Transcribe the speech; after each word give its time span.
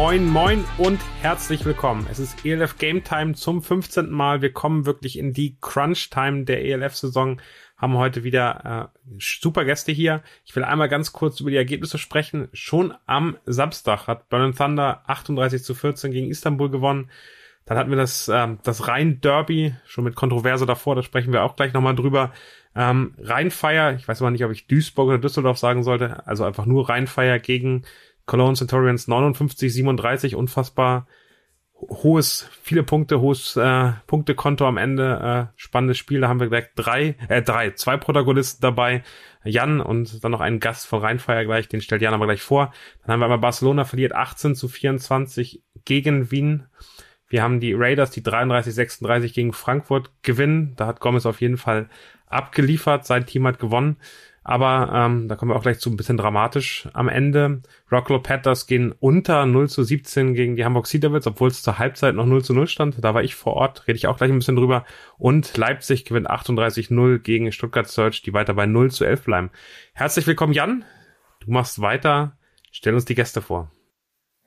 Moin, 0.00 0.28
moin 0.28 0.64
und 0.78 1.00
herzlich 1.22 1.64
willkommen. 1.64 2.06
Es 2.08 2.20
ist 2.20 2.46
ELF 2.46 2.78
Game 2.78 3.02
Time 3.02 3.34
zum 3.34 3.60
15. 3.60 4.08
Mal. 4.08 4.42
Wir 4.42 4.52
kommen 4.52 4.86
wirklich 4.86 5.18
in 5.18 5.32
die 5.32 5.56
Crunch 5.60 6.08
Time 6.08 6.44
der 6.44 6.64
ELF-Saison. 6.64 7.40
Haben 7.76 7.96
heute 7.96 8.22
wieder 8.22 8.92
äh, 8.94 9.16
super 9.18 9.64
Gäste 9.64 9.90
hier. 9.90 10.22
Ich 10.44 10.54
will 10.54 10.62
einmal 10.62 10.88
ganz 10.88 11.12
kurz 11.12 11.40
über 11.40 11.50
die 11.50 11.56
Ergebnisse 11.56 11.98
sprechen. 11.98 12.46
Schon 12.52 12.94
am 13.06 13.38
Samstag 13.44 14.06
hat 14.06 14.28
Burning 14.28 14.54
Thunder 14.54 15.02
38 15.08 15.64
zu 15.64 15.74
14 15.74 16.12
gegen 16.12 16.30
Istanbul 16.30 16.70
gewonnen. 16.70 17.10
Dann 17.64 17.76
hatten 17.76 17.90
wir 17.90 17.98
das, 17.98 18.28
ähm, 18.28 18.60
das 18.62 18.86
Rhein-Derby, 18.86 19.74
schon 19.84 20.04
mit 20.04 20.14
Kontroverse 20.14 20.64
davor, 20.64 20.94
da 20.94 21.02
sprechen 21.02 21.32
wir 21.32 21.42
auch 21.42 21.56
gleich 21.56 21.72
nochmal 21.72 21.96
drüber. 21.96 22.32
Ähm, 22.76 23.14
Rheinfeier, 23.18 23.94
ich 23.94 24.06
weiß 24.06 24.22
aber 24.22 24.30
nicht, 24.30 24.44
ob 24.44 24.52
ich 24.52 24.68
Duisburg 24.68 25.08
oder 25.08 25.18
Düsseldorf 25.18 25.58
sagen 25.58 25.82
sollte, 25.82 26.24
also 26.26 26.44
einfach 26.44 26.66
nur 26.66 26.88
Rheinfeier 26.88 27.40
gegen 27.40 27.82
Cologne 28.28 28.54
Centurions 28.54 29.08
59, 29.08 29.72
37, 29.72 30.36
unfassbar 30.36 31.08
hohes, 31.80 32.48
viele 32.62 32.82
Punkte, 32.82 33.20
hohes 33.20 33.56
äh, 33.56 33.92
Punktekonto 34.06 34.66
am 34.66 34.76
Ende, 34.76 35.48
äh, 35.48 35.52
spannendes 35.56 35.96
Spiel, 35.96 36.20
da 36.20 36.28
haben 36.28 36.40
wir 36.40 36.48
gleich 36.48 36.66
drei, 36.74 37.16
äh, 37.28 37.40
drei, 37.40 37.70
zwei 37.70 37.96
Protagonisten 37.96 38.60
dabei, 38.60 39.02
Jan 39.44 39.80
und 39.80 40.22
dann 40.22 40.32
noch 40.32 40.40
einen 40.40 40.60
Gast 40.60 40.86
von 40.86 41.00
Rheinfeier 41.00 41.44
gleich, 41.44 41.68
den 41.68 41.80
stellt 41.80 42.02
Jan 42.02 42.14
aber 42.14 42.26
gleich 42.26 42.42
vor. 42.42 42.72
Dann 43.02 43.14
haben 43.14 43.20
wir 43.20 43.26
aber 43.26 43.38
Barcelona 43.38 43.84
verliert 43.84 44.12
18 44.12 44.54
zu 44.54 44.68
24 44.68 45.62
gegen 45.84 46.30
Wien. 46.30 46.66
Wir 47.28 47.42
haben 47.42 47.60
die 47.60 47.72
Raiders, 47.72 48.10
die 48.10 48.22
33-36 48.22 49.32
gegen 49.32 49.52
Frankfurt 49.52 50.10
gewinnen. 50.22 50.74
Da 50.76 50.86
hat 50.86 51.00
Gomez 51.00 51.24
auf 51.24 51.40
jeden 51.40 51.56
Fall 51.56 51.88
abgeliefert. 52.26 53.06
Sein 53.06 53.26
Team 53.26 53.46
hat 53.46 53.58
gewonnen. 53.58 53.96
Aber 54.48 54.90
ähm, 54.94 55.28
da 55.28 55.36
kommen 55.36 55.50
wir 55.50 55.56
auch 55.56 55.62
gleich 55.62 55.78
zu 55.78 55.90
ein 55.90 55.98
bisschen 55.98 56.16
dramatisch 56.16 56.88
am 56.94 57.10
Ende. 57.10 57.60
Rocklow 57.92 58.18
Panthers 58.22 58.66
gehen 58.66 58.94
unter 58.98 59.44
0 59.44 59.68
zu 59.68 59.82
17 59.82 60.32
gegen 60.32 60.56
die 60.56 60.64
Hamburg 60.64 60.86
Sea 60.86 60.98
Devils, 60.98 61.26
obwohl 61.26 61.48
es 61.48 61.60
zur 61.60 61.78
Halbzeit 61.78 62.14
noch 62.14 62.24
0 62.24 62.42
zu 62.42 62.54
0 62.54 62.66
stand. 62.66 63.04
Da 63.04 63.12
war 63.12 63.22
ich 63.22 63.34
vor 63.34 63.52
Ort, 63.52 63.86
rede 63.86 63.98
ich 63.98 64.06
auch 64.06 64.16
gleich 64.16 64.30
ein 64.30 64.38
bisschen 64.38 64.56
drüber. 64.56 64.86
Und 65.18 65.54
Leipzig 65.58 66.06
gewinnt 66.06 66.30
38-0 66.30 67.18
gegen 67.18 67.52
Stuttgart 67.52 67.86
Search, 67.88 68.22
die 68.22 68.32
weiter 68.32 68.54
bei 68.54 68.64
0 68.64 68.90
zu 68.90 69.04
11 69.04 69.24
bleiben. 69.24 69.50
Herzlich 69.92 70.26
willkommen, 70.26 70.54
Jan. 70.54 70.86
Du 71.40 71.50
machst 71.50 71.82
weiter. 71.82 72.38
Stell 72.70 72.94
uns 72.94 73.04
die 73.04 73.14
Gäste 73.14 73.42
vor. 73.42 73.70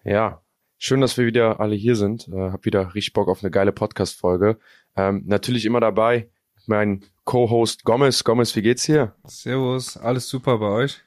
Ja, 0.03 0.41
Schön, 0.83 0.99
dass 0.99 1.15
wir 1.15 1.27
wieder 1.27 1.59
alle 1.59 1.75
hier 1.75 1.95
sind. 1.95 2.27
Äh, 2.27 2.49
hab 2.49 2.65
wieder 2.65 2.95
richtig 2.95 3.13
Bock 3.13 3.27
auf 3.27 3.43
eine 3.43 3.52
geile 3.52 3.71
Podcast-Folge. 3.71 4.58
Ähm, 4.95 5.21
natürlich 5.27 5.65
immer 5.65 5.80
dabei 5.80 6.31
mein 6.65 7.03
Co-Host 7.31 7.85
Gomez. 7.85 8.25
Gomez, 8.25 8.53
wie 8.57 8.61
geht's 8.61 8.83
hier? 8.83 9.15
Servus, 9.23 9.95
alles 9.95 10.27
super 10.27 10.57
bei 10.57 10.67
euch? 10.67 11.01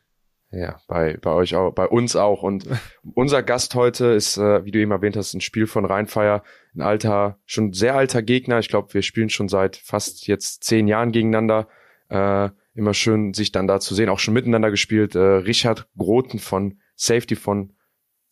Ja, 0.50 0.80
bei, 0.88 1.18
bei 1.20 1.30
euch 1.30 1.54
auch, 1.54 1.70
bei 1.72 1.86
uns 1.86 2.16
auch. 2.16 2.42
Und 2.42 2.66
unser 3.14 3.42
Gast 3.42 3.74
heute 3.74 4.06
ist, 4.06 4.38
äh, 4.38 4.64
wie 4.64 4.70
du 4.70 4.78
eben 4.78 4.90
erwähnt 4.90 5.18
hast, 5.18 5.34
ein 5.34 5.42
Spiel 5.42 5.66
von 5.66 5.84
Rheinfeier. 5.84 6.42
Ein 6.74 6.80
alter, 6.80 7.38
schon 7.44 7.74
sehr 7.74 7.94
alter 7.94 8.22
Gegner. 8.22 8.58
Ich 8.58 8.68
glaube, 8.68 8.94
wir 8.94 9.02
spielen 9.02 9.28
schon 9.28 9.50
seit 9.50 9.76
fast 9.76 10.26
jetzt 10.26 10.64
zehn 10.64 10.88
Jahren 10.88 11.12
gegeneinander. 11.12 11.68
Äh, 12.08 12.48
immer 12.74 12.94
schön, 12.94 13.34
sich 13.34 13.52
dann 13.52 13.66
da 13.66 13.78
zu 13.78 13.94
sehen. 13.94 14.08
Auch 14.08 14.18
schon 14.18 14.32
miteinander 14.32 14.70
gespielt. 14.70 15.14
Äh, 15.14 15.18
Richard 15.18 15.88
Groten 15.98 16.38
von 16.38 16.78
Safety 16.96 17.36
von 17.36 17.74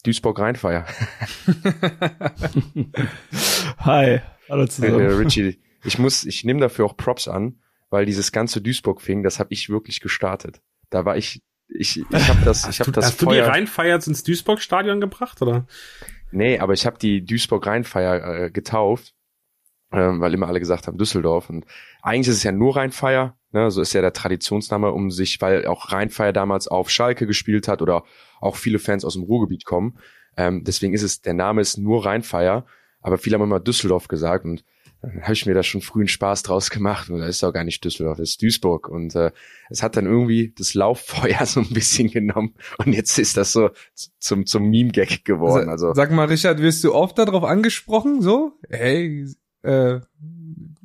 Duisburg 0.03 0.39
Rheinfeier. 0.39 0.87
Hi, 3.81 4.21
hallo 4.49 4.67
zusammen. 4.67 4.99
Äh, 4.99 5.07
Richie, 5.09 5.59
ich 5.85 5.99
muss, 5.99 6.25
ich 6.25 6.45
nehme 6.45 6.61
dafür 6.61 6.87
auch 6.87 6.97
Props 6.97 7.29
an, 7.29 7.59
weil 7.93 8.07
dieses 8.07 8.33
ganze 8.33 8.63
Duisburg-Thing, 8.63 9.23
das 9.23 9.39
habe 9.39 9.53
ich 9.53 9.69
wirklich 9.69 10.01
gestartet. 10.01 10.63
Da 10.89 11.05
war 11.05 11.17
ich, 11.17 11.43
ich, 11.69 11.99
ich 11.99 12.29
habe 12.29 12.41
das, 12.45 12.67
ich 12.69 12.81
habe 12.81 12.91
das. 12.91 13.05
Hast 13.05 13.21
Feuer, 13.21 13.29
du 13.29 13.35
die 13.35 13.51
Rheinfeier 13.51 13.97
ins 14.07 14.25
Duisburg-Stadion 14.25 15.01
gebracht 15.01 15.43
oder? 15.43 15.67
Nee, 16.31 16.59
aber 16.59 16.73
ich 16.73 16.87
habe 16.87 16.99
die 16.99 17.25
Duisburg 17.25 17.67
Rheinfeier 17.67 18.45
äh, 18.45 18.51
getauft, 18.51 19.15
ähm, 19.93 20.21
weil 20.21 20.33
immer 20.33 20.49
alle 20.49 20.59
gesagt 20.59 20.87
haben 20.87 20.97
Düsseldorf 20.97 21.51
und 21.51 21.67
eigentlich 22.01 22.29
ist 22.29 22.39
es 22.39 22.43
ja 22.43 22.53
nur 22.53 22.77
Rheinfeier, 22.77 23.37
ne? 23.53 23.71
so 23.71 23.83
ist 23.83 23.93
ja 23.93 24.01
der 24.01 24.15
Traditionsname, 24.15 24.91
um 24.91 25.11
sich, 25.11 25.43
weil 25.43 25.67
auch 25.67 25.93
Rheinfeier 25.93 26.33
damals 26.33 26.69
auf 26.69 26.89
Schalke 26.89 27.27
gespielt 27.27 27.69
hat 27.69 27.83
oder 27.83 28.05
auch 28.41 28.57
viele 28.57 28.79
Fans 28.79 29.05
aus 29.05 29.15
dem 29.15 29.25
Ruhrgebiet 29.25 29.67
kommen. 29.67 29.99
Ähm, 30.39 30.65
deswegen 30.65 30.95
ist 30.95 31.03
es, 31.03 31.21
der 31.21 31.35
Name 31.35 31.61
ist 31.61 31.77
nur 31.77 32.07
Rheinfeier, 32.07 32.65
aber 33.03 33.19
viele 33.19 33.35
haben 33.35 33.45
immer 33.45 33.61
Düsseldorf 33.61 34.09
gesagt 34.09 34.47
und 34.47 34.65
dann 35.03 35.23
habe 35.23 35.33
ich 35.33 35.47
mir 35.47 35.55
da 35.55 35.65
schon 35.65 35.81
früh 35.81 36.01
einen 36.01 36.09
Spaß 36.09 36.45
draus 36.45 36.71
gemacht 36.71 37.11
und 37.11 37.19
da 37.19 37.27
ist 37.27 37.43
doch 37.43 37.53
gar 37.53 37.65
nicht 37.65 37.85
Düsseldorf, 37.85 38.19
das 38.19 38.31
ist 38.31 38.43
Duisburg 38.43 38.89
und 38.89 39.15
äh, 39.17 39.33
es 39.69 39.83
hat 39.83 39.97
dann 39.97 40.07
irgendwie 40.07 40.55
das 40.57 40.75
Lauffeuer 40.75 41.45
so 41.45 41.61
ein 41.61 41.71
bisschen 41.71 42.11
genommen 42.11 42.55
und 42.79 42.93
jetzt 42.93 43.19
ist 43.19 43.37
das 43.37 43.53
so 43.53 43.71
zum 44.19 44.47
zum 44.47 44.71
Meme-Gag 44.71 45.25
geworden. 45.25 45.69
Also 45.69 45.93
sag 45.95 46.13
mal, 46.13 46.27
Richard, 46.27 46.61
wirst 46.61 46.85
du 46.85 46.95
oft 46.95 47.19
darauf 47.19 47.43
angesprochen 47.43 48.23
so? 48.23 48.53
Hey, 48.71 49.27
äh, 49.63 49.99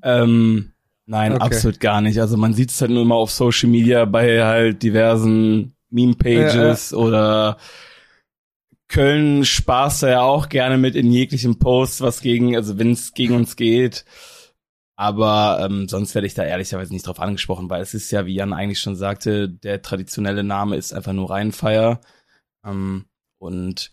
ähm, 0.01 0.71
nein, 1.05 1.33
okay. 1.33 1.43
absolut 1.43 1.79
gar 1.79 2.01
nicht. 2.01 2.19
Also 2.19 2.37
man 2.37 2.53
sieht 2.53 2.71
es 2.71 2.81
halt 2.81 2.91
nur 2.91 3.03
immer 3.03 3.15
auf 3.15 3.31
Social 3.31 3.69
Media 3.69 4.05
bei 4.05 4.43
halt 4.43 4.81
diversen 4.81 5.75
Meme-Pages 5.91 6.91
ja, 6.91 6.97
ja. 6.97 7.03
oder 7.03 7.57
Köln 8.89 9.43
spaßt 9.43 10.03
ja 10.03 10.21
auch 10.21 10.49
gerne 10.49 10.77
mit 10.77 10.95
in 10.95 11.11
jeglichen 11.11 11.59
Posts, 11.59 12.01
was 12.01 12.21
gegen, 12.21 12.55
also 12.55 12.77
wenn 12.79 12.91
es 12.91 13.13
gegen 13.13 13.35
uns 13.35 13.55
geht. 13.55 14.05
Aber 14.95 15.59
ähm, 15.61 15.87
sonst 15.87 16.15
werde 16.15 16.25
ich 16.25 16.33
da 16.33 16.43
ehrlicherweise 16.43 16.91
nicht 16.91 17.05
drauf 17.05 17.19
angesprochen, 17.19 17.69
weil 17.69 17.81
es 17.81 17.93
ist 17.93 18.09
ja, 18.11 18.25
wie 18.25 18.33
Jan 18.33 18.53
eigentlich 18.53 18.79
schon 18.79 18.95
sagte, 18.95 19.47
der 19.47 19.81
traditionelle 19.83 20.43
Name 20.43 20.75
ist 20.75 20.93
einfach 20.93 21.13
nur 21.13 21.29
Rheinfeier. 21.29 22.01
Ähm, 22.65 23.05
und 23.37 23.91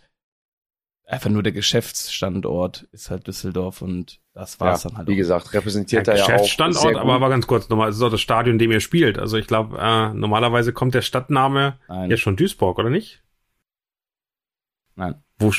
einfach 1.07 1.31
nur 1.31 1.43
der 1.43 1.53
Geschäftsstandort 1.53 2.89
ist 2.93 3.11
halt 3.11 3.27
Düsseldorf 3.27 3.83
und 3.83 4.21
das 4.33 4.59
war's 4.61 4.85
ja, 4.85 4.91
dann 4.91 4.99
halt. 4.99 5.09
Wie 5.09 5.13
auch. 5.13 5.17
gesagt, 5.17 5.53
repräsentiert 5.53 6.07
ja, 6.07 6.15
er 6.15 6.19
ja 6.19 6.25
auch. 6.25 6.29
Geschäftsstandort, 6.29 6.97
aber 6.97 7.15
aber 7.15 7.29
ganz 7.29 7.47
kurz 7.47 7.69
nochmal, 7.69 7.91
es 7.91 7.97
ist 7.97 8.03
auch 8.03 8.11
das 8.11 8.21
Stadion, 8.21 8.55
in 8.55 8.59
dem 8.59 8.73
ihr 8.73 8.81
spielt. 8.81 9.19
Also 9.19 9.37
ich 9.37 9.47
glaube, 9.47 9.77
äh, 9.79 10.15
normalerweise 10.15 10.73
kommt 10.73 10.95
der 10.95 11.03
Stadtname 11.03 11.79
Nein. 11.89 12.11
ja 12.11 12.17
schon 12.17 12.37
Duisburg, 12.37 12.79
oder 12.79 12.91
nicht? 12.91 13.24
Nein. 14.97 15.23
Wo? 15.39 15.53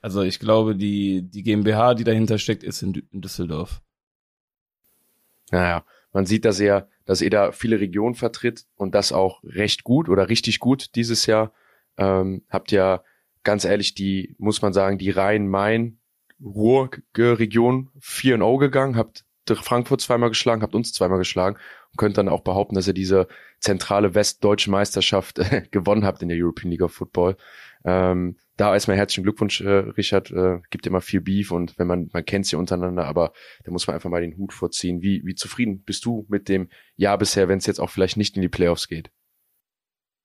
Also 0.00 0.22
ich 0.22 0.40
glaube, 0.40 0.76
die, 0.76 1.22
die 1.22 1.42
GmbH, 1.42 1.94
die 1.94 2.04
dahinter 2.04 2.38
steckt, 2.38 2.64
ist 2.64 2.82
in, 2.82 2.94
in 3.12 3.20
Düsseldorf. 3.20 3.82
Naja, 5.50 5.84
man 6.12 6.26
sieht, 6.26 6.44
dass 6.44 6.60
er, 6.60 6.88
dass 7.04 7.22
er 7.22 7.30
da 7.30 7.52
viele 7.52 7.80
Regionen 7.80 8.14
vertritt 8.14 8.66
und 8.74 8.94
das 8.94 9.12
auch 9.12 9.42
recht 9.44 9.84
gut 9.84 10.08
oder 10.08 10.28
richtig 10.28 10.58
gut 10.60 10.94
dieses 10.96 11.26
Jahr. 11.26 11.52
Ähm, 11.96 12.44
habt 12.48 12.72
ja 12.72 13.04
ganz 13.44 13.64
ehrlich 13.64 13.94
die, 13.94 14.34
muss 14.38 14.62
man 14.62 14.72
sagen, 14.72 14.98
die 14.98 15.10
Rhein-Main-Ruhr-Region 15.10 17.90
4-0 18.00 18.58
gegangen, 18.58 18.96
habt 18.96 19.24
Frankfurt 19.48 20.00
zweimal 20.00 20.30
geschlagen, 20.30 20.62
habt 20.62 20.74
uns 20.74 20.92
zweimal 20.92 21.18
geschlagen 21.18 21.56
und 21.90 21.98
könnt 21.98 22.16
dann 22.16 22.28
auch 22.28 22.42
behaupten, 22.42 22.76
dass 22.76 22.86
ihr 22.86 22.94
diese 22.94 23.26
zentrale 23.60 24.14
westdeutsche 24.14 24.70
Meisterschaft 24.70 25.40
gewonnen 25.70 26.04
habt 26.04 26.22
in 26.22 26.28
der 26.28 26.38
European 26.38 26.70
League 26.70 26.82
of 26.82 26.92
Football. 26.92 27.36
Ähm, 27.84 28.36
da 28.56 28.72
erstmal 28.74 28.96
herzlichen 28.96 29.24
Glückwunsch, 29.24 29.60
äh, 29.60 29.68
Richard. 29.68 30.30
Äh, 30.30 30.60
gibt 30.70 30.86
immer 30.86 31.00
viel 31.00 31.20
Beef 31.20 31.50
und 31.50 31.78
wenn 31.78 31.86
man, 31.86 32.10
man 32.12 32.24
kennt 32.24 32.46
sie 32.46 32.56
untereinander, 32.56 33.06
aber 33.06 33.32
da 33.64 33.72
muss 33.72 33.86
man 33.86 33.94
einfach 33.94 34.10
mal 34.10 34.20
den 34.20 34.36
Hut 34.36 34.52
vorziehen. 34.52 35.02
Wie, 35.02 35.22
wie 35.24 35.34
zufrieden 35.34 35.82
bist 35.82 36.04
du 36.04 36.26
mit 36.28 36.48
dem 36.48 36.68
Jahr 36.96 37.18
bisher, 37.18 37.48
wenn 37.48 37.58
es 37.58 37.66
jetzt 37.66 37.80
auch 37.80 37.90
vielleicht 37.90 38.16
nicht 38.16 38.36
in 38.36 38.42
die 38.42 38.48
Playoffs 38.48 38.88
geht? 38.88 39.10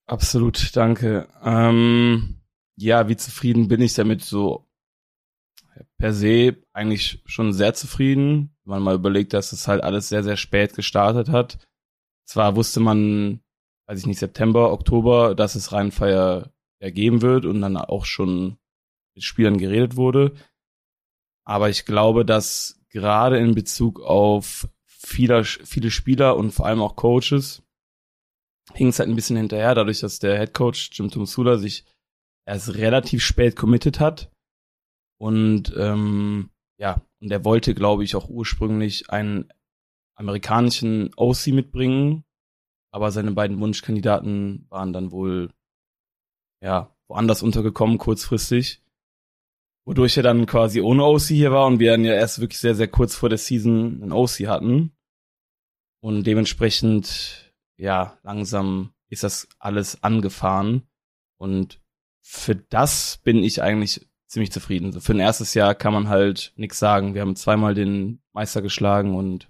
Absolut, 0.06 0.76
danke. 0.76 1.28
Ähm, 1.44 2.42
ja, 2.76 3.10
wie 3.10 3.18
zufrieden 3.18 3.68
bin 3.68 3.82
ich 3.82 3.94
damit? 3.94 4.22
So 4.22 4.68
per 5.98 6.14
se 6.14 6.58
eigentlich 6.74 7.22
schon 7.26 7.54
sehr 7.54 7.74
zufrieden, 7.74 8.56
wenn 8.64 8.76
man 8.76 8.84
mal 8.84 8.96
überlegt, 8.96 9.34
dass 9.34 9.52
es 9.52 9.68
halt 9.68 9.84
alles 9.84 10.10
sehr, 10.10 10.24
sehr 10.24 10.38
spät 10.38 10.76
gestartet 10.76 11.30
hat. 11.30 11.60
Zwar 12.26 12.56
wusste 12.56 12.80
man, 12.80 13.42
weiß 13.88 14.00
ich 14.00 14.06
nicht, 14.06 14.20
September, 14.20 14.72
Oktober, 14.72 15.36
dass 15.36 15.56
es 15.56 15.72
Rheinfeier 15.72 16.52
ergeben 16.80 17.22
wird 17.22 17.46
und 17.46 17.62
dann 17.62 17.78
auch 17.78 18.06
schon 18.06 18.58
mit 19.16 19.24
Spielern 19.24 19.58
geredet 19.58 19.96
wurde. 19.96 20.34
Aber 21.46 21.70
ich 21.70 21.86
glaube, 21.86 22.26
dass 22.26 22.80
gerade 22.90 23.38
in 23.40 23.56
Bezug 23.56 24.02
auf 24.02 24.68
viele, 24.86 25.44
viele 25.44 25.92
Spieler 25.92 26.36
und 26.36 26.52
vor 26.52 26.66
allem 26.66 26.82
auch 26.82 26.96
Coaches 26.96 27.64
hing 28.74 28.90
es 28.90 29.00
halt 29.00 29.10
ein 29.10 29.16
bisschen 29.16 29.38
hinterher, 29.38 29.76
dadurch, 29.76 30.00
dass 30.00 30.20
der 30.20 30.38
Head 30.38 30.54
Coach 30.54 30.90
Jim 30.94 31.10
Tomsula 31.10 31.58
sich 31.58 31.86
erst 32.46 32.76
relativ 32.76 33.24
spät 33.24 33.56
committed 33.56 34.00
hat. 34.00 34.32
Und 35.20 35.74
ähm, 35.78 36.50
ja, 36.78 37.02
und 37.20 37.32
er 37.32 37.44
wollte, 37.44 37.74
glaube 37.74 38.04
ich, 38.04 38.16
auch 38.16 38.30
ursprünglich 38.30 39.10
einen 39.10 39.52
amerikanischen 40.16 41.12
OC 41.16 41.48
mitbringen, 41.48 42.24
aber 42.92 43.12
seine 43.12 43.32
beiden 43.32 43.60
Wunschkandidaten 43.60 44.66
waren 44.70 44.94
dann 44.94 45.12
wohl 45.12 45.52
ja 46.62 46.96
woanders 47.08 47.44
untergekommen 47.44 47.98
kurzfristig, 47.98 48.82
wodurch 49.86 50.18
er 50.18 50.24
dann 50.24 50.46
quasi 50.46 50.82
ohne 50.82 51.04
OC 51.04 51.22
hier 51.22 51.52
war 51.52 51.68
und 51.68 51.80
wir 51.80 51.92
dann 51.92 52.04
ja 52.04 52.14
erst 52.14 52.40
wirklich 52.40 52.60
sehr 52.60 52.76
sehr 52.76 52.88
kurz 52.88 53.16
vor 53.16 53.30
der 53.30 53.38
Season 53.38 54.02
einen 54.02 54.12
OC 54.12 54.48
hatten 54.48 54.92
und 56.02 56.26
dementsprechend 56.26 57.54
ja 57.78 58.18
langsam 58.24 58.94
ist 59.10 59.24
das 59.24 59.48
alles 59.60 60.04
angefahren 60.04 60.84
und 61.38 61.80
für 62.22 62.56
das 62.56 63.20
bin 63.24 63.42
ich 63.44 63.62
eigentlich 63.62 64.06
ziemlich 64.28 64.52
zufrieden. 64.52 65.00
Für 65.00 65.14
ein 65.14 65.22
erstes 65.22 65.54
Jahr 65.54 65.74
kann 65.74 65.94
man 65.94 66.10
halt 66.10 66.52
nichts 66.58 66.80
sagen. 66.80 67.14
Wir 67.14 67.22
haben 67.22 67.38
zweimal 67.38 67.74
den 67.74 68.22
Meister 68.34 68.62
geschlagen 68.62 69.16
und 69.16 69.48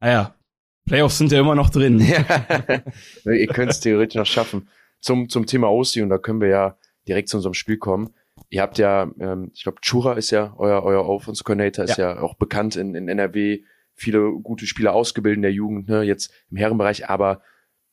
naja, 0.00 0.34
Playoffs 0.86 1.18
sind 1.18 1.32
ja 1.32 1.40
immer 1.40 1.54
noch 1.54 1.70
drin. 1.70 2.00
Ja. 3.24 3.32
Ihr 3.32 3.46
könnt 3.48 3.70
es 3.70 3.80
theoretisch 3.80 4.16
noch 4.16 4.26
schaffen. 4.26 4.68
Zum, 5.00 5.28
zum 5.28 5.46
Thema 5.46 5.70
OC, 5.70 5.96
und 6.02 6.08
da 6.08 6.18
können 6.18 6.40
wir 6.40 6.48
ja 6.48 6.78
direkt 7.06 7.28
zu 7.28 7.36
unserem 7.36 7.54
Spiel 7.54 7.78
kommen. 7.78 8.14
Ihr 8.50 8.62
habt 8.62 8.78
ja, 8.78 9.10
ähm, 9.18 9.50
ich 9.54 9.62
glaube, 9.62 9.80
Chura 9.80 10.14
ist 10.14 10.30
ja 10.30 10.54
euer, 10.56 10.82
euer 10.82 11.06
Offense 11.08 11.44
Coordinator, 11.44 11.84
ist 11.84 11.98
ja. 11.98 12.14
ja 12.14 12.20
auch 12.20 12.34
bekannt 12.34 12.76
in, 12.76 12.94
in 12.94 13.08
NRW, 13.08 13.62
viele 13.94 14.32
gute 14.42 14.66
Spieler 14.66 14.94
ausgebildet 14.94 15.36
in 15.36 15.42
der 15.42 15.52
Jugend, 15.52 15.88
ne, 15.88 16.02
jetzt 16.02 16.32
im 16.50 16.56
Herrenbereich, 16.56 17.08
aber 17.08 17.42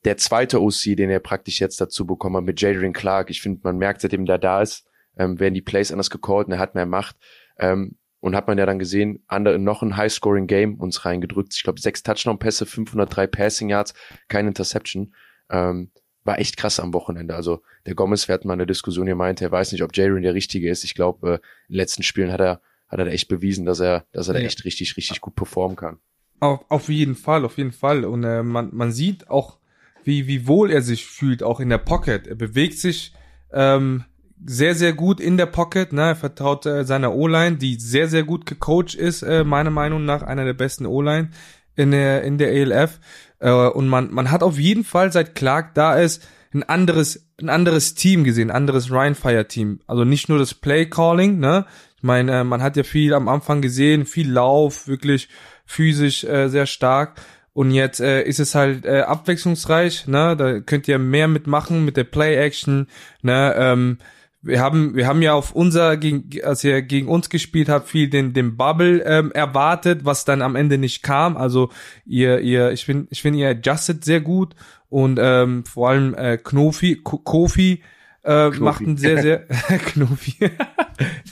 der 0.04 0.18
zweite 0.18 0.62
OC, 0.62 0.96
den 0.96 1.10
er 1.10 1.20
praktisch 1.20 1.60
jetzt 1.60 1.82
dazu 1.82 2.06
bekommen 2.06 2.38
hat 2.38 2.44
mit 2.44 2.62
Jadrian 2.62 2.94
Clark, 2.94 3.30
ich 3.32 3.42
finde, 3.42 3.62
man 3.64 3.78
merkt, 3.78 4.02
seitdem 4.02 4.26
der 4.26 4.38
da 4.38 4.62
ist, 4.62 4.88
ähm, 5.18 5.40
werden 5.40 5.56
die 5.56 5.62
Plays 5.62 5.92
anders 5.92 6.10
gecallt 6.10 6.48
und 6.48 6.54
er 6.54 6.60
hat 6.60 6.76
mehr 6.76 6.86
Macht. 6.86 7.18
Ähm, 7.58 7.98
und 8.26 8.36
hat 8.36 8.48
man 8.48 8.58
ja 8.58 8.66
dann 8.66 8.80
gesehen, 8.80 9.24
andere, 9.28 9.60
noch 9.60 9.84
ein 9.84 9.98
High-Scoring-Game 9.98 10.80
uns 10.80 11.06
reingedrückt. 11.06 11.54
Ich 11.56 11.62
glaube, 11.62 11.80
sechs 11.80 12.02
Touchdown-Pässe, 12.02 12.66
503 12.66 13.28
Passing 13.28 13.70
Yards, 13.70 13.94
keine 14.28 14.48
Interception. 14.48 15.14
Ähm, 15.52 15.92
war 16.26 16.40
echt 16.40 16.58
krass 16.58 16.80
am 16.80 16.94
Wochenende. 16.94 17.36
Also 17.36 17.62
der 17.86 17.96
Gomez, 17.96 18.28
wir 18.28 18.34
hatten 18.34 18.48
mal 18.48 18.56
eine 18.56 18.66
Diskussion, 18.66 19.08
ihr 19.08 19.16
meinte, 19.16 19.46
er 19.46 19.52
weiß 19.52 19.72
nicht, 19.72 19.84
ob 19.84 19.96
Jaren 19.96 20.24
der 20.24 20.34
Richtige 20.34 20.70
ist. 20.70 20.84
Ich 20.84 20.96
glaube, 20.96 21.28
äh, 21.28 21.34
in 21.36 21.40
den 21.70 21.78
letzten 21.78 22.04
Spielen 22.04 22.32
hat 22.32 22.42
er, 22.42 22.62
hat 22.88 23.00
er 23.00 23.06
da 23.06 23.12
echt 23.12 23.28
bewiesen, 23.28 23.66
dass 23.66 23.80
er, 23.80 24.06
dass 24.12 24.28
er 24.28 24.34
da 24.34 24.40
echt 24.42 24.66
richtig, 24.66 24.98
richtig 24.98 25.22
gut 25.22 25.36
performen 25.36 25.78
kann. 25.78 26.00
Auf, 26.40 26.66
auf 26.70 26.90
jeden 26.90 27.16
Fall, 27.16 27.46
auf 27.46 27.58
jeden 27.58 27.72
Fall. 27.72 28.04
Und 28.04 28.24
äh, 28.24 28.44
man, 28.44 28.70
man 28.74 28.92
sieht 28.92 29.30
auch, 29.30 29.60
wie, 30.04 30.28
wie 30.28 30.48
wohl 30.48 30.72
er 30.72 30.82
sich 30.82 31.06
fühlt, 31.06 31.44
auch 31.44 31.60
in 31.60 31.70
der 31.70 31.78
Pocket. 31.78 32.28
Er 32.28 32.36
bewegt 32.36 32.78
sich 32.78 33.14
ähm, 33.54 34.04
sehr, 34.44 34.76
sehr 34.76 34.94
gut 34.94 35.20
in 35.20 35.38
der 35.38 35.46
Pocket. 35.46 35.94
Ne? 35.94 36.02
Er 36.02 36.16
vertraut 36.16 36.66
äh, 36.66 36.86
seiner 36.86 37.14
O-Line, 37.14 37.58
die 37.58 37.76
sehr, 37.76 38.08
sehr 38.08 38.24
gut 38.24 38.46
gecoacht 38.46 38.96
ist, 38.96 39.22
äh, 39.22 39.44
meiner 39.44 39.72
Meinung 39.72 40.06
nach 40.06 40.24
einer 40.24 40.46
der 40.46 40.54
besten 40.54 40.86
O-Line 40.86 41.30
in 41.76 41.92
der, 41.92 42.24
in 42.24 42.38
der 42.38 42.52
ELF. 42.54 43.00
Äh, 43.46 43.52
und 43.52 43.88
man, 43.88 44.12
man 44.12 44.32
hat 44.32 44.42
auf 44.42 44.58
jeden 44.58 44.84
Fall, 44.84 45.12
seit 45.12 45.36
Clark 45.36 45.76
da 45.76 45.96
ist, 45.96 46.28
ein 46.54 46.64
anderes, 46.64 47.28
ein 47.40 47.50
anderes 47.50 47.94
Team 47.94 48.24
gesehen, 48.24 48.50
ein 48.50 48.56
anderes 48.56 48.90
Ryan 48.90 49.14
Fire 49.14 49.48
Team. 49.48 49.80
Also 49.86 50.04
nicht 50.04 50.30
nur 50.30 50.40
das 50.40 50.56
Play 50.56 50.88
Calling, 50.88 51.40
ne? 51.40 51.66
Ich 51.98 52.04
meine, 52.04 52.40
äh, 52.40 52.44
man 52.44 52.64
hat 52.64 52.76
ja 52.76 52.84
viel 52.84 53.14
am 53.14 53.28
Anfang 53.28 53.62
gesehen, 53.62 54.06
viel 54.06 54.32
Lauf, 54.32 54.88
wirklich 54.88 55.30
physisch 55.66 56.24
äh, 56.24 56.48
sehr 56.48 56.66
stark. 56.66 57.22
Und 57.54 57.72
jetzt 57.72 58.00
äh, 58.00 58.24
ist 58.24 58.40
es 58.40 58.56
halt 58.56 58.84
äh, 58.86 59.02
abwechslungsreich, 59.02 60.08
ne? 60.08 60.36
Da 60.36 60.60
könnt 60.62 60.88
ihr 60.88 60.98
mehr 60.98 61.28
mitmachen 61.28 61.86
mit 61.86 61.98
der 61.98 62.04
Play 62.06 62.36
Action, 62.38 62.88
ne? 63.22 63.54
Ähm, 63.58 63.98
wir 64.46 64.62
haben, 64.62 64.96
wir 64.96 65.08
haben 65.08 65.24
ja 65.24 65.34
auf 65.34 65.54
unser, 65.54 65.98
gegen, 65.98 66.30
als 66.44 66.64
ihr 66.64 66.84
gegen 66.84 67.08
uns 67.08 67.30
gespielt 67.30 67.68
habt, 67.68 67.90
viel 67.90 68.10
den, 68.10 68.34
den 68.34 68.56
Bubble 68.56 69.04
ähm, 69.04 69.32
erwartet, 69.32 70.06
was 70.06 70.24
dann 70.24 70.44
am 70.44 70.56
Ende 70.56 70.78
nicht 70.78 71.02
kam. 71.02 71.36
Also 71.36 71.72
ihr, 72.06 72.40
ihr, 72.42 72.72
ich 72.72 72.86
finde, 72.86 73.08
ich 73.10 73.24
finde, 73.24 73.40
ihr 73.40 73.50
adjusted 73.50 74.06
sehr 74.06 74.22
gut 74.22 74.56
und 74.88 75.20
ähm, 75.20 75.66
vor 75.66 75.90
allem 75.90 76.14
äh, 76.14 76.38
Knofi, 76.38 77.02
Kofi 77.04 77.82
äh, 78.24 78.50
macht 78.52 78.82
einen 78.82 78.98
sehr, 78.98 79.22
sehr 79.22 79.40
Knofi. 79.86 80.36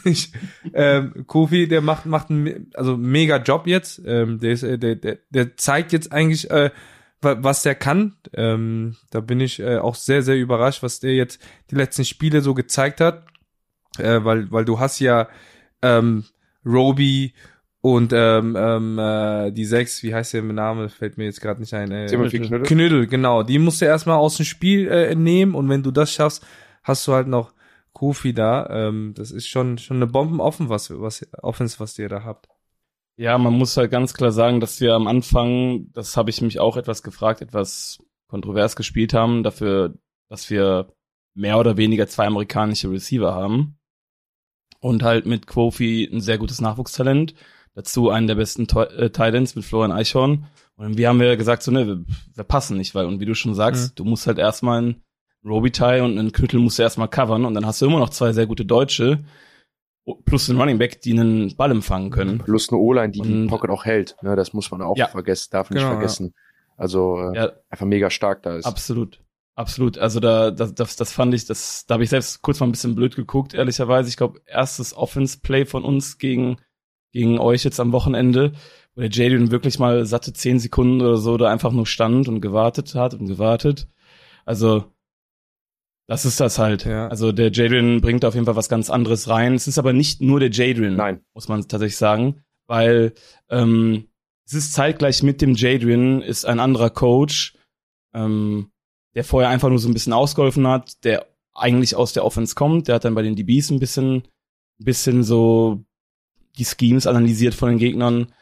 ich, 0.06 0.32
ähm, 0.74 1.26
Kofi, 1.28 1.68
der 1.68 1.82
macht, 1.82 2.08
macht 2.08 2.32
einen 2.32 2.72
also 2.74 2.98
mega 2.98 3.38
Job 3.38 3.68
jetzt. 3.68 4.02
Ähm, 4.06 4.40
der, 4.40 4.52
ist, 4.52 4.64
äh, 4.64 4.80
der, 4.80 4.96
der, 4.96 5.20
der 5.30 5.56
zeigt 5.56 5.94
jetzt 5.94 6.12
eigentlich 6.12 6.50
äh, 6.50 6.72
was 7.24 7.64
der 7.64 7.76
kann. 7.76 8.16
Ähm, 8.34 8.96
da 9.12 9.20
bin 9.20 9.40
ich 9.40 9.60
äh, 9.60 9.78
auch 9.78 9.96
sehr, 9.96 10.22
sehr 10.22 10.38
überrascht, 10.38 10.84
was 10.84 11.00
der 11.00 11.14
jetzt 11.14 11.42
die 11.72 11.76
letzten 11.76 12.06
Spiele 12.06 12.42
so 12.42 12.54
gezeigt 12.54 13.02
hat. 13.02 13.26
Äh, 13.98 14.24
weil, 14.24 14.52
weil 14.52 14.66
du 14.66 14.80
hast 14.80 15.00
ja 15.00 15.28
ähm, 15.82 16.26
Roby 16.66 17.34
und 17.82 18.14
ähm, 18.16 18.56
ähm, 18.58 18.98
äh, 18.98 19.52
die 19.52 19.66
sechs, 19.66 20.04
wie 20.04 20.16
heißt 20.16 20.34
der 20.34 20.42
Name, 20.42 20.88
fällt 20.88 21.18
mir 21.18 21.26
jetzt 21.26 21.42
gerade 21.42 21.60
nicht 21.60 21.74
ein. 21.74 21.92
Äh, 21.92 22.08
Knüttel. 22.08 22.64
Knüttel, 22.64 23.08
genau. 23.08 23.44
Die 23.44 23.60
musst 23.60 23.82
du 23.82 23.86
erstmal 23.86 24.18
aus 24.18 24.38
dem 24.38 24.46
Spiel 24.46 24.88
äh, 24.88 25.16
nehmen 25.16 25.54
und 25.54 25.68
wenn 25.68 25.84
du 25.84 25.92
das 25.92 26.14
schaffst, 26.14 26.46
hast 26.82 27.06
du 27.08 27.14
halt 27.14 27.28
noch 27.28 27.54
Kofi 27.92 28.34
da. 28.34 28.68
Ähm, 28.70 29.14
das 29.16 29.32
ist 29.32 29.48
schon 29.48 29.78
schon 29.78 29.98
eine 29.98 30.08
Bombenoffen, 30.08 30.70
was 30.70 30.98
was 30.98 31.28
Offense, 31.42 31.80
was 31.80 32.00
ihr 32.00 32.08
da 32.08 32.24
habt. 32.24 32.48
Ja, 33.16 33.38
man 33.38 33.54
muss 33.54 33.78
halt 33.78 33.92
ganz 33.92 34.14
klar 34.14 34.32
sagen, 34.32 34.60
dass 34.60 34.82
wir 34.82 34.96
am 34.96 35.08
Anfang, 35.08 35.92
das 35.94 36.18
habe 36.18 36.32
ich 36.32 36.42
mich 36.42 36.60
auch 36.60 36.78
etwas 36.78 37.04
gefragt, 37.04 37.42
etwas 37.42 38.00
kontrovers 38.28 38.76
gespielt 38.76 39.14
haben, 39.14 39.44
dafür, 39.44 39.94
dass 40.30 40.50
wir 40.50 40.92
mehr 41.36 41.60
oder 41.60 41.78
weniger 41.78 42.08
zwei 42.08 42.26
amerikanische 42.26 42.90
Receiver 42.90 43.34
haben. 43.34 43.78
Und 44.80 45.04
halt 45.04 45.26
mit 45.26 45.48
Kofi 45.48 46.10
ein 46.12 46.22
sehr 46.22 46.38
gutes 46.38 46.60
Nachwuchstalent. 46.60 47.36
Dazu 47.76 48.10
einen 48.10 48.28
der 48.28 48.36
besten 48.36 48.68
äh, 48.78 49.10
Titans 49.10 49.56
mit 49.56 49.64
Florian 49.64 49.92
Eichhorn. 49.92 50.48
Und 50.76 50.98
wir 50.98 51.08
haben 51.08 51.20
wir 51.20 51.38
gesagt, 51.38 51.64
so, 51.64 51.72
ne, 51.72 51.88
wir, 51.88 52.04
wir 52.34 52.44
passen 52.44 52.78
nicht, 52.78 52.94
weil, 52.96 53.06
und 53.06 53.20
wie 53.20 53.26
du 53.26 53.36
schon 53.36 53.56
sagst, 53.56 53.92
mhm. 53.92 53.96
du 53.96 54.06
musst 54.06 54.28
halt 54.28 54.40
erstmal 54.40 54.80
einen 54.80 55.04
Robitaille 55.46 56.04
und 56.04 56.18
einen 56.18 56.32
Knüttel 56.32 56.60
musst 56.60 56.80
du 56.80 56.84
erstmal 56.84 57.08
covern 57.08 57.46
und 57.46 57.54
dann 57.54 57.66
hast 57.66 57.82
du 57.82 57.86
immer 57.86 58.00
noch 58.00 58.10
zwei 58.10 58.34
sehr 58.34 58.48
gute 58.48 58.66
Deutsche, 58.66 59.24
plus 60.26 60.50
einen 60.50 60.60
Running 60.60 60.78
Back, 60.78 61.02
die 61.02 61.12
einen 61.12 61.56
Ball 61.56 61.72
empfangen 61.72 62.10
können. 62.10 62.40
Plus 62.40 62.70
eine 62.70 62.80
O-Line, 62.80 63.12
die 63.12 63.22
den 63.22 63.48
Pocket 63.48 63.70
auch 63.70 63.86
hält. 63.86 64.16
Ne, 64.22 64.36
das 64.36 64.54
muss 64.54 64.72
man 64.72 64.82
auch 64.82 64.98
ja, 64.98 65.08
vergessen, 65.08 65.50
darf 65.52 65.70
nicht 65.70 65.80
genau, 65.80 65.94
vergessen. 65.94 66.34
Also 66.78 67.20
äh, 67.20 67.36
ja, 67.36 67.52
einfach 67.70 67.86
mega 67.86 68.10
stark 68.10 68.44
da 68.44 68.58
ist. 68.58 68.66
Absolut. 68.66 69.20
Absolut. 69.56 70.00
Also 70.00 70.20
da, 70.20 70.50
das, 70.52 70.74
das, 70.74 70.96
das 70.96 71.12
fand 71.14 71.34
ich, 71.34 71.46
das, 71.46 71.86
da 71.86 71.94
habe 71.94 72.04
ich 72.04 72.10
selbst 72.10 72.42
kurz 72.42 72.60
mal 72.60 72.66
ein 72.66 72.72
bisschen 72.72 72.96
blöd 72.96 73.16
geguckt, 73.16 73.54
ehrlicherweise. 73.54 74.10
Ich 74.10 74.18
glaube, 74.18 74.42
erstes 74.46 74.98
Offense-Play 74.98 75.66
von 75.66 75.84
uns 75.84 76.18
gegen, 76.18 76.58
gegen 77.12 77.38
euch 77.38 77.64
jetzt 77.64 77.80
am 77.80 77.92
Wochenende, 77.92 78.54
wo 78.96 79.02
der 79.02 79.12
Jadon 79.12 79.52
wirklich 79.52 79.78
mal 79.78 80.06
satte 80.06 80.34
zehn 80.34 80.60
Sekunden 80.60 81.02
oder 81.02 81.18
so 81.18 81.38
da 81.38 81.52
einfach 81.52 81.72
nur 81.72 81.86
stand 81.86 82.28
und 82.28 82.42
gewartet 82.42 82.96
hat 82.96 83.14
und 83.14 83.28
gewartet. 83.28 83.88
Also 84.44 84.86
das 86.08 86.26
ist 86.26 86.40
das 86.40 86.60
halt. 86.60 86.86
Ja. 86.86 87.08
Also 87.08 87.32
der 87.32 87.52
Jadrian 87.52 88.02
bringt 88.02 88.26
auf 88.26 88.34
jeden 88.34 88.46
Fall 88.46 88.56
was 88.56 88.70
ganz 88.70 88.90
anderes 88.90 89.30
rein. 89.30 89.54
Es 89.56 89.68
ist 89.68 89.78
aber 89.78 89.94
nicht 89.94 90.22
nur 90.22 90.40
der 90.40 90.52
Jadrian, 90.52 90.96
Nein. 90.96 91.22
muss 91.34 91.48
man 91.48 91.62
tatsächlich 91.62 91.98
sagen, 91.98 92.44
weil 92.68 93.14
ähm, 93.50 94.10
es 94.46 94.54
ist 94.54 94.74
zeitgleich 94.74 95.24
mit 95.24 95.42
dem 95.42 95.56
Jadrian 95.56 96.22
ist 96.22 96.46
ein 96.46 96.60
anderer 96.60 96.90
Coach, 96.90 97.58
ähm, 98.14 98.72
der 99.16 99.24
vorher 99.24 99.50
einfach 99.50 99.70
nur 99.70 99.80
so 99.80 99.88
ein 99.88 99.94
bisschen 99.94 100.14
ausgeholfen 100.14 100.68
hat, 100.68 101.04
der 101.06 101.28
eigentlich 101.54 101.96
aus 101.96 102.14
der 102.14 102.26
Offense 102.26 102.56
kommt. 102.56 102.88
Der 102.88 102.96
hat 102.96 103.06
dann 103.06 103.16
bei 103.16 103.22
den 103.22 103.36
DBs 103.36 103.70
ein 103.70 103.80
bisschen, 103.80 104.16
ein 104.16 104.86
bisschen 104.86 105.24
so 105.24 105.84
die 106.58 106.66
Schemes 106.66 107.08
analysiert 107.08 107.54
von 107.54 107.70
den 107.70 107.78
Gegnern. 107.78 108.34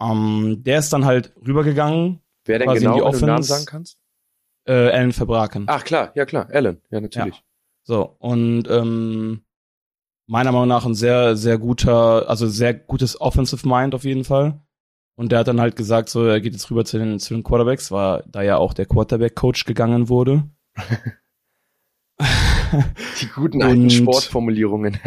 Ähm, 0.00 0.62
der 0.64 0.80
ist 0.80 0.92
dann 0.92 1.04
halt 1.04 1.32
rübergegangen. 1.46 2.20
Wer 2.44 2.58
denn 2.58 2.72
genau, 2.74 3.12
wenn 3.12 3.20
du 3.20 3.26
Namen 3.26 3.42
sagen 3.42 3.66
kannst? 3.66 3.98
Äh, 4.66 4.90
Alan 4.90 5.12
Verbraken. 5.12 5.64
Ach 5.66 5.84
klar, 5.84 6.12
ja 6.14 6.26
klar, 6.26 6.48
Alan, 6.52 6.80
ja 6.90 7.00
natürlich. 7.00 7.36
Ja. 7.36 7.42
So, 7.84 8.16
und 8.18 8.68
ähm, 8.68 9.42
meiner 10.26 10.52
Meinung 10.52 10.68
nach 10.68 10.84
ein 10.84 10.94
sehr, 10.94 11.36
sehr 11.36 11.58
guter, 11.58 12.28
also 12.28 12.46
sehr 12.48 12.74
gutes 12.74 13.20
Offensive 13.20 13.66
Mind 13.66 13.94
auf 13.94 14.04
jeden 14.04 14.24
Fall. 14.24 14.60
Und 15.14 15.32
der 15.32 15.38
hat 15.40 15.48
dann 15.48 15.60
halt 15.60 15.76
gesagt, 15.76 16.08
so, 16.10 16.24
er 16.26 16.40
geht 16.40 16.52
jetzt 16.52 16.70
rüber 16.70 16.84
zu 16.84 16.98
den, 16.98 17.18
zu 17.18 17.32
den 17.32 17.42
Quarterbacks, 17.42 17.90
war 17.90 18.22
da 18.26 18.42
ja 18.42 18.58
auch 18.58 18.74
der 18.74 18.86
Quarterback-Coach 18.86 19.64
gegangen 19.64 20.08
wurde. 20.08 20.44
Die 23.20 23.28
guten 23.34 23.62
alten 23.62 23.88
Sportformulierungen. 23.88 24.98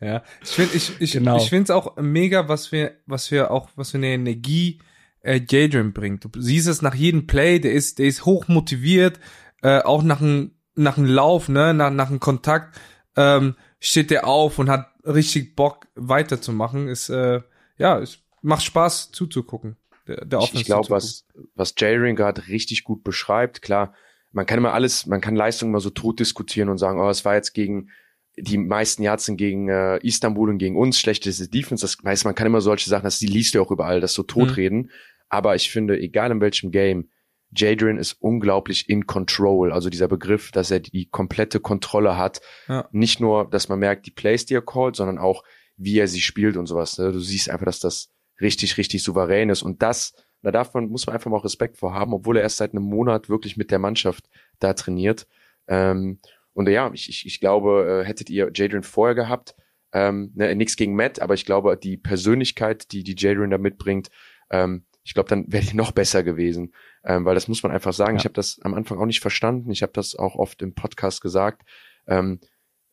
ja, 0.00 0.22
ich 0.42 0.50
finde, 0.50 0.74
ich, 0.74 1.00
ich, 1.00 1.12
genau. 1.12 1.36
ich 1.36 1.48
finde 1.50 1.64
es 1.64 1.70
auch 1.70 1.96
mega, 1.96 2.48
was 2.48 2.70
wir, 2.72 2.92
was 3.04 3.30
wir 3.30 3.50
auch, 3.50 3.68
was 3.76 3.90
für 3.90 3.98
eine 3.98 4.06
Energie 4.08 4.78
äh, 5.24 5.40
Jadrian 5.48 5.92
bringt. 5.92 6.24
Du 6.24 6.40
siehst 6.40 6.68
es 6.68 6.82
nach 6.82 6.94
jedem 6.94 7.26
Play, 7.26 7.58
der 7.58 7.72
ist, 7.72 7.98
der 7.98 8.06
ist 8.06 8.24
hoch 8.24 8.46
motiviert, 8.48 9.18
äh, 9.62 9.80
auch 9.80 10.02
nach 10.02 10.20
einem 10.20 10.52
nach 10.76 10.98
einem 10.98 11.06
Lauf, 11.06 11.48
ne, 11.48 11.72
nach, 11.72 11.90
nach 11.90 12.10
einem 12.10 12.20
Kontakt, 12.20 12.76
ähm, 13.16 13.54
steht 13.78 14.10
der 14.10 14.26
auf 14.26 14.58
und 14.58 14.68
hat 14.68 14.88
richtig 15.04 15.54
Bock 15.54 15.86
weiterzumachen. 15.94 16.88
Ist, 16.88 17.10
äh, 17.10 17.42
ja, 17.78 17.98
es 18.00 18.18
macht 18.42 18.64
Spaß 18.64 19.12
zuzugucken. 19.12 19.76
Der, 20.08 20.24
der 20.24 20.40
ich 20.40 20.54
ich 20.54 20.64
glaube, 20.64 20.90
was, 20.90 21.26
was 21.54 21.74
Jadrian 21.78 22.16
gerade 22.16 22.48
richtig 22.48 22.84
gut 22.84 23.04
beschreibt, 23.04 23.62
klar, 23.62 23.94
man 24.32 24.46
kann 24.46 24.58
immer 24.58 24.74
alles, 24.74 25.06
man 25.06 25.20
kann 25.20 25.36
Leistungen 25.36 25.70
immer 25.70 25.80
so 25.80 25.90
tot 25.90 26.18
diskutieren 26.18 26.68
und 26.68 26.78
sagen, 26.78 27.00
oh, 27.00 27.08
es 27.08 27.24
war 27.24 27.36
jetzt 27.36 27.52
gegen 27.52 27.90
die 28.36 28.58
meisten 28.58 29.04
Yards 29.04 29.30
gegen 29.34 29.68
äh, 29.68 29.98
Istanbul 29.98 30.50
und 30.50 30.58
gegen 30.58 30.76
uns, 30.76 30.98
schlechteste 30.98 31.46
Defense. 31.46 31.82
Das 31.82 31.98
heißt, 32.04 32.24
man 32.24 32.34
kann 32.34 32.48
immer 32.48 32.60
solche 32.60 32.90
Sachen, 32.90 33.04
das 33.04 33.20
die 33.20 33.28
liest 33.28 33.54
du 33.54 33.62
auch 33.62 33.70
überall, 33.70 34.00
das 34.00 34.12
so 34.12 34.24
totreden. 34.24 34.78
Mhm. 34.78 34.90
Aber 35.34 35.56
ich 35.56 35.68
finde, 35.68 35.98
egal 35.98 36.30
in 36.30 36.40
welchem 36.40 36.70
Game, 36.70 37.10
Jadrian 37.50 37.98
ist 37.98 38.12
unglaublich 38.20 38.88
in 38.88 39.08
control. 39.08 39.72
Also 39.72 39.90
dieser 39.90 40.06
Begriff, 40.06 40.52
dass 40.52 40.70
er 40.70 40.78
die 40.78 41.06
komplette 41.06 41.58
Kontrolle 41.58 42.16
hat. 42.16 42.40
Ja. 42.68 42.88
Nicht 42.92 43.18
nur, 43.18 43.50
dass 43.50 43.68
man 43.68 43.80
merkt, 43.80 44.06
die 44.06 44.12
Plays, 44.12 44.46
die 44.46 44.54
er 44.54 44.62
callt, 44.62 44.94
sondern 44.94 45.18
auch, 45.18 45.42
wie 45.76 45.98
er 45.98 46.06
sie 46.06 46.20
spielt 46.20 46.56
und 46.56 46.66
sowas. 46.66 46.98
Ne? 46.98 47.10
Du 47.10 47.18
siehst 47.18 47.50
einfach, 47.50 47.66
dass 47.66 47.80
das 47.80 48.12
richtig, 48.40 48.78
richtig 48.78 49.02
souverän 49.02 49.50
ist. 49.50 49.62
Und 49.62 49.82
das, 49.82 50.14
da 50.42 50.70
man, 50.72 50.88
muss 50.88 51.06
man 51.08 51.14
einfach 51.14 51.32
mal 51.32 51.38
Respekt 51.38 51.78
vor 51.78 51.94
haben, 51.94 52.14
obwohl 52.14 52.36
er 52.36 52.44
erst 52.44 52.58
seit 52.58 52.70
einem 52.70 52.84
Monat 52.84 53.28
wirklich 53.28 53.56
mit 53.56 53.72
der 53.72 53.80
Mannschaft 53.80 54.28
da 54.60 54.72
trainiert. 54.72 55.26
Ähm, 55.66 56.20
und 56.52 56.68
ja, 56.68 56.92
ich, 56.94 57.08
ich, 57.08 57.26
ich 57.26 57.40
glaube, 57.40 58.02
äh, 58.04 58.06
hättet 58.06 58.30
ihr 58.30 58.52
Jadrian 58.54 58.84
vorher 58.84 59.16
gehabt, 59.16 59.56
ähm, 59.92 60.30
ne, 60.36 60.54
nichts 60.54 60.76
gegen 60.76 60.94
Matt, 60.94 61.20
aber 61.20 61.34
ich 61.34 61.44
glaube, 61.44 61.76
die 61.76 61.96
Persönlichkeit, 61.96 62.92
die 62.92 63.02
die 63.02 63.16
Jadrian 63.18 63.50
da 63.50 63.58
mitbringt, 63.58 64.10
ähm, 64.50 64.84
ich 65.04 65.14
glaube, 65.14 65.28
dann 65.28 65.44
wäre 65.48 65.64
die 65.64 65.76
noch 65.76 65.92
besser 65.92 66.22
gewesen. 66.22 66.72
Ähm, 67.04 67.24
weil 67.24 67.34
das 67.34 67.46
muss 67.46 67.62
man 67.62 67.70
einfach 67.70 67.92
sagen. 67.92 68.16
Ja. 68.16 68.20
Ich 68.20 68.24
habe 68.24 68.34
das 68.34 68.58
am 68.62 68.74
Anfang 68.74 68.98
auch 68.98 69.06
nicht 69.06 69.20
verstanden. 69.20 69.70
Ich 69.70 69.82
habe 69.82 69.92
das 69.92 70.16
auch 70.16 70.34
oft 70.34 70.62
im 70.62 70.74
Podcast 70.74 71.20
gesagt. 71.20 71.62
Ähm, 72.06 72.40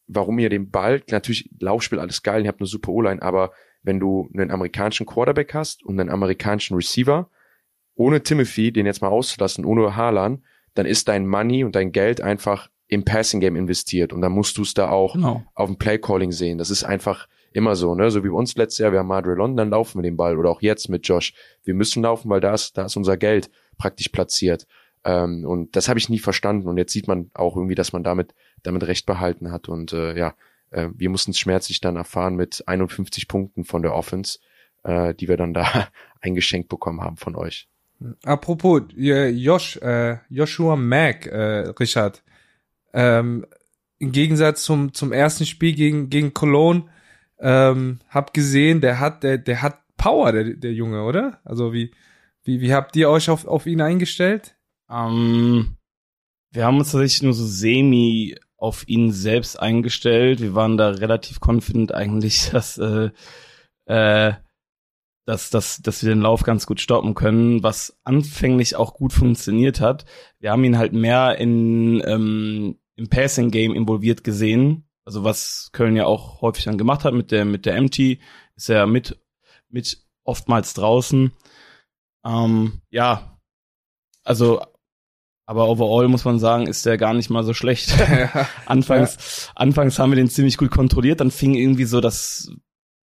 warum 0.07 0.37
ihr 0.39 0.49
den 0.49 0.69
Ball, 0.69 1.01
natürlich 1.09 1.49
Laufspiel 1.59 1.99
alles 1.99 2.21
geil, 2.21 2.43
ihr 2.43 2.49
habt 2.49 2.59
eine 2.59 2.67
super 2.67 2.91
O-Line, 2.91 3.21
aber 3.21 3.51
wenn 3.81 3.99
du 3.99 4.29
einen 4.33 4.51
amerikanischen 4.51 5.05
Quarterback 5.05 5.53
hast 5.53 5.83
und 5.83 5.99
einen 5.99 6.09
amerikanischen 6.09 6.75
Receiver, 6.75 7.29
ohne 7.95 8.21
Timothy, 8.21 8.71
den 8.71 8.85
jetzt 8.85 9.01
mal 9.01 9.07
auszulassen, 9.07 9.65
ohne 9.65 9.95
Haaland, 9.95 10.43
dann 10.73 10.85
ist 10.85 11.07
dein 11.07 11.27
Money 11.27 11.63
und 11.63 11.75
dein 11.75 11.91
Geld 11.91 12.21
einfach 12.21 12.69
im 12.87 13.05
Passing 13.05 13.39
Game 13.39 13.55
investiert 13.55 14.11
und 14.11 14.21
dann 14.21 14.33
musst 14.33 14.57
du 14.57 14.63
es 14.63 14.73
da 14.73 14.89
auch 14.89 15.13
genau. 15.13 15.43
auf 15.55 15.69
dem 15.69 15.77
Play 15.77 15.97
Calling 15.97 16.31
sehen. 16.31 16.57
Das 16.57 16.69
ist 16.69 16.83
einfach 16.83 17.27
immer 17.51 17.75
so, 17.75 17.95
ne? 17.95 18.11
So 18.11 18.23
wie 18.23 18.29
uns 18.29 18.55
letztes 18.55 18.79
Jahr, 18.79 18.91
wir 18.91 18.99
haben 18.99 19.07
Madre 19.07 19.33
London, 19.33 19.57
dann 19.57 19.69
laufen 19.69 19.99
wir 19.99 20.03
den 20.03 20.17
Ball 20.17 20.37
oder 20.37 20.49
auch 20.49 20.61
jetzt 20.61 20.89
mit 20.89 21.07
Josh. 21.07 21.33
Wir 21.63 21.73
müssen 21.73 22.03
laufen, 22.03 22.29
weil 22.29 22.41
da 22.41 22.53
ist, 22.53 22.77
da 22.77 22.85
ist 22.85 22.95
unser 22.95 23.17
Geld 23.17 23.49
praktisch 23.77 24.09
platziert. 24.09 24.67
Ähm, 25.03 25.45
und 25.45 25.75
das 25.75 25.89
habe 25.89 25.99
ich 25.99 26.09
nie 26.09 26.19
verstanden. 26.19 26.67
Und 26.67 26.77
jetzt 26.77 26.93
sieht 26.93 27.07
man 27.07 27.31
auch 27.33 27.55
irgendwie, 27.55 27.75
dass 27.75 27.93
man 27.93 28.03
damit, 28.03 28.33
damit 28.63 28.83
recht 28.87 29.05
behalten 29.05 29.51
hat. 29.51 29.69
Und 29.69 29.93
äh, 29.93 30.17
ja, 30.17 30.35
äh, 30.71 30.89
wir 30.95 31.09
mussten 31.09 31.31
es 31.31 31.39
schmerzlich 31.39 31.81
dann 31.81 31.95
erfahren 31.95 32.35
mit 32.35 32.63
51 32.67 33.27
Punkten 33.27 33.63
von 33.63 33.81
der 33.81 33.93
Offense, 33.93 34.39
äh, 34.83 35.13
die 35.13 35.27
wir 35.27 35.37
dann 35.37 35.53
da 35.53 35.87
eingeschenkt 36.21 36.69
bekommen 36.69 37.01
haben 37.01 37.17
von 37.17 37.35
euch. 37.35 37.67
Apropos, 38.23 38.81
Josh, 38.95 39.77
äh, 39.77 40.17
Joshua 40.29 40.75
Mack, 40.75 41.27
äh, 41.27 41.69
Richard, 41.79 42.23
ähm, 42.93 43.45
im 43.99 44.11
Gegensatz 44.11 44.63
zum, 44.63 44.93
zum 44.95 45.11
ersten 45.11 45.45
Spiel 45.45 45.73
gegen, 45.73 46.09
gegen 46.09 46.33
Cologne, 46.33 46.85
ähm, 47.41 47.99
hab 48.07 48.33
gesehen, 48.33 48.81
der 48.81 48.99
hat, 48.99 49.23
der, 49.23 49.37
der 49.37 49.61
hat 49.61 49.79
Power, 49.97 50.31
der, 50.31 50.55
der 50.55 50.73
Junge, 50.73 51.03
oder? 51.03 51.39
Also 51.43 51.73
wie, 51.73 51.91
wie, 52.43 52.61
wie 52.61 52.73
habt 52.73 52.95
ihr 52.95 53.09
euch 53.09 53.29
auf, 53.29 53.45
auf 53.45 53.65
ihn 53.65 53.81
eingestellt? 53.81 54.55
Ähm, 54.89 55.75
wir 56.51 56.65
haben 56.65 56.77
uns 56.77 56.91
tatsächlich 56.91 57.23
nur 57.23 57.33
so 57.33 57.45
semi 57.45 58.35
auf 58.57 58.87
ihn 58.87 59.11
selbst 59.11 59.59
eingestellt. 59.59 60.39
Wir 60.39 60.53
waren 60.53 60.77
da 60.77 60.89
relativ 60.89 61.39
confident 61.39 61.93
eigentlich, 61.93 62.49
dass, 62.51 62.77
äh, 62.77 63.09
äh, 63.85 64.33
dass, 65.25 65.49
dass, 65.49 65.81
dass 65.81 66.03
wir 66.03 66.09
den 66.09 66.21
Lauf 66.21 66.43
ganz 66.43 66.65
gut 66.65 66.79
stoppen 66.79 67.15
können, 67.15 67.63
was 67.63 67.99
anfänglich 68.03 68.75
auch 68.75 68.93
gut 68.93 69.13
funktioniert 69.13 69.81
hat. 69.81 70.05
Wir 70.39 70.51
haben 70.51 70.63
ihn 70.63 70.77
halt 70.77 70.93
mehr 70.93 71.37
in, 71.37 72.03
ähm, 72.05 72.77
im 72.95 73.09
Passing-Game 73.09 73.73
involviert 73.73 74.23
gesehen. 74.23 74.87
Also 75.05 75.23
was 75.23 75.69
Köln 75.71 75.95
ja 75.95 76.05
auch 76.05 76.41
häufig 76.41 76.65
dann 76.65 76.77
gemacht 76.77 77.03
hat 77.03 77.13
mit 77.13 77.31
der, 77.31 77.45
mit 77.45 77.65
der 77.65 77.81
MT, 77.81 78.19
ist 78.55 78.69
er 78.69 78.85
mit, 78.87 79.19
mit 79.69 80.05
oftmals 80.23 80.73
draußen. 80.73 81.31
Ähm, 82.25 82.81
ja, 82.91 83.39
also 84.23 84.61
aber 85.51 85.67
overall 85.67 86.07
muss 86.07 86.23
man 86.23 86.39
sagen, 86.39 86.67
ist 86.67 86.85
der 86.85 86.97
gar 86.97 87.13
nicht 87.13 87.29
mal 87.29 87.43
so 87.43 87.53
schlecht. 87.53 87.93
anfangs, 88.65 89.47
ja. 89.47 89.51
anfangs 89.55 89.99
haben 89.99 90.11
wir 90.11 90.15
den 90.15 90.29
ziemlich 90.29 90.57
gut 90.57 90.71
kontrolliert, 90.71 91.19
dann 91.19 91.31
fing 91.31 91.55
irgendwie 91.55 91.83
so 91.83 91.99
das 91.99 92.51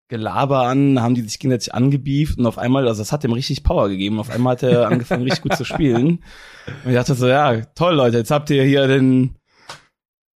Gelaber 0.08 0.66
an, 0.66 1.00
haben 1.00 1.14
die 1.14 1.22
sich 1.22 1.38
gegenseitig 1.38 1.72
angebieft 1.72 2.38
und 2.38 2.46
auf 2.46 2.58
einmal, 2.58 2.86
also 2.88 3.00
das 3.00 3.12
hat 3.12 3.22
dem 3.24 3.32
richtig 3.32 3.62
Power 3.62 3.88
gegeben. 3.88 4.18
Auf 4.18 4.28
einmal 4.28 4.52
hat 4.52 4.62
er 4.62 4.88
angefangen, 4.88 5.22
richtig 5.22 5.42
gut 5.42 5.56
zu 5.56 5.64
spielen. 5.64 6.22
Und 6.84 6.90
ich 6.90 6.94
dachte 6.94 7.14
so, 7.14 7.26
ja, 7.26 7.62
toll, 7.74 7.94
Leute, 7.94 8.18
jetzt 8.18 8.30
habt 8.30 8.50
ihr 8.50 8.62
hier 8.62 8.86
den, 8.86 9.36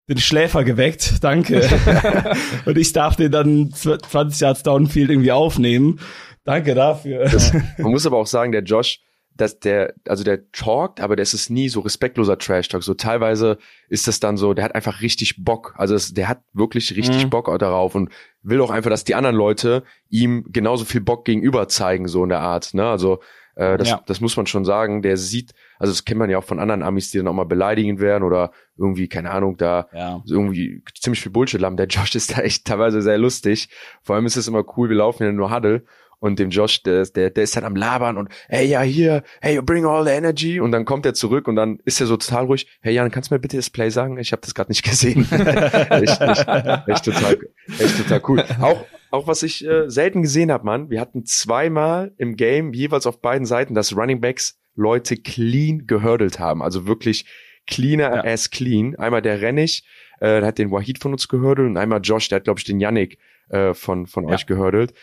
den 0.08 0.18
Schläfer 0.18 0.64
geweckt, 0.64 1.22
danke. 1.22 1.68
und 2.64 2.78
ich 2.78 2.92
darf 2.92 3.16
den 3.16 3.32
dann 3.32 3.72
20 3.72 4.40
Yards 4.40 4.62
Downfield 4.62 5.10
irgendwie 5.10 5.32
aufnehmen. 5.32 6.00
Danke 6.44 6.74
dafür. 6.74 7.24
Das, 7.24 7.52
man 7.52 7.90
muss 7.90 8.06
aber 8.06 8.18
auch 8.18 8.26
sagen, 8.26 8.52
der 8.52 8.62
Josh, 8.62 9.00
dass 9.34 9.58
der, 9.58 9.94
also 10.06 10.22
der 10.22 10.50
talkt, 10.52 11.00
aber 11.00 11.16
das 11.16 11.34
ist 11.34 11.50
nie 11.50 11.68
so 11.68 11.80
respektloser 11.80 12.38
Trash-Talk. 12.38 12.84
So 12.84 12.94
teilweise 12.94 13.58
ist 13.88 14.06
das 14.06 14.20
dann 14.20 14.36
so, 14.36 14.54
der 14.54 14.64
hat 14.64 14.74
einfach 14.74 15.02
richtig 15.02 15.44
Bock. 15.44 15.74
Also 15.76 15.94
das, 15.94 16.14
der 16.14 16.28
hat 16.28 16.40
wirklich 16.52 16.96
richtig 16.96 17.24
mhm. 17.24 17.30
Bock 17.30 17.58
darauf 17.58 17.94
und 17.94 18.10
will 18.42 18.60
auch 18.60 18.70
einfach, 18.70 18.90
dass 18.90 19.04
die 19.04 19.16
anderen 19.16 19.36
Leute 19.36 19.82
ihm 20.08 20.46
genauso 20.50 20.84
viel 20.84 21.00
Bock 21.00 21.24
gegenüber 21.24 21.68
zeigen, 21.68 22.06
so 22.06 22.22
in 22.22 22.28
der 22.28 22.40
Art. 22.40 22.74
Ne? 22.74 22.86
Also 22.86 23.20
äh, 23.56 23.76
das, 23.76 23.88
ja. 23.88 24.02
das 24.06 24.20
muss 24.20 24.36
man 24.36 24.46
schon 24.46 24.64
sagen. 24.64 25.02
Der 25.02 25.16
sieht, 25.16 25.52
also 25.78 25.92
das 25.92 26.04
kennt 26.04 26.18
man 26.18 26.30
ja 26.30 26.38
auch 26.38 26.44
von 26.44 26.58
anderen 26.58 26.82
Amis, 26.82 27.10
die 27.10 27.18
dann 27.18 27.28
auch 27.28 27.32
mal 27.32 27.44
beleidigen 27.44 28.00
werden 28.00 28.24
oder 28.24 28.52
irgendwie, 28.76 29.08
keine 29.08 29.30
Ahnung, 29.30 29.56
da 29.56 29.88
ja. 29.92 30.22
irgendwie 30.28 30.82
ziemlich 31.00 31.20
viel 31.20 31.32
Bullshit 31.32 31.62
haben. 31.62 31.76
Der 31.76 31.86
Josh 31.88 32.14
ist 32.14 32.36
da 32.36 32.42
echt 32.42 32.66
teilweise 32.66 33.02
sehr 33.02 33.18
lustig. 33.18 33.68
Vor 34.02 34.16
allem 34.16 34.26
ist 34.26 34.36
es 34.36 34.48
immer 34.48 34.64
cool, 34.76 34.88
wir 34.88 34.96
laufen 34.96 35.24
ja 35.24 35.32
nur 35.32 35.54
Huddle 35.54 35.84
und 36.18 36.38
dem 36.38 36.50
Josh, 36.50 36.82
der, 36.82 37.04
der, 37.04 37.30
der 37.30 37.44
ist 37.44 37.56
dann 37.56 37.64
am 37.64 37.76
Labern 37.76 38.16
und 38.16 38.30
hey, 38.48 38.66
ja, 38.66 38.80
hier, 38.82 39.22
hey, 39.40 39.56
you 39.56 39.62
bring 39.62 39.84
all 39.84 40.04
the 40.04 40.10
energy 40.10 40.60
und 40.60 40.72
dann 40.72 40.84
kommt 40.84 41.06
er 41.06 41.14
zurück 41.14 41.48
und 41.48 41.56
dann 41.56 41.78
ist 41.84 42.00
er 42.00 42.06
so 42.06 42.16
total 42.16 42.46
ruhig, 42.46 42.66
hey 42.80 42.94
Jan, 42.94 43.10
kannst 43.10 43.30
du 43.30 43.34
mir 43.34 43.38
bitte 43.38 43.56
das 43.56 43.70
Play 43.70 43.90
sagen? 43.90 44.18
Ich 44.18 44.32
habe 44.32 44.42
das 44.42 44.54
gerade 44.54 44.70
nicht 44.70 44.82
gesehen. 44.82 45.26
echt, 45.30 46.20
echt, 46.20 46.48
echt, 46.88 47.04
total, 47.04 47.38
echt 47.78 47.98
total 47.98 48.22
cool. 48.28 48.44
Auch, 48.60 48.84
auch 49.10 49.26
was 49.26 49.42
ich 49.42 49.66
äh, 49.66 49.88
selten 49.88 50.22
gesehen 50.22 50.50
habe, 50.50 50.64
Mann, 50.64 50.90
wir 50.90 51.00
hatten 51.00 51.24
zweimal 51.24 52.12
im 52.16 52.36
Game, 52.36 52.72
jeweils 52.72 53.06
auf 53.06 53.20
beiden 53.20 53.46
Seiten, 53.46 53.74
dass 53.74 53.96
Running 53.96 54.20
Backs 54.20 54.58
Leute 54.76 55.16
clean 55.16 55.86
gehördelt 55.86 56.38
haben, 56.38 56.62
also 56.62 56.86
wirklich 56.86 57.26
cleaner 57.66 58.14
ja. 58.16 58.24
as 58.24 58.50
clean. 58.50 58.94
Einmal 58.96 59.22
der 59.22 59.40
Rennig, 59.40 59.84
äh, 60.20 60.40
der 60.40 60.46
hat 60.46 60.58
den 60.58 60.70
Wahid 60.70 60.98
von 61.00 61.12
uns 61.12 61.28
gehördelt 61.28 61.68
und 61.68 61.76
einmal 61.76 62.00
Josh, 62.02 62.28
der 62.28 62.36
hat, 62.36 62.44
glaube 62.44 62.60
ich, 62.60 62.64
den 62.64 62.80
Yannick 62.80 63.18
äh, 63.48 63.74
von, 63.74 64.06
von 64.06 64.28
ja. 64.28 64.34
euch 64.34 64.46
gehördelt 64.46 64.94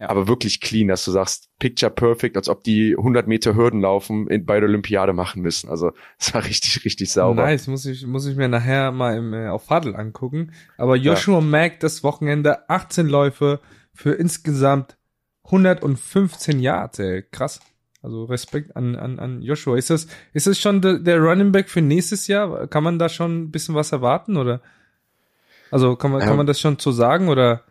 ja. 0.00 0.08
aber 0.08 0.26
wirklich 0.26 0.60
clean, 0.60 0.88
dass 0.88 1.04
du 1.04 1.10
sagst, 1.10 1.50
picture 1.58 1.90
perfect, 1.90 2.36
als 2.36 2.48
ob 2.48 2.64
die 2.64 2.96
100 2.96 3.28
Meter 3.28 3.54
Hürden 3.54 3.82
laufen 3.82 4.26
in, 4.28 4.46
bei 4.46 4.58
der 4.58 4.68
Olympiade 4.68 5.12
machen 5.12 5.42
müssen. 5.42 5.68
Also 5.68 5.92
es 6.18 6.32
war 6.34 6.44
richtig, 6.44 6.84
richtig 6.84 7.12
sauber. 7.12 7.42
Nice, 7.44 7.66
muss 7.66 7.84
ich, 7.84 8.06
muss 8.06 8.26
ich 8.26 8.36
mir 8.36 8.48
nachher 8.48 8.92
mal 8.92 9.16
im, 9.16 9.34
äh, 9.34 9.48
auf 9.48 9.64
Fadel 9.64 9.94
angucken. 9.94 10.52
Aber 10.78 10.96
Joshua 10.96 11.40
ja. 11.40 11.44
Mack 11.44 11.80
das 11.80 12.02
Wochenende 12.02 12.68
18 12.68 13.06
Läufe 13.06 13.60
für 13.92 14.12
insgesamt 14.12 14.96
115 15.44 16.60
Yards, 16.60 16.98
ey. 16.98 17.24
krass. 17.30 17.60
Also 18.02 18.24
Respekt 18.24 18.76
an, 18.76 18.96
an, 18.96 19.18
an 19.18 19.42
Joshua. 19.42 19.76
Ist 19.76 19.90
das, 19.90 20.06
ist 20.32 20.46
das 20.46 20.58
schon 20.58 20.80
der, 20.80 20.98
der 20.98 21.18
Running 21.18 21.52
Back 21.52 21.68
für 21.68 21.82
nächstes 21.82 22.26
Jahr? 22.28 22.66
Kann 22.66 22.82
man 22.82 22.98
da 22.98 23.08
schon 23.08 23.42
ein 23.42 23.50
bisschen 23.50 23.74
was 23.74 23.92
erwarten 23.92 24.36
oder? 24.36 24.60
Also 25.70 25.96
kann 25.96 26.10
man, 26.10 26.20
kann 26.20 26.36
man 26.36 26.46
das 26.46 26.60
schon 26.60 26.78
so 26.78 26.92
sagen 26.92 27.28
oder? 27.28 27.64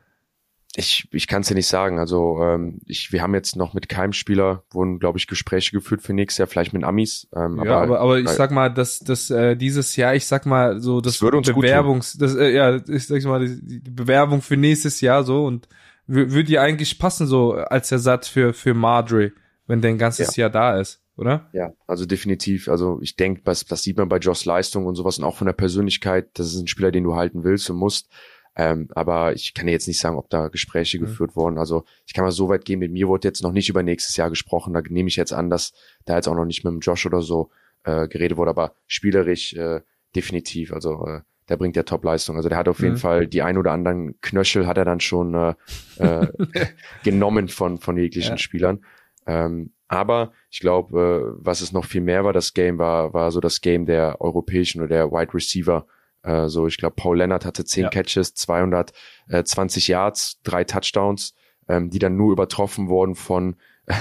Ich, 0.76 1.08
ich 1.12 1.28
kann 1.28 1.42
es 1.42 1.48
dir 1.48 1.56
nicht 1.56 1.68
sagen. 1.68 1.98
Also 1.98 2.40
ähm, 2.44 2.80
ich, 2.86 3.12
wir 3.12 3.24
haben 3.24 3.34
jetzt 3.34 3.56
noch 3.56 3.74
mit 3.74 3.90
keinem 3.90 4.14
Spieler 4.14 4.64
wurden, 4.70 5.00
glaube 5.00 5.18
ich, 5.18 5.26
Gespräche 5.26 5.72
geführt 5.72 6.04
für 6.04 6.14
nächstes 6.14 6.38
Jahr, 6.38 6.48
vielleicht 6.48 6.74
mit 6.74 6.84
Amis. 6.84 7.28
Ähm, 7.36 7.58
ja, 7.58 7.62
aber, 7.64 7.82
aber, 7.82 8.00
aber 8.00 8.20
ich 8.20 8.30
sag 8.30 8.52
mal, 8.52 8.70
dass 8.70 9.00
das 9.00 9.32
äh, 9.32 9.56
dieses 9.56 9.96
Jahr, 9.96 10.14
ich 10.14 10.28
sag 10.28 10.46
mal 10.46 10.80
so, 10.80 11.02
das, 11.02 11.18
das 11.18 11.54
Bewerbungs, 11.54 12.18
das, 12.18 12.36
äh, 12.36 12.52
ja, 12.52 12.76
ich 12.88 13.08
sag 13.08 13.24
mal 13.24 13.48
die, 13.48 13.80
Bewerbung 13.80 14.44
für 14.44 14.58
nächstes 14.58 15.02
Jahr 15.02 15.24
so 15.24 15.46
und 15.46 15.68
würde 16.06 16.44
die 16.44 16.60
eigentlich 16.60 17.00
passen 17.00 17.28
so 17.28 17.54
als 17.54 17.92
Ersatz 17.92 18.28
für 18.28 18.54
für 18.54 18.74
Madre, 18.74 19.32
wenn 19.70 19.82
der 19.82 19.92
ein 19.92 20.00
ganzes 20.00 20.36
ja. 20.36 20.42
Jahr 20.42 20.50
da 20.50 20.80
ist, 20.80 21.00
oder? 21.16 21.48
Ja, 21.54 21.74
also 21.86 22.08
definitiv. 22.08 22.68
Also 22.70 23.00
ich 23.02 23.16
denke, 23.16 23.42
das, 23.44 23.66
das 23.66 23.84
sieht 23.84 23.98
man 23.98 24.10
bei 24.10 24.18
Joss 24.18 24.44
Leistung 24.46 24.88
und 24.88 24.96
sowas 24.96 25.20
und 25.20 25.26
auch 25.26 25.36
von 25.36 25.46
der 25.46 25.54
Persönlichkeit. 25.54 26.28
Das 26.34 26.48
ist 26.48 26.60
ein 26.60 26.68
Spieler, 26.68 26.92
den 26.92 27.04
du 27.04 27.16
halten 27.16 27.44
willst 27.44 27.70
und 27.70 27.78
musst. 27.78 28.10
Ähm, 28.56 28.88
aber 28.96 29.34
ich 29.34 29.54
kann 29.54 29.68
jetzt 29.68 29.88
nicht 29.88 30.00
sagen, 30.00 30.18
ob 30.18 30.28
da 30.32 30.48
Gespräche 30.48 30.98
mhm. 30.98 31.04
geführt 31.04 31.36
wurden. 31.36 31.60
Also 31.60 31.86
ich 32.08 32.14
kann 32.14 32.26
mal 32.26 32.32
so 32.32 32.50
weit 32.50 32.66
gehen, 32.66 32.80
mit 32.80 32.92
mir 32.92 33.08
wurde 33.08 33.28
jetzt 33.28 33.44
noch 33.44 33.52
nicht 33.52 33.70
über 33.70 33.84
nächstes 33.84 34.18
Jahr 34.18 34.32
gesprochen. 34.32 34.74
Da 34.74 34.82
nehme 34.90 35.08
ich 35.08 35.18
jetzt 35.18 35.34
an, 35.34 35.52
dass 35.52 35.72
da 36.06 36.16
jetzt 36.16 36.28
auch 36.28 36.36
noch 36.36 36.46
nicht 36.46 36.64
mit 36.64 36.74
dem 36.74 36.80
Josh 36.80 37.06
oder 37.06 37.22
so 37.22 37.52
äh, 37.84 38.08
geredet 38.08 38.38
wurde, 38.38 38.50
aber 38.50 38.74
spielerisch 38.88 39.54
äh, 39.54 39.82
definitiv. 40.16 40.74
Also 40.74 41.06
äh, 41.06 41.22
der 41.48 41.58
bringt 41.58 41.76
ja 41.76 41.84
Top-Leistung. 41.84 42.38
Also 42.38 42.50
der 42.50 42.58
hat 42.58 42.68
auf 42.68 42.80
jeden 42.80 42.94
mhm. 42.94 43.00
Fall 43.00 43.28
die 43.28 43.44
ein 43.44 43.58
oder 43.60 43.72
anderen 43.72 44.20
Knöchel 44.22 44.66
hat 44.66 44.80
er 44.80 44.86
dann 44.86 45.00
schon 45.00 45.36
äh, 45.36 45.54
äh, 46.00 46.28
genommen 47.04 47.50
von, 47.50 47.78
von 47.78 47.98
jeglichen 47.98 48.32
ja. 48.32 48.38
Spielern. 48.38 48.84
Ähm, 49.30 49.74
aber 49.88 50.32
ich 50.50 50.60
glaube, 50.60 51.36
äh, 51.38 51.40
was 51.46 51.62
es 51.62 51.72
noch 51.72 51.86
viel 51.86 52.02
mehr 52.02 52.24
war, 52.24 52.34
das 52.34 52.54
Game 52.54 52.80
war, 52.80 53.14
war 53.14 53.32
so 53.32 53.40
das 53.40 53.62
Game 53.62 53.86
der 53.86 54.22
europäischen 54.22 54.82
oder 54.82 54.90
der 54.90 55.12
Wide 55.12 55.34
Receiver 55.34 55.86
äh, 56.24 56.48
so, 56.48 56.68
ich 56.68 56.78
glaube, 56.78 56.96
Paul 56.96 57.18
Leonard 57.18 57.46
hatte 57.46 57.66
zehn 57.66 57.84
ja. 57.84 57.90
Catches, 57.90 58.34
220 58.34 59.88
Yards, 59.88 60.40
drei 60.44 60.64
Touchdowns, 60.64 61.34
ähm, 61.68 61.90
die 61.90 62.00
dann 62.00 62.18
nur 62.18 62.32
übertroffen 62.32 62.90
wurden 62.90 63.16
von 63.16 63.56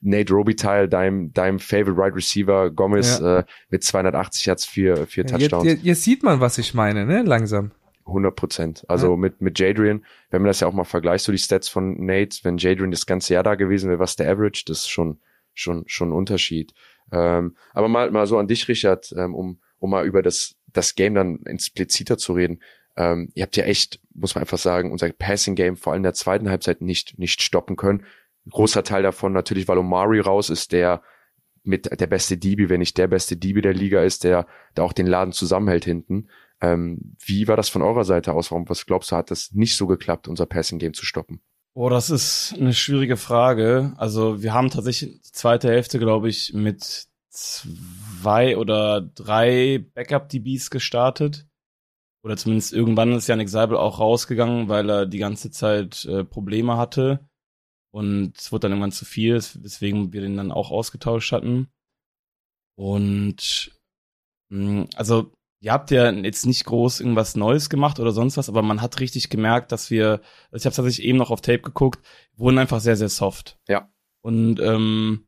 Nate 0.00 0.32
Robitaille, 0.32 0.88
deinem, 0.88 1.32
deinem 1.32 1.58
Favorite 1.58 2.00
Right 2.00 2.14
Receiver, 2.14 2.70
Gomez, 2.70 3.18
ja. 3.18 3.40
äh, 3.40 3.44
mit 3.68 3.84
280 3.84 4.46
Yards, 4.46 4.64
vier, 4.64 5.06
vier 5.06 5.26
Touchdowns. 5.26 5.64
Jetzt, 5.64 5.84
jetzt, 5.84 6.02
sieht 6.02 6.22
man, 6.22 6.40
was 6.40 6.58
ich 6.58 6.74
meine, 6.74 7.04
ne, 7.04 7.22
langsam. 7.22 7.72
100 8.06 8.36
Prozent. 8.36 8.84
Also 8.88 9.12
ja. 9.12 9.16
mit, 9.16 9.40
mit 9.40 9.58
Jadrian, 9.58 10.04
wenn 10.30 10.42
man 10.42 10.48
das 10.48 10.60
ja 10.60 10.68
auch 10.68 10.72
mal 10.72 10.84
vergleicht, 10.84 11.24
so 11.24 11.32
die 11.32 11.38
Stats 11.38 11.68
von 11.68 12.04
Nate, 12.04 12.38
wenn 12.42 12.58
Jadrian 12.58 12.90
das 12.90 13.06
ganze 13.06 13.34
Jahr 13.34 13.42
da 13.42 13.54
gewesen 13.54 13.88
wäre, 13.88 13.98
was 13.98 14.16
der 14.16 14.30
Average, 14.30 14.64
das 14.66 14.80
ist 14.80 14.90
schon, 14.90 15.20
schon, 15.54 15.84
schon 15.86 16.10
ein 16.10 16.12
Unterschied. 16.12 16.74
Ähm, 17.12 17.56
aber 17.72 17.88
mal, 17.88 18.10
mal 18.10 18.26
so 18.26 18.38
an 18.38 18.48
dich, 18.48 18.68
Richard, 18.68 19.14
ähm, 19.16 19.34
um, 19.34 19.60
um 19.78 19.90
mal 19.90 20.06
über 20.06 20.22
das 20.22 20.56
das 20.74 20.94
Game 20.94 21.14
dann 21.14 21.40
expliziter 21.46 22.18
zu 22.18 22.34
reden, 22.34 22.60
ähm, 22.96 23.30
ihr 23.34 23.42
habt 23.42 23.56
ja 23.56 23.64
echt, 23.64 24.00
muss 24.12 24.34
man 24.34 24.42
einfach 24.42 24.58
sagen, 24.58 24.92
unser 24.92 25.08
Passing 25.10 25.54
Game 25.54 25.76
vor 25.76 25.92
allem 25.92 26.00
in 26.00 26.04
der 26.04 26.14
zweiten 26.14 26.48
Halbzeit 26.48 26.80
nicht, 26.80 27.18
nicht 27.18 27.42
stoppen 27.42 27.76
können. 27.76 28.04
Großer 28.48 28.84
Teil 28.84 29.02
davon 29.02 29.32
natürlich, 29.32 29.66
weil 29.66 29.78
Omari 29.78 30.20
raus 30.20 30.50
ist, 30.50 30.72
der 30.72 31.02
mit 31.62 31.98
der 31.98 32.06
beste 32.06 32.36
DB, 32.36 32.68
wenn 32.68 32.80
nicht 32.80 32.98
der 32.98 33.08
beste 33.08 33.36
DB 33.36 33.62
der 33.62 33.72
Liga 33.72 34.02
ist, 34.02 34.22
der 34.22 34.46
da 34.74 34.82
auch 34.82 34.92
den 34.92 35.06
Laden 35.06 35.32
zusammenhält 35.32 35.84
hinten. 35.84 36.28
Ähm, 36.64 37.16
wie 37.22 37.46
war 37.46 37.56
das 37.56 37.68
von 37.68 37.82
eurer 37.82 38.04
Seite 38.04 38.32
aus? 38.32 38.50
Warum, 38.50 38.68
was 38.68 38.86
glaubst 38.86 39.12
du, 39.12 39.16
hat 39.16 39.30
das 39.30 39.52
nicht 39.52 39.76
so 39.76 39.86
geklappt, 39.86 40.28
unser 40.28 40.46
Passing 40.46 40.78
Game 40.78 40.94
zu 40.94 41.04
stoppen? 41.04 41.42
Oh, 41.74 41.90
das 41.90 42.08
ist 42.08 42.54
eine 42.58 42.72
schwierige 42.72 43.18
Frage. 43.18 43.92
Also 43.98 44.42
wir 44.42 44.54
haben 44.54 44.70
tatsächlich 44.70 45.20
die 45.20 45.32
zweite 45.32 45.68
Hälfte, 45.68 45.98
glaube 45.98 46.28
ich, 46.28 46.54
mit 46.54 47.08
zwei 47.28 48.56
oder 48.56 49.02
drei 49.02 49.84
Backup-DBs 49.94 50.70
gestartet. 50.70 51.46
Oder 52.22 52.38
zumindest 52.38 52.72
irgendwann 52.72 53.12
ist 53.12 53.26
Yannick 53.26 53.50
Seibel 53.50 53.76
auch 53.76 53.98
rausgegangen, 53.98 54.68
weil 54.68 54.88
er 54.88 55.04
die 55.04 55.18
ganze 55.18 55.50
Zeit 55.50 56.06
äh, 56.06 56.24
Probleme 56.24 56.78
hatte. 56.78 57.28
Und 57.92 58.38
es 58.38 58.50
wurde 58.52 58.62
dann 58.62 58.72
irgendwann 58.72 58.92
zu 58.92 59.04
viel, 59.04 59.34
weswegen 59.34 60.14
wir 60.14 60.22
den 60.22 60.38
dann 60.38 60.50
auch 60.50 60.70
ausgetauscht 60.70 61.32
hatten. 61.32 61.68
Und 62.76 63.72
mh, 64.48 64.82
hm, 64.82 64.88
also 64.94 65.32
ihr 65.64 65.72
habt 65.72 65.90
ja 65.90 66.10
jetzt 66.10 66.44
nicht 66.44 66.66
groß 66.66 67.00
irgendwas 67.00 67.36
Neues 67.36 67.70
gemacht 67.70 67.98
oder 67.98 68.12
sonst 68.12 68.36
was, 68.36 68.50
aber 68.50 68.60
man 68.60 68.82
hat 68.82 69.00
richtig 69.00 69.30
gemerkt, 69.30 69.72
dass 69.72 69.90
wir, 69.90 70.20
also 70.50 70.56
ich 70.56 70.66
habe 70.66 70.76
tatsächlich 70.76 71.06
eben 71.06 71.16
noch 71.16 71.30
auf 71.30 71.40
Tape 71.40 71.62
geguckt, 71.62 72.04
wurden 72.36 72.58
einfach 72.58 72.80
sehr, 72.80 72.96
sehr 72.96 73.08
soft. 73.08 73.58
Ja. 73.66 73.88
Und 74.20 74.60
ähm, 74.60 75.26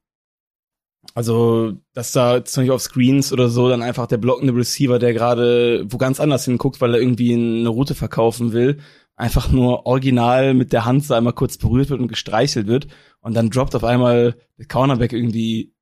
also, 1.15 1.73
dass 1.95 2.13
da 2.13 2.45
zum 2.45 2.63
Beispiel 2.63 2.75
auf 2.75 2.83
Screens 2.83 3.33
oder 3.33 3.49
so 3.49 3.71
dann 3.71 3.81
einfach 3.81 4.07
der 4.07 4.19
blockende 4.19 4.55
Receiver, 4.55 4.99
der 4.99 5.15
gerade 5.15 5.87
wo 5.89 5.97
ganz 5.97 6.21
anders 6.21 6.45
hinguckt, 6.45 6.83
weil 6.83 6.95
er 6.95 7.01
irgendwie 7.01 7.33
eine 7.33 7.71
Route 7.71 7.95
verkaufen 7.95 8.53
will, 8.53 8.81
einfach 9.15 9.51
nur 9.51 9.87
original 9.87 10.53
mit 10.53 10.75
der 10.75 10.85
Hand 10.85 11.05
so 11.05 11.15
einmal 11.15 11.33
kurz 11.33 11.57
berührt 11.57 11.89
wird 11.89 12.01
und 12.01 12.09
gestreichelt 12.09 12.67
wird 12.67 12.89
und 13.21 13.33
dann 13.33 13.49
droppt 13.49 13.75
auf 13.75 13.85
einmal 13.85 14.37
der 14.59 14.67
Cornerback 14.67 15.15
irgendwie 15.15 15.73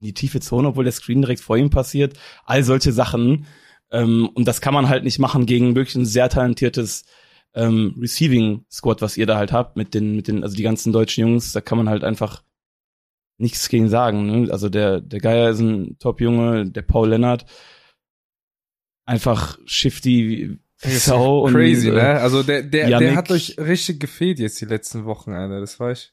in 0.00 0.08
die 0.08 0.14
tiefe 0.14 0.40
Zone, 0.40 0.68
obwohl 0.68 0.84
der 0.84 0.92
Screen 0.92 1.22
direkt 1.22 1.40
vor 1.40 1.56
ihm 1.56 1.70
passiert. 1.70 2.18
All 2.44 2.62
solche 2.62 2.92
Sachen. 2.92 3.46
Ähm, 3.90 4.28
und 4.34 4.46
das 4.46 4.60
kann 4.60 4.74
man 4.74 4.88
halt 4.88 5.04
nicht 5.04 5.18
machen 5.18 5.46
gegen 5.46 5.76
wirklich 5.76 5.96
ein 5.96 6.06
sehr 6.06 6.28
talentiertes 6.28 7.04
ähm, 7.54 7.94
Receiving 8.00 8.64
Squad, 8.70 9.02
was 9.02 9.16
ihr 9.16 9.26
da 9.26 9.36
halt 9.36 9.52
habt 9.52 9.76
mit 9.76 9.94
den, 9.94 10.16
mit 10.16 10.28
den, 10.28 10.42
also 10.42 10.56
die 10.56 10.62
ganzen 10.62 10.92
deutschen 10.92 11.26
Jungs. 11.26 11.52
Da 11.52 11.60
kann 11.60 11.78
man 11.78 11.88
halt 11.88 12.04
einfach 12.04 12.42
nichts 13.38 13.68
gegen 13.68 13.88
sagen. 13.88 14.26
Ne? 14.26 14.52
Also 14.52 14.68
der, 14.68 15.00
der 15.00 15.20
Geier 15.20 15.50
ist 15.50 15.60
ein 15.60 15.98
Top-Junge, 15.98 16.66
der 16.70 16.82
Paul 16.82 17.10
Lennart 17.10 17.46
einfach 19.06 19.58
shifty 19.66 20.58
Sau 20.78 21.40
und 21.46 21.54
crazy, 21.54 21.90
ne? 21.90 22.00
Äh, 22.00 22.18
also 22.18 22.42
der, 22.42 22.62
der, 22.62 22.88
Yannick, 22.88 23.08
der 23.08 23.16
hat 23.16 23.30
euch 23.30 23.56
richtig 23.58 23.98
gefehlt 23.98 24.38
jetzt 24.38 24.60
die 24.60 24.66
letzten 24.66 25.06
Wochen, 25.06 25.32
Alter. 25.32 25.60
Das 25.60 25.80
war 25.80 25.92
ich 25.92 26.12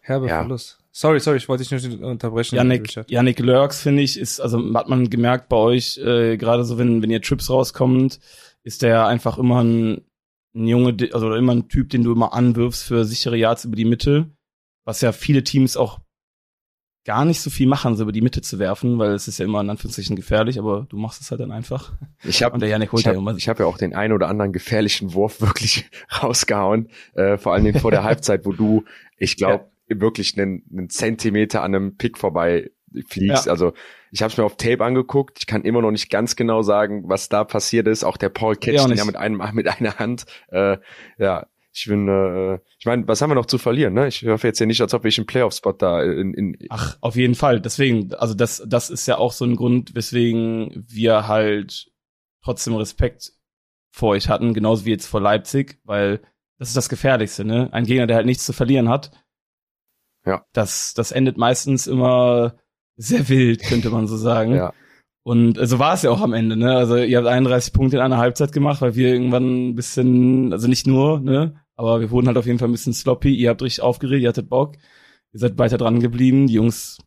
herbe 0.00 0.28
ja. 0.28 0.40
Verlust. 0.40 0.77
Sorry, 1.00 1.20
sorry, 1.20 1.36
ich 1.36 1.48
wollte 1.48 1.62
dich 1.62 1.70
nicht 1.70 2.02
unterbrechen. 2.02 2.56
Yannick, 2.56 2.92
Yannick 3.06 3.38
Lurks, 3.38 3.82
finde 3.82 4.02
ich, 4.02 4.18
ist, 4.18 4.40
also 4.40 4.58
hat 4.74 4.88
man 4.88 5.08
gemerkt 5.08 5.48
bei 5.48 5.56
euch, 5.56 5.96
äh, 5.98 6.36
gerade 6.36 6.64
so, 6.64 6.76
wenn, 6.76 7.00
wenn 7.00 7.10
ihr 7.10 7.22
Trips 7.22 7.50
rauskommt, 7.50 8.18
ist 8.64 8.82
der 8.82 9.06
einfach 9.06 9.38
immer 9.38 9.62
ein, 9.62 10.00
ein 10.56 10.66
Junge, 10.66 10.96
also 11.12 11.32
immer 11.36 11.54
ein 11.54 11.68
Typ, 11.68 11.90
den 11.90 12.02
du 12.02 12.10
immer 12.10 12.32
anwirfst 12.32 12.82
für 12.82 13.04
sichere 13.04 13.36
Yards 13.36 13.64
über 13.64 13.76
die 13.76 13.84
Mitte, 13.84 14.28
was 14.84 15.00
ja 15.00 15.12
viele 15.12 15.44
Teams 15.44 15.76
auch 15.76 16.00
gar 17.04 17.24
nicht 17.24 17.42
so 17.42 17.50
viel 17.50 17.68
machen, 17.68 17.94
so 17.94 18.02
über 18.02 18.10
die 18.10 18.20
Mitte 18.20 18.42
zu 18.42 18.58
werfen, 18.58 18.98
weil 18.98 19.12
es 19.12 19.28
ist 19.28 19.38
ja 19.38 19.44
immer 19.44 19.60
in 19.60 19.70
Anführungszeichen 19.70 20.16
gefährlich, 20.16 20.58
aber 20.58 20.88
du 20.88 20.96
machst 20.96 21.20
es 21.20 21.30
halt 21.30 21.40
dann 21.40 21.52
einfach. 21.52 21.92
Ich 22.24 22.42
habe 22.42 22.58
ich 22.66 22.74
hab, 23.06 23.36
ich 23.36 23.48
hab 23.48 23.60
ja 23.60 23.66
auch 23.66 23.78
den 23.78 23.94
einen 23.94 24.14
oder 24.14 24.26
anderen 24.26 24.52
gefährlichen 24.52 25.14
Wurf 25.14 25.40
wirklich 25.40 25.88
rausgehauen, 26.20 26.88
äh, 27.14 27.38
vor 27.38 27.54
allen 27.54 27.62
Dingen 27.62 27.78
vor 27.78 27.92
der 27.92 28.02
Halbzeit, 28.02 28.44
wo 28.44 28.50
du, 28.50 28.82
ich 29.16 29.36
glaube, 29.36 29.62
ja. 29.62 29.77
Wirklich 29.88 30.38
einen, 30.38 30.64
einen 30.70 30.90
Zentimeter 30.90 31.62
an 31.62 31.74
einem 31.74 31.96
Pick 31.96 32.18
vorbei 32.18 32.70
fliegst. 33.08 33.46
Ja. 33.46 33.52
Also 33.52 33.72
ich 34.10 34.22
habe 34.22 34.30
es 34.30 34.38
mir 34.38 34.44
auf 34.44 34.56
Tape 34.56 34.84
angeguckt. 34.84 35.38
Ich 35.40 35.46
kann 35.46 35.62
immer 35.62 35.82
noch 35.82 35.90
nicht 35.90 36.10
ganz 36.10 36.36
genau 36.36 36.62
sagen, 36.62 37.04
was 37.08 37.28
da 37.28 37.44
passiert 37.44 37.86
ist. 37.86 38.04
Auch 38.04 38.16
der 38.16 38.30
Paul 38.30 38.56
catcht 38.56 38.88
ja, 38.88 38.88
ja 38.88 39.04
mit 39.04 39.16
einem 39.16 39.42
mit 39.52 39.68
einer 39.68 39.98
Hand. 39.98 40.24
Äh, 40.48 40.78
ja, 41.18 41.46
ich 41.72 41.86
bin, 41.86 42.08
äh, 42.08 42.58
ich 42.78 42.86
meine, 42.86 43.06
was 43.06 43.20
haben 43.22 43.30
wir 43.30 43.34
noch 43.34 43.46
zu 43.46 43.58
verlieren, 43.58 43.94
ne? 43.94 44.08
Ich 44.08 44.26
hoffe 44.26 44.46
jetzt 44.46 44.58
ja 44.58 44.66
nicht, 44.66 44.80
als 44.80 44.94
ob 44.94 45.04
ich 45.04 45.18
einen 45.18 45.26
Playoff-Spot 45.26 45.72
da 45.72 46.02
in, 46.02 46.34
in 46.34 46.56
Ach, 46.70 46.96
auf 47.00 47.16
jeden 47.16 47.34
Fall. 47.34 47.60
Deswegen, 47.60 48.12
also 48.14 48.34
das, 48.34 48.62
das 48.66 48.90
ist 48.90 49.06
ja 49.06 49.18
auch 49.18 49.32
so 49.32 49.44
ein 49.44 49.56
Grund, 49.56 49.94
weswegen 49.94 50.84
wir 50.88 51.28
halt 51.28 51.90
trotzdem 52.42 52.74
Respekt 52.74 53.32
vor 53.90 54.10
euch 54.10 54.28
hatten, 54.28 54.54
genauso 54.54 54.86
wie 54.86 54.90
jetzt 54.90 55.06
vor 55.06 55.20
Leipzig, 55.20 55.78
weil 55.84 56.20
das 56.58 56.68
ist 56.68 56.76
das 56.76 56.88
Gefährlichste, 56.88 57.44
ne? 57.44 57.68
Ein 57.72 57.84
Gegner, 57.84 58.06
der 58.06 58.16
halt 58.16 58.26
nichts 58.26 58.44
zu 58.44 58.52
verlieren 58.52 58.88
hat. 58.88 59.12
Ja. 60.28 60.44
Das, 60.52 60.94
das 60.94 61.10
endet 61.10 61.38
meistens 61.38 61.86
immer 61.86 62.56
sehr 62.96 63.28
wild, 63.28 63.62
könnte 63.62 63.90
man 63.90 64.06
so 64.06 64.16
sagen. 64.16 64.54
ja. 64.54 64.72
Und 65.24 65.56
so 65.56 65.60
also 65.60 65.78
war 65.78 65.92
es 65.92 66.02
ja 66.02 66.10
auch 66.10 66.22
am 66.22 66.32
Ende, 66.32 66.56
ne? 66.56 66.74
Also 66.74 66.96
ihr 66.96 67.18
habt 67.18 67.26
31 67.26 67.74
Punkte 67.74 67.96
in 67.96 68.02
einer 68.02 68.16
Halbzeit 68.16 68.50
gemacht, 68.50 68.80
weil 68.80 68.94
wir 68.94 69.12
irgendwann 69.12 69.68
ein 69.68 69.74
bisschen, 69.74 70.54
also 70.54 70.68
nicht 70.68 70.86
nur, 70.86 71.20
ne? 71.20 71.60
Aber 71.74 72.00
wir 72.00 72.10
wurden 72.10 72.28
halt 72.28 72.38
auf 72.38 72.46
jeden 72.46 72.58
Fall 72.58 72.68
ein 72.68 72.72
bisschen 72.72 72.94
sloppy. 72.94 73.34
Ihr 73.34 73.50
habt 73.50 73.60
richtig 73.60 73.82
aufgeregt, 73.82 74.22
ihr 74.22 74.28
hattet 74.30 74.48
Bock. 74.48 74.76
Ihr 75.32 75.40
seid 75.40 75.58
weiter 75.58 75.76
dran 75.76 76.00
geblieben. 76.00 76.46
Die 76.46 76.54
Jungs, 76.54 76.98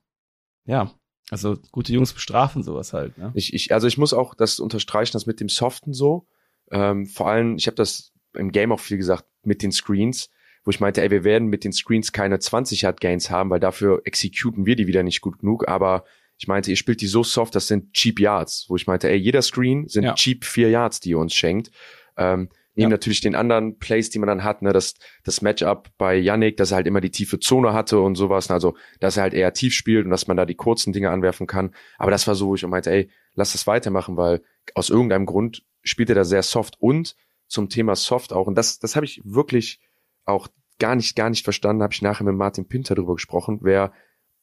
ja, 0.66 0.92
also 1.32 1.58
gute 1.72 1.94
Jungs 1.94 2.14
bestrafen 2.14 2.62
sowas 2.62 2.94
halt. 2.94 3.18
Ne? 3.18 3.32
Ich, 3.34 3.54
ich, 3.54 3.74
also 3.74 3.88
ich 3.88 3.98
muss 3.98 4.14
auch 4.14 4.36
das 4.36 4.60
unterstreichen, 4.60 5.14
das 5.14 5.26
mit 5.26 5.40
dem 5.40 5.50
Soften 5.50 5.94
so. 5.94 6.28
Ähm, 6.70 7.08
vor 7.08 7.28
allem, 7.28 7.56
ich 7.56 7.68
habe 7.68 7.76
das 7.76 8.12
im 8.34 8.52
Game 8.52 8.72
auch 8.72 8.80
viel 8.80 8.98
gesagt, 8.98 9.26
mit 9.44 9.64
den 9.64 9.72
Screens, 9.72 10.30
wo 10.64 10.72
ich 10.72 10.80
meinte, 10.80 11.02
ey, 11.02 11.12
wir 11.12 11.24
werden 11.24 11.48
mit 11.48 11.64
den 11.64 11.74
Screens 11.74 12.12
keine 12.12 12.40
20 12.40 12.84
Yard 12.84 13.02
Gains 13.02 13.30
haben, 13.30 13.50
weil 13.50 13.60
dafür 13.60 14.02
executen 14.06 14.66
wir 14.66 14.76
die 14.76 14.88
wieder 14.88 15.04
nicht 15.04 15.22
gut 15.22 15.40
genug. 15.40 15.68
Aber 15.68 16.06
ich 16.38 16.48
meinte, 16.48 16.70
ihr 16.70 16.78
spielt 16.78 17.02
die 17.02 17.08
so 17.08 17.24
soft, 17.24 17.56
das 17.56 17.68
sind 17.68 17.94
cheap 17.94 18.20
Yards, 18.20 18.66
wo 18.68 18.76
ich 18.76 18.88
meinte, 18.88 19.10
ey, 19.10 19.18
jeder 19.18 19.42
Screen 19.42 19.88
sind 19.88 20.04
ja. 20.04 20.14
cheap 20.14 20.46
vier 20.46 20.70
Yards, 20.70 21.00
die 21.00 21.12
ihr 21.12 21.20
uns 21.20 21.34
schenkt. 21.34 21.72
Ähm, 22.18 22.50
Neben 22.74 22.90
ja. 22.90 22.96
natürlich 22.96 23.20
den 23.20 23.36
anderen 23.36 23.80
Plays, 23.80 24.10
die 24.12 24.20
man 24.20 24.28
dann 24.28 24.46
hat, 24.46 24.62
ne, 24.62 24.72
das, 24.72 24.94
das 25.26 25.42
Matchup 25.42 25.90
bei 25.98 26.16
Yannick, 26.16 26.56
dass 26.56 26.72
er 26.72 26.78
halt 26.78 26.88
immer 26.88 27.02
die 27.02 27.12
tiefe 27.12 27.38
Zone 27.40 27.74
hatte 27.74 28.00
und 28.00 28.16
sowas, 28.16 28.48
ne, 28.48 28.56
also, 28.56 28.76
dass 29.02 29.18
er 29.18 29.24
halt 29.24 29.34
eher 29.34 29.52
tief 29.54 29.74
spielt 29.74 30.06
und 30.06 30.12
dass 30.12 30.28
man 30.28 30.38
da 30.38 30.46
die 30.46 30.56
kurzen 30.56 30.94
Dinge 30.94 31.10
anwerfen 31.10 31.48
kann. 31.48 31.76
Aber 31.98 32.12
das 32.12 32.28
war 32.28 32.36
so, 32.36 32.48
wo 32.48 32.56
ich 32.56 32.66
meinte, 32.66 32.90
ey, 32.90 33.10
lass 33.34 33.52
das 33.52 33.68
weitermachen, 33.68 34.16
weil 34.16 34.42
aus 34.74 34.90
irgendeinem 34.90 35.26
Grund 35.26 35.64
spielt 35.84 36.10
er 36.10 36.16
da 36.16 36.24
sehr 36.24 36.44
soft 36.44 36.80
und 36.80 37.16
zum 37.48 37.68
Thema 37.68 37.96
soft 37.98 38.32
auch, 38.32 38.48
und 38.48 38.56
das, 38.56 38.80
das 38.80 38.96
habe 38.96 39.06
ich 39.06 39.22
wirklich 39.26 39.82
auch 40.26 40.48
gar 40.80 40.96
nicht, 40.96 41.16
gar 41.16 41.30
nicht 41.30 41.44
verstanden, 41.44 41.84
habe 41.84 41.94
ich 41.94 42.02
nachher 42.02 42.24
mit 42.24 42.36
Martin 42.36 42.68
Pinter 42.68 42.96
drüber 42.96 43.14
gesprochen, 43.14 43.60
wer 43.62 43.94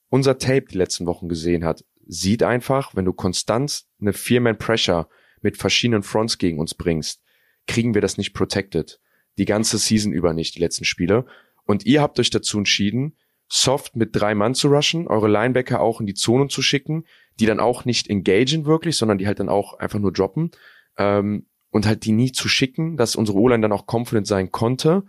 unser 0.09 0.39
Tape 0.39 0.67
die 0.71 0.79
letzten 0.79 1.07
Wochen 1.07 1.29
gesehen 1.29 1.65
hat, 1.65 1.85
sieht 2.07 2.43
einfach, 2.43 2.95
wenn 2.95 3.05
du 3.05 3.13
konstant 3.13 3.85
eine 4.01 4.13
Vier-Man-Pressure 4.13 5.09
mit 5.43 5.57
verschiedenen 5.57 6.03
Fronts 6.03 6.39
gegen 6.39 6.59
uns 6.59 6.75
bringst, 6.75 7.23
kriegen 7.67 7.95
wir 7.95 8.01
das 8.01 8.17
nicht 8.17 8.33
protected. 8.33 9.01
Die 9.37 9.45
ganze 9.45 9.79
Season 9.79 10.13
über 10.13 10.33
nicht, 10.33 10.55
die 10.55 10.61
letzten 10.61 10.85
Spiele. 10.85 11.27
Und 11.65 11.85
ihr 11.87 12.01
habt 12.01 12.19
euch 12.19 12.31
dazu 12.31 12.59
entschieden, 12.59 13.17
soft 13.49 13.97
mit 13.97 14.11
drei 14.15 14.35
Mann 14.35 14.55
zu 14.55 14.69
rushen, 14.69 15.07
eure 15.07 15.29
Linebacker 15.29 15.81
auch 15.81 16.01
in 16.01 16.07
die 16.07 16.15
Zonen 16.15 16.49
zu 16.49 16.63
schicken, 16.63 17.05
die 17.39 17.47
dann 17.47 17.61
auch 17.61 17.85
nicht 17.85 18.09
engagen 18.09 18.65
wirklich, 18.65 18.97
sondern 18.97 19.19
die 19.19 19.27
halt 19.27 19.41
dann 19.41 19.49
auch 19.49 19.75
einfach 19.75 19.99
nur 19.99 20.13
droppen. 20.13 20.51
Ähm, 20.97 21.47
und 21.71 21.87
halt 21.87 22.05
die 22.05 22.13
nie 22.13 22.33
zu 22.33 22.49
schicken, 22.49 22.97
dass 22.97 23.15
unsere 23.15 23.39
O-Line 23.39 23.61
dann 23.61 23.73
auch 23.73 23.87
confident 23.87 24.27
sein 24.27 24.51
konnte 24.51 25.05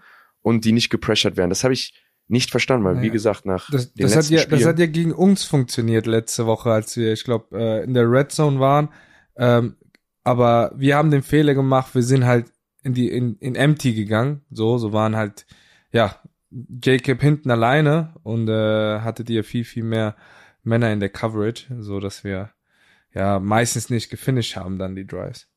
und 0.49 0.65
die 0.65 0.71
nicht 0.71 0.89
gepressured 0.89 1.38
werden. 1.38 1.49
Das 1.49 1.63
habe 1.63 1.73
ich 1.73 1.93
nicht 2.27 2.51
verstanden, 2.51 2.85
weil 2.85 2.95
naja. 2.95 3.05
wie 3.05 3.12
gesagt 3.12 3.45
nach 3.45 3.69
das, 3.69 3.93
den 3.93 4.03
das 4.03 4.15
letzten 4.15 4.33
hat 4.33 4.39
ja 4.39 4.43
Spielen, 4.43 4.59
das 4.59 4.67
hat 4.67 4.79
ja 4.79 4.85
gegen 4.88 5.12
uns 5.13 5.43
funktioniert 5.43 6.05
letzte 6.05 6.45
Woche, 6.45 6.71
als 6.71 6.97
wir, 6.97 7.13
ich 7.13 7.23
glaube, 7.23 7.57
äh, 7.57 7.83
in 7.83 7.93
der 7.93 8.09
Red 8.09 8.31
Zone 8.31 8.59
waren. 8.59 8.89
Ähm, 9.35 9.77
aber 10.23 10.71
wir 10.75 10.95
haben 10.95 11.12
den 11.12 11.23
Fehler 11.23 11.53
gemacht, 11.53 11.95
wir 11.95 12.03
sind 12.03 12.25
halt 12.25 12.51
in 12.83 12.93
die 12.93 13.09
in, 13.09 13.35
in 13.38 13.55
empty 13.55 13.93
gegangen, 13.93 14.41
so 14.49 14.77
so 14.77 14.91
waren 14.91 15.15
halt 15.15 15.45
ja 15.91 16.15
Jacob 16.51 17.21
hinten 17.21 17.51
alleine 17.51 18.15
und 18.23 18.47
äh, 18.47 18.99
hattet 18.99 19.29
ihr 19.29 19.43
viel 19.43 19.63
viel 19.63 19.83
mehr 19.83 20.15
Männer 20.63 20.91
in 20.91 20.99
der 20.99 21.09
Coverage, 21.09 21.65
so 21.79 21.99
dass 21.99 22.23
wir 22.23 22.51
ja 23.13 23.39
meistens 23.39 23.89
nicht 23.89 24.09
gefinisht 24.09 24.55
haben 24.55 24.77
dann 24.77 24.95
die 24.95 25.07
Drives. 25.07 25.47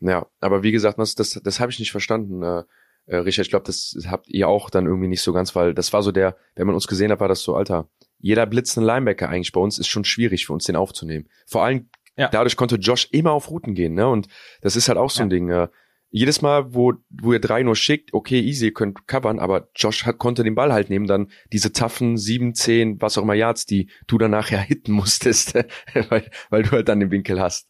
Ja, 0.00 0.26
aber 0.40 0.62
wie 0.62 0.72
gesagt, 0.72 0.98
das 0.98 1.14
das, 1.14 1.40
das 1.42 1.60
habe 1.60 1.72
ich 1.72 1.78
nicht 1.78 1.92
verstanden. 1.92 2.42
Äh, 2.42 2.64
äh, 3.06 3.16
Richard, 3.16 3.46
ich 3.46 3.50
glaube, 3.50 3.66
das 3.66 3.96
habt 4.06 4.28
ihr 4.28 4.48
auch 4.48 4.70
dann 4.70 4.86
irgendwie 4.86 5.08
nicht 5.08 5.22
so 5.22 5.32
ganz, 5.32 5.54
weil 5.54 5.74
das 5.74 5.92
war 5.92 6.02
so 6.02 6.12
der, 6.12 6.36
wenn 6.54 6.66
man 6.66 6.74
uns 6.74 6.86
gesehen 6.86 7.10
hat, 7.10 7.20
war 7.20 7.28
das 7.28 7.42
so, 7.42 7.54
Alter, 7.54 7.88
jeder 8.18 8.46
blitzende 8.46 8.86
Linebacker 8.86 9.28
eigentlich 9.28 9.52
bei 9.52 9.60
uns 9.60 9.78
ist 9.78 9.88
schon 9.88 10.04
schwierig 10.04 10.46
für 10.46 10.52
uns 10.52 10.64
den 10.64 10.76
aufzunehmen. 10.76 11.28
Vor 11.46 11.64
allem 11.64 11.88
ja. 12.16 12.28
Dadurch 12.28 12.56
konnte 12.56 12.76
Josh 12.76 13.08
immer 13.10 13.32
auf 13.32 13.50
Routen 13.50 13.74
gehen, 13.74 13.94
ne? 13.94 14.08
Und 14.08 14.28
das 14.60 14.76
ist 14.76 14.88
halt 14.88 14.98
auch 14.98 15.10
so 15.10 15.22
ein 15.22 15.30
Ding. 15.30 15.48
Äh, 15.48 15.68
jedes 16.10 16.42
Mal, 16.42 16.72
wo, 16.72 16.92
wo 17.10 17.32
ihr 17.32 17.40
drei 17.40 17.64
nur 17.64 17.74
schickt, 17.74 18.14
okay, 18.14 18.40
easy, 18.40 18.66
ihr 18.66 18.72
könnt 18.72 19.08
covern, 19.08 19.40
aber 19.40 19.68
Josh 19.74 20.06
hat, 20.06 20.18
konnte 20.18 20.44
den 20.44 20.54
Ball 20.54 20.72
halt 20.72 20.90
nehmen, 20.90 21.08
dann 21.08 21.28
diese 21.52 21.72
taffen 21.72 22.16
sieben, 22.16 22.54
zehn, 22.54 23.00
was 23.02 23.18
auch 23.18 23.22
immer 23.22 23.34
Yards, 23.34 23.66
die 23.66 23.90
du 24.06 24.16
dann 24.16 24.30
nachher 24.30 24.60
hitten 24.60 24.92
musstest, 24.92 25.54
weil, 26.08 26.30
weil 26.50 26.62
du 26.62 26.70
halt 26.70 26.88
dann 26.88 27.00
den 27.00 27.10
Winkel 27.10 27.40
hast. 27.40 27.68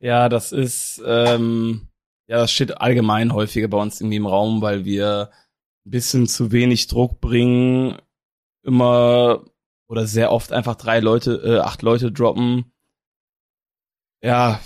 Ja, 0.00 0.30
das 0.30 0.52
ist, 0.52 1.02
ähm, 1.04 1.88
ja, 2.32 2.38
das 2.38 2.50
steht 2.50 2.80
allgemein 2.80 3.34
häufiger 3.34 3.68
bei 3.68 3.76
uns 3.76 4.00
irgendwie 4.00 4.16
im 4.16 4.26
Raum, 4.26 4.62
weil 4.62 4.86
wir 4.86 5.30
ein 5.84 5.90
bisschen 5.90 6.26
zu 6.26 6.50
wenig 6.50 6.86
Druck 6.86 7.20
bringen, 7.20 7.98
immer 8.62 9.44
oder 9.86 10.06
sehr 10.06 10.32
oft 10.32 10.50
einfach 10.50 10.76
drei 10.76 11.00
Leute, 11.00 11.42
äh, 11.44 11.58
acht 11.58 11.82
Leute 11.82 12.10
droppen. 12.10 12.72
Ja, 14.22 14.62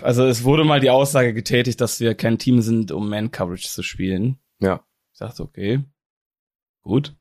also 0.00 0.24
es 0.24 0.44
wurde 0.44 0.64
mal 0.64 0.80
die 0.80 0.88
Aussage 0.88 1.34
getätigt, 1.34 1.82
dass 1.82 2.00
wir 2.00 2.14
kein 2.14 2.38
Team 2.38 2.62
sind, 2.62 2.90
um 2.90 3.10
Man-Coverage 3.10 3.68
zu 3.68 3.82
spielen. 3.82 4.38
Ja. 4.58 4.82
Ich 5.12 5.18
dachte, 5.18 5.42
okay, 5.42 5.84
gut. 6.80 7.14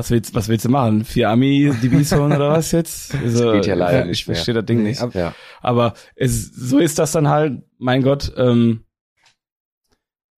Was 0.00 0.10
willst, 0.10 0.34
was 0.34 0.48
willst 0.48 0.64
du 0.64 0.70
machen? 0.70 1.04
Vier 1.04 1.28
Ami 1.28 1.70
DBs 1.82 2.12
holen 2.12 2.32
oder 2.32 2.52
was 2.52 2.72
jetzt? 2.72 3.14
Also, 3.22 3.52
geht 3.52 3.66
ja 3.66 3.74
leider 3.74 4.08
ich 4.08 4.24
verstehe 4.24 4.54
das 4.54 4.64
Ding 4.64 4.82
nicht. 4.82 5.02
Ja. 5.12 5.34
Aber 5.60 5.92
es, 6.16 6.46
so 6.54 6.78
ist 6.78 6.98
das 6.98 7.12
dann 7.12 7.28
halt, 7.28 7.62
mein 7.76 8.02
Gott, 8.02 8.32
ähm, 8.38 8.86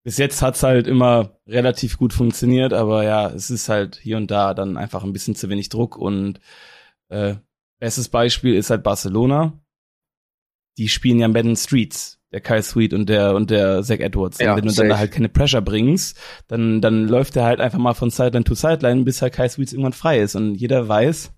bis 0.04 0.18
jetzt 0.18 0.42
hat's 0.42 0.64
halt 0.64 0.88
immer 0.88 1.38
relativ 1.46 2.00
gut 2.00 2.12
funktioniert, 2.12 2.74
aber 2.74 3.04
ja, 3.04 3.28
es 3.30 3.52
ist 3.52 3.70
halt 3.70 3.98
hier 3.98 4.18
und 4.18 4.32
da 4.32 4.56
dann 4.56 4.78
einfach 4.78 5.04
ein 5.04 5.14
bisschen 5.14 5.36
zu 5.36 5.48
wenig 5.48 5.70
Druck 5.70 5.96
und 5.96 6.40
äh, 7.10 7.36
bestes 7.78 8.10
Beispiel 8.10 8.56
ist 8.56 8.72
halt 8.72 8.82
Barcelona. 8.82 9.62
Die 10.80 10.90
spielen 10.90 11.20
ja 11.20 11.28
Madden 11.28 11.56
Streets, 11.56 12.20
der 12.32 12.42
Kyle 12.42 12.64
Sweet 12.64 12.94
und 12.94 13.10
der 13.10 13.36
und 13.36 13.50
der 13.50 13.84
Zach 13.84 14.00
Edwards. 14.00 14.40
Ja, 14.40 14.56
wenn 14.56 14.64
du 14.66 14.70
safe. 14.70 14.84
dann 14.88 14.90
da 14.90 14.98
halt 15.00 15.12
keine 15.12 15.30
Pressure 15.30 15.62
bringst, 15.62 16.18
dann 16.48 16.82
dann 16.82 17.08
läuft 17.08 17.36
er 17.36 17.44
halt 17.46 17.60
einfach 17.60 17.80
mal 17.80 17.94
von 17.94 18.10
Sideline 18.10 18.44
to 18.46 18.54
Sideline, 18.56 19.04
bis 19.04 19.22
halt 19.22 19.34
Kyle 19.34 19.50
Sweet 19.50 19.74
irgendwann 19.74 19.94
frei 19.94 20.20
ist 20.22 20.36
und 20.36 20.56
jeder 20.56 20.88
weiß, 20.88 21.34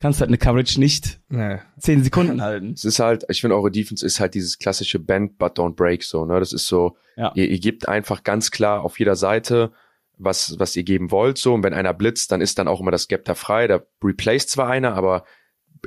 kannst 0.00 0.20
halt 0.20 0.28
eine 0.28 0.38
Coverage 0.38 0.78
nicht 0.80 1.20
Nee. 1.28 1.58
zehn 1.78 2.02
Sekunden 2.04 2.40
halten. 2.42 2.72
Es 2.72 2.84
ist 2.84 2.98
halt, 3.00 3.24
ich 3.28 3.40
finde, 3.40 3.56
eure 3.56 3.70
Defense 3.70 4.04
ist 4.04 4.20
halt 4.20 4.34
dieses 4.34 4.58
klassische 4.58 4.98
Bend, 4.98 5.38
but 5.38 5.58
don't 5.58 5.74
break, 5.74 6.02
so, 6.04 6.24
ne? 6.24 6.38
Das 6.38 6.52
ist 6.52 6.66
so, 6.66 6.96
Ja. 7.16 7.32
ihr, 7.34 7.48
ihr 7.48 7.58
gebt 7.60 7.88
einfach 7.88 8.22
ganz 8.22 8.50
klar 8.50 8.82
auf 8.82 8.98
jeder 8.98 9.16
Seite, 9.16 9.72
was, 10.20 10.56
was 10.58 10.74
ihr 10.74 10.82
geben 10.84 11.10
wollt, 11.12 11.38
so. 11.38 11.54
Und 11.54 11.62
wenn 11.62 11.74
einer 11.74 11.94
blitzt, 11.94 12.32
dann 12.32 12.40
ist 12.40 12.58
dann 12.58 12.66
auch 12.68 12.80
immer 12.80 12.90
das 12.90 13.06
Gap 13.08 13.24
da 13.24 13.34
frei. 13.34 13.66
Da 13.68 13.82
replaced 14.02 14.50
zwar 14.50 14.68
einer, 14.68 14.94
aber 14.94 15.24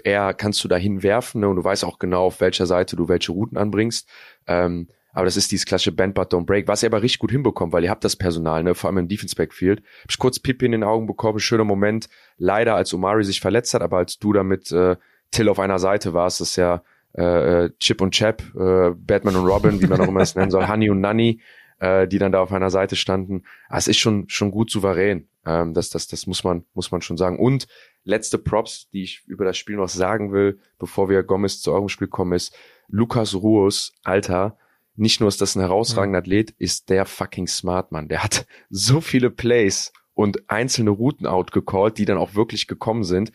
eher 0.04 0.34
kannst 0.34 0.64
du 0.64 0.68
dahin 0.68 1.04
werfen, 1.04 1.42
ne? 1.42 1.50
Und 1.50 1.58
du 1.58 1.64
weißt 1.64 1.86
auch 1.86 2.00
genau, 2.00 2.26
auf 2.26 2.42
welcher 2.42 2.66
Seite 2.66 2.96
du 2.96 3.08
welche 3.08 3.32
Routen 3.32 3.58
anbringst. 3.58 4.08
Ähm, 4.48 4.88
aber 5.14 5.26
das 5.26 5.38
ist 5.38 5.52
dieses 5.52 5.66
klassische 5.66 5.92
Bend, 5.92 6.16
but 6.16 6.34
don't 6.34 6.46
break, 6.46 6.68
was 6.68 6.84
ihr 6.84 6.88
aber 6.88 7.02
richtig 7.02 7.20
gut 7.20 7.32
hinbekommt, 7.32 7.74
weil 7.74 7.84
ihr 7.84 7.90
habt 7.90 8.04
das 8.04 8.16
Personal, 8.16 8.64
ne? 8.64 8.76
Vor 8.76 8.90
allem 8.90 9.00
im 9.00 9.08
Defense 9.08 9.36
Backfield. 9.36 9.82
Hab 10.04 10.12
ich 10.12 10.18
kurz 10.18 10.40
Pipi 10.40 10.66
in 10.66 10.72
den 10.72 10.84
Augen 10.84 11.08
bekommen, 11.08 11.40
schöner 11.40 11.66
Moment. 11.66 12.08
Leider, 12.38 12.76
als 12.76 12.94
Omari 12.94 13.24
sich 13.24 13.42
verletzt 13.42 13.74
hat, 13.74 13.82
aber 13.82 13.98
als 13.98 14.20
du 14.20 14.34
damit, 14.34 14.72
äh, 14.72 14.96
Till 15.32 15.50
auf 15.50 15.60
einer 15.60 15.80
Seite 15.80 16.14
warst, 16.14 16.42
das 16.42 16.50
ist 16.50 16.56
ja, 16.58 16.84
äh, 17.14 17.66
äh, 17.66 17.70
Chip 17.80 18.02
und 18.02 18.12
Chap, 18.12 18.42
äh, 18.56 18.92
Batman 18.92 19.36
und 19.36 19.46
Robin, 19.46 19.82
wie 19.82 19.88
man 19.88 20.00
auch 20.00 20.08
immer 20.08 20.22
es 20.22 20.36
nennen 20.36 20.52
soll, 20.52 20.68
Honey 20.68 20.90
und 20.90 21.02
Nanny, 21.02 21.42
äh, 21.82 22.08
die 22.08 22.20
dann 22.20 22.32
da 22.32 22.40
auf 22.42 22.54
einer 22.54 22.70
Seite 22.70 22.96
standen. 22.96 23.44
Ah, 23.68 23.78
es 23.78 23.88
ist 23.88 23.98
schon 23.98 24.30
schon 24.30 24.52
gut 24.52 24.70
souverän. 24.72 25.28
Ähm, 25.46 25.74
das 25.74 25.90
das 25.90 26.08
das 26.08 26.28
muss 26.28 26.44
man 26.44 26.64
muss 26.74 26.92
man 26.92 27.02
schon 27.02 27.18
sagen. 27.18 27.38
Und 27.40 27.68
letzte 28.04 28.38
Props, 28.38 28.88
die 28.92 29.04
ich 29.04 29.24
über 29.28 29.44
das 29.44 29.58
Spiel 29.58 29.76
noch 29.76 29.90
sagen 29.90 30.32
will, 30.32 30.60
bevor 30.80 31.10
wir 31.10 31.24
Gomez 31.24 31.60
zu 31.62 31.74
eurem 31.74 31.90
Spiel 31.90 32.08
kommen, 32.08 32.34
ist 32.34 32.56
Lukas 32.88 33.36
Ruos, 33.36 33.94
Alter. 34.04 34.58
Nicht 34.96 35.20
nur 35.20 35.30
ist 35.30 35.42
das 35.42 35.56
ein 35.56 35.62
herausragender 35.62 36.20
Athlet, 36.20 36.52
ist 36.60 36.90
der 36.90 37.06
fucking 37.06 37.48
smart, 37.48 37.92
Mann. 37.92 38.08
Der 38.10 38.24
hat 38.24 38.46
so 38.70 39.02
viele 39.02 39.30
Plays 39.32 39.92
und 40.14 40.50
einzelne 40.50 40.92
Routen 40.92 41.26
outgecallt, 41.26 41.98
die 41.98 42.06
dann 42.06 42.18
auch 42.18 42.36
wirklich 42.36 42.68
gekommen 42.68 43.04
sind. 43.04 43.32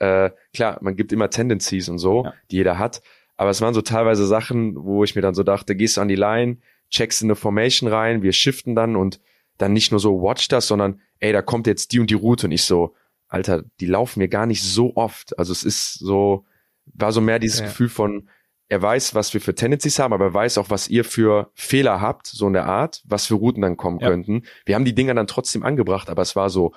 Äh, 0.00 0.30
klar, 0.52 0.78
man 0.80 0.96
gibt 0.96 1.12
immer 1.12 1.30
Tendencies 1.30 1.88
und 1.88 1.98
so, 1.98 2.24
Ja. 2.24 2.34
die 2.50 2.56
jeder 2.56 2.78
hat. 2.78 3.02
Aber 3.36 3.50
es 3.50 3.60
waren 3.60 3.74
so 3.74 3.82
teilweise 3.82 4.26
Sachen, 4.26 4.74
wo 4.76 5.04
ich 5.04 5.14
mir 5.14 5.22
dann 5.22 5.34
so 5.34 5.42
dachte, 5.44 5.76
gehst 5.76 5.96
du 5.96 6.00
an 6.00 6.08
die 6.08 6.16
Line, 6.16 6.56
checkst 6.94 7.22
in 7.22 7.26
eine 7.26 7.36
Formation 7.36 7.88
rein, 7.90 8.22
wir 8.22 8.32
shiften 8.32 8.74
dann 8.74 8.96
und 8.96 9.20
dann 9.58 9.72
nicht 9.72 9.90
nur 9.90 10.00
so 10.00 10.20
watch 10.22 10.48
das, 10.48 10.66
sondern 10.66 11.00
ey, 11.20 11.32
da 11.32 11.42
kommt 11.42 11.66
jetzt 11.66 11.92
die 11.92 12.00
und 12.00 12.10
die 12.10 12.14
Route 12.14 12.46
und 12.46 12.52
ich 12.52 12.64
so, 12.64 12.94
Alter, 13.28 13.62
die 13.80 13.86
laufen 13.86 14.18
mir 14.20 14.28
gar 14.28 14.46
nicht 14.46 14.62
so 14.62 14.96
oft. 14.96 15.38
Also 15.38 15.52
es 15.52 15.62
ist 15.64 15.94
so, 15.94 16.44
war 16.86 17.12
so 17.12 17.20
mehr 17.20 17.38
dieses 17.38 17.60
Ja. 17.60 17.66
Gefühl 17.66 17.88
von, 17.88 18.28
er 18.68 18.80
weiß, 18.82 19.14
was 19.14 19.34
wir 19.34 19.40
für 19.40 19.54
Tendencies 19.54 19.98
haben, 19.98 20.12
aber 20.12 20.26
er 20.26 20.34
weiß 20.34 20.58
auch, 20.58 20.70
was 20.70 20.88
ihr 20.88 21.04
für 21.04 21.50
Fehler 21.54 22.00
habt, 22.00 22.26
so 22.26 22.46
in 22.46 22.52
der 22.54 22.66
Art, 22.66 23.02
was 23.04 23.26
für 23.26 23.34
Routen 23.34 23.62
dann 23.62 23.76
kommen 23.76 24.00
Ja. 24.00 24.08
könnten. 24.08 24.42
Wir 24.66 24.74
haben 24.74 24.84
die 24.84 24.94
Dinger 24.94 25.14
dann 25.14 25.26
trotzdem 25.26 25.62
angebracht, 25.62 26.08
aber 26.08 26.22
es 26.22 26.34
war 26.34 26.48
so, 26.50 26.74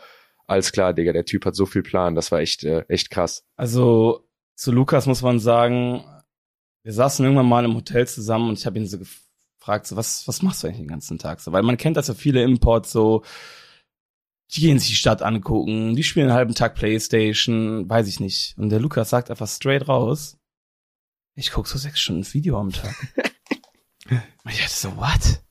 alles 0.47 0.71
klar, 0.71 0.93
Digga, 0.93 1.13
der 1.13 1.25
Typ 1.25 1.45
hat 1.45 1.55
so 1.55 1.65
viel 1.65 1.83
Plan, 1.83 2.15
das 2.15 2.31
war 2.31 2.39
echt, 2.39 2.63
äh, 2.63 2.85
echt 2.87 3.09
krass. 3.09 3.43
Also 3.55 4.27
zu 4.55 4.71
Lukas 4.71 5.05
muss 5.05 5.21
man 5.21 5.39
sagen, 5.39 6.03
wir 6.83 6.93
saßen 6.93 7.23
irgendwann 7.25 7.47
mal 7.49 7.65
im 7.65 7.75
Hotel 7.75 8.07
zusammen 8.07 8.49
und 8.49 8.59
ich 8.59 8.65
habe 8.65 8.77
ihn 8.77 8.87
so 8.87 8.97
gefragt, 8.99 9.26
so, 9.85 9.95
was, 9.95 10.27
was 10.27 10.41
machst 10.41 10.63
du 10.63 10.67
eigentlich 10.67 10.81
den 10.81 10.87
ganzen 10.87 11.19
Tag 11.19 11.39
so? 11.39 11.51
Weil 11.51 11.63
man 11.63 11.77
kennt 11.77 11.97
das 11.97 12.07
ja 12.07 12.13
viele 12.13 12.43
Imports 12.43 12.91
so, 12.91 13.23
die 14.51 14.61
gehen 14.61 14.79
sich 14.79 14.89
die 14.89 14.95
Stadt 14.95 15.21
angucken, 15.21 15.95
die 15.95 16.03
spielen 16.03 16.27
einen 16.27 16.37
halben 16.37 16.55
Tag 16.55 16.75
Playstation, 16.75 17.89
weiß 17.89 18.07
ich 18.07 18.19
nicht. 18.19 18.55
Und 18.57 18.69
der 18.69 18.79
Lukas 18.79 19.09
sagt 19.09 19.29
einfach 19.29 19.47
straight 19.47 19.87
raus, 19.87 20.37
ich 21.35 21.51
guck 21.51 21.67
so 21.67 21.77
sechs 21.77 21.99
Stunden 21.99 22.25
Video 22.33 22.59
am 22.59 22.71
Tag. 22.71 22.95
und 24.09 24.51
ich 24.51 24.59
dachte 24.59 24.73
so, 24.73 24.97
what? 24.97 25.41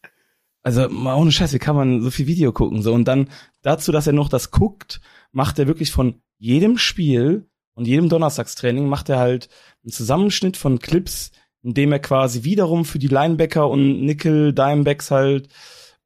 Also 0.62 0.88
mal 0.88 1.14
ohne 1.14 1.31
Scheiß, 1.31 1.52
wie 1.52 1.59
kann 1.59 1.76
man 1.76 2.02
so 2.02 2.11
viel 2.11 2.26
Video 2.26 2.52
gucken? 2.52 2.83
So 2.83 2.92
und 2.92 3.05
dann 3.05 3.31
dazu, 3.62 3.92
dass 3.92 4.07
er 4.07 4.12
noch 4.12 4.29
das 4.29 4.50
guckt, 4.50 5.00
macht 5.31 5.59
er 5.59 5.68
wirklich 5.68 5.92
von 5.92 6.20
jedem 6.38 6.79
Spiel 6.79 7.48
und 7.74 7.87
jedem 7.87 8.09
Donnerstagstraining 8.09 8.88
macht 8.88 9.09
er 9.09 9.18
halt 9.18 9.48
einen 9.85 9.92
Zusammenschnitt 9.92 10.57
von 10.57 10.79
Clips, 10.79 11.31
in 11.66 11.74
dem 11.74 11.90
er 11.90 11.98
quasi 11.98 12.44
wiederum 12.44 12.85
für 12.85 13.00
die 13.00 13.09
Linebacker 13.09 13.68
und 13.68 14.00
Nickel 14.02 14.52
Dimebacks 14.52 15.11
halt 15.11 15.48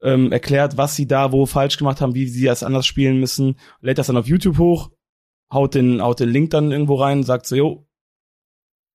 ähm, 0.01 0.33
erklärt, 0.33 0.79
was 0.79 0.97
sie 0.97 1.07
da 1.07 1.33
wo 1.33 1.45
falsch 1.45 1.77
gemacht 1.77 2.01
haben, 2.01 2.15
wie 2.15 2.27
sie 2.27 2.47
das 2.47 2.63
anders 2.63 2.87
spielen 2.87 3.21
müssen, 3.21 3.59
lädt 3.83 3.99
das 3.99 4.07
dann 4.07 4.17
auf 4.17 4.27
YouTube 4.27 4.57
hoch, 4.57 4.91
haut 5.53 5.75
den, 5.75 6.01
haut 6.01 6.19
den 6.19 6.31
Link 6.31 6.49
dann 6.49 6.73
irgendwo 6.73 6.95
rein, 6.95 7.25
sagt 7.25 7.45
so, 7.45 7.57
jo, 7.57 7.87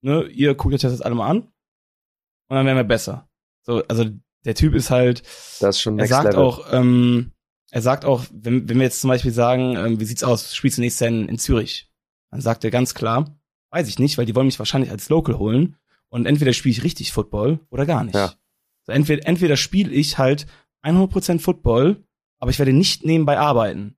ne, 0.01 0.23
ihr 0.23 0.55
guckt 0.55 0.73
euch 0.73 0.81
das 0.81 0.91
jetzt 0.91 1.05
alle 1.05 1.13
mal 1.13 1.29
an 1.29 1.37
und 1.41 2.55
dann 2.55 2.65
werden 2.65 2.77
wir 2.77 2.83
besser. 2.83 3.29
So, 3.61 3.83
also 3.87 4.05
der 4.43 4.55
Typ 4.55 4.73
ist 4.73 4.89
halt, 4.89 5.21
Das 5.59 5.75
ist 5.75 5.81
schon 5.81 5.99
er 5.99 6.07
sagt 6.07 6.33
level. 6.33 6.39
auch, 6.39 6.73
ähm, 6.73 7.31
er 7.69 7.83
sagt 7.83 8.05
auch, 8.05 8.25
wenn, 8.33 8.67
wenn 8.67 8.77
wir 8.77 8.85
jetzt 8.85 9.01
zum 9.01 9.09
Beispiel 9.09 9.31
sagen, 9.31 9.75
ähm, 9.77 9.99
wie 9.99 10.05
sieht's 10.05 10.23
aus, 10.23 10.55
spielst 10.55 10.79
du 10.79 10.81
nächstes 10.81 11.01
Jahr 11.01 11.09
in, 11.09 11.29
in 11.29 11.37
Zürich? 11.37 11.91
Dann 12.31 12.41
sagt 12.41 12.63
er 12.63 12.71
ganz 12.71 12.95
klar, 12.95 13.39
weiß 13.69 13.87
ich 13.87 13.99
nicht, 13.99 14.17
weil 14.17 14.25
die 14.25 14.33
wollen 14.33 14.47
mich 14.47 14.57
wahrscheinlich 14.57 14.89
als 14.89 15.09
Local 15.09 15.37
holen 15.37 15.77
und 16.15 16.25
entweder 16.25 16.53
spiele 16.53 16.71
ich 16.71 16.83
richtig 16.83 17.11
Football 17.11 17.59
oder 17.69 17.85
gar 17.85 18.05
nicht. 18.05 18.15
Ja. 18.15 18.33
So, 18.83 18.93
entweder 18.93 19.27
entweder 19.27 19.57
spiele 19.57 19.91
ich 19.91 20.17
halt 20.17 20.47
100% 20.81 21.39
Football, 21.39 22.05
aber 22.39 22.51
ich 22.51 22.57
werde 22.57 22.71
nicht 22.71 23.03
nebenbei 23.03 23.37
arbeiten. 23.37 23.97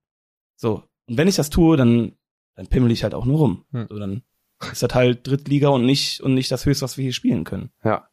So, 0.55 0.83
und 1.05 1.17
wenn 1.17 1.27
ich 1.27 1.35
das 1.35 1.51
tue, 1.51 1.77
dann 1.77 2.13
dann 2.55 2.65
pimmel 2.65 2.89
ich 2.89 3.03
halt 3.03 3.13
auch 3.13 3.25
nur 3.25 3.37
rum. 3.37 3.65
Hm. 3.71 3.85
So, 3.87 3.99
dann 3.99 4.23
ist 4.71 4.81
das 4.81 4.95
halt 4.95 5.27
Drittliga 5.27 5.67
und 5.67 5.85
nicht 5.85 6.19
und 6.21 6.33
nicht 6.33 6.49
das 6.49 6.65
höchste, 6.65 6.85
was 6.85 6.97
wir 6.97 7.03
hier 7.03 7.13
spielen 7.13 7.43
können. 7.43 7.69
Ja. 7.83 8.09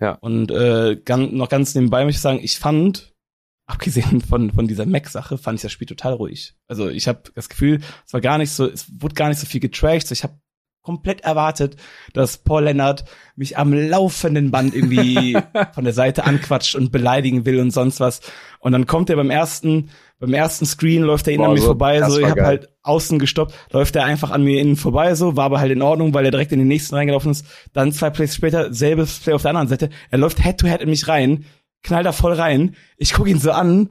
Ja. 0.00 0.12
Und 0.12 0.50
äh, 0.50 0.96
ganz, 0.96 1.30
noch 1.32 1.50
ganz 1.50 1.74
nebenbei 1.74 2.06
möchte 2.06 2.16
ich 2.16 2.22
sagen, 2.22 2.40
ich 2.42 2.58
fand, 2.58 3.14
abgesehen 3.66 4.22
von 4.22 4.50
von 4.50 4.66
dieser 4.66 4.86
Mac-Sache, 4.86 5.36
fand 5.36 5.58
ich 5.58 5.62
das 5.62 5.72
Spiel 5.72 5.86
total 5.86 6.14
ruhig. 6.14 6.54
Also 6.68 6.88
ich 6.88 7.06
habe 7.06 7.30
das 7.34 7.50
Gefühl, 7.50 7.80
es 8.06 8.14
war 8.14 8.22
gar 8.22 8.38
nicht 8.38 8.50
so, 8.50 8.66
es 8.66 8.90
wurde 9.02 9.14
gar 9.14 9.28
nicht 9.28 9.40
so 9.40 9.46
viel 9.46 9.60
getrashed. 9.60 10.10
Ich 10.10 10.22
habe 10.22 10.40
komplett 10.86 11.22
erwartet, 11.22 11.76
dass 12.14 12.38
Paul 12.38 12.64
Lennart 12.64 13.04
mich 13.34 13.58
am 13.58 13.72
laufenden 13.72 14.52
Band 14.52 14.72
irgendwie 14.72 15.36
von 15.74 15.82
der 15.82 15.92
Seite 15.92 16.24
anquatscht 16.24 16.76
und 16.76 16.92
beleidigen 16.92 17.44
will 17.44 17.58
und 17.58 17.72
sonst 17.72 17.98
was. 17.98 18.20
Und 18.60 18.70
dann 18.70 18.86
kommt 18.86 19.10
er 19.10 19.16
beim 19.16 19.30
ersten, 19.30 19.90
beim 20.20 20.32
ersten 20.32 20.64
Screen 20.64 21.02
läuft 21.02 21.26
er 21.26 21.34
innen 21.34 21.44
an 21.44 21.54
mir 21.54 21.60
so, 21.60 21.66
vorbei, 21.66 22.00
so 22.08 22.20
ich 22.20 22.26
habe 22.26 22.46
halt 22.46 22.68
außen 22.82 23.18
gestoppt, 23.18 23.52
läuft 23.72 23.96
er 23.96 24.04
einfach 24.04 24.30
an 24.30 24.44
mir 24.44 24.60
innen 24.60 24.76
vorbei, 24.76 25.16
so 25.16 25.36
war 25.36 25.46
aber 25.46 25.58
halt 25.58 25.72
in 25.72 25.82
Ordnung, 25.82 26.14
weil 26.14 26.24
er 26.24 26.30
direkt 26.30 26.52
in 26.52 26.60
den 26.60 26.68
nächsten 26.68 26.94
reingelaufen 26.94 27.32
ist. 27.32 27.44
Dann 27.72 27.90
zwei 27.90 28.10
Plays 28.10 28.34
später 28.34 28.72
selbes 28.72 29.18
Play 29.18 29.34
auf 29.34 29.42
der 29.42 29.50
anderen 29.50 29.68
Seite. 29.68 29.90
Er 30.10 30.18
läuft 30.18 30.40
Head 30.40 30.58
to 30.58 30.68
Head 30.68 30.82
in 30.82 30.88
mich 30.88 31.08
rein, 31.08 31.44
knallt 31.82 32.06
da 32.06 32.12
voll 32.12 32.32
rein. 32.32 32.76
Ich 32.96 33.12
gucke 33.12 33.28
ihn 33.28 33.40
so 33.40 33.50
an 33.50 33.90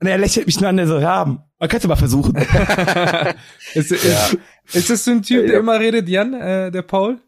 und 0.00 0.06
er 0.06 0.18
lächelt 0.18 0.46
mich 0.46 0.60
nur 0.60 0.68
an, 0.68 0.76
der 0.76 0.86
so, 0.86 0.98
ja, 0.98 1.45
man 1.58 1.68
könnte 1.68 1.88
mal 1.88 1.96
versuchen. 1.96 2.34
ist, 3.74 3.92
ist, 3.92 4.38
ist 4.72 4.90
das 4.90 5.04
so 5.04 5.10
ein 5.12 5.22
Typ, 5.22 5.46
der 5.46 5.54
Ja. 5.54 5.58
immer 5.60 5.78
redet, 5.80 6.08
Jan, 6.08 6.34
äh, 6.34 6.70
der 6.70 6.82
Paul? 6.82 7.18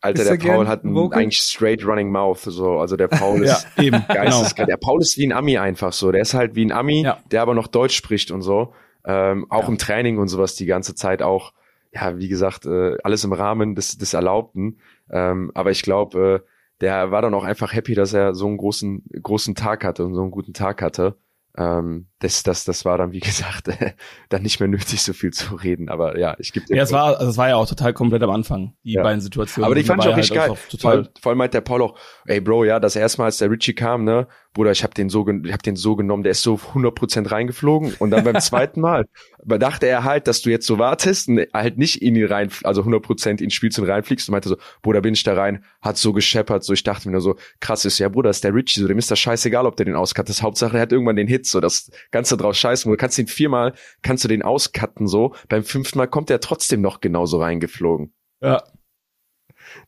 Alter, 0.00 0.20
Ist 0.20 0.28
der 0.30 0.38
er 0.50 0.54
Paul 0.56 0.68
hat 0.68 0.84
einen 0.84 1.12
eigentlich 1.14 1.38
straight 1.38 1.86
running 1.86 2.10
mouth, 2.12 2.38
so. 2.40 2.78
Also 2.78 2.96
der 2.96 3.08
Paul 3.08 3.42
ja, 3.46 3.54
ist 3.54 3.66
eben, 3.78 4.04
genau. 4.06 4.14
geisteskrank. 4.24 4.68
Der 4.68 4.76
Paul 4.76 5.00
ist 5.00 5.16
wie 5.16 5.26
ein 5.26 5.32
Ami 5.32 5.56
einfach 5.56 5.94
so. 5.94 6.12
Der 6.12 6.20
ist 6.20 6.34
halt 6.34 6.54
wie 6.54 6.64
ein 6.64 6.72
Ami, 6.72 7.02
Ja. 7.04 7.18
der 7.30 7.40
aber 7.40 7.54
noch 7.54 7.68
Deutsch 7.68 7.96
spricht 7.96 8.30
und 8.30 8.42
so. 8.42 8.74
Ähm, 9.06 9.46
auch 9.50 9.62
Ja. 9.62 9.68
im 9.68 9.78
Training 9.78 10.18
und 10.18 10.28
sowas 10.28 10.56
die 10.56 10.66
ganze 10.66 10.94
Zeit 10.94 11.22
auch. 11.22 11.52
Ja, 11.92 12.18
wie 12.18 12.28
gesagt, 12.28 12.66
äh, 12.66 12.96
alles 13.02 13.24
im 13.24 13.32
Rahmen 13.32 13.74
des, 13.76 13.96
des 13.96 14.12
Erlaubten. 14.12 14.78
Ähm, 15.10 15.50
aber 15.54 15.70
ich 15.70 15.82
glaube, 15.82 16.42
äh, 16.44 16.48
der 16.82 17.10
war 17.10 17.22
dann 17.22 17.32
auch 17.34 17.44
einfach 17.44 17.72
happy, 17.72 17.94
dass 17.94 18.12
er 18.12 18.34
so 18.34 18.46
einen 18.46 18.56
großen, 18.58 19.04
großen 19.22 19.54
Tag 19.54 19.84
hatte 19.84 20.04
und 20.04 20.14
so 20.14 20.20
einen 20.22 20.32
guten 20.32 20.52
Tag 20.52 20.82
hatte. 20.82 21.16
ähm, 21.56 22.08
das, 22.20 22.42
das, 22.42 22.64
das 22.64 22.84
war 22.84 22.96
dann, 22.96 23.12
wie 23.12 23.20
gesagt, 23.20 23.68
dann 24.30 24.42
nicht 24.42 24.60
mehr 24.60 24.68
nötig, 24.68 25.02
so 25.02 25.12
viel 25.12 25.32
zu 25.32 25.56
reden. 25.56 25.88
Aber 25.88 26.18
ja, 26.18 26.36
ich 26.38 26.52
gebe 26.52 26.64
Ja, 26.74 26.82
es 26.84 26.92
war, 26.92 27.18
also 27.18 27.30
es 27.30 27.36
war 27.36 27.48
ja 27.48 27.56
auch 27.56 27.68
total 27.68 27.92
komplett 27.92 28.22
am 28.22 28.30
Anfang, 28.30 28.74
die 28.84 28.92
Ja. 28.92 29.02
beiden 29.02 29.20
Situationen. 29.20 29.66
Aber 29.66 29.74
die 29.74 29.84
fand 29.84 30.02
ich 30.02 30.08
auch 30.10 30.16
richtig 30.16 30.38
halt 30.38 30.48
geil. 30.48 30.50
auch 30.52 30.58
Vor 30.58 30.68
Total. 30.70 30.96
allem, 30.98 31.08
vor 31.20 31.30
allem 31.30 31.38
meint 31.38 31.54
der 31.54 31.60
Paul 31.60 31.82
auch, 31.82 31.98
ey 32.26 32.40
Bro, 32.40 32.64
ja, 32.64 32.80
das 32.80 32.96
erste 32.96 33.20
Mal, 33.20 33.26
als 33.26 33.38
der 33.38 33.50
Richie 33.50 33.74
kam, 33.74 34.04
ne, 34.04 34.26
Bruder, 34.54 34.70
ich 34.70 34.84
hab 34.84 34.94
den 34.94 35.08
so, 35.10 35.26
ich 35.28 35.52
hab 35.52 35.64
den 35.64 35.74
so 35.74 35.96
genommen, 35.96 36.22
der 36.22 36.30
ist 36.30 36.42
so 36.42 36.54
100% 36.74 37.30
reingeflogen 37.30 37.94
und 37.98 38.10
dann 38.12 38.22
beim 38.22 38.38
zweiten 38.40 38.80
Mal 38.80 39.04
bedachte 39.44 39.86
er 39.86 40.04
halt, 40.04 40.28
dass 40.28 40.42
du 40.42 40.50
jetzt 40.50 40.66
so 40.66 40.78
wartest 40.78 41.28
und 41.28 41.40
halt 41.52 41.76
nicht 41.76 42.00
in 42.00 42.14
ihn 42.14 42.26
rein, 42.26 42.50
also 42.62 42.82
100% 42.82 43.42
ins 43.42 43.52
Spiel 43.52 43.70
und 43.76 43.84
reinfliegst 43.88 44.28
und 44.28 44.32
meinte 44.32 44.48
so, 44.48 44.56
Bruder, 44.82 45.00
bin 45.00 45.14
ich 45.14 45.24
da 45.24 45.34
rein, 45.34 45.64
hat 45.82 45.96
so 45.98 46.12
gescheppert, 46.12 46.62
so, 46.62 46.72
ich 46.72 46.84
dachte 46.84 47.08
mir 47.08 47.12
nur 47.12 47.20
so, 47.20 47.34
krass 47.60 47.84
ist, 47.84 47.98
ja, 47.98 48.08
Bruder, 48.08 48.30
ist 48.30 48.44
der 48.44 48.54
Richie, 48.54 48.80
so, 48.80 48.86
dem 48.86 48.98
ist 48.98 49.10
das 49.10 49.18
scheißegal, 49.18 49.66
ob 49.66 49.76
der 49.76 49.86
den 49.86 49.96
auskattet, 49.96 50.40
Hauptsache, 50.40 50.76
er 50.76 50.82
hat 50.82 50.92
irgendwann 50.92 51.16
den 51.16 51.26
Hit, 51.26 51.46
so, 51.46 51.60
das 51.60 51.90
kannst 52.14 52.30
du 52.30 52.36
drauf 52.36 52.54
scheißen, 52.54 52.88
du 52.88 52.96
kannst 52.96 53.18
den 53.18 53.26
viermal, 53.26 53.74
kannst 54.02 54.22
du 54.22 54.28
den 54.28 54.42
auscutten, 54.42 55.08
so, 55.08 55.34
beim 55.48 55.64
fünften 55.64 55.98
Mal 55.98 56.06
kommt 56.06 56.30
er 56.30 56.38
trotzdem 56.38 56.80
noch 56.80 57.00
genauso 57.00 57.40
reingeflogen. 57.40 58.14
Ja. 58.40 58.62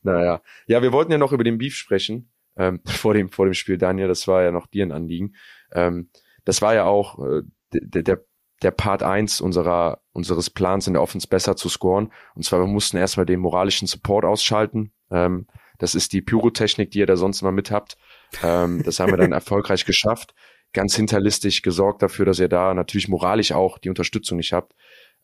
Naja. 0.03 0.41
Ja, 0.65 0.81
wir 0.81 0.91
wollten 0.91 1.13
ja 1.13 1.17
noch 1.17 1.31
über 1.31 1.45
den 1.45 1.57
Beef 1.57 1.77
sprechen, 1.77 2.29
ähm, 2.57 2.81
vor 2.85 3.13
dem, 3.13 3.29
vor 3.29 3.45
dem 3.45 3.53
Spiel, 3.53 3.77
Daniel, 3.77 4.09
das 4.09 4.27
war 4.27 4.43
ja 4.43 4.51
noch 4.51 4.67
dir 4.67 4.85
ein 4.85 4.91
Anliegen. 4.91 5.35
Ähm, 5.71 6.09
das 6.43 6.61
war 6.61 6.75
ja 6.75 6.83
auch 6.83 7.17
äh, 7.25 7.43
der, 7.71 8.03
der, 8.03 8.25
der 8.61 8.71
Part 8.71 9.03
eins 9.03 9.39
unserer, 9.39 10.01
unseres 10.11 10.49
Plans 10.49 10.85
in 10.85 10.95
der 10.95 11.03
Offense 11.03 11.29
besser 11.29 11.55
zu 11.55 11.69
scoren. 11.69 12.11
Und 12.35 12.43
zwar, 12.43 12.59
wir 12.59 12.67
mussten 12.67 12.97
erstmal 12.97 13.25
den 13.25 13.39
moralischen 13.39 13.87
Support 13.87 14.25
ausschalten. 14.25 14.91
Ähm, 15.11 15.47
das 15.77 15.95
ist 15.95 16.11
die 16.11 16.21
Pyrotechnik, 16.21 16.91
die 16.91 16.99
ihr 16.99 17.05
da 17.05 17.15
sonst 17.15 17.41
immer 17.41 17.53
mit 17.53 17.71
habt. 17.71 17.95
Ähm, 18.43 18.83
das 18.83 18.99
haben 18.99 19.13
wir 19.13 19.17
dann 19.17 19.31
erfolgreich 19.31 19.85
geschafft. 19.85 20.33
Ganz 20.77 20.95
hinterlistig 20.95 21.63
gesorgt 21.63 22.03
dafür, 22.03 22.25
dass 22.25 22.37
ihr 22.37 22.49
da 22.49 22.75
natürlich 22.75 23.07
moralisch 23.07 23.51
auch 23.51 23.79
die 23.79 23.89
Unterstützung 23.89 24.37
nicht 24.37 24.53
habt. 24.53 24.75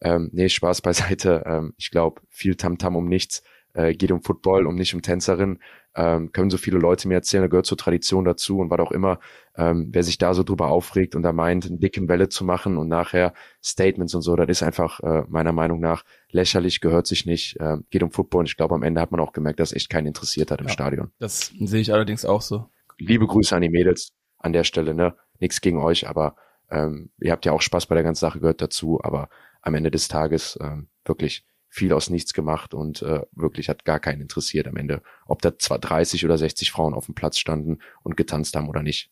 Ähm, 0.02 0.32
nee, 0.34 0.50
Spaß 0.50 0.82
beiseite. 0.82 1.44
Ähm, 1.46 1.76
ich 1.78 1.92
glaube, 1.92 2.24
viel 2.28 2.56
Tamtam 2.56 2.96
um 2.96 3.08
nichts. 3.08 3.44
Äh, 3.76 3.94
geht 3.94 4.12
um 4.12 4.24
Football, 4.24 4.66
um 4.66 4.74
nicht 4.74 4.96
um 4.96 5.04
Tänzerin. 5.04 5.60
Ähm, 5.94 6.32
können 6.32 6.50
so 6.50 6.58
viele 6.58 6.80
Leute 6.80 7.08
mir 7.08 7.13
erzählen, 7.13 7.44
da 7.44 7.50
gehört 7.50 7.68
zur 7.68 7.78
Tradition 7.78 8.26
dazu 8.26 8.58
und 8.58 8.72
was 8.72 8.80
auch 8.80 8.92
immer. 8.92 9.20
Ähm, 9.56 9.89
wer 9.92 10.02
sich 10.02 10.18
da 10.18 10.34
so 10.34 10.42
drüber 10.42 10.70
aufregt 10.70 11.13
und 11.16 11.22
da 11.22 11.34
meint, 11.34 11.68
einen 11.68 11.80
dicken 11.80 12.10
Welle 12.10 12.30
zu 12.30 12.46
machen 12.46 12.78
und 12.78 12.88
nachher 12.88 13.36
Statements 13.63 14.16
und 14.16 14.24
so, 14.24 14.36
das 14.36 14.50
ist 14.50 14.63
einfach 14.63 15.02
äh, 15.02 15.24
meiner 15.28 15.52
Meinung 15.52 15.80
nach 15.80 16.04
lächerlich, 16.32 16.82
gehört 16.82 17.06
sich 17.06 17.28
nicht, 17.28 17.60
äh, 17.60 17.78
geht 17.92 18.02
um 18.02 18.10
Football 18.12 18.39
und 18.39 18.50
ich 18.50 18.58
glaube, 18.58 18.74
am 18.74 18.82
Ende 18.82 19.02
hat 19.02 19.12
man 19.12 19.20
auch 19.20 19.34
gemerkt, 19.34 19.60
dass 19.60 19.72
echt 19.72 19.92
keinen 19.92 20.08
interessiert 20.08 20.50
hat 20.50 20.62
im 20.62 20.68
Ja. 20.68 20.74
Stadion. 20.74 21.12
Das 21.20 21.54
sehe 21.60 21.82
ich 21.82 21.94
allerdings 21.94 22.26
auch 22.26 22.42
so. 22.42 22.72
Liebe 22.98 23.28
Grüße 23.28 23.56
an 23.56 23.62
die 23.62 23.70
Mädels 23.70 24.13
an 24.39 24.54
der 24.54 24.63
Stelle, 24.63 24.96
ne? 24.96 25.16
Nichts 25.43 25.60
gegen 25.60 25.79
euch, 25.79 26.08
aber 26.08 26.38
ähm, 26.69 27.12
ihr 27.19 27.34
habt 27.34 27.45
ja 27.45 27.51
auch 27.51 27.62
Spaß 27.62 27.88
bei 27.88 27.95
der 27.95 28.03
ganzen 28.06 28.21
Sache, 28.21 28.39
gehört 28.39 28.62
dazu, 28.62 29.01
aber 29.03 29.27
am 29.62 29.75
Ende 29.75 29.91
des 29.91 30.08
Tages 30.08 30.58
ähm, 30.62 30.88
wirklich 31.03 31.45
viel 31.67 31.91
aus 31.91 32.10
nichts 32.10 32.34
gemacht 32.34 32.73
und 32.73 33.01
äh, 33.01 33.25
wirklich 33.34 33.67
hat 33.67 33.84
gar 33.84 33.99
keinen 33.99 34.21
interessiert 34.21 34.67
am 34.67 34.77
Ende, 34.77 35.01
ob 35.25 35.41
da 35.41 35.58
zwar 35.60 35.79
30 35.79 36.23
oder 36.23 36.38
60 36.38 36.71
Frauen 36.71 36.93
auf 36.93 37.08
dem 37.08 37.13
Platz 37.13 37.39
standen 37.39 37.79
und 38.03 38.15
getanzt 38.15 38.56
haben 38.56 38.69
oder 38.69 38.84
nicht. 38.84 39.12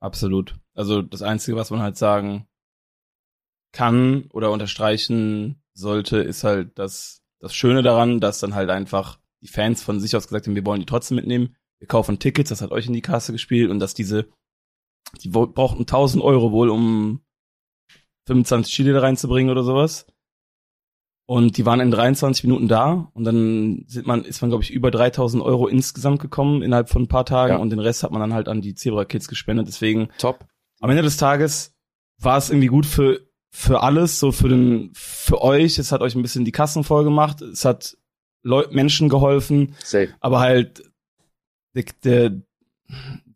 Absolut. 0.00 0.58
Also 0.72 1.02
das 1.02 1.20
Einzige, 1.20 1.58
was 1.58 1.70
man 1.70 1.82
halt 1.82 1.98
sagen 1.98 2.46
kann 3.72 4.28
oder 4.32 4.50
unterstreichen 4.50 5.62
sollte, 5.74 6.18
ist 6.18 6.42
halt 6.42 6.78
das, 6.78 7.22
das 7.38 7.54
Schöne 7.54 7.82
daran, 7.82 8.18
dass 8.18 8.40
dann 8.40 8.54
halt 8.54 8.70
einfach 8.70 9.18
die 9.42 9.48
Fans 9.48 9.82
von 9.82 10.00
sich 10.00 10.16
aus 10.16 10.26
gesagt 10.26 10.46
haben, 10.46 10.54
wir 10.54 10.64
wollen 10.64 10.80
die 10.80 10.86
trotzdem 10.86 11.16
mitnehmen. 11.16 11.54
Wir 11.80 11.86
kaufen 11.86 12.18
Tickets, 12.18 12.48
das 12.48 12.62
hat 12.62 12.70
euch 12.70 12.86
in 12.86 12.94
die 12.94 13.02
Kasse 13.02 13.32
gespielt 13.32 13.70
und 13.70 13.78
dass 13.78 13.92
diese, 13.92 14.28
die 15.22 15.28
brauchten 15.28 15.80
1000 15.82 16.22
Euro 16.22 16.52
wohl, 16.52 16.68
um 16.70 17.20
25 18.26 18.72
Chile 18.72 18.92
da 18.92 19.00
reinzubringen 19.00 19.50
oder 19.50 19.62
sowas. 19.64 20.06
Und 21.26 21.56
die 21.58 21.64
waren 21.66 21.78
in 21.78 21.92
23 21.92 22.42
Minuten 22.44 22.66
da 22.66 23.08
und 23.14 23.22
dann 23.22 23.84
sind 23.86 24.04
man, 24.06 24.24
ist 24.24 24.40
man, 24.40 24.50
glaube 24.50 24.64
ich, 24.64 24.72
über 24.72 24.90
3000 24.90 25.42
Euro 25.44 25.68
insgesamt 25.68 26.20
gekommen 26.20 26.60
innerhalb 26.62 26.88
von 26.90 27.02
ein 27.02 27.08
paar 27.08 27.24
Tagen 27.24 27.52
Ja. 27.54 27.58
und 27.60 27.70
den 27.70 27.78
Rest 27.78 28.02
hat 28.02 28.10
man 28.10 28.20
dann 28.20 28.34
halt 28.34 28.48
an 28.48 28.60
die 28.60 28.74
Zebra 28.74 29.04
Kids 29.04 29.28
gespendet. 29.28 29.68
Deswegen 29.68 30.08
Top. 30.18 30.44
am 30.80 30.90
Ende 30.90 31.02
des 31.02 31.18
Tages 31.18 31.72
war 32.18 32.36
es 32.36 32.50
irgendwie 32.50 32.66
gut 32.66 32.84
für 32.86 33.20
für 33.52 33.82
alles, 33.82 34.20
so 34.20 34.30
für 34.32 34.48
den 34.48 34.90
für 34.94 35.40
euch. 35.42 35.78
Es 35.78 35.90
hat 35.92 36.02
euch 36.02 36.14
ein 36.16 36.22
bisschen 36.22 36.44
die 36.44 36.52
Kassen 36.52 36.84
voll 36.84 37.02
gemacht. 37.04 37.42
Es 37.42 37.64
hat 37.64 37.96
Leu 38.42 38.64
Menschen 38.70 39.08
geholfen, 39.08 39.74
Safe. 39.84 40.14
aber 40.20 40.38
halt 40.40 40.82
der, 41.74 41.84
der 42.04 42.42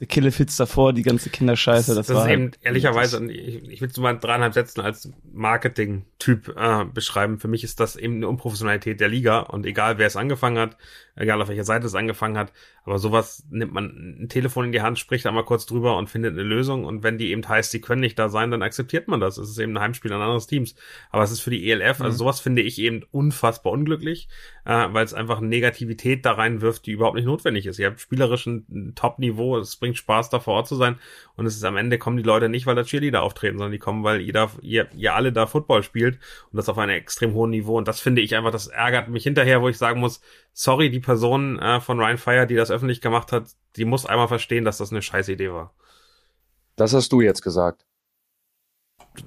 Killefits 0.07 0.57
davor, 0.57 0.93
die 0.93 1.03
ganze 1.03 1.31
Kinderscheiße, 1.31 1.95
das, 1.95 2.07
das 2.07 2.17
war 2.17 2.25
ist 2.25 2.29
halt, 2.31 2.38
eben 2.38 2.51
ehrlicherweise, 2.62 3.19
und 3.19 3.31
ich, 3.31 3.69
ich 3.69 3.81
will 3.81 3.88
es 3.88 3.97
mal 3.97 4.14
in 4.14 4.21
dreieinhalb 4.21 4.55
Sätzen 4.55 4.81
als 4.81 5.11
Marketing-Typ 5.33 6.55
äh, 6.57 6.85
beschreiben. 6.85 7.38
Für 7.38 7.49
mich 7.49 7.64
ist 7.64 7.81
das 7.81 7.97
eben 7.97 8.17
eine 8.17 8.29
Unprofessionalität 8.29 9.01
der 9.01 9.09
Liga 9.09 9.40
und 9.40 9.67
egal 9.67 9.99
wer 9.99 10.07
es 10.07 10.17
angefangen 10.17 10.59
hat, 10.59 10.77
egal 11.17 11.40
auf 11.40 11.49
welcher 11.49 11.64
Seite 11.64 11.87
es 11.87 11.95
angefangen 11.95 12.37
hat, 12.37 12.53
aber 12.85 12.99
sowas 12.99 13.45
nimmt 13.51 13.73
man 13.73 13.85
ein 14.25 14.29
Telefon 14.29 14.67
in 14.67 14.73
die 14.73 14.83
Hand, 14.83 14.99
spricht 14.99 15.27
einmal 15.27 15.45
kurz 15.45 15.64
drüber 15.64 15.97
und 15.97 16.11
findet 16.11 16.33
eine 16.33 16.43
Lösung 16.43 16.85
und 16.85 17.03
wenn 17.03 17.19
die 17.19 17.31
eben 17.31 17.49
heißt, 17.49 17.73
die 17.73 17.81
können 17.81 18.01
nicht 18.01 18.19
da 18.19 18.29
sein, 18.29 18.51
dann 18.51 18.62
akzeptiert 18.62 19.09
man 19.09 19.21
das. 19.21 19.38
Es 19.38 19.49
ist 19.49 19.59
eben 19.59 19.77
ein 19.77 19.81
Heimspiel 19.81 20.12
an 20.12 20.21
anderes 20.21 20.47
Teams. 20.47 20.75
Aber 21.11 21.23
es 21.23 21.31
ist 21.31 21.40
für 21.40 21.51
die 21.51 21.71
ELF, 21.71 22.01
also 22.01 22.14
Mhm. 22.14 22.19
sowas 22.19 22.40
finde 22.40 22.62
ich 22.62 22.79
eben 22.79 23.03
unfassbar 23.11 23.73
unglücklich, 23.73 24.29
äh, 24.67 24.87
weil 24.90 25.05
es 25.05 25.14
einfach 25.14 25.38
eine 25.38 25.47
Negativität 25.47 26.27
da 26.27 26.33
reinwirft, 26.33 26.85
die 26.87 26.93
überhaupt 26.93 27.17
nicht 27.17 27.25
notwendig 27.25 27.67
ist. 27.67 27.79
Ihr 27.79 27.87
habt 27.87 28.01
spielerisch 28.01 28.47
ein, 28.47 28.67
ein 28.71 28.95
Top-Niveau, 28.95 29.57
es 29.59 29.77
bringt 29.77 29.93
Spaß, 29.96 30.30
da 30.30 30.40
vor 30.40 30.54
Ort 30.54 30.68
zu 30.68 30.76
sein 30.76 30.98
und 31.37 31.46
es 31.46 31.57
ist 31.57 31.64
am 31.64 31.76
Ende 31.76 31.98
kommen 31.98 32.16
die 32.16 32.22
Leute 32.22 32.48
nicht, 32.48 32.66
weil 32.66 32.74
da 32.74 32.83
Cheerleader 32.85 33.22
auftreten, 33.22 33.59
sondern 33.59 33.72
die 33.72 33.78
kommen, 33.78 34.04
weil 34.04 34.20
ihr, 34.20 34.33
da, 34.33 34.50
ihr, 34.62 34.88
ihr 34.94 35.14
alle 35.14 35.33
da 35.33 35.46
Football 35.46 35.83
spielt 35.83 36.18
und 36.50 36.57
das 36.57 36.68
auf 36.68 36.78
einem 36.78 36.96
extrem 36.96 37.33
hohen 37.35 37.50
Niveau 37.50 37.76
und 37.78 37.88
das 37.88 38.00
finde 38.00 38.22
ich 38.22 38.35
einfach, 38.37 38.50
das 38.52 38.66
ärgert 38.66 39.09
mich 39.09 39.22
hinterher, 39.24 39.61
wo 39.62 39.68
ich 39.68 39.78
sagen 39.78 40.00
muss, 40.00 40.20
sorry, 40.52 40.90
die 40.90 41.00
Person 41.00 41.59
äh, 41.59 41.80
von 41.80 41.98
Ryan 42.00 42.18
Fire, 42.18 42.46
die 42.46 42.54
das 42.57 42.70
öffentlich 42.70 43.00
gemacht 43.00 43.33
hat, 43.33 43.44
die 43.76 43.85
muss 43.85 44.07
einmal 44.07 44.28
verstehen, 44.28 44.64
dass 44.64 44.78
das 44.78 44.90
eine 44.92 45.02
scheiß 45.02 45.28
Idee 45.28 45.50
war. 45.52 45.74
Das 46.76 46.92
hast 46.94 47.12
du 47.12 47.20
jetzt 47.20 47.42
gesagt. 47.42 47.85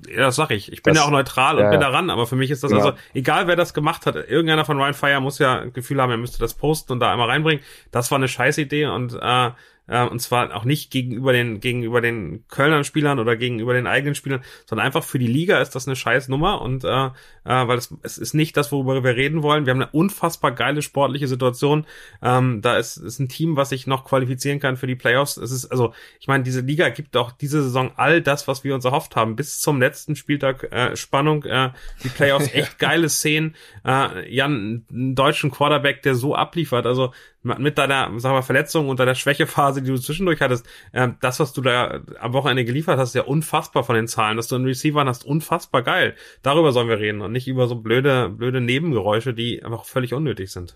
Ja, 0.10 0.17
das 0.23 0.36
sag 0.36 0.51
ich. 0.51 0.69
Ich 0.73 0.84
bin 0.84 0.93
Das- 0.93 1.01
ja 1.01 1.08
auch 1.08 1.12
neutral 1.12 1.56
und 1.58 1.63
ja, 1.63 1.69
bin 1.69 1.80
ja. 1.80 1.88
daran, 1.89 2.10
aber 2.10 2.27
für 2.27 2.36
mich 2.36 2.51
ist 2.51 2.62
das 2.62 2.71
Genau. 2.71 2.84
also, 2.88 2.97
egal 3.13 3.47
wer 3.47 3.56
das 3.56 3.73
gemacht 3.73 4.06
hat, 4.06 4.15
irgendeiner 4.15 4.65
von 4.65 4.77
Ryan 4.77 4.93
Fire 4.93 5.21
muss 5.21 5.39
ja 5.39 5.60
ein 5.60 5.71
Gefühl 5.71 6.01
haben, 6.01 6.12
er 6.12 6.17
müsste 6.17 6.39
das 6.39 6.56
posten 6.56 6.91
und 6.93 6.99
da 6.99 7.12
einmal 7.12 7.30
reinbringen. 7.30 7.63
Das 7.91 8.12
war 8.12 8.17
eine 8.17 8.27
scheiß 8.27 8.58
Idee 8.58 8.88
und, 8.88 9.13
äh, 9.13 9.51
äh, 9.88 10.06
und 10.06 10.19
zwar 10.19 10.56
auch 10.56 10.65
nicht 10.65 10.91
gegenüber 10.91 11.34
den, 11.34 11.60
gegenüber 11.60 12.02
den 12.02 12.45
Kölnern 12.47 12.84
Spielern 12.84 13.19
oder 13.19 13.36
gegenüber 13.36 13.73
den 13.73 13.88
eigenen 13.88 14.15
Spielern, 14.15 14.43
sondern 14.65 14.86
einfach 14.86 15.04
für 15.04 15.19
die 15.19 15.28
Liga 15.28 15.62
ist 15.62 15.76
das 15.76 15.88
eine 15.88 15.95
scheiß 15.95 16.28
Nummer 16.28 16.62
und, 16.62 16.84
äh, 16.84 17.10
äh, 17.47 17.67
weil 17.67 17.77
es, 17.77 17.93
es 18.03 18.17
ist 18.17 18.33
nicht 18.33 18.57
das, 18.57 18.71
worüber 18.71 19.03
wir 19.03 19.15
reden 19.15 19.41
wollen. 19.41 19.65
Wir 19.65 19.71
haben 19.71 19.81
eine 19.81 19.91
unfassbar 19.91 20.51
geile 20.51 20.81
sportliche 20.81 21.27
Situation. 21.27 21.86
Ähm, 22.21 22.62
da 22.62 22.77
ist, 22.77 22.97
ist 22.97 23.19
ein 23.19 23.29
Team, 23.29 23.55
was 23.55 23.69
sich 23.69 23.88
noch 23.88 24.03
qualifizieren 24.03 24.60
kann 24.60 24.77
für 24.77 24.88
die 24.88 24.95
Playoffs. 24.95 25.38
Es 25.38 25.51
ist, 25.51 25.65
also, 25.67 25.93
ich 26.19 26.27
meine, 26.27 26.43
diese 26.43 26.62
Liga 26.62 26.89
gibt 26.89 27.15
auch 27.15 27.31
diese 27.31 27.63
Saison 27.63 27.91
all 27.95 28.21
das, 28.21 28.47
was 28.47 28.63
wir 28.63 28.75
uns 28.75 28.86
erhofft 28.86 29.15
haben, 29.15 29.36
bis 29.36 29.60
zum 29.62 29.79
letzten 29.79 30.15
Spieltag 30.15 30.71
äh, 30.71 30.95
Spannung, 30.97 31.43
äh, 31.45 31.69
die 32.03 32.10
Playoffs, 32.10 32.49
echt 32.53 32.79
geile 32.79 33.10
Szenen. 33.10 33.55
Äh, 33.86 34.33
Jan, 34.33 34.86
einen 34.91 35.15
deutschen 35.15 35.49
Quarterback, 35.49 36.01
der 36.01 36.15
so 36.15 36.36
abliefert, 36.36 36.86
also 36.86 37.13
mit 37.43 37.77
deiner, 37.77 38.12
sag 38.17 38.33
mal, 38.33 38.41
Verletzung 38.41 38.89
und 38.89 38.99
deiner 38.99 39.15
Schwächephase, 39.15 39.81
die 39.81 39.89
du 39.89 39.97
zwischendurch 39.97 40.41
hattest, 40.41 40.67
äh, 40.91 41.07
das, 41.21 41.39
was 41.39 41.53
du 41.53 41.62
da 41.62 42.01
am 42.19 42.33
Wochenende 42.33 42.65
geliefert 42.65 42.99
hast, 42.99 43.10
ist 43.10 43.15
ja 43.15 43.23
unfassbar 43.23 43.83
von 43.83 43.95
den 43.95 44.07
Zahlen, 44.07 44.38
dass 44.38 44.47
du 44.47 44.55
einen 44.55 44.65
Receiver 44.65 45.03
hast, 45.05 45.25
unfassbar 45.25 45.83
geil. 45.83 46.15
Darüber 46.41 46.71
sollen 46.71 46.89
wir 46.89 46.99
reden 46.99 47.21
und 47.21 47.31
nicht 47.38 47.47
über 47.47 47.67
so 47.67 47.76
blöde, 47.76 48.30
blöde 48.30 48.60
Nebengeräusche, 48.60 49.34
die 49.34 49.63
einfach 49.63 49.86
völlig 49.86 50.13
unnötig 50.13 50.52
sind. 50.52 50.76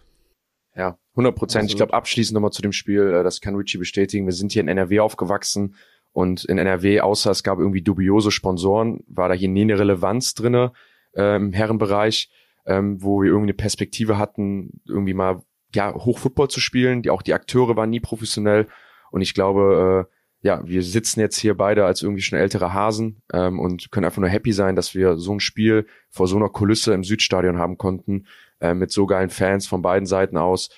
Ja, 0.75 0.97
100 1.13 1.35
Prozent. 1.35 1.63
Ich 1.63 1.73
Absolut. 1.73 1.77
glaube, 1.89 1.93
abschließend 1.95 2.35
nochmal 2.35 2.51
zu 2.51 2.61
dem 2.61 2.71
Spiel, 2.71 3.13
äh, 3.13 3.23
das 3.23 3.41
kann 3.41 3.55
Richie 3.55 3.77
bestätigen. 3.77 4.25
Wir 4.25 4.33
sind 4.33 4.51
hier 4.51 4.61
in 4.61 4.67
NRW 4.67 4.99
aufgewachsen 4.99 5.75
und 6.13 6.45
in 6.45 6.57
NRW, 6.57 7.01
außer 7.01 7.31
es 7.31 7.43
gab 7.43 7.59
irgendwie 7.59 7.81
dubiose 7.81 8.31
Sponsoren, 8.31 9.03
war 9.07 9.27
da 9.27 9.35
hier 9.35 9.49
nie 9.49 9.61
eine 9.61 9.79
Relevanz 9.79 10.33
drinne 10.33 10.71
äh, 11.13 11.35
im 11.35 11.51
Herrenbereich, 11.51 12.29
ähm, 12.65 13.01
wo 13.01 13.21
wir 13.21 13.29
irgendwie 13.29 13.51
eine 13.51 13.53
Perspektive 13.53 14.17
hatten, 14.17 14.81
irgendwie 14.85 15.13
mal 15.13 15.41
ja 15.73 15.93
Hochfootball 15.93 16.49
zu 16.49 16.59
spielen. 16.59 17.01
Die 17.01 17.09
auch 17.09 17.21
die 17.21 17.33
Akteure 17.33 17.75
waren 17.75 17.89
nie 17.89 17.99
professionell 17.99 18.67
und 19.09 19.21
ich 19.21 19.33
glaube, 19.33 20.07
äh, 20.07 20.15
ja, 20.41 20.61
wir 20.65 20.81
sitzen 20.81 21.19
jetzt 21.19 21.37
hier 21.37 21.55
beide 21.55 21.85
als 21.85 22.01
irgendwie 22.01 22.23
schon 22.23 22.39
ältere 22.39 22.73
Hasen 22.73 23.21
ähm, 23.31 23.59
und 23.59 23.91
können 23.91 24.05
einfach 24.05 24.21
nur 24.21 24.29
happy 24.29 24.53
sein, 24.53 24.75
dass 24.75 24.95
wir 24.95 25.17
so 25.17 25.33
ein 25.33 25.39
Spiel 25.39 25.85
vor 26.09 26.27
so 26.27 26.35
einer 26.35 26.49
Kulisse 26.49 26.93
im 26.93 27.03
Südstadion 27.03 27.59
haben 27.59 27.77
konnten 27.77 28.25
äh, 28.59 28.73
mit 28.73 28.91
so 28.91 29.05
geilen 29.05 29.29
Fans 29.29 29.67
von 29.67 29.81
beiden 29.83 30.07
Seiten 30.07 30.37
aus. 30.37 30.69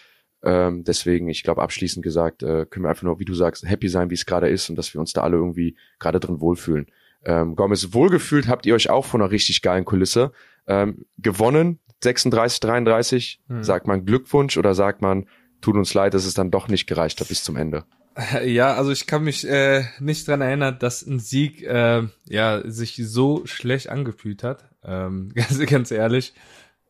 Ähm, 0.44 0.84
deswegen, 0.84 1.30
ich 1.30 1.44
glaube, 1.44 1.62
abschließend 1.62 2.04
gesagt, 2.04 2.44
äh, 2.44 2.66
können 2.70 2.84
wir 2.84 2.90
einfach 2.90 3.04
nur, 3.04 3.20
wie 3.20 3.26
du 3.26 3.34
sagst, 3.34 3.68
happy 3.68 3.88
sein, 3.88 4.10
wie 4.10 4.16
es 4.16 4.26
gerade 4.26 4.50
ist 4.50 4.70
und 4.70 4.76
dass 4.76 4.94
wir 4.94 5.00
uns 5.00 5.14
da 5.14 5.22
alle 5.22 5.38
irgendwie 5.38 5.78
gerade 6.00 6.20
drin 6.20 6.42
wohlfühlen. 6.42 6.88
Ähm, 7.24 7.56
Gomez, 7.56 7.94
wohlgefühlt 7.94 8.50
habt 8.50 8.66
ihr 8.66 8.76
euch 8.76 8.90
auch 8.90 9.06
von 9.06 9.22
einer 9.22 9.32
richtig 9.32 9.62
geilen 9.62 9.86
Kulisse. 9.86 10.34
Ähm, 10.68 11.06
gewonnen, 11.18 11.80
36, 12.04 12.60
33. 12.60 13.42
Hm. 13.48 13.64
Sagt 13.64 13.88
man 13.88 14.06
Glückwunsch 14.06 14.58
oder 14.58 14.74
sagt 14.74 15.02
man, 15.02 15.28
tut 15.62 15.78
uns 15.78 15.94
leid, 15.94 16.14
dass 16.14 16.26
es 16.26 16.34
dann 16.34 16.52
doch 16.52 16.68
nicht 16.68 16.86
gereicht 16.86 17.22
hat 17.22 17.30
bis 17.30 17.46
zum 17.46 17.56
Ende? 17.56 17.86
Ja, 18.46 18.74
also 18.76 18.92
ich 18.92 19.08
kann 19.08 19.24
mich 19.24 19.48
äh, 19.48 19.86
nicht 20.00 20.28
dran 20.28 20.42
erinnern, 20.42 20.78
dass 20.80 21.06
ein 21.06 21.20
Sieg 21.20 21.64
äh, 21.64 22.04
ja 22.28 22.62
sich 22.66 23.02
so 23.04 23.46
schlecht 23.46 23.90
angefühlt 23.90 24.44
hat. 24.44 24.70
Ähm, 24.84 25.32
ganz, 25.36 25.60
ganz 25.66 25.92
ehrlich. 25.92 26.34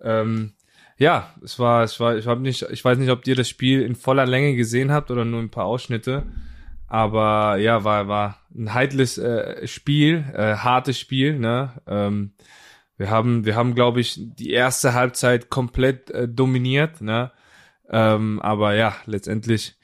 Ähm, 0.02 0.54
ja, 0.98 1.34
es 1.44 1.60
war, 1.60 1.84
es 1.84 2.00
war, 2.00 2.18
ich 2.18 2.28
habe 2.28 2.42
nicht, 2.42 2.64
ich 2.72 2.84
weiß 2.84 2.98
nicht, 2.98 3.10
ob 3.10 3.26
ihr 3.28 3.36
das 3.36 3.50
Spiel 3.50 3.82
in 3.82 3.96
voller 3.96 4.26
Länge 4.26 4.56
gesehen 4.56 4.92
habt 4.92 5.12
oder 5.12 5.26
nur 5.26 5.42
ein 5.42 5.50
paar 5.50 5.66
Ausschnitte. 5.66 6.24
Aber 6.88 7.58
ja, 7.58 7.84
war, 7.84 8.08
war 8.08 8.40
ein 8.56 8.74
heitles 8.74 9.18
äh, 9.18 9.66
Spiel, 9.68 10.24
äh, 10.36 10.56
hartes 10.58 11.00
Spiel, 11.00 11.40
ne? 11.40 11.72
Ähm, 11.88 12.34
wir 12.98 13.10
haben, 13.10 13.46
wir 13.46 13.56
haben, 13.56 13.74
glaube 13.74 14.00
ich, 14.00 14.20
die 14.20 14.52
erste 14.52 14.94
Halbzeit 14.94 15.50
komplett 15.50 16.12
äh, 16.12 16.28
dominiert, 16.28 17.02
ne? 17.02 17.32
Ähm, 17.90 18.40
aber 18.42 18.76
ja, 18.76 18.96
letztendlich 19.08 19.76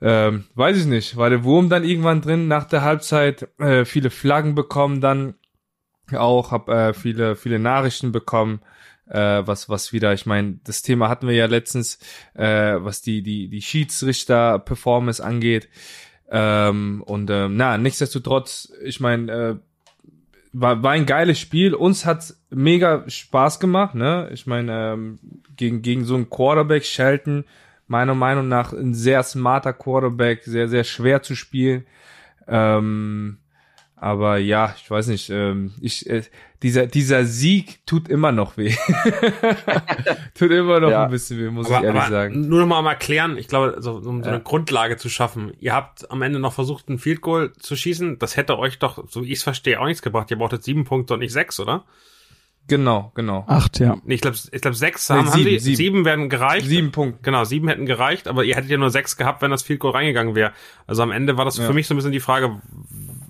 ähm, 0.00 0.44
weiß 0.54 0.76
ich 0.76 0.86
nicht, 0.86 1.16
war 1.16 1.30
der 1.30 1.44
Wurm 1.44 1.68
dann 1.68 1.84
irgendwann 1.84 2.20
drin 2.20 2.48
nach 2.48 2.64
der 2.64 2.82
Halbzeit, 2.82 3.48
äh, 3.58 3.84
viele 3.84 4.10
Flaggen 4.10 4.54
bekommen 4.54 5.00
dann 5.00 5.34
auch, 6.16 6.52
hab 6.52 6.68
äh, 6.68 6.94
viele, 6.94 7.36
viele 7.36 7.58
Nachrichten 7.58 8.12
bekommen, 8.12 8.60
äh, 9.08 9.42
was, 9.44 9.68
was 9.68 9.92
wieder, 9.92 10.12
ich 10.12 10.26
meine, 10.26 10.60
das 10.64 10.82
Thema 10.82 11.08
hatten 11.08 11.26
wir 11.26 11.34
ja 11.34 11.46
letztens, 11.46 11.98
äh, 12.34 12.76
was 12.78 13.02
die, 13.02 13.22
die, 13.22 13.48
die 13.48 13.62
Schiedsrichter-Performance 13.62 15.24
angeht. 15.24 15.68
Ähm, 16.30 17.02
und 17.06 17.30
ähm, 17.30 17.56
na, 17.56 17.78
nichtsdestotrotz, 17.78 18.72
ich 18.82 19.00
meine, 19.00 19.32
äh, 19.32 19.56
war, 20.52 20.82
war 20.82 20.92
ein 20.92 21.06
geiles 21.06 21.38
Spiel. 21.38 21.74
Uns 21.74 22.04
hat 22.04 22.34
mega 22.50 23.08
Spaß 23.08 23.60
gemacht, 23.60 23.94
ne? 23.94 24.28
Ich 24.32 24.46
meine, 24.46 24.92
ähm, 24.92 25.18
gegen, 25.56 25.82
gegen 25.82 26.04
so 26.04 26.14
einen 26.14 26.30
Quarterback, 26.30 26.84
Shelton, 26.84 27.44
meiner 27.88 28.14
Meinung 28.14 28.48
nach 28.48 28.72
ein 28.72 28.94
sehr 28.94 29.22
smarter 29.22 29.72
Quarterback, 29.72 30.44
sehr, 30.44 30.68
sehr 30.68 30.84
schwer 30.84 31.22
zu 31.22 31.34
spielen. 31.34 31.86
Ähm, 32.46 33.38
aber 33.96 34.38
ja, 34.38 34.74
ich 34.76 34.88
weiß 34.88 35.08
nicht, 35.08 35.28
ähm, 35.30 35.72
ich, 35.80 36.08
äh, 36.08 36.22
dieser, 36.62 36.86
dieser 36.86 37.24
Sieg 37.24 37.84
tut 37.84 38.08
immer 38.08 38.30
noch 38.30 38.56
weh. 38.56 38.74
tut 40.34 40.50
immer 40.52 40.78
noch 40.78 40.90
ja. 40.90 41.04
ein 41.04 41.10
bisschen 41.10 41.38
weh, 41.38 41.50
muss 41.50 41.66
aber, 41.66 41.78
ich 41.78 41.84
ehrlich 41.84 42.04
sagen. 42.04 42.48
Nur 42.48 42.60
noch 42.60 42.66
mal 42.66 42.88
erklären, 42.88 43.36
ich 43.36 43.48
glaube, 43.48 43.76
so, 43.80 43.94
um 43.94 44.22
so 44.22 44.28
eine 44.28 44.38
ja. 44.38 44.42
Grundlage 44.42 44.98
zu 44.98 45.08
schaffen. 45.08 45.52
Ihr 45.58 45.74
habt 45.74 46.10
am 46.10 46.22
Ende 46.22 46.38
noch 46.38 46.52
versucht, 46.52 46.88
ein 46.88 46.98
Field 46.98 47.22
Goal 47.22 47.52
zu 47.58 47.74
schießen. 47.74 48.18
Das 48.18 48.36
hätte 48.36 48.58
euch 48.58 48.78
doch, 48.78 49.08
so 49.08 49.24
wie 49.24 49.32
ich 49.32 49.38
es 49.38 49.42
verstehe, 49.42 49.80
auch 49.80 49.86
nichts 49.86 50.02
gebracht. 50.02 50.30
Ihr 50.30 50.38
brauchtet 50.38 50.62
sieben 50.62 50.84
Punkte 50.84 51.14
und 51.14 51.20
nicht 51.20 51.32
sechs, 51.32 51.58
oder? 51.58 51.84
Genau, 52.68 53.12
genau. 53.14 53.44
Acht, 53.46 53.80
ja. 53.80 53.96
Nee, 54.04 54.14
ich 54.14 54.20
glaube, 54.20 54.36
ich 54.52 54.60
glaub, 54.60 54.74
sechs 54.74 55.08
nee, 55.08 55.16
haben, 55.16 55.26
sieben, 55.28 55.38
haben 55.38 55.44
sie, 55.44 55.58
sieben. 55.58 55.76
sieben 55.76 56.04
werden 56.04 56.28
gereicht. 56.28 56.66
Sieben 56.66 56.92
Punkte. 56.92 57.20
Genau, 57.22 57.44
sieben 57.44 57.66
hätten 57.66 57.86
gereicht, 57.86 58.28
aber 58.28 58.44
ihr 58.44 58.54
hättet 58.54 58.70
ja 58.70 58.76
nur 58.76 58.90
sechs 58.90 59.16
gehabt, 59.16 59.40
wenn 59.42 59.50
das 59.50 59.62
Field 59.62 59.80
Goal 59.80 59.94
reingegangen 59.94 60.34
wäre. 60.34 60.52
Also 60.86 61.02
am 61.02 61.10
Ende 61.10 61.38
war 61.38 61.46
das 61.46 61.56
ja. 61.56 61.66
für 61.66 61.72
mich 61.72 61.86
so 61.86 61.94
ein 61.94 61.96
bisschen 61.96 62.12
die 62.12 62.20
Frage, 62.20 62.60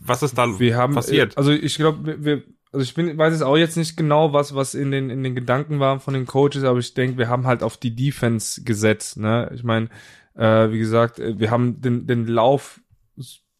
was 0.00 0.24
ist 0.24 0.36
da 0.36 0.58
wir 0.58 0.76
haben, 0.76 0.94
passiert? 0.94 1.38
Also 1.38 1.52
ich 1.52 1.76
glaube, 1.76 2.16
wir, 2.22 2.42
also 2.72 2.82
ich 2.82 2.94
bin, 2.94 3.16
weiß 3.16 3.32
jetzt 3.32 3.42
auch 3.42 3.56
jetzt 3.56 3.76
nicht 3.76 3.96
genau, 3.96 4.32
was, 4.32 4.54
was 4.54 4.74
in 4.74 4.90
den, 4.90 5.08
in 5.08 5.22
den 5.22 5.36
Gedanken 5.36 5.78
war 5.78 6.00
von 6.00 6.14
den 6.14 6.26
Coaches, 6.26 6.64
aber 6.64 6.80
ich 6.80 6.94
denke, 6.94 7.16
wir 7.16 7.28
haben 7.28 7.46
halt 7.46 7.62
auf 7.62 7.76
die 7.76 7.94
Defense 7.94 8.64
gesetzt, 8.64 9.18
ne? 9.18 9.50
Ich 9.54 9.62
meine, 9.62 9.88
äh, 10.34 10.70
wie 10.70 10.78
gesagt, 10.78 11.20
äh, 11.20 11.38
wir 11.38 11.52
haben 11.52 11.80
den, 11.80 12.06
den 12.06 12.26
Lauf 12.26 12.80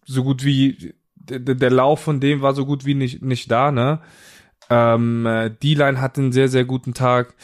so 0.05 0.25
gut 0.25 0.45
wie, 0.45 0.95
der, 1.15 1.55
der 1.55 1.71
Lauf 1.71 2.01
von 2.01 2.19
dem 2.21 2.43
war 2.43 2.55
so 2.55 2.67
gut 2.67 2.85
wie 2.85 2.95
nicht, 2.95 3.23
nicht 3.23 3.51
da, 3.51 3.71
ne? 3.71 4.01
Ähm, 4.71 5.27
äh, 5.27 5.51
D-Line 5.51 6.01
hat 6.01 6.19
einen 6.19 6.33
sehr, 6.33 6.49
sehr 6.49 6.65
guten 6.65 6.95
Tag. 6.95 7.35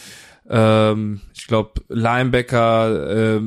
Ähm, 0.48 1.20
ich 1.34 1.46
glaube, 1.46 1.82
Linebacker, 1.88 3.36
äh, 3.36 3.40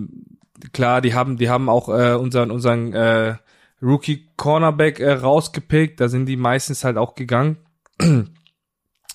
klar, 0.73 1.01
die 1.01 1.13
haben, 1.13 1.37
die 1.37 1.49
haben 1.49 1.69
auch 1.69 1.89
äh, 1.89 2.15
unseren, 2.15 2.51
unseren 2.51 2.93
äh, 2.93 3.35
Rookie 3.81 4.27
Cornerback 4.35 4.99
äh, 4.99 5.13
rausgepickt. 5.13 5.99
Da 5.99 6.07
sind 6.07 6.25
die 6.25 6.37
meistens 6.37 6.83
halt 6.83 6.97
auch 6.97 7.15
gegangen. 7.15 7.57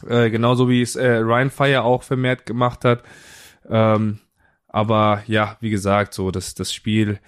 äh, 0.06 0.30
genauso 0.30 0.68
wie 0.68 0.82
es 0.82 0.96
äh, 0.96 1.16
Ryan 1.16 1.50
Fire 1.50 1.82
auch 1.82 2.02
vermehrt 2.02 2.46
gemacht 2.46 2.84
hat. 2.84 3.02
Ähm, 3.68 4.18
aber 4.68 5.22
ja, 5.26 5.56
wie 5.60 5.70
gesagt, 5.70 6.14
so 6.14 6.30
das, 6.30 6.54
das 6.54 6.72
Spiel. 6.72 7.18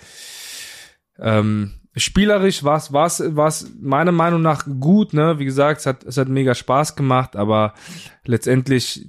Ähm, 1.18 1.74
spielerisch 1.96 2.64
war 2.64 2.76
es 2.76 2.92
war's, 2.92 3.22
war's 3.36 3.70
meiner 3.80 4.12
Meinung 4.12 4.42
nach 4.42 4.66
gut, 4.80 5.12
ne? 5.12 5.38
Wie 5.38 5.44
gesagt, 5.44 5.80
es 5.80 5.86
hat, 5.86 6.04
es 6.04 6.16
hat 6.16 6.28
mega 6.28 6.54
Spaß 6.54 6.96
gemacht, 6.96 7.36
aber 7.36 7.74
letztendlich 8.24 9.08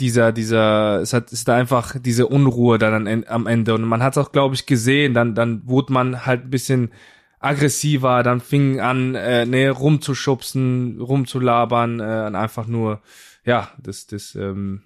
dieser, 0.00 0.32
dieser, 0.32 1.00
es 1.00 1.12
hat, 1.12 1.32
ist 1.32 1.48
einfach 1.48 1.96
diese 1.98 2.26
Unruhe 2.26 2.78
dann 2.78 3.08
an, 3.08 3.24
am 3.26 3.46
Ende 3.46 3.74
und 3.74 3.82
man 3.82 4.02
hat 4.02 4.16
es 4.16 4.18
auch, 4.18 4.32
glaube 4.32 4.54
ich, 4.54 4.66
gesehen, 4.66 5.14
dann, 5.14 5.34
dann 5.34 5.62
wurde 5.66 5.92
man 5.92 6.26
halt 6.26 6.44
ein 6.44 6.50
bisschen 6.50 6.92
aggressiver, 7.40 8.22
dann 8.22 8.40
fing 8.40 8.80
an, 8.80 9.14
äh, 9.14 9.44
ne, 9.46 9.70
rumzuschubsen, 9.70 11.00
rumzulabern, 11.00 12.00
äh, 12.00 12.36
einfach 12.36 12.66
nur, 12.66 13.02
ja, 13.44 13.70
das, 13.78 14.06
das, 14.06 14.34
ähm, 14.34 14.82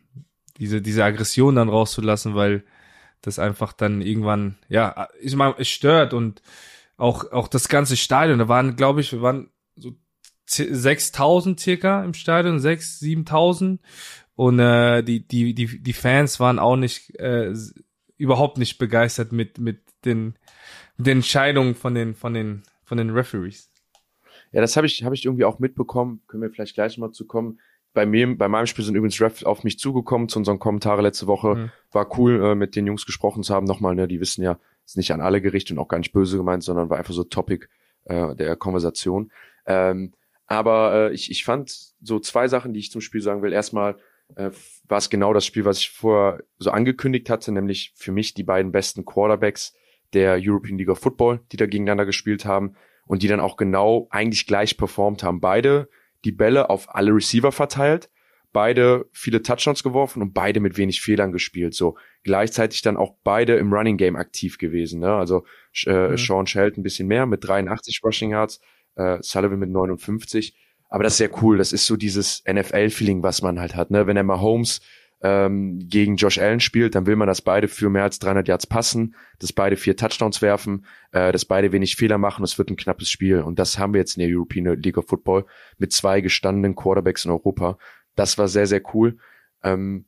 diese, 0.59 0.83
diese 0.83 1.04
Aggression 1.04 1.56
dann 1.56 1.68
rauszulassen, 1.68 2.35
weil 2.35 2.64
das 3.22 3.38
einfach 3.38 3.72
dann 3.72 4.00
irgendwann, 4.00 4.56
ja, 4.68 5.09
ich 5.20 5.35
meine, 5.37 5.54
es 5.59 5.68
stört 5.68 6.14
und 6.14 6.42
auch, 7.00 7.32
auch 7.32 7.48
das 7.48 7.68
ganze 7.68 7.96
Stadion, 7.96 8.38
da 8.38 8.48
waren, 8.48 8.76
glaube 8.76 9.00
ich, 9.00 9.12
wir 9.12 9.22
waren 9.22 9.50
so 9.74 9.92
6000 10.46 11.58
circa 11.58 12.04
im 12.04 12.14
Stadion, 12.14 12.58
6, 12.58 13.00
7000 13.00 13.80
und 14.34 14.58
äh, 14.58 15.02
die, 15.02 15.26
die, 15.26 15.54
die, 15.54 15.82
die 15.82 15.92
Fans 15.92 16.40
waren 16.40 16.58
auch 16.58 16.76
nicht, 16.76 17.18
äh, 17.18 17.54
überhaupt 18.16 18.58
nicht 18.58 18.78
begeistert 18.78 19.32
mit, 19.32 19.58
mit 19.58 19.82
den, 20.04 20.34
mit 20.96 21.06
den 21.06 21.18
Entscheidungen 21.18 21.74
von 21.74 21.94
den, 21.94 22.14
von 22.14 22.34
den, 22.34 22.62
von 22.84 22.98
den 22.98 23.10
Referees. 23.10 23.72
Ja, 24.52 24.60
das 24.60 24.76
habe 24.76 24.86
ich, 24.86 25.02
habe 25.04 25.14
ich 25.14 25.24
irgendwie 25.24 25.44
auch 25.44 25.58
mitbekommen. 25.58 26.22
Können 26.26 26.42
wir 26.42 26.50
vielleicht 26.50 26.74
gleich 26.74 26.98
mal 26.98 27.12
zu 27.12 27.26
kommen. 27.26 27.60
Bei 27.94 28.04
mir, 28.04 28.36
bei 28.36 28.48
meinem 28.48 28.66
Spiel 28.66 28.84
sind 28.84 28.94
übrigens 28.94 29.20
Ref 29.20 29.42
auf 29.44 29.64
mich 29.64 29.78
zugekommen 29.78 30.28
zu 30.28 30.38
unseren 30.38 30.58
Kommentaren 30.58 31.02
letzte 31.02 31.26
Woche. 31.26 31.54
Mhm. 31.54 31.70
War 31.92 32.18
cool, 32.18 32.44
äh, 32.44 32.54
mit 32.54 32.76
den 32.76 32.86
Jungs 32.86 33.06
gesprochen 33.06 33.42
zu 33.42 33.54
haben. 33.54 33.66
Nochmal, 33.66 33.94
ne, 33.94 34.06
die 34.06 34.20
wissen 34.20 34.42
ja, 34.42 34.58
ist 34.90 34.96
nicht 34.96 35.12
an 35.12 35.20
alle 35.20 35.40
gerichtet 35.40 35.76
und 35.76 35.83
auch 35.83 35.88
gar 35.88 35.98
nicht 35.98 36.12
böse 36.12 36.37
gemeint, 36.37 36.64
sondern 36.64 36.90
war 36.90 36.98
einfach 36.98 37.14
so 37.14 37.22
Topic 37.22 37.66
äh, 38.07 38.35
der 38.35 38.57
Konversation. 38.57 39.31
Ähm, 39.66 40.12
aber 40.46 41.11
äh, 41.11 41.14
ich, 41.14 41.31
ich 41.31 41.44
fand 41.44 41.94
so 42.03 42.18
zwei 42.18 42.48
Sachen, 42.48 42.72
die 42.72 42.81
ich 42.81 42.90
zum 42.90 43.00
Spiel 43.00 43.20
sagen 43.20 43.40
will. 43.40 43.53
Erstmal 43.53 43.96
äh, 44.35 44.50
war 44.88 44.98
es 44.98 45.09
genau 45.09 45.33
das 45.33 45.46
Spiel, 45.46 45.64
was 45.64 45.79
ich 45.79 45.90
vorher 45.90 46.42
so 46.59 46.72
angekündigt 46.72 47.31
hatte, 47.31 47.53
nämlich 47.53 47.92
für 47.94 48.11
mich 48.11 48.35
die 48.35 48.42
beiden 48.42 48.72
besten 48.72 49.05
Quarterbacks 49.05 49.74
der 50.12 50.40
European 50.42 50.76
League 50.76 50.88
of 50.88 50.98
Football, 50.98 51.40
die 51.53 51.57
da 51.57 51.66
gegeneinander 51.66 52.05
gespielt 52.05 52.44
haben 52.44 52.74
und 53.07 53.22
die 53.22 53.29
dann 53.29 53.38
auch 53.38 53.57
genau 53.57 54.09
eigentlich 54.11 54.44
gleich 54.46 54.76
performt 54.76 55.22
haben. 55.22 55.40
Beide 55.40 55.88
die 56.24 56.33
Bälle 56.33 56.68
auf 56.68 56.92
alle 56.92 57.14
Receiver 57.14 57.53
verteilt, 57.53 58.11
beide 58.52 59.06
viele 59.12 59.42
Touchdowns 59.42 59.82
geworfen 59.82 60.22
und 60.22 60.34
beide 60.34 60.60
mit 60.60 60.76
wenig 60.76 61.00
Fehlern 61.00 61.32
gespielt. 61.32 61.74
So 61.74 61.96
gleichzeitig 62.24 62.82
dann 62.82 62.96
auch 62.96 63.14
beide 63.22 63.56
im 63.56 63.72
Running 63.72 63.96
Game 63.96 64.16
aktiv 64.16 64.58
gewesen. 64.58 65.00
Ne? 65.00 65.12
Also 65.12 65.44
äh, 65.86 66.10
mhm. 66.10 66.16
Sean 66.16 66.46
Shelton 66.46 66.80
ein 66.80 66.84
bisschen 66.84 67.08
mehr 67.08 67.26
mit 67.26 67.46
83 67.46 68.00
Rushing 68.04 68.30
Yards, 68.30 68.60
äh, 68.96 69.18
Sullivan 69.20 69.58
mit 69.58 69.70
59. 69.70 70.56
Aber 70.88 71.04
das 71.04 71.14
ist 71.14 71.18
sehr 71.18 71.42
cool. 71.42 71.58
Das 71.58 71.72
ist 71.72 71.86
so 71.86 71.96
dieses 71.96 72.42
NFL-Feeling, 72.50 73.22
was 73.22 73.42
man 73.42 73.60
halt 73.60 73.76
hat. 73.76 73.90
Ne? 73.90 74.06
Wenn 74.06 74.16
er 74.16 74.24
mal 74.24 74.40
Holmes 74.40 74.80
ähm, 75.22 75.78
gegen 75.88 76.16
Josh 76.16 76.38
Allen 76.38 76.60
spielt, 76.60 76.94
dann 76.94 77.06
will 77.06 77.16
man, 77.16 77.28
dass 77.28 77.42
beide 77.42 77.68
für 77.68 77.90
mehr 77.90 78.04
als 78.04 78.18
300 78.18 78.48
Yards 78.48 78.66
passen, 78.66 79.14
dass 79.38 79.52
beide 79.52 79.76
vier 79.76 79.96
Touchdowns 79.96 80.40
werfen, 80.40 80.86
äh, 81.12 81.30
dass 81.30 81.44
beide 81.44 81.72
wenig 81.72 81.96
Fehler 81.96 82.18
machen. 82.18 82.42
Es 82.42 82.58
wird 82.58 82.70
ein 82.70 82.76
knappes 82.76 83.10
Spiel. 83.10 83.40
Und 83.40 83.58
das 83.58 83.78
haben 83.78 83.92
wir 83.92 84.00
jetzt 84.00 84.16
in 84.16 84.26
der 84.26 84.34
European 84.34 84.80
League 84.80 84.96
of 84.96 85.06
Football 85.06 85.44
mit 85.78 85.92
zwei 85.92 86.20
gestandenen 86.20 86.74
Quarterbacks 86.74 87.24
in 87.24 87.30
Europa. 87.30 87.78
Das 88.16 88.38
war 88.38 88.49
sehr, 88.49 88.66
sehr 88.66 88.83
cool. 88.94 89.18
Ähm, 89.62 90.07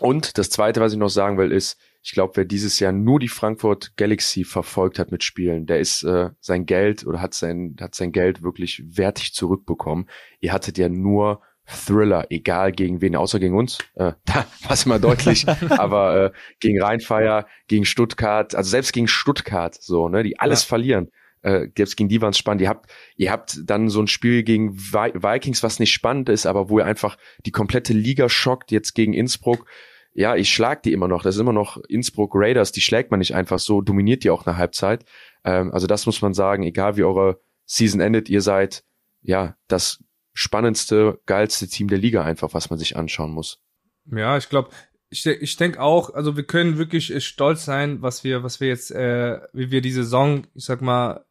und 0.00 0.38
das 0.38 0.50
Zweite, 0.50 0.80
was 0.80 0.92
ich 0.92 0.98
noch 0.98 1.08
sagen 1.08 1.38
will, 1.38 1.52
ist, 1.52 1.78
ich 2.02 2.12
glaube, 2.12 2.36
wer 2.36 2.44
dieses 2.44 2.80
Jahr 2.80 2.92
nur 2.92 3.18
die 3.18 3.28
Frankfurt 3.28 3.96
Galaxy 3.96 4.44
verfolgt 4.44 4.98
hat 4.98 5.10
mit 5.10 5.24
Spielen, 5.24 5.66
der 5.66 5.78
ist 5.78 6.02
äh, 6.02 6.30
sein 6.40 6.66
Geld 6.66 7.06
oder 7.06 7.20
hat 7.20 7.32
sein, 7.32 7.76
hat 7.80 7.94
sein 7.94 8.12
Geld 8.12 8.42
wirklich 8.42 8.82
wertig 8.84 9.32
zurückbekommen. 9.34 10.08
Ihr 10.40 10.52
hattet 10.52 10.76
ja 10.76 10.88
nur 10.88 11.40
Thriller, 11.66 12.26
egal 12.28 12.72
gegen 12.72 13.00
wen, 13.00 13.16
außer 13.16 13.38
gegen 13.38 13.56
uns. 13.56 13.78
Äh, 13.94 14.12
da 14.26 14.46
war 14.64 14.72
es 14.72 14.84
immer 14.84 14.98
deutlich, 14.98 15.48
aber 15.70 16.26
äh, 16.26 16.32
gegen 16.60 16.82
Rheinfeier, 16.82 17.46
gegen 17.68 17.86
Stuttgart, 17.86 18.54
also 18.54 18.68
selbst 18.68 18.92
gegen 18.92 19.08
Stuttgart, 19.08 19.74
so, 19.80 20.08
ne, 20.08 20.22
die 20.22 20.38
alles 20.38 20.64
ja. 20.64 20.68
verlieren. 20.68 21.10
Äh, 21.44 21.68
selbst 21.76 21.96
gegen 21.96 22.08
die 22.08 22.22
waren 22.22 22.30
es 22.30 22.38
spannend. 22.38 22.62
Ihr 22.62 22.70
habt, 22.70 22.90
ihr 23.16 23.30
habt 23.30 23.60
dann 23.64 23.90
so 23.90 24.00
ein 24.00 24.06
Spiel 24.06 24.42
gegen 24.42 24.76
Vikings, 24.78 25.62
was 25.62 25.78
nicht 25.78 25.92
spannend 25.92 26.30
ist, 26.30 26.46
aber 26.46 26.70
wo 26.70 26.78
ihr 26.78 26.86
einfach 26.86 27.18
die 27.44 27.50
komplette 27.50 27.92
Liga 27.92 28.30
schockt, 28.30 28.72
jetzt 28.72 28.94
gegen 28.94 29.12
Innsbruck. 29.12 29.66
Ja, 30.14 30.36
ich 30.36 30.48
schlag 30.48 30.82
die 30.82 30.92
immer 30.92 31.06
noch. 31.06 31.22
Das 31.22 31.34
ist 31.34 31.40
immer 31.40 31.52
noch 31.52 31.76
Innsbruck 31.88 32.32
Raiders, 32.34 32.72
die 32.72 32.80
schlägt 32.80 33.10
man 33.10 33.18
nicht 33.18 33.34
einfach 33.34 33.58
so, 33.58 33.82
dominiert 33.82 34.24
die 34.24 34.30
auch 34.30 34.46
eine 34.46 34.56
Halbzeit. 34.56 35.04
Ähm, 35.44 35.70
also 35.70 35.86
das 35.86 36.06
muss 36.06 36.22
man 36.22 36.32
sagen, 36.32 36.62
egal 36.62 36.96
wie 36.96 37.04
eure 37.04 37.40
Season 37.66 38.00
endet, 38.00 38.30
ihr 38.30 38.40
seid 38.40 38.82
ja 39.20 39.54
das 39.68 40.02
spannendste, 40.32 41.20
geilste 41.26 41.68
Team 41.68 41.88
der 41.88 41.98
Liga 41.98 42.24
einfach, 42.24 42.54
was 42.54 42.70
man 42.70 42.78
sich 42.78 42.96
anschauen 42.96 43.32
muss. 43.32 43.60
Ja, 44.06 44.38
ich 44.38 44.48
glaube, 44.48 44.70
ich, 45.10 45.26
ich 45.26 45.56
denke 45.56 45.80
auch, 45.80 46.14
also 46.14 46.36
wir 46.36 46.44
können 46.44 46.78
wirklich 46.78 47.14
äh, 47.14 47.20
stolz 47.20 47.66
sein, 47.66 48.00
was 48.00 48.24
wir, 48.24 48.42
was 48.42 48.60
wir 48.60 48.68
jetzt, 48.68 48.90
äh, 48.90 49.40
wie 49.52 49.70
wir 49.70 49.82
die 49.82 49.92
Saison, 49.92 50.46
ich 50.54 50.64
sag 50.64 50.80
mal, 50.80 51.24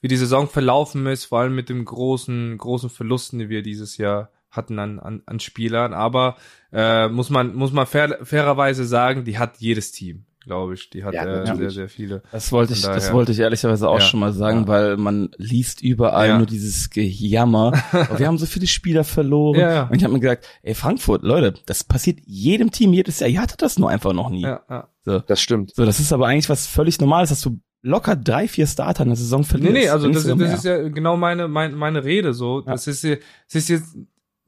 wie 0.00 0.08
die 0.08 0.16
Saison 0.16 0.48
verlaufen 0.48 1.06
ist, 1.06 1.26
vor 1.26 1.40
allem 1.40 1.54
mit 1.54 1.68
dem 1.68 1.84
großen, 1.84 2.56
großen 2.58 2.90
Verlusten, 2.90 3.38
die 3.38 3.48
wir 3.48 3.62
dieses 3.62 3.96
Jahr 3.96 4.30
hatten 4.50 4.78
an, 4.78 4.98
an, 4.98 5.22
an 5.26 5.40
Spielern. 5.40 5.92
Aber 5.92 6.36
äh, 6.72 7.08
muss 7.08 7.30
man, 7.30 7.54
muss 7.54 7.72
man 7.72 7.86
fair, 7.86 8.18
fairerweise 8.22 8.84
sagen, 8.84 9.24
die 9.24 9.38
hat 9.38 9.58
jedes 9.58 9.92
Team 9.92 10.24
glaube 10.48 10.74
ich. 10.74 10.90
Die 10.90 11.04
hat 11.04 11.14
ja, 11.14 11.24
äh, 11.24 11.56
sehr, 11.56 11.70
sehr 11.70 11.88
viele. 11.88 12.22
Das 12.32 12.50
wollte 12.50 12.72
ich, 12.72 12.82
das 12.82 13.12
wollte 13.12 13.30
ich 13.30 13.38
ehrlicherweise 13.38 13.88
auch 13.88 14.00
ja, 14.00 14.04
schon 14.04 14.18
mal 14.18 14.32
sagen, 14.32 14.62
ja. 14.62 14.68
weil 14.68 14.96
man 14.96 15.28
liest 15.36 15.82
überall 15.82 16.38
nur 16.38 16.46
dieses 16.46 16.90
Gejammer. 16.90 17.72
wir 18.16 18.26
haben 18.26 18.38
so 18.38 18.46
viele 18.46 18.66
Spieler 18.66 19.04
verloren. 19.04 19.60
Ja, 19.60 19.82
Und 19.84 19.96
ich 19.96 20.02
habe 20.02 20.14
mir 20.14 20.20
gesagt, 20.20 20.46
ey, 20.62 20.74
Frankfurt, 20.74 21.22
Leute, 21.22 21.54
das 21.66 21.84
passiert 21.84 22.20
jedem 22.24 22.72
Team 22.72 22.92
jedes 22.92 23.20
Jahr. 23.20 23.28
Ihr 23.28 23.40
hattet 23.40 23.62
das 23.62 23.78
nur 23.78 23.90
einfach 23.90 24.12
noch 24.12 24.30
nie. 24.30 24.42
Ja, 24.42 24.62
ja. 24.68 24.88
So. 25.04 25.20
Das 25.20 25.40
stimmt. 25.40 25.74
So, 25.74 25.84
das 25.84 26.00
ist 26.00 26.12
aber 26.12 26.26
eigentlich 26.26 26.48
was 26.48 26.66
völlig 26.66 27.00
Normales, 27.00 27.28
dass 27.28 27.42
du 27.42 27.60
locker 27.82 28.16
drei, 28.16 28.48
vier 28.48 28.66
Starter 28.66 29.04
in 29.04 29.10
der 29.10 29.16
Saison 29.16 29.44
verlierst. 29.44 29.72
Nee, 29.72 29.80
nee, 29.80 29.88
also 29.88 30.10
das, 30.10 30.24
das 30.24 30.54
ist 30.54 30.64
ja 30.64 30.88
genau 30.88 31.16
meine, 31.16 31.48
meine, 31.48 31.76
meine 31.76 32.04
Rede 32.04 32.34
so. 32.34 32.60
Das 32.60 32.86
ist, 32.86 33.04
das 33.04 33.18
ist 33.54 33.68
jetzt 33.68 33.96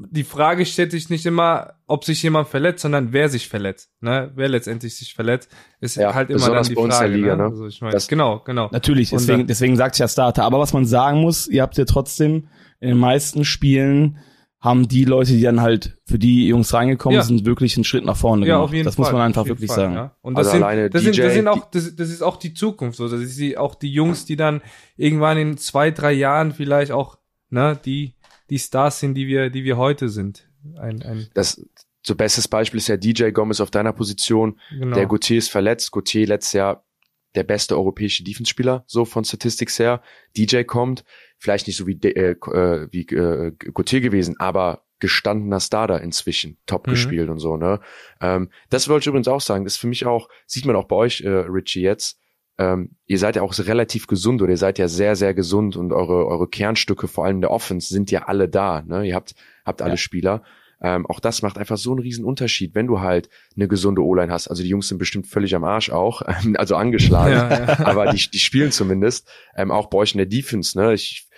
die 0.09 0.25
Frage 0.25 0.65
stellt 0.65 0.93
sich 0.93 1.11
nicht 1.11 1.27
immer, 1.27 1.75
ob 1.87 2.05
sich 2.05 2.23
jemand 2.23 2.49
verletzt, 2.49 2.83
sondern 2.83 3.13
wer 3.13 3.29
sich 3.29 3.49
verletzt. 3.49 3.91
Ne? 4.01 4.31
Wer 4.35 4.49
letztendlich 4.49 4.97
sich 4.97 5.15
verletzt, 5.15 5.51
ist 5.81 5.97
ja, 5.97 6.15
halt 6.15 6.31
immer 6.31 6.51
dann 6.51 6.65
die 6.65 6.75
Frage. 6.75 7.15
Liga, 7.15 7.37
ne? 7.37 7.45
Also 7.45 7.67
ich 7.67 7.81
mein, 7.81 7.93
das, 7.93 8.09
genau, 8.09 8.41
genau. 8.41 8.69
Natürlich, 8.73 9.11
deswegen, 9.11 9.47
deswegen 9.47 9.77
sagt 9.77 9.97
ich 9.97 10.01
ja 10.01 10.09
Starter. 10.09 10.45
Aber 10.45 10.59
was 10.59 10.73
man 10.73 10.87
sagen 10.87 11.21
muss, 11.21 11.47
ihr 11.49 11.63
habt 11.63 11.77
ja 11.77 11.85
trotzdem 11.85 12.49
in 12.81 12.89
den 12.89 12.99
meisten 12.99 13.45
Spielen 13.45 14.19
haben 14.61 14.89
die 14.89 15.05
Leute, 15.05 15.33
die 15.33 15.43
dann 15.43 15.61
halt 15.61 15.97
für 16.05 16.19
die 16.19 16.47
Jungs 16.49 16.75
reingekommen 16.75 17.17
ja. 17.17 17.23
sind, 17.23 17.47
wirklich 17.47 17.77
einen 17.77 17.85
Schritt 17.85 18.05
nach 18.05 18.17
vorne 18.17 18.47
ja, 18.47 18.57
gemacht. 18.57 18.69
Auf 18.69 18.75
jeden 18.75 18.85
das 18.85 18.97
Fall, 18.97 19.05
muss 19.05 19.13
man 19.13 19.23
einfach 19.23 19.47
wirklich 19.47 19.69
Fall, 19.69 19.77
sagen. 19.77 19.95
Ja. 19.95 20.17
Und 20.21 20.35
das, 20.35 20.47
also 20.47 20.59
sind, 20.59 20.63
alleine 20.63 20.91
das, 20.91 21.03
DJ, 21.03 21.13
sind, 21.13 21.25
das 21.25 21.35
sind 21.35 21.49
auch, 21.49 21.71
das, 21.71 21.97
das 21.97 22.11
ist 22.11 22.23
auch 22.23 22.37
die 22.37 22.53
Zukunft. 22.53 22.99
So. 22.99 23.09
Das 23.09 23.21
ist 23.21 23.39
die, 23.39 23.57
auch 23.57 23.75
die 23.75 23.91
Jungs, 23.91 24.27
die 24.27 24.37
dann 24.37 24.61
irgendwann 24.97 25.39
in 25.39 25.57
zwei, 25.57 25.91
drei 25.91 26.13
Jahren 26.13 26.53
vielleicht 26.53 26.93
auch, 26.93 27.17
ne, 27.49 27.79
die 27.85 28.15
die 28.51 28.59
Stars 28.59 29.01
sind, 29.01 29.15
die 29.15 29.27
wir, 29.27 29.49
die 29.49 29.65
wir 29.65 29.77
heute 29.77 30.09
sind. 30.09 30.49
Ein, 30.77 31.03
ein 31.03 31.29
das 31.35 31.65
so 32.03 32.15
bestes 32.15 32.49
Beispiel 32.49 32.79
ist 32.79 32.89
ja 32.89 32.97
DJ 32.97 33.31
Gomez 33.31 33.61
auf 33.61 33.71
deiner 33.71 33.93
Position. 33.93 34.59
Genau. 34.71 34.95
Der 34.95 35.07
Gauthier 35.07 35.39
ist 35.39 35.51
verletzt. 35.51 35.93
Gauthier 35.93 36.27
letztes 36.27 36.55
Jahr 36.55 36.85
der 37.35 37.45
beste 37.45 37.77
europäische 37.77 38.25
Defense-Spieler, 38.25 38.85
so 38.87 39.05
von 39.05 39.25
Statistics 39.25 39.79
her. 39.79 40.03
DJ 40.37 40.63
kommt, 40.63 41.05
vielleicht 41.39 41.67
nicht 41.67 41.77
so 41.77 41.87
wie, 41.87 41.99
äh, 42.03 42.33
äh, 42.33 42.89
wie 42.91 43.07
äh, 43.15 43.53
Gauthier 43.73 44.01
gewesen, 44.01 44.37
aber 44.39 44.85
gestandener 44.99 45.61
Star 45.61 45.87
da 45.89 45.97
inzwischen, 45.97 46.59
top 46.67 46.87
mhm. 46.87 46.93
gespielt 46.93 47.31
und 47.31 47.39
so, 47.39 47.57
ne? 47.57 47.81
Ähm, 48.21 48.51
das 48.69 48.89
wollte 48.89 49.05
ich 49.05 49.07
übrigens 49.07 49.29
auch 49.29 49.41
sagen, 49.41 49.65
das 49.65 49.75
ist 49.75 49.81
für 49.81 49.87
mich 49.87 50.05
auch, 50.05 50.29
sieht 50.47 50.67
man 50.67 50.77
auch 50.77 50.87
bei 50.87 50.97
euch, 50.97 51.23
äh, 51.23 51.29
Richie, 51.29 51.81
jetzt, 51.81 52.21
ähm, 52.61 52.97
ihr 53.07 53.19
seid 53.19 53.37
ja 53.37 53.43
auch 53.43 53.59
relativ 53.59 54.07
gesund 54.07 54.43
oder 54.43 54.51
ihr 54.51 54.59
seid 54.59 54.79
ja 54.79 54.87
sehr, 54.87 55.17
sehr 55.17 55.33
gesund 55.33 55.77
und 55.77 55.93
eure, 55.93 56.27
eure 56.27 56.47
Kernstücke, 56.47 57.09
vor 57.09 57.25
allem 57.25 57.41
der 57.41 57.51
Offense, 57.51 57.89
sind 57.89 58.11
ja 58.11 58.25
alle 58.25 58.51
da. 58.51 58.83
Ne? 58.83 59.07
Ihr 59.07 59.15
habt, 59.15 59.35
habt 59.65 59.81
alle 59.81 59.93
ja. 59.93 59.97
Spieler. 59.97 60.43
Ähm, 60.83 61.07
auch 61.07 61.21
das 61.21 61.43
macht 61.43 61.59
einfach 61.59 61.77
so 61.77 61.91
einen 61.91 62.01
riesen 62.01 62.25
Unterschied, 62.25 62.75
wenn 62.75 62.87
du 62.87 63.01
halt 63.01 63.29
eine 63.55 63.69
gesunde 63.69 64.03
O-Line 64.03 64.33
hast. 64.33 64.49
Also 64.49 64.63
die 64.63 64.69
Jungs 64.69 64.89
sind 64.89 64.99
bestimmt 64.99 65.27
völlig 65.27 65.55
am 65.55 65.65
Arsch 65.65 65.91
auch, 65.91 66.23
also 66.55 66.77
angeschlagen, 66.77 67.33
ja, 67.33 67.67
ja. 67.67 67.87
aber 67.87 68.13
die, 68.13 68.31
die 68.31 68.39
spielen 68.39 68.73
zumindest. 68.73 69.29
Ähm, 69.55 69.71
auch 69.71 69.89
bei 69.89 69.99
euch 69.99 70.13
in 70.13 70.19
der 70.19 70.27
Defense, 70.27 70.79
ne? 70.79 70.95
Ich, 70.95 71.29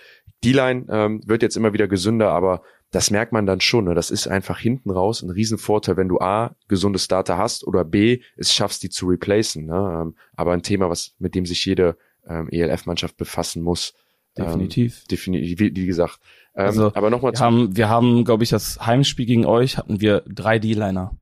die 0.43 0.53
Line 0.53 0.85
ähm, 0.89 1.21
wird 1.25 1.41
jetzt 1.41 1.57
immer 1.57 1.73
wieder 1.73 1.87
gesünder, 1.87 2.29
aber 2.29 2.63
das 2.93 3.09
merkt 3.09 3.33
man 3.33 3.45
dann 3.45 3.59
schon. 3.59 3.85
Ne? 3.85 3.95
Das 3.95 4.11
ist 4.11 4.27
einfach 4.27 4.59
hinten 4.59 4.91
raus 4.91 5.23
ein 5.23 5.31
Riesenvorteil, 5.31 5.97
wenn 5.97 6.07
du 6.07 6.19
A, 6.19 6.55
gesunde 6.67 6.99
Starter 6.99 7.37
hast 7.37 7.65
oder 7.65 7.83
B, 7.83 8.21
es 8.37 8.53
schaffst, 8.53 8.83
die 8.83 8.89
zu 8.89 9.07
replacen. 9.07 9.65
Ne? 9.65 10.01
Ähm, 10.01 10.15
aber 10.35 10.53
ein 10.53 10.61
Thema, 10.61 10.89
was 10.89 11.15
mit 11.17 11.33
dem 11.33 11.45
sich 11.45 11.65
jede 11.65 11.97
ähm, 12.27 12.49
ELF-Mannschaft 12.51 13.17
befassen 13.17 13.63
muss. 13.63 13.95
Definitiv. 14.37 15.01
Ähm, 15.01 15.07
definitiv, 15.09 15.59
wie, 15.59 15.75
wie 15.75 15.85
gesagt. 15.85 16.19
Ähm, 16.55 16.65
also, 16.65 16.91
aber 16.93 17.09
nochmal 17.09 17.33
wir 17.33 17.39
haben, 17.39 17.75
wir 17.75 17.89
haben, 17.89 18.25
glaube 18.25 18.43
ich, 18.43 18.49
das 18.49 18.79
Heimspiel 18.85 19.25
gegen 19.25 19.45
euch 19.45 19.77
hatten 19.77 20.01
wir 20.01 20.23
drei 20.27 20.59
D-Liner. 20.59 21.15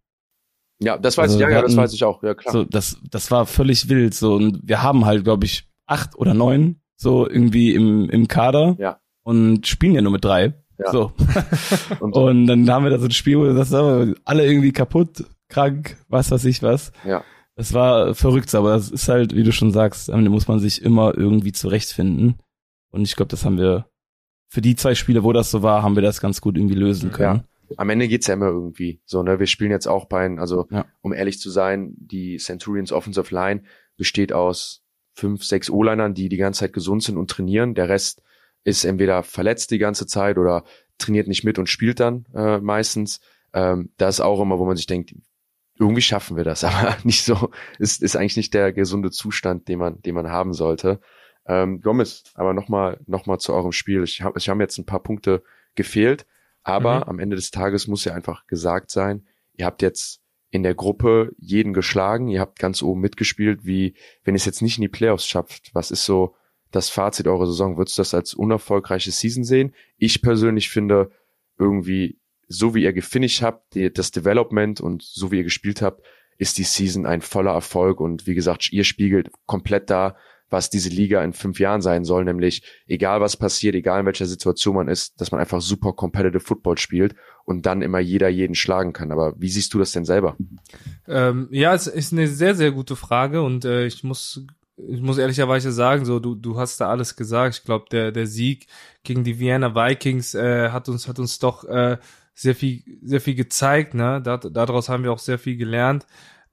Ja, 0.79 0.97
das 0.97 1.17
weiß 1.17 1.33
also 1.33 1.35
ich, 1.35 1.41
ja, 1.41 1.49
ja, 1.49 1.61
das 1.61 1.77
weiß 1.77 1.93
ich 1.93 2.03
auch, 2.03 2.23
ja 2.23 2.33
klar. 2.33 2.53
So, 2.53 2.63
das, 2.63 2.97
das 3.09 3.29
war 3.29 3.45
völlig 3.45 3.87
wild. 3.87 4.13
So, 4.15 4.33
und 4.35 4.61
wir 4.63 4.81
haben 4.81 5.05
halt, 5.05 5.23
glaube 5.23 5.45
ich, 5.45 5.69
acht 5.85 6.15
oder 6.17 6.33
neun 6.33 6.81
so 6.95 7.27
irgendwie 7.27 7.73
im, 7.73 8.09
im 8.09 8.27
Kader 8.27 8.75
ja. 8.79 8.99
und 9.23 9.67
spielen 9.67 9.93
ja 9.93 10.01
nur 10.01 10.11
mit 10.11 10.25
drei. 10.25 10.53
Ja. 10.77 10.91
So. 10.91 11.11
und, 11.99 12.13
und, 12.15 12.47
dann 12.47 12.69
haben 12.69 12.83
wir 12.83 12.91
da 12.91 12.99
so 12.99 13.05
ein 13.05 13.11
Spiel, 13.11 13.37
wo 13.37 13.45
das 13.45 13.73
alle 13.73 14.45
irgendwie 14.45 14.71
kaputt, 14.71 15.23
krank, 15.49 15.97
was 16.07 16.31
weiß 16.31 16.45
ich 16.45 16.63
was. 16.63 16.91
Ja. 17.05 17.23
Das 17.55 17.73
war 17.73 18.15
verrückt, 18.15 18.53
aber 18.55 18.73
das 18.73 18.89
ist 18.89 19.07
halt, 19.07 19.35
wie 19.35 19.43
du 19.43 19.51
schon 19.51 19.71
sagst, 19.71 20.09
da 20.09 20.17
muss 20.17 20.47
man 20.47 20.59
sich 20.59 20.81
immer 20.81 21.15
irgendwie 21.15 21.51
zurechtfinden. 21.51 22.39
Und 22.91 23.03
ich 23.03 23.15
glaube, 23.15 23.29
das 23.29 23.45
haben 23.45 23.57
wir 23.57 23.85
für 24.51 24.61
die 24.61 24.75
zwei 24.75 24.95
Spiele, 24.95 25.23
wo 25.23 25.31
das 25.31 25.49
so 25.49 25.63
war, 25.63 25.81
haben 25.81 25.95
wir 25.95 26.03
das 26.03 26.19
ganz 26.19 26.41
gut 26.41 26.57
irgendwie 26.57 26.75
lösen 26.75 27.11
können. 27.11 27.45
Ja. 27.69 27.75
Am 27.77 27.89
Ende 27.89 28.09
geht's 28.09 28.27
ja 28.27 28.33
immer 28.33 28.47
irgendwie. 28.47 28.99
So, 29.05 29.23
ne, 29.23 29.39
wir 29.39 29.47
spielen 29.47 29.71
jetzt 29.71 29.87
auch 29.87 30.05
bei, 30.05 30.29
also 30.37 30.67
ja. 30.69 30.85
um 30.99 31.13
ehrlich 31.13 31.39
zu 31.39 31.49
sein, 31.49 31.93
die 31.95 32.35
Centurions 32.35 32.91
Offensive 32.91 33.33
Line 33.33 33.63
besteht 33.95 34.33
aus 34.33 34.83
fünf, 35.13 35.45
sechs 35.45 35.69
O-Linern, 35.69 36.13
die 36.13 36.27
die 36.27 36.35
ganze 36.35 36.59
Zeit 36.59 36.73
gesund 36.73 37.01
sind 37.01 37.15
und 37.15 37.31
trainieren. 37.31 37.75
Der 37.75 37.87
Rest 37.87 38.21
ist 38.65 38.83
entweder 38.83 39.23
verletzt 39.23 39.71
die 39.71 39.77
ganze 39.77 40.05
Zeit 40.05 40.37
oder 40.37 40.65
trainiert 40.97 41.29
nicht 41.29 41.45
mit 41.45 41.57
und 41.57 41.69
spielt 41.69 42.01
dann 42.01 42.25
äh, 42.35 42.59
meistens. 42.59 43.21
Ähm, 43.53 43.91
das 43.95 44.15
ist 44.15 44.21
auch 44.21 44.41
immer, 44.41 44.59
wo 44.59 44.65
man 44.65 44.75
sich 44.75 44.85
denkt, 44.85 45.15
irgendwie 45.79 46.01
schaffen 46.01 46.35
wir 46.35 46.43
das, 46.43 46.63
aber 46.65 46.97
nicht 47.05 47.23
so, 47.23 47.51
ist, 47.79 48.03
ist 48.03 48.17
eigentlich 48.17 48.35
nicht 48.35 48.53
der 48.53 48.73
gesunde 48.73 49.11
Zustand, 49.11 49.69
den 49.69 49.79
man, 49.79 50.01
den 50.01 50.13
man 50.13 50.29
haben 50.29 50.53
sollte. 50.53 50.99
Ähm, 51.45 51.81
Gomez, 51.81 52.23
aber 52.35 52.53
nochmal 52.53 52.99
noch 53.07 53.25
mal 53.25 53.39
zu 53.39 53.53
eurem 53.53 53.71
Spiel. 53.71 54.03
Ich 54.03 54.21
habe 54.21 54.37
ich 54.37 54.49
hab 54.49 54.59
jetzt 54.59 54.77
ein 54.77 54.85
paar 54.85 55.01
Punkte 55.01 55.43
gefehlt, 55.75 56.25
aber 56.63 56.97
mhm. 56.97 57.03
am 57.03 57.19
Ende 57.19 57.35
des 57.35 57.51
Tages 57.51 57.87
muss 57.87 58.05
ja 58.05 58.13
einfach 58.13 58.47
gesagt 58.47 58.91
sein, 58.91 59.25
ihr 59.53 59.65
habt 59.65 59.81
jetzt 59.81 60.21
in 60.51 60.63
der 60.63 60.75
Gruppe 60.75 61.33
jeden 61.39 61.73
geschlagen, 61.73 62.27
ihr 62.27 62.41
habt 62.41 62.59
ganz 62.59 62.83
oben 62.83 62.99
mitgespielt, 62.99 63.65
wie 63.65 63.95
wenn 64.23 64.35
es 64.35 64.45
jetzt 64.45 64.61
nicht 64.61 64.77
in 64.77 64.81
die 64.81 64.89
Playoffs 64.89 65.25
schafft. 65.25 65.71
Was 65.73 65.91
ist 65.91 66.05
so 66.05 66.35
das 66.71 66.89
Fazit 66.89 67.27
eurer 67.27 67.47
Saison? 67.47 67.77
Würdest 67.77 67.97
du 67.97 68.01
das 68.01 68.13
als 68.13 68.33
unerfolgreiche 68.33 69.11
Season 69.11 69.43
sehen? 69.43 69.73
Ich 69.97 70.21
persönlich 70.21 70.69
finde 70.69 71.11
irgendwie, 71.57 72.19
so 72.47 72.75
wie 72.75 72.83
ihr 72.83 72.91
gefinisht 72.91 73.41
habt, 73.41 73.75
die, 73.75 73.91
das 73.91 74.11
Development 74.11 74.81
und 74.81 75.03
so 75.03 75.31
wie 75.31 75.37
ihr 75.37 75.43
gespielt 75.43 75.81
habt, 75.81 76.05
ist 76.37 76.57
die 76.57 76.63
Season 76.63 77.05
ein 77.05 77.21
voller 77.21 77.53
Erfolg 77.53 78.01
und 78.01 78.27
wie 78.27 78.35
gesagt, 78.35 78.73
ihr 78.73 78.83
spiegelt 78.83 79.31
komplett 79.45 79.89
da, 79.89 80.17
was 80.51 80.69
diese 80.69 80.89
Liga 80.89 81.23
in 81.23 81.33
fünf 81.33 81.59
Jahren 81.59 81.81
sein 81.81 82.03
soll, 82.03 82.25
nämlich 82.25 82.63
egal 82.85 83.21
was 83.21 83.37
passiert, 83.37 83.73
egal 83.73 84.01
in 84.01 84.05
welcher 84.05 84.25
Situation 84.25 84.75
man 84.75 84.87
ist, 84.87 85.19
dass 85.19 85.31
man 85.31 85.39
einfach 85.39 85.61
super 85.61 85.93
competitive 85.93 86.41
Football 86.41 86.77
spielt 86.77 87.15
und 87.45 87.65
dann 87.65 87.81
immer 87.81 87.99
jeder 87.99 88.29
jeden 88.29 88.55
schlagen 88.55 88.93
kann. 88.93 89.11
Aber 89.11 89.33
wie 89.37 89.49
siehst 89.49 89.73
du 89.73 89.79
das 89.79 89.91
denn 89.93 90.05
selber? 90.05 90.37
Ähm, 91.07 91.47
ja, 91.51 91.73
es 91.73 91.87
ist 91.87 92.11
eine 92.11 92.27
sehr, 92.27 92.53
sehr 92.55 92.71
gute 92.71 92.95
Frage 92.95 93.41
und 93.41 93.65
äh, 93.65 93.85
ich 93.85 94.03
muss 94.03 94.45
ich 94.87 95.01
muss 95.01 95.17
ehrlicherweise 95.17 95.71
sagen, 95.71 96.05
so 96.05 96.19
du 96.19 96.35
du 96.35 96.57
hast 96.57 96.81
da 96.81 96.89
alles 96.89 97.15
gesagt. 97.15 97.55
Ich 97.55 97.63
glaube, 97.63 97.85
der 97.91 98.11
der 98.11 98.27
Sieg 98.27 98.67
gegen 99.03 99.23
die 99.23 99.39
Vienna 99.39 99.75
Vikings 99.75 100.33
äh, 100.33 100.69
hat 100.69 100.89
uns 100.89 101.07
hat 101.07 101.19
uns 101.19 101.39
doch 101.39 101.63
äh, 101.65 101.97
sehr 102.33 102.55
viel 102.55 102.83
sehr 103.03 103.21
viel 103.21 103.35
gezeigt. 103.35 103.93
Ne, 103.93 104.21
da, 104.23 104.37
daraus 104.37 104.89
haben 104.89 105.03
wir 105.03 105.11
auch 105.11 105.19
sehr 105.19 105.39
viel 105.39 105.57
gelernt. 105.57 106.05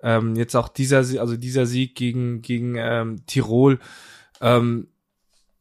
Ähm, 0.02 0.36
jetzt 0.36 0.54
auch 0.54 0.68
dieser 0.68 0.98
also 0.98 1.36
dieser 1.36 1.66
Sieg 1.66 1.94
gegen 1.94 2.40
gegen 2.42 2.76
ähm, 2.76 3.26
Tirol 3.26 3.80
ähm, 4.40 4.88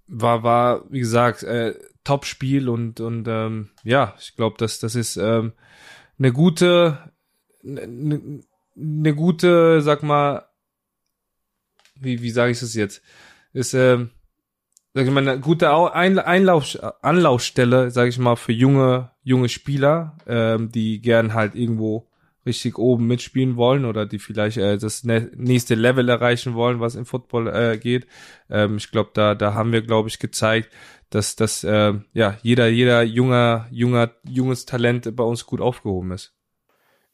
war 0.08 0.44
war 0.44 0.84
wie 0.92 1.00
gesagt 1.00 1.44
äh, 1.44 1.74
Top-Spiel 2.04 2.70
und 2.70 3.00
und 3.00 3.28
ähm, 3.28 3.70
ja, 3.84 4.16
ich 4.20 4.36
glaube, 4.36 4.58
dass 4.58 4.80
das 4.80 4.96
ist 4.96 5.18
ähm, 5.18 5.54
eine 6.20 6.32
gute 6.32 7.12
eine, 7.66 8.44
eine 8.76 9.16
gute, 9.16 9.82
sag 9.82 10.04
mal 10.04 10.48
wie, 12.00 12.22
wie 12.22 12.30
sage 12.30 12.52
ich 12.52 12.60
das 12.60 12.74
jetzt? 12.76 13.02
Ist, 13.54 13.74
ähm, 13.74 14.12
sag 14.94 15.06
ich 15.06 15.12
mal, 15.12 15.28
eine 15.28 15.40
gute 15.40 15.72
Ein 15.72 16.20
Einlauf 16.20 16.78
Anlaufstelle, 17.02 17.92
sage 17.92 18.10
ich 18.10 18.18
mal, 18.18 18.36
für 18.36 18.52
junge, 18.54 19.12
junge 19.24 19.50
Spieler, 19.50 20.18
ähm, 20.28 20.72
die 20.72 21.02
gern 21.02 21.34
halt 21.34 21.56
irgendwo 21.56 22.07
richtig 22.48 22.80
oben 22.80 23.06
mitspielen 23.06 23.56
wollen 23.56 23.86
oder 23.86 24.08
die 24.08 24.18
vielleicht 24.18 24.58
äh, 24.58 24.78
das 24.78 25.04
nächste 25.04 25.76
Level 25.76 26.10
erreichen 26.10 26.56
wollen, 26.56 26.80
was 26.80 26.96
im 26.96 27.06
Football 27.06 27.48
äh, 27.48 27.78
geht. 27.78 28.08
Ähm, 28.50 28.78
ich 28.78 28.90
glaube, 28.90 29.12
da, 29.14 29.36
da 29.36 29.54
haben 29.54 29.72
wir, 29.72 29.84
glaube 29.84 30.10
ich, 30.10 30.18
gezeigt, 30.18 30.74
dass, 31.12 31.36
dass 31.36 31.64
äh, 31.64 31.94
ja 32.14 32.38
jeder, 32.42 32.68
jeder 32.68 33.04
junger, 33.04 33.68
junger, 33.70 34.12
junges 34.28 34.66
Talent 34.66 35.16
bei 35.16 35.24
uns 35.24 35.46
gut 35.46 35.62
aufgehoben 35.62 36.12
ist 36.12 36.34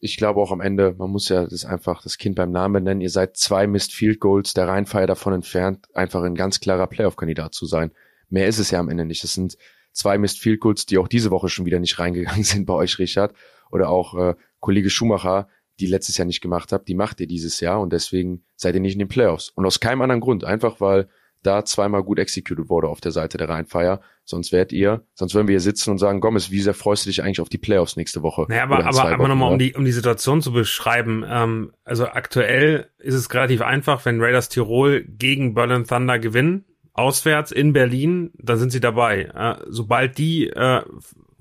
ich 0.04 0.18
glaube 0.18 0.38
auch 0.38 0.52
am 0.52 0.60
Ende, 0.60 0.94
man 0.98 1.08
muss 1.08 1.30
ja 1.30 1.46
das 1.46 1.64
einfach 1.64 2.02
das 2.02 2.18
Kind 2.18 2.36
beim 2.36 2.50
Namen 2.50 2.84
nennen. 2.84 3.00
Ihr 3.00 3.08
seid 3.08 3.38
zwei 3.38 3.66
Missed 3.66 3.90
Field 3.90 4.20
Goals 4.20 4.52
der 4.52 4.68
Rheinfeier 4.68 5.06
davon 5.06 5.32
entfernt, 5.32 5.88
einfach 5.94 6.22
ein 6.22 6.34
ganz 6.34 6.60
klarer 6.60 6.86
Playoff-Kandidat 6.86 7.54
zu 7.54 7.64
sein. 7.64 7.90
Mehr 8.28 8.46
ist 8.46 8.58
es 8.58 8.70
ja 8.70 8.80
am 8.80 8.90
Ende 8.90 9.06
nicht. 9.06 9.24
Es 9.24 9.32
sind 9.32 9.56
zwei 9.92 10.18
Missed 10.18 10.38
Field 10.40 10.60
Goals, 10.60 10.84
die 10.84 10.98
auch 10.98 11.08
diese 11.08 11.30
Woche 11.30 11.48
schon 11.48 11.64
wieder 11.64 11.80
nicht 11.80 11.98
reingegangen 11.98 12.44
sind 12.44 12.66
bei 12.66 12.74
euch, 12.74 12.98
Richard. 12.98 13.34
Oder 13.70 13.88
auch 13.88 14.14
äh, 14.14 14.34
Kollege 14.64 14.88
Schumacher, 14.88 15.48
die 15.78 15.86
letztes 15.86 16.16
Jahr 16.16 16.24
nicht 16.24 16.40
gemacht 16.40 16.72
habt, 16.72 16.88
die 16.88 16.94
macht 16.94 17.20
ihr 17.20 17.26
dieses 17.26 17.60
Jahr 17.60 17.82
und 17.82 17.92
deswegen 17.92 18.44
seid 18.56 18.74
ihr 18.74 18.80
nicht 18.80 18.94
in 18.94 19.00
den 19.00 19.08
Playoffs. 19.08 19.50
Und 19.50 19.66
aus 19.66 19.78
keinem 19.78 20.00
anderen 20.00 20.22
Grund, 20.22 20.42
einfach 20.42 20.80
weil 20.80 21.06
da 21.42 21.62
zweimal 21.66 22.02
gut 22.02 22.18
executed 22.18 22.70
wurde 22.70 22.88
auf 22.88 23.02
der 23.02 23.12
Seite 23.12 23.36
der 23.36 23.50
Rheinfeier. 23.50 24.00
Sonst 24.24 24.52
wärt 24.52 24.72
ihr, 24.72 25.04
sonst 25.12 25.34
würden 25.34 25.46
wir 25.46 25.52
hier 25.52 25.60
sitzen 25.60 25.90
und 25.90 25.98
sagen, 25.98 26.20
Gomez, 26.20 26.50
wie 26.50 26.62
sehr 26.62 26.72
freust 26.72 27.04
du 27.04 27.10
dich 27.10 27.22
eigentlich 27.22 27.42
auf 27.42 27.50
die 27.50 27.58
Playoffs 27.58 27.96
nächste 27.96 28.22
Woche? 28.22 28.46
Naja, 28.48 28.62
aber, 28.62 28.86
aber, 28.86 29.04
aber 29.04 29.28
nochmal, 29.28 29.52
um 29.52 29.58
die, 29.58 29.74
um 29.74 29.84
die 29.84 29.92
Situation 29.92 30.40
zu 30.40 30.52
beschreiben. 30.52 31.22
Ähm, 31.28 31.72
also 31.84 32.06
aktuell 32.06 32.88
ist 32.96 33.12
es 33.12 33.34
relativ 33.34 33.60
einfach, 33.60 34.06
wenn 34.06 34.22
Raiders 34.22 34.48
Tirol 34.48 35.04
gegen 35.04 35.52
Berlin 35.52 35.84
Thunder 35.84 36.18
gewinnen, 36.18 36.64
auswärts 36.94 37.52
in 37.52 37.74
Berlin, 37.74 38.30
dann 38.38 38.56
sind 38.56 38.70
sie 38.70 38.80
dabei. 38.80 39.24
Äh, 39.34 39.62
sobald 39.68 40.16
die 40.16 40.48
äh, 40.48 40.80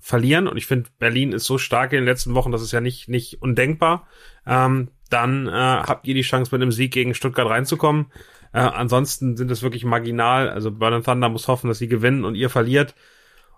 verlieren, 0.03 0.49
und 0.49 0.57
ich 0.57 0.65
finde, 0.65 0.89
Berlin 0.99 1.31
ist 1.31 1.45
so 1.45 1.57
stark 1.57 1.93
in 1.93 1.99
den 1.99 2.05
letzten 2.05 2.35
Wochen, 2.35 2.51
das 2.51 2.61
ist 2.61 2.73
ja 2.73 2.81
nicht, 2.81 3.07
nicht 3.07 3.41
undenkbar, 3.41 4.05
ähm, 4.45 4.89
dann 5.09 5.47
äh, 5.47 5.51
habt 5.51 6.05
ihr 6.07 6.13
die 6.13 6.23
Chance, 6.23 6.53
mit 6.53 6.61
einem 6.61 6.73
Sieg 6.73 6.91
gegen 6.91 7.13
Stuttgart 7.13 7.49
reinzukommen. 7.49 8.07
Äh, 8.51 8.59
ansonsten 8.59 9.37
sind 9.37 9.49
es 9.49 9.61
wirklich 9.61 9.85
marginal. 9.85 10.49
Also 10.49 10.71
Berlin 10.71 11.03
Thunder 11.03 11.29
muss 11.29 11.47
hoffen, 11.47 11.67
dass 11.67 11.77
sie 11.77 11.87
gewinnen 11.87 12.25
und 12.25 12.35
ihr 12.35 12.49
verliert. 12.49 12.95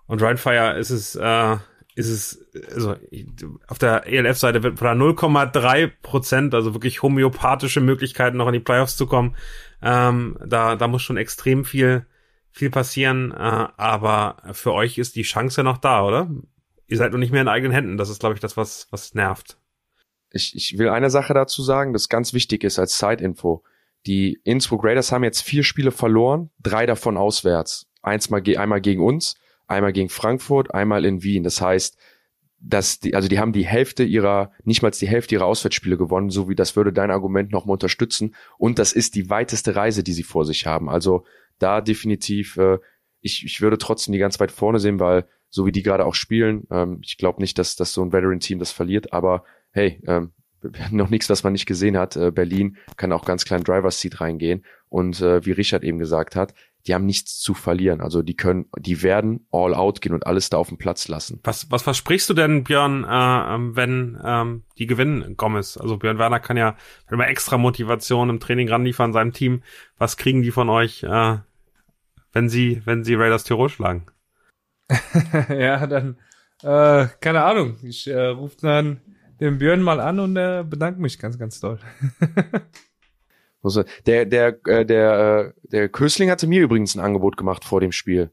Und 0.06 0.22
Rheinfire 0.22 0.78
ist 0.78 0.90
es, 0.90 1.16
äh, 1.16 1.56
ist 1.96 2.10
es, 2.10 2.46
also 2.72 2.94
auf 3.66 3.78
der 3.78 4.06
ELF-Seite 4.06 4.62
wird 4.62 4.78
von 4.78 4.98
0,3 4.98 5.90
Prozent, 6.02 6.54
also 6.54 6.74
wirklich 6.74 7.02
homöopathische 7.02 7.80
Möglichkeiten, 7.80 8.36
noch 8.36 8.46
in 8.46 8.52
die 8.52 8.60
Playoffs 8.60 8.96
zu 8.96 9.06
kommen. 9.06 9.34
Ähm, 9.82 10.36
da, 10.44 10.76
da 10.76 10.86
muss 10.86 11.02
schon 11.02 11.16
extrem 11.16 11.64
viel, 11.64 12.06
viel 12.56 12.70
passieren. 12.70 13.32
Äh, 13.32 13.68
aber 13.76 14.38
für 14.52 14.72
euch 14.72 14.96
ist 14.96 15.14
die 15.14 15.22
Chance 15.22 15.62
noch 15.62 15.76
da, 15.78 16.04
oder? 16.04 16.30
Ihr 16.88 16.96
seid 16.96 17.12
noch 17.12 17.18
nicht 17.18 17.32
mehr 17.32 17.42
in 17.42 17.48
eigenen 17.48 17.72
Händen. 17.72 17.98
Das 17.98 18.08
ist, 18.08 18.20
glaube 18.20 18.34
ich, 18.34 18.40
das, 18.40 18.56
was, 18.56 18.88
was 18.90 19.14
nervt. 19.14 19.58
Ich, 20.30 20.56
ich 20.56 20.78
will 20.78 20.88
eine 20.88 21.10
Sache 21.10 21.34
dazu 21.34 21.62
sagen, 21.62 21.92
das 21.92 22.08
ganz 22.08 22.32
wichtig 22.32 22.64
ist 22.64 22.78
als 22.78 22.98
Side-Info. 22.98 23.62
Die 24.06 24.40
Innsbruck 24.44 24.84
Raiders 24.84 25.12
haben 25.12 25.24
jetzt 25.24 25.42
vier 25.42 25.64
Spiele 25.64 25.90
verloren, 25.90 26.50
drei 26.58 26.86
davon 26.86 27.16
auswärts. 27.16 27.88
Eins 28.02 28.30
mal, 28.30 28.42
einmal 28.56 28.80
gegen 28.80 29.02
uns, 29.02 29.34
einmal 29.66 29.92
gegen 29.92 30.08
Frankfurt, 30.08 30.72
einmal 30.72 31.04
in 31.04 31.22
Wien. 31.22 31.42
Das 31.42 31.60
heißt, 31.60 31.98
dass 32.58 33.00
die, 33.00 33.14
also 33.14 33.28
die 33.28 33.38
haben 33.38 33.52
die 33.52 33.66
Hälfte 33.66 34.02
ihrer, 34.02 34.52
nicht 34.64 34.80
mal 34.80 34.90
die 34.90 35.08
Hälfte 35.08 35.34
ihrer 35.34 35.44
Auswärtsspiele 35.44 35.98
gewonnen, 35.98 36.30
so 36.30 36.48
wie 36.48 36.54
das 36.54 36.74
würde 36.74 36.92
dein 36.92 37.10
Argument 37.10 37.50
nochmal 37.52 37.74
unterstützen. 37.74 38.34
Und 38.56 38.78
das 38.78 38.92
ist 38.92 39.14
die 39.14 39.28
weiteste 39.28 39.76
Reise, 39.76 40.02
die 40.02 40.14
sie 40.14 40.22
vor 40.22 40.46
sich 40.46 40.66
haben. 40.66 40.88
Also 40.88 41.24
da 41.58 41.80
definitiv, 41.80 42.56
äh, 42.56 42.78
ich, 43.20 43.44
ich 43.44 43.60
würde 43.60 43.78
trotzdem 43.78 44.12
die 44.12 44.18
ganz 44.18 44.38
weit 44.40 44.52
vorne 44.52 44.78
sehen, 44.78 45.00
weil 45.00 45.26
so 45.48 45.66
wie 45.66 45.72
die 45.72 45.82
gerade 45.82 46.04
auch 46.04 46.14
spielen, 46.14 46.66
ähm, 46.70 47.00
ich 47.02 47.18
glaube 47.18 47.40
nicht, 47.40 47.58
dass, 47.58 47.76
dass 47.76 47.92
so 47.92 48.02
ein 48.02 48.12
Veteran-Team 48.12 48.58
das 48.58 48.72
verliert, 48.72 49.12
aber 49.12 49.44
hey, 49.70 50.00
ähm, 50.06 50.32
noch 50.90 51.10
nichts, 51.10 51.28
was 51.30 51.44
man 51.44 51.52
nicht 51.52 51.66
gesehen 51.66 51.96
hat. 51.96 52.16
Äh, 52.16 52.30
Berlin 52.30 52.76
kann 52.96 53.12
auch 53.12 53.24
ganz 53.24 53.44
klein 53.44 53.64
Driver's 53.64 54.00
Seat 54.00 54.20
reingehen. 54.20 54.64
Und 54.88 55.20
äh, 55.20 55.44
wie 55.44 55.52
Richard 55.52 55.82
eben 55.84 55.98
gesagt 55.98 56.36
hat, 56.36 56.54
die 56.86 56.94
haben 56.94 57.06
nichts 57.06 57.40
zu 57.40 57.54
verlieren. 57.54 58.00
Also 58.00 58.22
die 58.22 58.36
können, 58.36 58.66
die 58.78 59.02
werden 59.02 59.46
all 59.50 59.74
out 59.74 60.00
gehen 60.00 60.14
und 60.14 60.26
alles 60.26 60.50
da 60.50 60.56
auf 60.56 60.68
den 60.68 60.78
Platz 60.78 61.08
lassen. 61.08 61.40
Was, 61.42 61.70
was 61.70 61.82
versprichst 61.82 62.30
du 62.30 62.34
denn, 62.34 62.62
Björn, 62.62 63.04
äh, 63.04 63.54
ähm, 63.54 63.74
wenn 63.74 64.18
ähm, 64.24 64.62
die 64.78 64.86
gewinnen, 64.86 65.36
Gomez? 65.36 65.76
Also 65.76 65.96
Björn 65.96 66.18
Werner 66.18 66.38
kann 66.38 66.56
ja 66.56 66.76
immer 67.10 67.26
extra 67.26 67.58
Motivation 67.58 68.30
im 68.30 68.40
Training 68.40 68.68
ranliefern 68.68 69.12
seinem 69.12 69.32
Team. 69.32 69.62
Was 69.98 70.16
kriegen 70.16 70.42
die 70.42 70.52
von 70.52 70.68
euch, 70.68 71.02
äh, 71.02 71.38
wenn 72.32 72.48
sie, 72.48 72.82
wenn 72.84 73.04
sie 73.04 73.14
Raiders 73.14 73.44
Tirol 73.44 73.68
schlagen? 73.68 74.06
ja, 75.48 75.86
dann, 75.86 76.18
äh, 76.62 77.06
keine 77.20 77.42
Ahnung. 77.42 77.78
Ich 77.82 78.06
äh, 78.06 78.26
rufe 78.26 78.56
dann 78.60 79.00
den 79.40 79.58
Björn 79.58 79.82
mal 79.82 80.00
an 80.00 80.20
und 80.20 80.36
äh, 80.36 80.64
bedanke 80.68 81.00
mich 81.00 81.18
ganz, 81.18 81.38
ganz 81.38 81.60
doll. 81.60 81.78
der, 84.06 84.24
der, 84.26 84.66
äh, 84.66 84.86
der, 84.86 85.54
äh, 85.56 85.68
der 85.68 85.88
Kösling 85.88 86.30
hatte 86.30 86.46
mir 86.46 86.62
übrigens 86.62 86.94
ein 86.94 87.00
Angebot 87.00 87.36
gemacht 87.36 87.64
vor 87.64 87.80
dem 87.80 87.92
Spiel, 87.92 88.30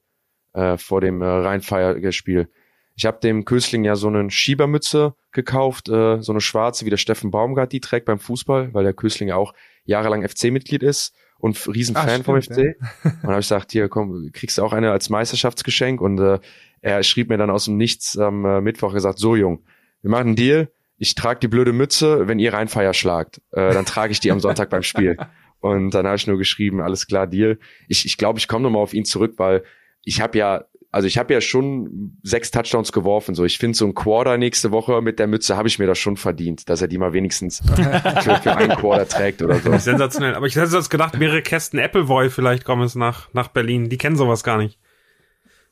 äh, 0.53 0.77
vor 0.77 1.01
dem 1.01 1.21
äh, 1.21 1.25
Rheinfeier-Spiel. 1.25 2.49
Ich 2.95 3.05
habe 3.05 3.19
dem 3.19 3.43
Kösling 3.43 3.83
ja 3.83 3.95
so 3.95 4.07
eine 4.07 4.29
Schiebermütze 4.29 5.15
gekauft, 5.31 5.89
äh, 5.89 6.21
so 6.21 6.31
eine 6.31 6.41
schwarze, 6.41 6.85
wie 6.85 6.91
der 6.91 6.97
Steffen 6.97 7.31
Baumgart 7.31 7.71
die 7.71 7.79
trägt 7.79 8.05
beim 8.05 8.19
Fußball, 8.19 8.73
weil 8.73 8.83
der 8.83 8.93
Kösling 8.93 9.29
ja 9.29 9.35
auch 9.35 9.53
jahrelang 9.85 10.27
FC-Mitglied 10.27 10.83
ist 10.83 11.15
und 11.43 11.67
Riesenfan 11.67 12.21
Ach, 12.21 12.23
vom 12.23 12.41
FC. 12.41 12.57
Ja. 12.57 12.71
Und 13.03 13.23
habe 13.23 13.33
ich 13.33 13.47
gesagt, 13.49 13.73
hier 13.73 13.89
komm, 13.89 14.31
kriegst 14.31 14.57
du 14.57 14.63
auch 14.63 14.71
eine 14.71 14.91
als 14.91 15.09
Meisterschaftsgeschenk. 15.09 15.99
Und 15.99 16.17
äh, 16.17 16.39
er 16.79 17.03
schrieb 17.03 17.27
mir 17.27 17.37
dann 17.37 17.49
aus 17.49 17.65
dem 17.65 17.75
Nichts 17.75 18.17
am 18.17 18.45
äh, 18.45 18.61
Mittwoch 18.61 18.93
gesagt, 18.93 19.19
so 19.19 19.35
Jung, 19.35 19.61
wir 20.01 20.09
machen 20.09 20.27
einen 20.27 20.35
Deal, 20.37 20.71
ich 20.97 21.15
trage 21.15 21.41
die 21.41 21.49
blöde 21.49 21.73
Mütze, 21.73 22.29
wenn 22.29 22.39
ihr 22.39 22.53
Rheinfeier 22.53 22.93
schlagt, 22.93 23.41
äh, 23.51 23.73
dann 23.73 23.83
trage 23.83 24.13
ich 24.13 24.21
die 24.21 24.31
am 24.31 24.39
Sonntag 24.39 24.69
beim 24.69 24.83
Spiel. 24.83 25.17
Und 25.59 25.93
dann 25.93 26.05
habe 26.05 26.15
ich 26.15 26.27
nur 26.27 26.37
geschrieben, 26.37 26.79
alles 26.79 27.07
klar, 27.07 27.27
Deal. 27.27 27.59
Ich 27.89 28.05
ich, 28.05 28.17
glaube, 28.17 28.39
ich 28.39 28.47
komme 28.47 28.63
nochmal 28.63 28.81
auf 28.81 28.93
ihn 28.93 29.03
zurück, 29.03 29.33
weil 29.35 29.63
ich 30.05 30.21
habe 30.21 30.37
ja, 30.37 30.63
also 30.93 31.07
ich 31.07 31.17
habe 31.17 31.33
ja 31.33 31.41
schon 31.41 32.19
sechs 32.21 32.51
Touchdowns 32.51 32.91
geworfen. 32.91 33.33
So, 33.33 33.43
ich 33.45 33.57
finde 33.57 33.75
so 33.75 33.85
ein 33.85 33.95
Quarter 33.95 34.37
nächste 34.37 34.69
Woche 34.69 35.01
mit 35.01 35.17
der 35.17 35.25
Mütze 35.25 35.57
habe 35.57 35.67
ich 35.67 35.79
mir 35.79 35.87
das 35.87 35.97
schon 35.97 36.17
verdient, 36.17 36.69
dass 36.69 36.83
er 36.83 36.87
die 36.87 36.99
mal 36.99 37.13
wenigstens 37.13 37.63
für, 38.21 38.39
für 38.43 38.55
einen 38.55 38.77
Quarter 38.77 39.07
trägt 39.07 39.41
oder 39.41 39.59
so. 39.59 39.75
Sensationell. 39.75 40.35
Aber 40.35 40.45
ich 40.45 40.55
hätte 40.55 40.67
sonst 40.67 40.91
gedacht, 40.91 41.17
mehrere 41.17 41.41
Kästen 41.41 41.79
Appleboy 41.79 42.29
vielleicht 42.29 42.63
kommen 42.63 42.83
es 42.83 42.93
nach 42.93 43.33
nach 43.33 43.47
Berlin. 43.47 43.89
Die 43.89 43.97
kennen 43.97 44.15
sowas 44.15 44.43
gar 44.43 44.59
nicht. 44.59 44.77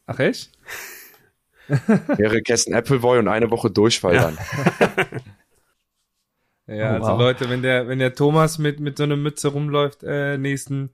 Ach 0.07 0.17
echt? 0.17 0.49
Mehrere 2.17 2.41
Kästen 2.41 2.73
Appleboy 2.73 3.19
und 3.19 3.27
eine 3.27 3.51
Woche 3.51 3.69
Durchfall 3.69 4.15
ja. 4.15 4.23
dann. 4.23 4.37
ja, 6.75 6.93
oh, 6.93 6.95
also 6.95 7.11
wow. 7.11 7.19
Leute, 7.19 7.47
wenn 7.47 7.61
der, 7.61 7.87
wenn 7.87 7.99
der 7.99 8.15
Thomas 8.15 8.57
mit, 8.57 8.79
mit 8.79 8.97
so 8.97 9.03
einer 9.03 9.17
Mütze 9.17 9.49
rumläuft, 9.49 10.01
äh, 10.01 10.39
nächsten, 10.39 10.89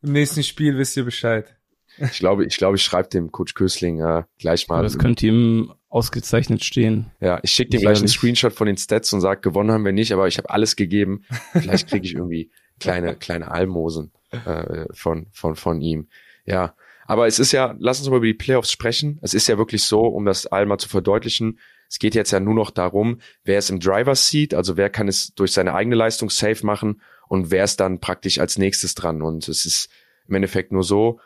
im 0.00 0.12
nächsten 0.12 0.42
Spiel 0.42 0.78
wisst 0.78 0.96
ihr 0.96 1.04
Bescheid. 1.04 1.57
Ich 2.00 2.18
glaube, 2.18 2.44
ich 2.44 2.56
glaube, 2.56 2.76
ich 2.76 2.82
schreibe 2.82 3.08
dem 3.08 3.32
Coach 3.32 3.54
Kösling 3.54 4.00
äh, 4.00 4.24
gleich 4.38 4.68
mal. 4.68 4.82
Das 4.82 4.98
könnte 4.98 5.26
ihm 5.26 5.72
ausgezeichnet 5.88 6.64
stehen. 6.64 7.10
Ja, 7.20 7.40
ich 7.42 7.50
schicke 7.50 7.70
dem 7.70 7.80
gleich 7.80 7.98
einen 7.98 8.08
Screenshot 8.08 8.52
von 8.52 8.66
den 8.66 8.76
Stats 8.76 9.12
und 9.12 9.20
sage, 9.20 9.40
gewonnen 9.40 9.72
haben 9.72 9.84
wir 9.84 9.92
nicht, 9.92 10.12
aber 10.12 10.28
ich 10.28 10.38
habe 10.38 10.50
alles 10.50 10.76
gegeben. 10.76 11.24
Vielleicht 11.52 11.88
kriege 11.88 12.06
ich 12.06 12.14
irgendwie 12.14 12.50
kleine 12.78 13.16
kleine 13.16 13.50
Almosen 13.50 14.12
äh, 14.30 14.86
von 14.92 15.26
von 15.32 15.56
von 15.56 15.80
ihm. 15.80 16.08
Ja, 16.44 16.74
aber 17.06 17.26
es 17.26 17.38
ist 17.38 17.52
ja, 17.52 17.74
lass 17.78 18.00
uns 18.00 18.10
mal 18.10 18.18
über 18.18 18.26
die 18.26 18.34
Playoffs 18.34 18.70
sprechen. 18.70 19.18
Es 19.22 19.32
ist 19.32 19.48
ja 19.48 19.56
wirklich 19.56 19.82
so, 19.82 20.02
um 20.02 20.26
das 20.26 20.46
einmal 20.46 20.78
zu 20.78 20.88
verdeutlichen, 20.88 21.58
es 21.88 21.98
geht 21.98 22.14
jetzt 22.14 22.32
ja 22.32 22.40
nur 22.40 22.54
noch 22.54 22.70
darum, 22.70 23.20
wer 23.44 23.58
ist 23.58 23.70
im 23.70 23.80
Driver's 23.80 24.28
Seat, 24.28 24.52
also 24.52 24.76
wer 24.76 24.90
kann 24.90 25.08
es 25.08 25.32
durch 25.34 25.52
seine 25.52 25.74
eigene 25.74 25.96
Leistung 25.96 26.28
safe 26.28 26.64
machen 26.66 27.00
und 27.28 27.50
wer 27.50 27.64
ist 27.64 27.80
dann 27.80 28.00
praktisch 28.00 28.38
als 28.38 28.58
nächstes 28.58 28.94
dran. 28.94 29.22
Und 29.22 29.48
es 29.48 29.64
ist 29.64 29.88
im 30.28 30.34
Endeffekt 30.34 30.70
nur 30.70 30.84
so, 30.84 31.18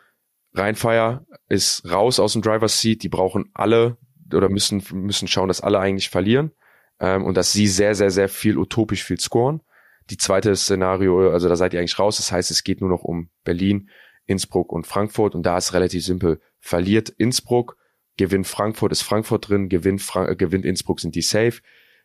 Rheinfire 0.53 1.25
ist 1.49 1.89
raus 1.89 2.19
aus 2.19 2.33
dem 2.33 2.41
Driver's 2.41 2.79
Seat, 2.79 3.03
die 3.03 3.09
brauchen 3.09 3.49
alle 3.53 3.97
oder 4.33 4.49
müssen, 4.49 4.83
müssen 4.91 5.27
schauen, 5.27 5.47
dass 5.47 5.61
alle 5.61 5.79
eigentlich 5.79 6.09
verlieren 6.09 6.51
ähm, 6.99 7.23
und 7.23 7.37
dass 7.37 7.51
sie 7.51 7.67
sehr, 7.67 7.95
sehr, 7.95 8.11
sehr 8.11 8.29
viel 8.29 8.57
utopisch 8.57 9.03
viel 9.03 9.19
scoren. 9.19 9.61
Die 10.09 10.17
zweite 10.17 10.55
Szenario, 10.55 11.31
also 11.31 11.47
da 11.47 11.55
seid 11.55 11.73
ihr 11.73 11.79
eigentlich 11.79 11.99
raus, 11.99 12.17
das 12.17 12.31
heißt, 12.31 12.51
es 12.51 12.63
geht 12.63 12.81
nur 12.81 12.89
noch 12.89 13.03
um 13.03 13.29
Berlin 13.43 13.89
Innsbruck 14.25 14.71
und 14.71 14.87
Frankfurt. 14.87 15.35
Und 15.35 15.45
da 15.45 15.57
ist 15.57 15.73
relativ 15.73 16.03
simpel. 16.03 16.39
Verliert 16.59 17.09
Innsbruck, 17.09 17.77
gewinnt 18.17 18.47
Frankfurt, 18.47 18.91
ist 18.91 19.01
Frankfurt 19.01 19.49
drin, 19.49 19.69
gewinnt, 19.69 20.01
Fra 20.01 20.29
äh, 20.29 20.35
gewinnt 20.35 20.65
Innsbruck, 20.65 20.99
sind 20.99 21.15
die 21.15 21.21
safe. 21.21 21.61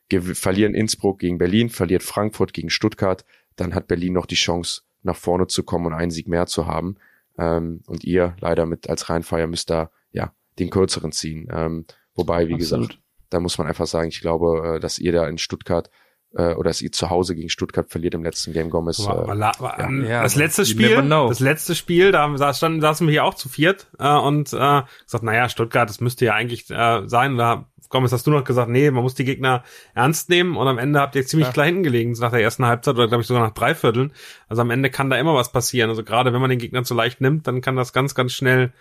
Gew 0.08 0.34
verlieren 0.34 0.74
Innsbruck 0.74 1.18
gegen 1.18 1.38
Berlin, 1.38 1.68
verliert 1.68 2.02
Frankfurt 2.02 2.54
gegen 2.54 2.70
Stuttgart, 2.70 3.24
dann 3.56 3.74
hat 3.74 3.88
Berlin 3.88 4.14
noch 4.14 4.24
die 4.24 4.36
Chance, 4.36 4.82
nach 5.02 5.16
vorne 5.16 5.48
zu 5.48 5.64
kommen 5.64 5.86
und 5.86 5.92
einen 5.92 6.10
Sieg 6.10 6.28
mehr 6.28 6.46
zu 6.46 6.66
haben. 6.66 6.96
Ähm, 7.38 7.82
und 7.86 8.04
ihr 8.04 8.36
leider 8.40 8.66
mit 8.66 8.90
als 8.90 9.08
Rheinfeier 9.08 9.46
müsst 9.46 9.70
da 9.70 9.90
ja 10.10 10.32
den 10.58 10.70
kürzeren 10.70 11.12
ziehen. 11.12 11.48
Ähm, 11.50 11.86
wobei, 12.14 12.48
wie 12.48 12.54
Absolut. 12.54 12.88
gesagt, 12.88 13.02
da 13.30 13.40
muss 13.40 13.58
man 13.58 13.66
einfach 13.66 13.86
sagen, 13.86 14.08
ich 14.08 14.20
glaube, 14.20 14.76
äh, 14.76 14.80
dass 14.80 14.98
ihr 14.98 15.12
da 15.12 15.26
in 15.28 15.38
Stuttgart 15.38 15.90
äh, 16.34 16.54
oder 16.54 16.72
sie 16.72 16.90
zu 16.90 17.10
Hause 17.10 17.34
gegen 17.34 17.48
Stuttgart 17.48 17.90
verliert 17.90 18.14
im 18.14 18.24
letzten 18.24 18.52
Game 18.52 18.70
Gomez. 18.70 18.98
Äh, 18.98 19.08
aber, 19.08 19.32
aber, 19.32 19.76
ja. 19.78 19.90
ja. 19.90 20.22
das 20.22 20.34
letzte 20.34 20.66
Spiel, 20.66 20.96
das 21.08 21.40
letzte 21.40 21.74
Spiel, 21.74 22.12
da 22.12 22.36
saß, 22.36 22.58
standen, 22.58 22.80
saßen 22.80 23.06
wir 23.06 23.12
hier 23.12 23.24
auch 23.24 23.34
zu 23.34 23.48
viert 23.48 23.90
äh, 23.98 24.08
und 24.08 24.52
äh, 24.52 24.82
gesagt, 25.04 25.22
naja, 25.22 25.48
Stuttgart, 25.48 25.88
das 25.88 26.00
müsste 26.00 26.26
ja 26.26 26.34
eigentlich 26.34 26.68
äh, 26.70 27.02
sein. 27.06 27.36
Da 27.36 27.68
Gomez 27.88 28.12
hast 28.12 28.26
du 28.26 28.30
noch 28.30 28.44
gesagt, 28.44 28.70
nee, 28.70 28.90
man 28.90 29.02
muss 29.02 29.14
die 29.14 29.24
Gegner 29.24 29.64
ernst 29.94 30.28
nehmen 30.28 30.56
und 30.56 30.66
am 30.66 30.78
Ende 30.78 31.00
habt 31.00 31.14
ihr 31.14 31.26
ziemlich 31.26 31.48
ja. 31.48 31.52
klein 31.52 31.74
hingelegen, 31.74 32.12
nach 32.20 32.30
der 32.30 32.42
ersten 32.42 32.66
Halbzeit 32.66 32.94
oder 32.94 33.08
glaube 33.08 33.22
ich 33.22 33.26
sogar 33.26 33.42
nach 33.42 33.54
drei 33.54 33.74
Vierteln. 33.74 34.12
Also 34.48 34.62
am 34.62 34.70
Ende 34.70 34.90
kann 34.90 35.10
da 35.10 35.16
immer 35.16 35.34
was 35.34 35.52
passieren. 35.52 35.90
Also 35.90 36.04
gerade 36.04 36.32
wenn 36.32 36.40
man 36.40 36.50
den 36.50 36.58
Gegner 36.58 36.84
zu 36.84 36.94
leicht 36.94 37.20
nimmt, 37.20 37.46
dann 37.46 37.60
kann 37.60 37.76
das 37.76 37.92
ganz, 37.92 38.14
ganz 38.14 38.32
schnell 38.32 38.72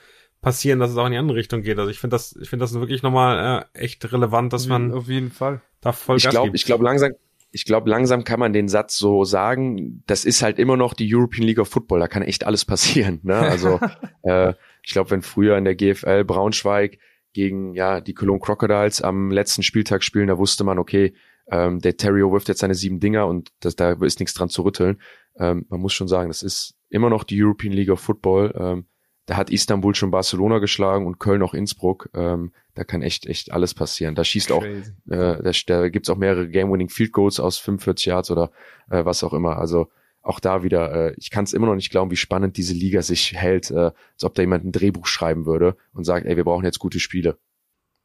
passieren, 0.42 0.80
dass 0.80 0.92
es 0.92 0.98
auch 0.98 1.06
in 1.06 1.14
die 1.14 1.18
andere 1.18 1.38
Richtung 1.38 1.62
geht. 1.62 1.80
Also 1.80 1.90
ich 1.90 2.00
finde 2.00 2.16
das, 2.16 2.36
ich 2.36 2.50
finde 2.50 2.64
das 2.64 2.74
wirklich 2.74 3.04
nochmal 3.04 3.68
äh, 3.74 3.80
echt 3.80 4.12
relevant, 4.12 4.54
dass 4.54 4.68
man 4.68 4.94
auf 4.94 5.08
jeden 5.08 5.32
Fall 5.32 5.62
da 5.82 5.92
voll 5.92 6.18
Ich 6.18 6.30
glaube, 6.30 6.52
ich 6.54 6.66
glaube 6.66 6.84
langsam 6.84 7.14
ich 7.52 7.66
glaube, 7.66 7.90
langsam 7.90 8.24
kann 8.24 8.40
man 8.40 8.54
den 8.54 8.68
Satz 8.68 8.98
so 8.98 9.24
sagen, 9.24 10.04
das 10.06 10.26
ist 10.26 10.44
halt 10.44 10.60
immer 10.60 10.78
noch 10.78 10.94
die 10.94 11.14
European 11.14 11.48
League 11.48 11.60
of 11.60 11.70
Football, 11.70 12.00
da 12.00 12.08
kann 12.08 12.22
echt 12.22 12.46
alles 12.46 12.66
passieren. 12.66 13.20
Ne? 13.24 13.36
Also 13.36 13.80
äh, 14.24 14.54
ich 14.84 14.92
glaube, 14.92 15.12
wenn 15.12 15.22
früher 15.22 15.58
in 15.58 15.64
der 15.64 15.76
GFL 15.76 16.24
Braunschweig 16.24 17.00
gegen 17.38 17.76
ja 17.76 18.02
die 18.02 18.16
Cologne 18.16 18.42
Crocodiles 18.42 19.02
am 19.02 19.30
letzten 19.30 19.62
Spieltag 19.62 20.04
spielen, 20.04 20.28
da 20.28 20.38
wusste 20.38 20.64
man, 20.64 20.80
okay, 20.80 21.14
Ähm, 21.50 21.80
der 21.80 21.96
Terrio 21.96 22.34
wirft 22.34 22.50
jetzt 22.50 22.60
seine 22.60 22.76
sieben 22.76 23.00
Dinger 23.00 23.26
und 23.26 23.54
das, 23.62 23.78
da 23.78 23.94
ist 23.94 24.20
nichts 24.20 24.34
dran 24.34 24.50
zu 24.50 24.64
rütteln. 24.64 24.98
Ähm, 25.40 25.66
man 25.70 25.80
muss 25.80 25.94
schon 25.94 26.10
sagen, 26.10 26.30
das 26.30 26.44
ist 26.44 26.76
immer 26.90 27.10
noch 27.10 27.24
die 27.24 27.42
European 27.42 27.72
League 27.72 27.90
of 27.90 28.02
Football. 28.02 28.54
Ähm, 28.58 28.86
da 29.28 29.38
hat 29.38 29.50
Istanbul 29.50 29.96
schon 29.96 30.12
Barcelona 30.12 30.60
geschlagen 30.60 31.06
und 31.06 31.20
Köln 31.20 31.42
auch 31.42 31.54
Innsbruck. 31.54 32.10
Ähm, 32.14 32.52
da 32.76 32.84
kann 32.84 33.02
echt, 33.02 33.28
echt 33.28 33.54
alles 33.54 33.74
passieren. 33.74 34.14
Da 34.14 34.26
schießt 34.26 34.52
auch, 34.52 34.64
äh, 34.64 34.84
da, 35.08 35.52
da 35.68 35.88
gibt's 35.90 36.10
auch 36.10 36.18
mehrere 36.18 36.50
Game-Winning 36.50 36.90
Field 36.90 37.14
Goals 37.14 37.40
aus 37.40 37.58
45 37.60 38.08
Yards 38.08 38.30
oder 38.30 38.52
äh, 38.90 39.06
was 39.06 39.24
auch 39.24 39.34
immer. 39.34 39.58
Also 39.58 39.88
auch 40.28 40.40
da 40.40 40.64
wieder, 40.64 41.10
äh, 41.10 41.14
ich 41.18 41.32
kann 41.32 41.44
es 41.46 41.54
immer 41.54 41.68
noch 41.68 41.76
nicht 41.76 41.90
glauben, 41.90 42.12
wie 42.12 42.16
spannend 42.18 42.58
diese 42.58 42.74
Liga 42.74 43.02
sich 43.02 43.34
hält, 43.34 43.72
äh, 43.72 43.92
als 44.14 44.24
ob 44.24 44.36
da 44.36 44.42
jemand 44.42 44.66
ein 44.66 44.72
Drehbuch 44.72 45.08
schreiben 45.08 45.46
würde 45.46 45.76
und 45.94 46.04
sagt, 46.04 46.26
ey, 46.26 46.36
wir 46.38 46.44
brauchen 46.44 46.66
jetzt 46.66 46.80
gute 46.80 47.00
Spiele. 47.00 47.38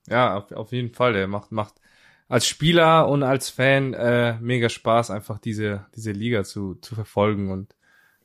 Ja, 0.09 0.37
auf, 0.37 0.53
auf 0.53 0.73
jeden 0.73 0.93
Fall. 0.93 1.15
Er 1.17 1.27
macht, 1.29 1.53
macht 1.53 1.75
als 2.29 2.47
Spieler 2.47 3.09
und 3.09 3.23
als 3.23 3.51
Fan 3.51 3.95
äh, 3.95 4.37
mega 4.41 4.69
Spaß, 4.69 5.11
einfach 5.11 5.39
diese, 5.39 5.87
diese 5.95 6.13
Liga 6.13 6.45
zu, 6.45 6.77
zu 6.77 6.95
verfolgen 6.95 7.51
und 7.51 7.75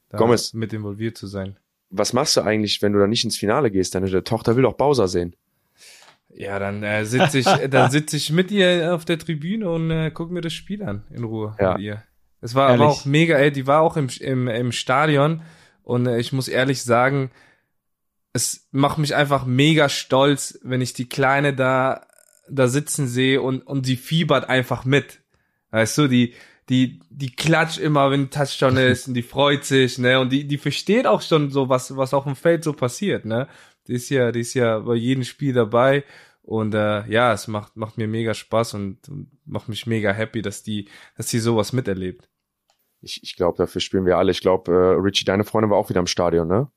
da 0.10 0.18
Gomez. 0.18 0.54
mit 0.54 0.72
involviert 0.74 1.18
zu 1.18 1.28
sein. 1.28 1.58
Was 1.90 2.14
machst 2.14 2.36
du 2.38 2.42
eigentlich, 2.42 2.82
wenn 2.82 2.94
du 2.94 3.00
da 3.00 3.08
nicht 3.08 3.24
ins 3.26 3.38
Finale 3.38 3.72
gehst? 3.72 3.96
Deine 3.96 4.24
Tochter 4.24 4.56
will 4.56 4.64
doch 4.64 4.74
Bowser 4.74 5.08
sehen. 5.08 5.36
Ja, 6.34 6.60
dann 6.60 6.84
äh, 6.84 7.04
sitze 7.06 7.40
ich, 7.40 7.46
dann 7.46 7.90
sitze 7.92 8.16
ich 8.18 8.32
mit 8.32 8.52
ihr 8.52 8.94
auf 8.94 9.06
der 9.06 9.18
Tribüne 9.18 9.70
und 9.70 9.90
äh, 9.90 10.12
guck 10.14 10.30
mir 10.32 10.42
das 10.42 10.54
Spiel 10.54 10.84
an 10.84 11.04
in 11.10 11.24
Ruhe 11.24 11.56
Ja. 11.60 11.74
mit 11.74 11.82
ihr. 11.82 12.04
Es 12.42 12.56
war 12.56 12.70
aber 12.70 12.84
Ehrlich? 12.84 12.88
auch 12.88 13.06
mega, 13.06 13.36
ey, 13.38 13.52
die 13.52 13.68
war 13.68 13.82
auch 13.82 13.98
im, 13.98 14.10
im, 14.20 14.48
im 14.48 14.72
Stadion 14.72 15.42
und 15.84 16.06
äh, 16.06 16.20
ich 16.20 16.34
muss 16.34 16.48
ehrlich 16.48 16.84
sagen, 16.84 17.32
es 18.34 18.68
macht 18.72 19.00
mich 19.00 19.16
einfach 19.16 19.46
mega 19.46 19.90
stolz, 19.90 20.60
wenn 20.62 20.82
ich 20.82 20.94
die 20.94 21.10
Kleine 21.10 21.54
da 21.54 22.06
da 22.50 22.68
sitzen 22.68 23.08
sehe 23.08 23.42
und 23.42 23.66
und 23.66 23.88
die 23.88 23.98
fiebert 23.98 24.50
einfach 24.50 24.86
mit. 24.86 25.20
Weißt 25.72 25.98
du, 25.98 26.08
die 26.08 26.34
die 26.70 27.00
die 27.10 27.36
klatscht 27.36 27.78
immer, 27.78 28.12
wenn 28.12 28.24
ein 28.24 28.30
Touchdown 28.30 28.78
ist 28.92 29.08
und 29.08 29.14
die 29.16 29.24
freut 29.24 29.66
sich, 29.66 29.98
ne? 29.98 30.20
Und 30.20 30.32
die 30.32 30.48
die 30.48 30.58
versteht 30.58 31.08
auch 31.08 31.22
schon 31.22 31.50
so 31.50 31.70
was 31.70 31.96
was 31.98 32.14
auf 32.14 32.26
dem 32.26 32.36
Feld 32.36 32.64
so 32.64 32.74
passiert, 32.74 33.26
ne? 33.26 33.48
Die 33.88 33.94
ist 33.94 34.10
ja 34.10 34.32
die 34.32 34.42
ist 34.42 34.54
ja 34.54 34.80
bei 34.80 34.96
jedem 34.96 35.24
Spiel 35.24 35.54
dabei 35.54 36.04
und 36.48 36.74
äh, 36.74 37.06
ja, 37.08 37.34
es 37.34 37.50
macht 37.50 37.76
macht 37.76 37.98
mir 37.98 38.08
mega 38.08 38.34
Spaß 38.34 38.76
und, 38.76 39.10
und 39.10 39.30
macht 39.46 39.68
mich 39.68 39.86
mega 39.86 40.14
happy, 40.14 40.42
dass 40.42 40.64
die 40.64 40.88
dass 41.18 41.28
die 41.28 41.40
sowas 41.40 41.74
miterlebt. 41.74 42.30
Ich, 43.02 43.22
ich 43.22 43.36
glaube, 43.36 43.58
dafür 43.58 43.82
spielen 43.82 44.06
wir 44.06 44.18
alle. 44.18 44.32
Ich 44.32 44.40
glaube, 44.40 44.72
äh, 44.72 45.02
Richie, 45.02 45.26
deine 45.26 45.44
Freundin 45.44 45.70
war 45.70 45.78
auch 45.78 45.90
wieder 45.90 46.00
im 46.00 46.08
Stadion, 46.08 46.48
ne? 46.48 46.72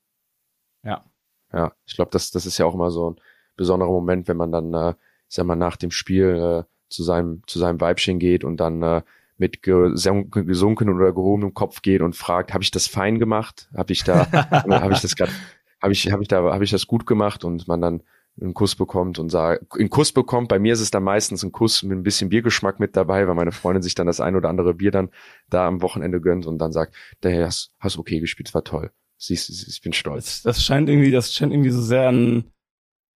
Ja. 0.82 1.04
Ja, 1.52 1.72
ich 1.86 1.94
glaube, 1.94 2.10
das, 2.10 2.32
das 2.32 2.46
ist 2.46 2.58
ja 2.58 2.66
auch 2.66 2.74
immer 2.74 2.90
so 2.90 3.10
ein 3.12 3.20
besonderer 3.56 3.90
Moment, 3.90 4.26
wenn 4.26 4.36
man 4.36 4.50
dann, 4.50 4.74
äh, 4.74 4.90
ich 5.28 5.36
sag 5.36 5.46
mal, 5.46 5.54
nach 5.54 5.76
dem 5.76 5.92
Spiel 5.92 6.64
äh, 6.64 6.64
zu 6.88 7.04
seinem, 7.04 7.42
zu 7.46 7.60
seinem 7.60 7.80
Weibchen 7.80 8.18
geht 8.18 8.42
und 8.42 8.56
dann 8.56 8.82
äh, 8.82 9.02
mit 9.36 9.62
gesunk 9.62 10.32
gesunkenem 10.32 10.96
oder 10.96 11.12
gehobenem 11.12 11.54
Kopf 11.54 11.80
geht 11.82 12.02
und 12.02 12.16
fragt, 12.16 12.52
habe 12.54 12.64
ich 12.64 12.72
das 12.72 12.88
fein 12.88 13.20
gemacht? 13.20 13.70
Habe 13.76 13.92
ich 13.92 14.02
da, 14.02 14.30
habe 14.50 14.92
ich 14.92 15.00
das 15.00 15.14
gerade, 15.14 15.32
habe 15.80 15.92
ich, 15.92 16.10
habe 16.10 16.22
ich 16.22 16.28
da, 16.28 16.42
habe 16.52 16.64
ich 16.64 16.72
das 16.72 16.88
gut 16.88 17.06
gemacht? 17.06 17.44
Und 17.44 17.68
man 17.68 17.80
dann 17.80 18.02
einen 18.40 18.54
Kuss 18.54 18.74
bekommt 18.74 19.18
und 19.18 19.30
sagt, 19.30 19.64
einen 19.78 19.90
Kuss 19.90 20.12
bekommt. 20.12 20.48
Bei 20.48 20.58
mir 20.58 20.72
ist 20.72 20.80
es 20.80 20.90
dann 20.90 21.02
meistens 21.02 21.42
ein 21.42 21.52
Kuss 21.52 21.82
mit 21.82 21.98
ein 21.98 22.02
bisschen 22.02 22.30
Biergeschmack 22.30 22.80
mit 22.80 22.96
dabei, 22.96 23.26
weil 23.26 23.34
meine 23.34 23.52
Freundin 23.52 23.82
sich 23.82 23.94
dann 23.94 24.06
das 24.06 24.20
ein 24.20 24.36
oder 24.36 24.48
andere 24.48 24.74
Bier 24.74 24.90
dann 24.90 25.10
da 25.48 25.66
am 25.66 25.82
Wochenende 25.82 26.20
gönnt 26.20 26.46
und 26.46 26.58
dann 26.58 26.72
sagt, 26.72 26.94
der 27.22 27.46
hast, 27.46 27.72
hast 27.78 27.98
okay 27.98 28.20
gespielt, 28.20 28.52
war 28.54 28.64
toll. 28.64 28.90
Siehst, 29.18 29.50
ich 29.68 29.82
bin 29.82 29.92
stolz. 29.92 30.42
Das, 30.42 30.56
das 30.56 30.64
scheint 30.64 30.88
irgendwie, 30.88 31.10
das 31.10 31.34
scheint 31.34 31.52
irgendwie 31.52 31.70
so 31.70 31.82
sehr 31.82 32.08
an, 32.08 32.44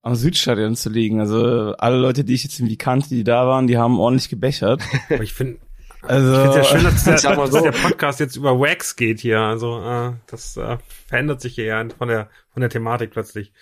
am 0.02 0.14
Südstadion 0.14 0.76
zu 0.76 0.90
liegen. 0.90 1.20
Also 1.20 1.74
alle 1.78 1.96
Leute, 1.96 2.24
die 2.24 2.34
ich 2.34 2.44
jetzt 2.44 2.58
irgendwie 2.60 2.76
kannte, 2.76 3.08
die 3.08 3.24
da 3.24 3.46
waren, 3.46 3.66
die 3.66 3.78
haben 3.78 3.98
ordentlich 3.98 4.28
gebechert. 4.28 4.82
Aber 5.08 5.22
ich 5.22 5.32
finde 5.32 5.60
Also 6.02 6.34
ich 6.34 6.40
finde 6.42 6.56
ja 6.58 6.64
schön, 6.64 6.84
dass 6.84 7.04
der, 7.22 7.36
dass 7.36 7.50
so. 7.50 7.60
der 7.62 7.72
Podcast 7.72 8.20
jetzt 8.20 8.36
über 8.36 8.60
Wax 8.60 8.96
geht 8.96 9.20
hier. 9.20 9.40
Also 9.40 9.80
äh, 9.80 10.12
das 10.26 10.58
äh, 10.58 10.76
verändert 11.06 11.40
sich 11.40 11.54
hier 11.54 11.64
ja 11.64 11.88
von 11.96 12.08
der 12.08 12.28
von 12.52 12.60
der 12.60 12.68
Thematik 12.68 13.12
plötzlich. 13.12 13.54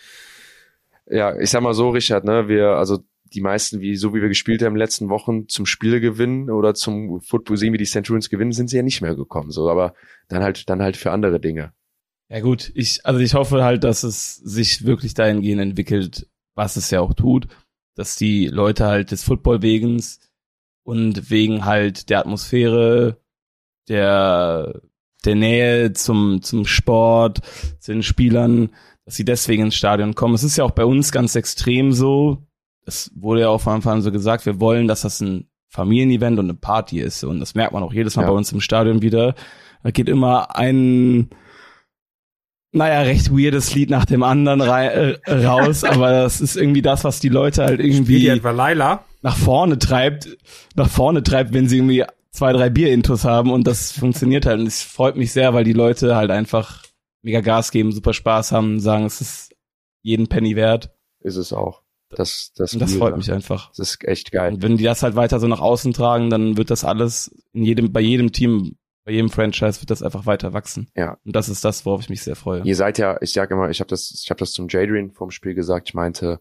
Ja, 1.06 1.38
ich 1.38 1.50
sag 1.50 1.62
mal 1.62 1.74
so, 1.74 1.90
Richard, 1.90 2.24
ne, 2.24 2.48
wir, 2.48 2.70
also 2.70 2.98
die 3.32 3.40
meisten, 3.40 3.80
wie, 3.80 3.96
so 3.96 4.14
wie 4.14 4.20
wir 4.20 4.28
gespielt 4.28 4.60
haben 4.62 4.68
in 4.68 4.74
den 4.74 4.80
letzten 4.80 5.08
Wochen, 5.08 5.48
zum 5.48 5.66
Spiele 5.66 6.00
gewinnen 6.00 6.50
oder 6.50 6.74
zum 6.74 7.20
Football 7.20 7.56
sehen, 7.56 7.72
wie 7.72 7.78
die 7.78 7.84
Centurions 7.84 8.28
gewinnen, 8.28 8.52
sind 8.52 8.68
sie 8.68 8.76
ja 8.76 8.82
nicht 8.82 9.00
mehr 9.00 9.14
gekommen, 9.14 9.50
so, 9.50 9.70
aber 9.70 9.94
dann 10.28 10.42
halt, 10.42 10.68
dann 10.68 10.82
halt 10.82 10.96
für 10.96 11.10
andere 11.10 11.40
Dinge. 11.40 11.72
Ja 12.28 12.40
gut, 12.40 12.70
ich, 12.74 13.04
also 13.04 13.20
ich 13.20 13.34
hoffe 13.34 13.62
halt, 13.62 13.84
dass 13.84 14.04
es 14.04 14.36
sich 14.36 14.84
wirklich 14.84 15.14
dahingehend 15.14 15.60
entwickelt, 15.60 16.28
was 16.54 16.76
es 16.76 16.90
ja 16.90 17.00
auch 17.00 17.14
tut, 17.14 17.46
dass 17.94 18.16
die 18.16 18.46
Leute 18.46 18.86
halt 18.86 19.10
des 19.10 19.24
Football-Wegens 19.24 20.20
und 20.82 21.30
wegen 21.30 21.64
halt 21.64 22.08
der 22.10 22.20
Atmosphäre, 22.20 23.18
der, 23.88 24.80
der 25.24 25.34
Nähe 25.34 25.92
zum, 25.92 26.42
zum 26.42 26.64
Sport, 26.64 27.40
zu 27.80 27.92
den 27.92 28.02
Spielern, 28.02 28.70
dass 29.04 29.16
sie 29.16 29.24
deswegen 29.24 29.64
ins 29.64 29.74
Stadion 29.74 30.14
kommen. 30.14 30.34
Es 30.34 30.44
ist 30.44 30.56
ja 30.56 30.64
auch 30.64 30.70
bei 30.70 30.84
uns 30.84 31.12
ganz 31.12 31.34
extrem 31.34 31.92
so, 31.92 32.38
es 32.86 33.10
wurde 33.14 33.42
ja 33.42 33.48
auch 33.48 33.60
von 33.60 33.74
Anfang 33.74 33.94
an 33.94 34.02
so 34.02 34.12
gesagt, 34.12 34.46
wir 34.46 34.60
wollen, 34.60 34.88
dass 34.88 35.02
das 35.02 35.20
ein 35.20 35.48
Familienevent 35.68 36.38
und 36.38 36.46
eine 36.46 36.54
Party 36.54 37.00
ist. 37.00 37.24
Und 37.24 37.40
das 37.40 37.54
merkt 37.54 37.72
man 37.72 37.82
auch 37.82 37.92
jedes 37.92 38.16
Mal 38.16 38.22
Ja. 38.22 38.28
bei 38.30 38.34
uns 38.36 38.52
im 38.52 38.60
Stadion 38.60 39.02
wieder. 39.02 39.34
Da 39.82 39.90
geht 39.90 40.08
immer 40.08 40.54
ein, 40.56 41.30
naja, 42.72 43.00
recht 43.02 43.30
weirdes 43.30 43.74
Lied 43.74 43.90
nach 43.90 44.04
dem 44.04 44.22
anderen 44.22 44.60
äh, 44.60 45.16
raus, 45.32 45.84
aber 45.84 46.10
das 46.10 46.40
ist 46.40 46.56
irgendwie 46.56 46.82
das, 46.82 47.04
was 47.04 47.20
die 47.20 47.28
Leute 47.28 47.64
halt 47.64 47.80
irgendwie 47.80 48.18
nach 49.22 49.36
vorne 49.36 49.78
treibt, 49.78 50.36
nach 50.74 50.88
vorne 50.88 51.22
treibt, 51.22 51.52
wenn 51.52 51.68
sie 51.68 51.78
irgendwie 51.78 52.04
zwei, 52.30 52.52
drei 52.52 52.70
Bier-Intos 52.70 53.24
haben 53.24 53.50
und 53.52 53.66
das 53.66 53.92
funktioniert 53.92 54.46
halt. 54.46 54.60
Und 54.60 54.66
es 54.66 54.82
freut 54.82 55.16
mich 55.16 55.32
sehr, 55.32 55.54
weil 55.54 55.64
die 55.64 55.74
Leute 55.74 56.16
halt 56.16 56.30
einfach 56.30 56.82
mega 57.22 57.40
Gas 57.40 57.70
geben, 57.70 57.92
super 57.92 58.12
Spaß 58.12 58.52
haben, 58.52 58.80
sagen, 58.80 59.04
es 59.04 59.20
ist 59.20 59.54
jeden 60.02 60.28
Penny 60.28 60.56
wert. 60.56 60.90
Ist 61.20 61.36
es 61.36 61.52
auch. 61.52 61.82
Das, 62.10 62.52
das, 62.56 62.72
das 62.72 62.94
freut 62.94 63.16
mich 63.16 63.32
einfach. 63.32 63.70
Das 63.70 63.78
ist 63.78 64.04
echt 64.04 64.32
geil. 64.32 64.54
Und 64.54 64.62
wenn 64.62 64.76
die 64.76 64.84
das 64.84 65.02
halt 65.02 65.16
weiter 65.16 65.40
so 65.40 65.48
nach 65.48 65.60
außen 65.60 65.92
tragen, 65.92 66.28
dann 66.28 66.56
wird 66.56 66.70
das 66.70 66.84
alles 66.84 67.34
in 67.52 67.64
jedem, 67.64 67.92
bei 67.92 68.00
jedem 68.00 68.32
Team, 68.32 68.76
bei 69.04 69.12
jedem 69.12 69.30
Franchise 69.30 69.80
wird 69.80 69.90
das 69.90 70.02
einfach 70.02 70.26
weiter 70.26 70.52
wachsen. 70.52 70.88
Ja. 70.94 71.16
Und 71.24 71.34
das 71.34 71.48
ist 71.48 71.64
das, 71.64 71.86
worauf 71.86 72.02
ich 72.02 72.10
mich 72.10 72.22
sehr 72.22 72.36
freue. 72.36 72.62
Ihr 72.64 72.76
seid 72.76 72.98
ja, 72.98 73.16
ich 73.22 73.32
sag 73.32 73.50
immer, 73.50 73.70
ich 73.70 73.80
habe 73.80 73.88
das, 73.88 74.20
ich 74.22 74.28
habe 74.28 74.38
das 74.38 74.52
zum 74.52 74.68
Jadrian 74.68 75.10
vom 75.10 75.30
Spiel 75.30 75.54
gesagt. 75.54 75.88
Ich 75.88 75.94
meinte, 75.94 76.40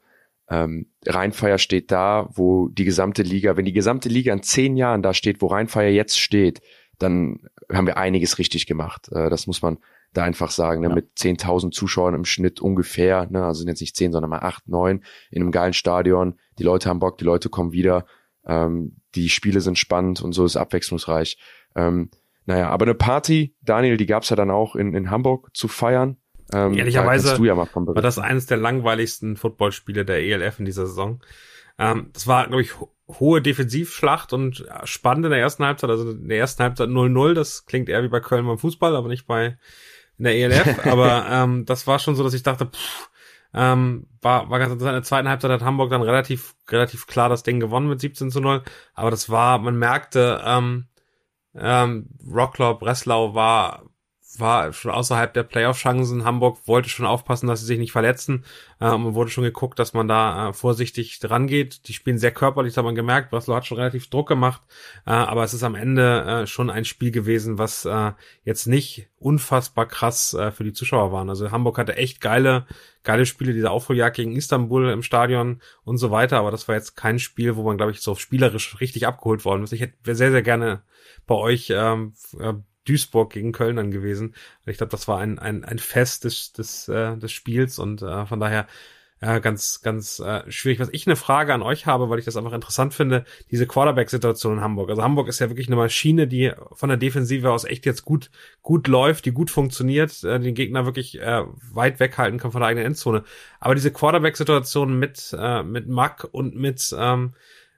ähm, 0.49 0.87
Rheinfeier 1.05 1.57
steht 1.57 1.91
da, 1.91 2.27
wo 2.33 2.67
die 2.67 2.83
gesamte 2.83 3.23
Liga, 3.23 3.55
wenn 3.55 3.65
die 3.65 3.73
gesamte 3.73 4.09
Liga 4.09 4.33
in 4.33 4.43
zehn 4.43 4.75
Jahren 4.75 5.01
da 5.01 5.13
steht, 5.13 5.41
wo 5.41 5.47
Rheinfeier 5.47 5.91
jetzt 5.91 6.19
steht, 6.19 6.61
dann 6.99 7.39
haben 7.71 7.87
wir 7.87 7.97
einiges 7.97 8.37
richtig 8.37 8.67
gemacht. 8.67 9.09
Äh, 9.13 9.29
das 9.29 9.47
muss 9.47 9.61
man 9.61 9.77
da 10.13 10.23
einfach 10.23 10.51
sagen, 10.51 10.81
ne? 10.81 10.89
Ja. 10.89 10.95
mit 10.95 11.11
10.000 11.17 11.71
Zuschauern 11.71 12.15
im 12.15 12.25
Schnitt 12.25 12.59
ungefähr, 12.59 13.27
ne? 13.29 13.45
also 13.45 13.59
sind 13.59 13.69
jetzt 13.69 13.81
nicht 13.81 13.95
10, 13.95 14.11
sondern 14.11 14.29
mal 14.29 14.39
8, 14.39 14.67
9 14.67 15.03
in 15.29 15.41
einem 15.41 15.51
geilen 15.51 15.73
Stadion. 15.73 16.35
Die 16.59 16.63
Leute 16.63 16.89
haben 16.89 16.99
Bock, 16.99 17.17
die 17.17 17.25
Leute 17.25 17.49
kommen 17.49 17.71
wieder, 17.71 18.05
ähm, 18.45 18.97
die 19.15 19.29
Spiele 19.29 19.61
sind 19.61 19.77
spannend 19.77 20.21
und 20.21 20.33
so 20.33 20.45
ist 20.45 20.57
abwechslungsreich. 20.57 21.37
Ähm, 21.75 22.09
naja, 22.45 22.69
aber 22.69 22.85
eine 22.85 22.95
Party, 22.95 23.55
Daniel, 23.61 23.97
die 23.97 24.05
gab's 24.05 24.29
ja 24.29 24.35
dann 24.35 24.51
auch 24.51 24.75
in, 24.75 24.93
in 24.93 25.09
Hamburg 25.11 25.49
zu 25.53 25.67
feiern. 25.67 26.17
Ähm, 26.53 26.73
Ehrlicherweise 26.73 27.37
da 27.37 27.43
ja 27.43 27.55
mal 27.55 27.65
von 27.65 27.87
war 27.87 28.01
das 28.01 28.19
eines 28.19 28.45
der 28.45 28.57
langweiligsten 28.57 29.37
Footballspiele 29.37 30.03
der 30.03 30.21
ELF 30.21 30.59
in 30.59 30.65
dieser 30.65 30.85
Saison. 30.85 31.23
Ähm, 31.77 32.09
das 32.11 32.27
war, 32.27 32.47
glaube 32.47 32.61
ich, 32.61 32.79
ho 32.79 32.89
hohe 33.19 33.41
Defensivschlacht 33.41 34.31
und 34.31 34.65
äh, 34.69 34.85
spannend 34.85 35.25
in 35.25 35.31
der 35.31 35.39
ersten 35.41 35.65
Halbzeit. 35.65 35.89
Also 35.89 36.11
in 36.11 36.29
der 36.29 36.37
ersten 36.37 36.63
Halbzeit 36.63 36.87
0-0. 36.87 37.33
Das 37.33 37.65
klingt 37.65 37.89
eher 37.89 38.03
wie 38.03 38.07
bei 38.09 38.21
Köln 38.21 38.45
beim 38.45 38.57
Fußball, 38.57 38.95
aber 38.95 39.09
nicht 39.09 39.27
bei 39.27 39.57
in 40.21 40.23
der 40.23 40.35
ELF. 40.35 40.85
aber 40.85 41.25
ähm, 41.29 41.65
das 41.65 41.87
war 41.87 41.99
schon 41.99 42.15
so, 42.15 42.23
dass 42.23 42.33
ich 42.33 42.43
dachte, 42.43 42.67
pff, 42.67 43.09
ähm, 43.53 44.07
war, 44.21 44.49
war 44.49 44.59
ganz 44.59 44.71
interessant. 44.71 44.95
In 44.95 45.01
der 45.01 45.03
zweiten 45.03 45.29
Halbzeit 45.29 45.51
hat 45.51 45.61
Hamburg 45.63 45.89
dann 45.89 46.01
relativ, 46.01 46.55
relativ 46.69 47.07
klar 47.07 47.27
das 47.27 47.43
Ding 47.43 47.59
gewonnen 47.59 47.89
mit 47.89 47.99
17 47.99 48.31
zu 48.31 48.39
0. 48.39 48.63
Aber 48.93 49.11
das 49.11 49.29
war, 49.29 49.57
man 49.57 49.77
merkte, 49.77 50.41
ähm, 50.45 50.85
ähm, 51.55 52.09
Rocklau, 52.31 52.75
Breslau 52.75 53.33
war, 53.33 53.83
war 54.37 54.71
schon 54.73 54.91
außerhalb 54.91 55.33
der 55.33 55.43
Playoff-Chancen. 55.43 56.23
Hamburg 56.23 56.59
wollte 56.65 56.89
schon 56.89 57.05
aufpassen, 57.05 57.47
dass 57.47 57.59
sie 57.59 57.65
sich 57.65 57.79
nicht 57.79 57.91
verletzen. 57.91 58.45
Äh, 58.79 58.89
und 58.89 59.13
wurde 59.13 59.29
schon 59.29 59.43
geguckt, 59.43 59.79
dass 59.79 59.93
man 59.93 60.07
da 60.07 60.49
äh, 60.49 60.53
vorsichtig 60.53 61.19
dran 61.19 61.47
geht. 61.47 61.87
Die 61.87 61.93
spielen 61.93 62.17
sehr 62.17 62.31
körperlich, 62.31 62.73
das 62.73 62.77
hat 62.77 62.85
man 62.85 62.95
gemerkt. 62.95 63.29
Breslau 63.29 63.55
hat 63.55 63.65
schon 63.65 63.77
relativ 63.77 64.09
Druck 64.09 64.27
gemacht. 64.27 64.61
Äh, 65.05 65.11
aber 65.11 65.43
es 65.43 65.53
ist 65.53 65.63
am 65.63 65.75
Ende 65.75 66.21
äh, 66.21 66.47
schon 66.47 66.69
ein 66.69 66.85
Spiel 66.85 67.11
gewesen, 67.11 67.57
was 67.57 67.85
äh, 67.85 68.11
jetzt 68.43 68.67
nicht 68.67 69.09
unfassbar 69.17 69.85
krass 69.85 70.33
äh, 70.33 70.51
für 70.51 70.63
die 70.63 70.73
Zuschauer 70.73 71.11
waren. 71.11 71.29
Also 71.29 71.51
Hamburg 71.51 71.77
hatte 71.77 71.97
echt 71.97 72.21
geile, 72.21 72.65
geile 73.03 73.25
Spiele, 73.25 73.53
diese 73.53 73.71
Aufholjagd 73.71 74.15
gegen 74.15 74.35
Istanbul 74.35 74.89
im 74.89 75.03
Stadion 75.03 75.61
und 75.83 75.97
so 75.97 76.11
weiter. 76.11 76.37
Aber 76.37 76.51
das 76.51 76.67
war 76.67 76.75
jetzt 76.75 76.95
kein 76.95 77.19
Spiel, 77.19 77.55
wo 77.55 77.63
man, 77.63 77.77
glaube 77.77 77.91
ich, 77.91 78.01
so 78.01 78.15
spielerisch 78.15 78.79
richtig 78.79 79.07
abgeholt 79.07 79.45
worden 79.45 79.63
ist. 79.63 79.73
Ich 79.73 79.81
hätte 79.81 80.15
sehr, 80.15 80.31
sehr 80.31 80.41
gerne 80.41 80.83
bei 81.27 81.35
euch 81.35 81.71
ähm, 81.75 82.13
äh, 82.39 82.53
Duisburg 82.85 83.31
gegen 83.33 83.51
Köln 83.51 83.75
dann 83.75 83.91
gewesen. 83.91 84.35
Ich 84.65 84.77
glaube, 84.77 84.91
das 84.91 85.07
war 85.07 85.19
ein, 85.19 85.39
ein, 85.39 85.63
ein 85.63 85.79
Fest 85.79 86.23
des, 86.23 86.53
des, 86.53 86.87
äh, 86.87 87.17
des 87.17 87.31
Spiels 87.31 87.79
und 87.79 88.01
äh, 88.01 88.25
von 88.25 88.39
daher 88.39 88.67
äh, 89.21 89.39
ganz, 89.39 89.81
ganz 89.81 90.19
äh, 90.19 90.49
schwierig. 90.51 90.79
Was 90.79 90.89
ich 90.91 91.05
eine 91.05 91.15
Frage 91.15 91.53
an 91.53 91.61
euch 91.61 91.85
habe, 91.85 92.09
weil 92.09 92.19
ich 92.19 92.25
das 92.25 92.37
einfach 92.37 92.53
interessant 92.53 92.93
finde, 92.93 93.23
diese 93.51 93.67
Quarterback-Situation 93.67 94.53
in 94.53 94.61
Hamburg. 94.61 94.89
Also 94.89 95.03
Hamburg 95.03 95.27
ist 95.27 95.39
ja 95.39 95.49
wirklich 95.49 95.67
eine 95.67 95.75
Maschine, 95.75 96.27
die 96.27 96.51
von 96.73 96.89
der 96.89 96.97
Defensive 96.97 97.51
aus 97.51 97.63
echt 97.63 97.85
jetzt 97.85 98.03
gut, 98.03 98.31
gut 98.63 98.87
läuft, 98.87 99.25
die 99.25 99.31
gut 99.31 99.51
funktioniert, 99.51 100.23
äh, 100.23 100.39
den 100.39 100.55
Gegner 100.55 100.85
wirklich 100.85 101.19
äh, 101.19 101.43
weit 101.71 101.99
weghalten 101.99 102.39
kann 102.39 102.51
von 102.51 102.61
der 102.61 102.69
eigenen 102.69 102.87
Endzone. 102.87 103.23
Aber 103.59 103.75
diese 103.75 103.91
Quarterback-Situation 103.91 104.97
mit, 104.97 105.35
äh, 105.37 105.61
mit 105.61 105.87
Mack 105.87 106.27
und 106.31 106.55
mit, 106.55 106.93
ähm, 106.97 107.33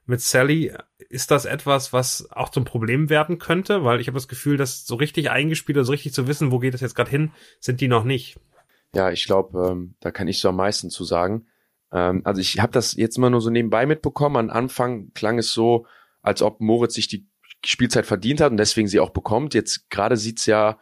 mit 0.06 0.22
Sally, 0.22 0.74
ist 1.10 1.32
das 1.32 1.46
etwas, 1.46 1.94
was 1.94 2.30
auch 2.32 2.50
zum 2.50 2.66
Problem 2.66 3.10
werden 3.10 3.38
könnte? 3.40 3.84
Weil 3.84 4.00
ich 4.00 4.08
habe 4.08 4.18
das 4.18 4.28
Gefühl, 4.28 4.58
dass 4.58 4.86
so 4.86 4.96
richtig 4.96 5.32
eingespielt 5.32 5.78
oder 5.78 5.86
so 5.86 5.92
richtig 5.92 6.14
zu 6.14 6.28
wissen, 6.28 6.52
wo 6.52 6.60
geht 6.60 6.74
es 6.74 6.82
jetzt 6.82 6.96
gerade 6.96 7.10
hin, 7.10 7.32
sind 7.60 7.82
die 7.82 7.88
noch 7.88 8.04
nicht. 8.04 8.38
Ja, 8.96 9.12
ich 9.12 9.26
glaube, 9.26 9.70
ähm, 9.70 9.96
da 10.00 10.12
kann 10.12 10.28
ich 10.28 10.40
so 10.40 10.50
am 10.50 10.58
meisten 10.58 10.90
zu 10.90 11.04
sagen. 11.04 11.48
Ähm, 11.92 12.22
also 12.26 12.42
ich 12.42 12.60
habe 12.60 12.72
das 12.72 12.94
jetzt 12.96 13.18
immer 13.18 13.30
nur 13.30 13.42
so 13.42 13.50
nebenbei 13.50 13.86
mitbekommen. 13.86 14.36
Am 14.36 14.50
Anfang 14.50 15.12
klang 15.14 15.38
es 15.40 15.52
so, 15.52 15.86
als 16.22 16.42
ob 16.42 16.60
Moritz 16.60 16.96
sich 16.96 17.08
die 17.08 17.28
Spielzeit 17.66 18.06
verdient 18.06 18.42
hat 18.42 18.52
und 18.52 18.58
deswegen 18.58 18.88
sie 18.88 19.00
auch 19.00 19.12
bekommt. 19.12 19.54
Jetzt 19.54 19.90
gerade 19.90 20.18
sieht's 20.18 20.46
ja, 20.46 20.78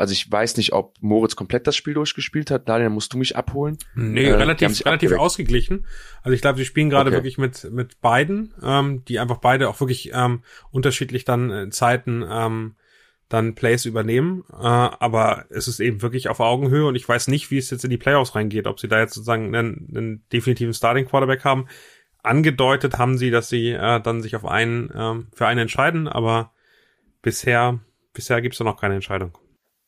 also 0.00 0.12
ich 0.12 0.30
weiß 0.30 0.56
nicht, 0.56 0.72
ob 0.72 0.96
Moritz 1.00 1.36
komplett 1.36 1.66
das 1.66 1.76
Spiel 1.76 1.94
durchgespielt 1.94 2.50
hat. 2.50 2.68
Daniel, 2.68 2.90
musst 2.90 3.12
du 3.12 3.18
mich 3.18 3.36
abholen? 3.36 3.76
Nee, 3.94 4.24
äh, 4.24 4.32
relativ, 4.32 4.84
relativ 4.84 5.12
ausgeglichen. 5.12 5.86
Also 6.22 6.34
ich 6.34 6.40
glaube, 6.40 6.58
sie 6.58 6.64
spielen 6.64 6.90
gerade 6.90 7.10
okay. 7.10 7.18
wirklich 7.18 7.38
mit, 7.38 7.70
mit 7.70 8.00
beiden, 8.00 8.54
ähm, 8.62 9.04
die 9.04 9.18
einfach 9.18 9.38
beide 9.38 9.68
auch 9.68 9.78
wirklich 9.80 10.10
ähm, 10.14 10.42
unterschiedlich 10.70 11.24
dann 11.24 11.50
in 11.50 11.70
Zeiten 11.70 12.24
ähm, 12.28 12.76
dann 13.28 13.54
Plays 13.54 13.84
übernehmen. 13.84 14.42
Äh, 14.50 14.64
aber 14.64 15.44
es 15.50 15.68
ist 15.68 15.80
eben 15.80 16.02
wirklich 16.02 16.28
auf 16.28 16.40
Augenhöhe 16.40 16.86
und 16.86 16.94
ich 16.94 17.08
weiß 17.08 17.28
nicht, 17.28 17.50
wie 17.50 17.58
es 17.58 17.70
jetzt 17.70 17.84
in 17.84 17.90
die 17.90 17.98
Playoffs 17.98 18.34
reingeht, 18.34 18.66
ob 18.66 18.80
sie 18.80 18.88
da 18.88 18.98
jetzt 19.00 19.14
sozusagen 19.14 19.54
einen, 19.54 19.88
einen 19.94 20.24
definitiven 20.32 20.74
Starting 20.74 21.06
Quarterback 21.06 21.44
haben. 21.44 21.66
Angedeutet 22.22 22.98
haben 22.98 23.18
sie, 23.18 23.30
dass 23.30 23.48
sie 23.48 23.70
äh, 23.70 24.00
dann 24.00 24.22
sich 24.22 24.34
auf 24.34 24.46
einen 24.46 24.90
äh, 24.90 25.22
für 25.34 25.46
einen 25.46 25.60
entscheiden, 25.60 26.08
aber 26.08 26.52
bisher 27.22 27.80
bisher 28.12 28.40
gibt's 28.40 28.58
da 28.58 28.64
noch 28.64 28.80
keine 28.80 28.94
Entscheidung. 28.94 29.36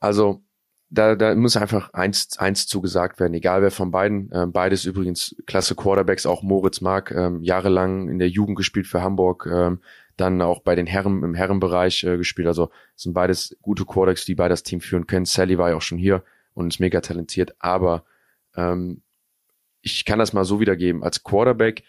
Also 0.03 0.43
da, 0.91 1.15
da 1.15 1.35
muss 1.37 1.57
einfach 1.57 1.95
eins, 1.95 2.37
eins 2.37 2.67
zugesagt 2.67 3.21
werden, 3.21 3.35
egal 3.35 3.63
wer 3.63 3.71
von 3.71 3.93
beiden. 3.93 4.31
Ähm, 4.35 4.51
beides 4.53 4.85
übrigens 4.85 5.37
klasse 5.47 5.77
Quarterbacks, 5.77 6.27
auch 6.27 6.43
Moritz 6.43 6.81
Mark, 6.81 7.13
ähm, 7.13 7.41
jahrelang 7.43 8.09
in 8.09 8.19
der 8.19 8.29
Jugend 8.29 8.57
gespielt 8.57 8.89
für 8.89 9.01
Hamburg, 9.01 9.49
ähm, 9.51 9.81
dann 10.17 10.43
auch 10.43 10.61
bei 10.61 10.75
den 10.75 10.87
Herren 10.87 11.23
im 11.23 11.35
Herrenbereich 11.35 12.03
äh, 12.03 12.17
gespielt. 12.17 12.49
Also 12.49 12.71
sind 12.97 13.15
beides 13.15 13.57
gute 13.63 13.85
Quarterbacks, 13.85 14.25
die 14.25 14.35
beide 14.35 14.51
das 14.51 14.65
Team 14.65 14.81
führen 14.81 15.07
können. 15.07 15.25
Sally 15.25 15.57
war 15.57 15.71
ja 15.71 15.77
auch 15.77 15.83
schon 15.83 15.99
hier 15.99 16.25
und 16.53 16.75
ist 16.75 16.81
mega 16.81 17.01
talentiert, 17.01 17.55
aber 17.61 18.05
ähm, 18.57 19.03
ich 19.83 20.05
kann 20.05 20.19
das 20.19 20.33
mal 20.33 20.45
so 20.45 20.59
wiedergeben. 20.59 21.05
Als 21.05 21.23
Quarterback 21.23 21.85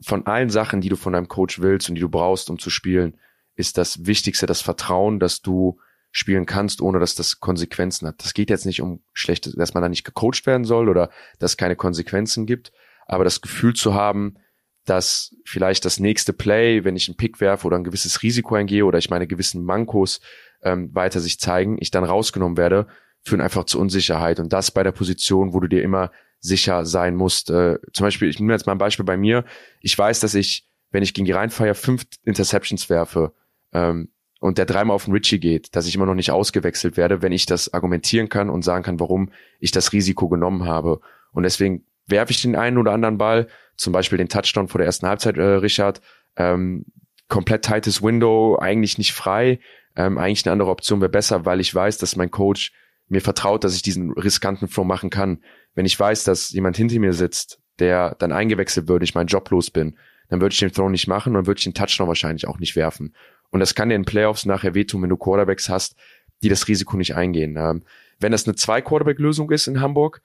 von 0.00 0.26
allen 0.26 0.50
Sachen, 0.50 0.80
die 0.80 0.88
du 0.88 0.96
von 0.96 1.12
deinem 1.12 1.28
Coach 1.28 1.60
willst 1.60 1.88
und 1.88 1.94
die 1.94 2.02
du 2.02 2.08
brauchst, 2.08 2.50
um 2.50 2.58
zu 2.58 2.70
spielen, 2.70 3.18
ist 3.54 3.78
das 3.78 4.04
Wichtigste 4.04 4.46
das 4.46 4.60
Vertrauen, 4.62 5.20
dass 5.20 5.42
du 5.42 5.78
spielen 6.12 6.46
kannst, 6.46 6.80
ohne 6.80 7.00
dass 7.00 7.14
das 7.14 7.40
Konsequenzen 7.40 8.06
hat. 8.06 8.22
Das 8.22 8.34
geht 8.34 8.50
jetzt 8.50 8.66
nicht 8.66 8.82
um 8.82 9.02
schlechte, 9.12 9.56
dass 9.56 9.74
man 9.74 9.82
da 9.82 9.88
nicht 9.88 10.04
gecoacht 10.04 10.46
werden 10.46 10.64
soll 10.64 10.88
oder 10.88 11.10
dass 11.38 11.52
es 11.52 11.56
keine 11.56 11.74
Konsequenzen 11.74 12.46
gibt, 12.46 12.70
aber 13.06 13.24
das 13.24 13.40
Gefühl 13.40 13.74
zu 13.74 13.94
haben, 13.94 14.36
dass 14.84 15.34
vielleicht 15.44 15.84
das 15.84 16.00
nächste 16.00 16.32
Play, 16.32 16.84
wenn 16.84 16.96
ich 16.96 17.08
einen 17.08 17.16
Pick 17.16 17.40
werfe 17.40 17.66
oder 17.66 17.76
ein 17.76 17.84
gewisses 17.84 18.22
Risiko 18.22 18.54
eingehe 18.54 18.84
oder 18.84 18.98
ich 18.98 19.10
meine 19.10 19.26
gewissen 19.26 19.64
Mankos 19.64 20.20
ähm, 20.62 20.94
weiter 20.94 21.20
sich 21.20 21.40
zeigen, 21.40 21.78
ich 21.80 21.90
dann 21.90 22.04
rausgenommen 22.04 22.56
werde, 22.56 22.88
führen 23.24 23.40
einfach 23.40 23.64
zu 23.64 23.78
Unsicherheit. 23.80 24.40
Und 24.40 24.52
das 24.52 24.70
bei 24.70 24.82
der 24.82 24.92
Position, 24.92 25.54
wo 25.54 25.60
du 25.60 25.68
dir 25.68 25.82
immer 25.82 26.10
sicher 26.40 26.84
sein 26.84 27.14
musst. 27.14 27.50
Äh, 27.50 27.78
zum 27.92 28.04
Beispiel, 28.04 28.28
ich 28.28 28.40
nehme 28.40 28.52
jetzt 28.52 28.66
mal 28.66 28.72
ein 28.72 28.78
Beispiel 28.78 29.04
bei 29.04 29.16
mir. 29.16 29.44
Ich 29.80 29.96
weiß, 29.96 30.20
dass 30.20 30.34
ich, 30.34 30.68
wenn 30.90 31.04
ich 31.04 31.14
gegen 31.14 31.24
die 31.24 31.32
Rheinfeier 31.32 31.74
fünf 31.74 32.04
Interceptions 32.24 32.90
werfe 32.90 33.32
ähm, 33.72 34.11
und 34.42 34.58
der 34.58 34.66
dreimal 34.66 34.96
auf 34.96 35.04
den 35.04 35.14
Richie 35.14 35.38
geht, 35.38 35.76
dass 35.76 35.86
ich 35.86 35.94
immer 35.94 36.04
noch 36.04 36.16
nicht 36.16 36.32
ausgewechselt 36.32 36.96
werde, 36.96 37.22
wenn 37.22 37.30
ich 37.30 37.46
das 37.46 37.72
argumentieren 37.72 38.28
kann 38.28 38.50
und 38.50 38.62
sagen 38.62 38.82
kann, 38.82 38.98
warum 38.98 39.30
ich 39.60 39.70
das 39.70 39.92
Risiko 39.92 40.28
genommen 40.28 40.64
habe. 40.64 41.00
Und 41.30 41.44
deswegen 41.44 41.84
werfe 42.08 42.32
ich 42.32 42.42
den 42.42 42.56
einen 42.56 42.76
oder 42.76 42.90
anderen 42.90 43.18
Ball, 43.18 43.46
zum 43.76 43.92
Beispiel 43.92 44.18
den 44.18 44.28
Touchdown 44.28 44.66
vor 44.66 44.78
der 44.78 44.86
ersten 44.86 45.06
Halbzeit, 45.06 45.38
äh, 45.38 45.42
Richard, 45.42 46.00
ähm, 46.34 46.86
komplett 47.28 47.64
tightes 47.64 48.02
Window, 48.02 48.58
eigentlich 48.60 48.98
nicht 48.98 49.12
frei, 49.12 49.60
ähm, 49.94 50.18
eigentlich 50.18 50.44
eine 50.44 50.54
andere 50.54 50.70
Option 50.70 51.00
wäre 51.00 51.08
besser, 51.08 51.44
weil 51.46 51.60
ich 51.60 51.72
weiß, 51.72 51.98
dass 51.98 52.16
mein 52.16 52.32
Coach 52.32 52.72
mir 53.06 53.20
vertraut, 53.20 53.62
dass 53.62 53.76
ich 53.76 53.82
diesen 53.82 54.10
riskanten 54.10 54.66
Flow 54.66 54.82
machen 54.82 55.10
kann. 55.10 55.38
Wenn 55.76 55.86
ich 55.86 55.98
weiß, 55.98 56.24
dass 56.24 56.50
jemand 56.50 56.76
hinter 56.76 56.98
mir 56.98 57.12
sitzt, 57.12 57.60
der 57.78 58.16
dann 58.18 58.32
eingewechselt 58.32 58.88
würde, 58.88 59.04
ich 59.04 59.14
meinen 59.14 59.28
Job 59.28 59.48
los 59.50 59.70
bin, 59.70 59.96
dann 60.30 60.40
würde 60.40 60.52
ich 60.52 60.58
den 60.58 60.72
Throw 60.72 60.90
nicht 60.90 61.06
machen 61.06 61.36
und 61.36 61.46
würde 61.46 61.58
ich 61.58 61.64
den 61.64 61.74
Touchdown 61.74 62.08
wahrscheinlich 62.08 62.48
auch 62.48 62.58
nicht 62.58 62.74
werfen. 62.74 63.14
Und 63.52 63.60
das 63.60 63.74
kann 63.74 63.90
dir 63.90 63.94
in 63.94 64.04
Playoffs 64.04 64.44
nachher 64.44 64.74
wehtun, 64.74 65.02
wenn 65.02 65.10
du 65.10 65.16
Quarterbacks 65.16 65.68
hast, 65.68 65.94
die 66.42 66.48
das 66.48 66.66
Risiko 66.66 66.96
nicht 66.96 67.14
eingehen. 67.14 67.56
Ähm, 67.56 67.84
wenn 68.18 68.32
das 68.32 68.46
eine 68.46 68.56
Zwei-Quarterback-Lösung 68.56 69.50
ist 69.50 69.68
in 69.68 69.80
Hamburg, 69.80 70.22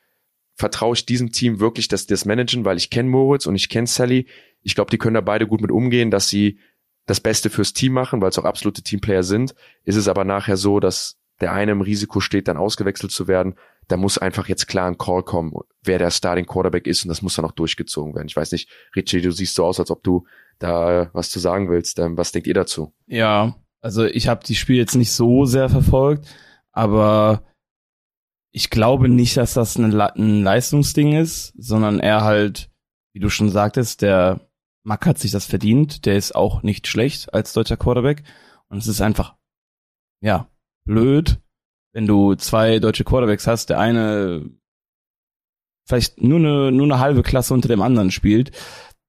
vertraue 0.55 0.95
ich 0.95 1.05
diesem 1.05 1.31
Team 1.31 1.59
wirklich, 1.59 1.87
dass 1.87 2.07
die 2.07 2.13
das 2.13 2.25
managen, 2.25 2.65
weil 2.65 2.77
ich 2.77 2.89
kenne 2.89 3.09
Moritz 3.09 3.45
und 3.45 3.55
ich 3.55 3.69
kenne 3.69 3.85
Sally. 3.85 4.25
Ich 4.63 4.73
glaube, 4.73 4.89
die 4.89 4.97
können 4.97 5.13
da 5.13 5.21
beide 5.21 5.45
gut 5.45 5.61
mit 5.61 5.71
umgehen, 5.71 6.09
dass 6.09 6.29
sie 6.29 6.59
das 7.05 7.19
Beste 7.19 7.49
fürs 7.49 7.73
Team 7.73 7.93
machen, 7.93 8.21
weil 8.21 8.29
es 8.29 8.39
auch 8.39 8.45
absolute 8.45 8.81
Teamplayer 8.81 9.23
sind. 9.23 9.53
Ist 9.83 9.95
es 9.97 10.07
aber 10.07 10.25
nachher 10.25 10.57
so, 10.57 10.79
dass 10.79 11.17
der 11.41 11.53
eine 11.53 11.73
im 11.73 11.81
Risiko 11.81 12.19
steht, 12.19 12.47
dann 12.47 12.57
ausgewechselt 12.57 13.11
zu 13.11 13.27
werden. 13.27 13.55
Da 13.87 13.97
muss 13.97 14.17
einfach 14.17 14.47
jetzt 14.47 14.67
klar 14.67 14.87
ein 14.87 14.97
Call 14.97 15.23
kommen, 15.23 15.53
wer 15.83 15.97
der 15.97 16.11
Starting 16.11 16.45
Quarterback 16.45 16.87
ist 16.87 17.03
und 17.03 17.09
das 17.09 17.21
muss 17.21 17.35
dann 17.35 17.45
auch 17.45 17.53
durchgezogen 17.53 18.15
werden. 18.15 18.27
Ich 18.27 18.35
weiß 18.35 18.51
nicht, 18.51 18.69
Richie, 18.95 19.21
du 19.21 19.31
siehst 19.31 19.55
so 19.55 19.65
aus, 19.65 19.79
als 19.79 19.91
ob 19.91 20.03
du 20.03 20.25
da 20.59 21.09
was 21.13 21.29
zu 21.29 21.39
sagen 21.39 21.69
willst. 21.69 21.99
Ähm, 21.99 22.17
was 22.17 22.31
denkt 22.31 22.47
ihr 22.47 22.53
dazu? 22.53 22.93
Ja, 23.05 23.55
also 23.79 24.05
ich 24.05 24.27
habe 24.27 24.45
die 24.45 24.55
Spiele 24.55 24.79
jetzt 24.79 24.95
nicht 24.95 25.11
so 25.11 25.45
sehr 25.45 25.69
verfolgt, 25.69 26.27
aber 26.71 27.43
ich 28.51 28.69
glaube 28.69 29.07
nicht, 29.07 29.37
dass 29.37 29.53
das 29.53 29.77
ein, 29.77 29.93
ein 29.93 30.43
Leistungsding 30.43 31.13
ist, 31.13 31.53
sondern 31.57 31.99
er 31.99 32.23
halt, 32.23 32.69
wie 33.13 33.19
du 33.19 33.29
schon 33.29 33.49
sagtest, 33.49 34.01
der 34.01 34.49
Mack 34.83 35.05
hat 35.05 35.19
sich 35.19 35.31
das 35.31 35.45
verdient. 35.45 36.05
Der 36.05 36.17
ist 36.17 36.33
auch 36.33 36.63
nicht 36.63 36.87
schlecht 36.87 37.33
als 37.33 37.53
deutscher 37.53 37.77
Quarterback. 37.77 38.23
Und 38.69 38.77
es 38.79 38.87
ist 38.87 39.01
einfach, 39.01 39.35
ja, 40.21 40.49
blöd, 40.85 41.39
wenn 41.97 42.05
du 42.05 42.35
zwei 42.35 42.77
deutsche 42.77 43.03
Quarterbacks 43.03 43.47
hast, 43.47 43.71
der 43.71 43.79
eine 43.79 44.45
vielleicht 45.83 46.21
nur 46.21 46.37
eine, 46.37 46.71
nur 46.71 46.85
eine 46.85 46.99
halbe 46.99 47.23
Klasse 47.23 47.55
unter 47.55 47.69
dem 47.69 47.81
anderen 47.81 48.11
spielt, 48.11 48.51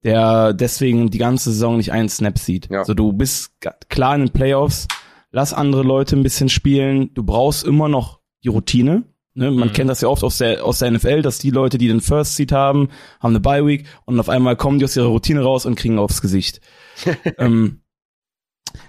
der 0.05 0.55
deswegen 0.55 1.11
die 1.11 1.19
ganze 1.19 1.53
Saison 1.53 1.77
nicht 1.77 1.93
einen 1.93 2.09
Snap 2.09 2.39
sieht. 2.39 2.71
Ja. 2.71 2.79
Also 2.79 2.95
du 2.95 3.13
bist 3.13 3.53
klar 3.91 4.15
in 4.15 4.23
den 4.23 4.33
Playoffs, 4.33 4.89
lass 5.31 5.53
andere 5.53 5.83
Leute 5.83 6.17
ein 6.17 6.23
bisschen 6.23 6.49
spielen, 6.49 7.13
du 7.13 7.25
brauchst 7.25 7.63
immer 7.67 7.91
noch 7.91 8.21
die 8.43 8.49
Routine. 8.49 9.03
Ne, 9.35 9.51
man 9.51 9.69
mhm. 9.69 9.73
kennt 9.75 9.91
das 9.91 10.01
ja 10.01 10.09
oft 10.09 10.25
aus 10.25 10.39
der, 10.39 10.65
aus 10.65 10.79
der 10.79 10.91
NFL, 10.91 11.21
dass 11.21 11.39
die 11.39 11.51
Leute, 11.51 11.77
die 11.77 11.89
den 11.89 12.01
First 12.01 12.37
Seat 12.37 12.53
haben, 12.53 12.89
haben 13.21 13.33
eine 13.33 13.41
Bye 13.41 13.67
Week 13.67 13.85
und 14.07 14.19
auf 14.19 14.31
einmal 14.31 14.57
kommen 14.57 14.79
die 14.79 14.87
aus 14.87 14.97
ihrer 14.97 15.09
Routine 15.09 15.43
raus 15.43 15.67
und 15.67 15.75
kriegen 15.75 15.99
aufs 15.99 16.23
Gesicht. 16.23 16.63
ähm, 17.37 17.83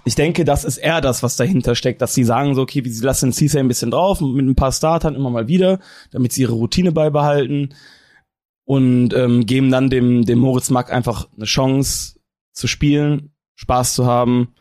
ich 0.06 0.16
denke, 0.16 0.46
das 0.46 0.64
ist 0.64 0.78
eher 0.78 1.02
das, 1.02 1.24
was 1.24 1.36
dahinter 1.36 1.76
steckt, 1.76 2.02
dass 2.02 2.14
sie 2.14 2.24
sagen 2.24 2.56
so, 2.56 2.62
okay, 2.62 2.84
sie 2.86 3.04
lassen 3.04 3.32
CSA 3.32 3.60
ein 3.60 3.68
bisschen 3.68 3.92
drauf 3.92 4.22
mit 4.22 4.46
ein 4.46 4.56
paar 4.56 4.72
Startern 4.72 5.16
immer 5.16 5.30
mal 5.30 5.48
wieder, 5.48 5.80
damit 6.12 6.34
sie 6.34 6.42
ihre 6.42 6.54
Routine 6.54 6.92
beibehalten 6.92 7.74
und 8.66 9.14
ähm, 9.14 9.46
geben 9.46 9.72
dann 9.72 9.90
dem, 9.90 10.26
dem 10.26 10.40
Moritz 10.40 10.70
Mack 10.70 10.92
einfach 10.92 11.28
eine 11.36 11.46
Chance 11.46 12.20
zu 12.54 12.68
spielen, 12.68 13.32
Spaß 13.56 13.94
zu 13.94 14.06
haben 14.06 14.54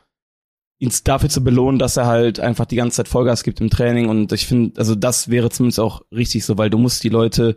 ihn 0.78 0.92
dafür 1.04 1.28
zu 1.28 1.42
belohnen, 1.42 1.78
dass 1.78 1.96
er 1.96 2.06
halt 2.06 2.40
einfach 2.40 2.64
die 2.64 2.76
ganze 2.76 2.98
Zeit 2.98 3.08
Vollgas 3.08 3.42
gibt 3.42 3.60
im 3.60 3.70
Training 3.70 4.08
und 4.08 4.32
ich 4.32 4.46
finde, 4.46 4.78
also 4.78 4.94
das 4.94 5.28
wäre 5.28 5.50
zumindest 5.50 5.80
auch 5.80 6.02
richtig 6.12 6.44
so, 6.44 6.56
weil 6.56 6.70
du 6.70 6.78
musst 6.78 7.02
die 7.02 7.08
Leute, 7.08 7.56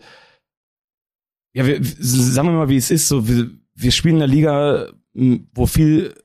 ja, 1.54 1.66
wir, 1.66 1.80
sagen 1.82 2.48
wir 2.48 2.54
mal, 2.54 2.70
wie 2.70 2.78
es 2.78 2.90
ist, 2.90 3.08
so, 3.08 3.28
wir, 3.28 3.52
wir 3.76 3.92
spielen 3.92 4.16
in 4.18 4.24
einer 4.24 4.34
Liga, 4.34 4.88
wo 5.14 5.66
viel, 5.68 6.16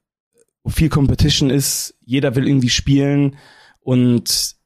wo 0.66 0.70
viel 0.70 0.88
Competition 0.88 1.48
ist, 1.48 1.94
jeder 2.04 2.34
will 2.34 2.48
irgendwie 2.48 2.70
spielen 2.70 3.36
und 3.78 4.56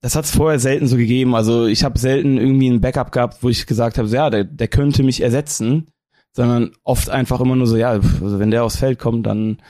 das 0.00 0.16
hat 0.16 0.24
es 0.24 0.30
vorher 0.30 0.58
selten 0.58 0.88
so 0.88 0.96
gegeben. 0.96 1.34
Also 1.34 1.66
ich 1.66 1.84
habe 1.84 1.98
selten 1.98 2.38
irgendwie 2.38 2.68
ein 2.70 2.80
Backup 2.80 3.12
gehabt, 3.12 3.42
wo 3.42 3.50
ich 3.50 3.66
gesagt 3.66 3.98
habe, 3.98 4.08
so, 4.08 4.16
ja, 4.16 4.30
der, 4.30 4.44
der 4.44 4.68
könnte 4.68 5.02
mich 5.02 5.20
ersetzen, 5.20 5.90
sondern 6.32 6.72
oft 6.84 7.10
einfach 7.10 7.38
immer 7.40 7.54
nur 7.54 7.66
so, 7.66 7.76
ja, 7.76 7.90
also 7.90 8.38
wenn 8.38 8.50
der 8.50 8.64
aufs 8.64 8.78
Feld 8.78 8.98
kommt, 8.98 9.26
dann 9.26 9.60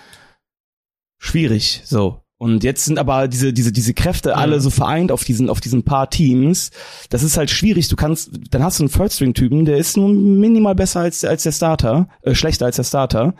schwierig, 1.18 1.82
so. 1.84 2.20
Und 2.38 2.62
jetzt 2.62 2.84
sind 2.84 3.00
aber 3.00 3.26
diese, 3.26 3.52
diese, 3.52 3.72
diese 3.72 3.92
Kräfte 3.92 4.30
ja. 4.30 4.34
alle 4.36 4.60
so 4.60 4.70
vereint 4.70 5.10
auf 5.10 5.24
diesen, 5.24 5.50
auf 5.50 5.60
diesen 5.60 5.82
paar 5.82 6.10
Teams. 6.10 6.70
Das 7.10 7.24
ist 7.24 7.36
halt 7.36 7.50
schwierig. 7.50 7.88
Du 7.88 7.96
kannst, 7.96 8.30
dann 8.50 8.62
hast 8.62 8.78
du 8.78 8.84
einen 8.84 8.92
Third-String-Typen, 8.92 9.64
der 9.64 9.78
ist 9.78 9.96
nur 9.96 10.08
minimal 10.08 10.76
besser 10.76 11.00
als, 11.00 11.24
als 11.24 11.42
der 11.42 11.52
Starter, 11.52 12.08
äh, 12.22 12.36
schlechter 12.36 12.66
als 12.66 12.76
der 12.76 12.84
Starter. 12.84 13.34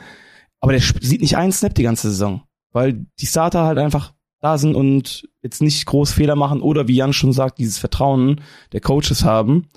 Aber 0.63 0.73
der 0.73 0.81
sieht 0.81 1.21
nicht 1.21 1.37
einen 1.37 1.53
Snap 1.53 1.75
die 1.75 1.83
ganze 1.83 2.11
Saison. 2.11 2.43
Weil 2.73 3.07
die 3.21 3.27
Starter 3.27 3.65
halt 3.65 3.79
einfach 3.79 4.15
da 4.41 4.57
sind 4.59 4.75
und 4.75 5.29
jetzt 5.43 5.61
nicht 5.61 5.85
groß 5.87 6.13
Fehler 6.13 6.37
machen 6.37 6.63
oder 6.63 6.89
wie 6.89 6.97
Jan 6.97 7.13
schon 7.13 7.33
sagt, 7.33 7.59
dieses 7.59 7.79
Vertrauen 7.79 8.41
der 8.73 8.81
Coaches 8.81 9.25
haben. 9.25 9.69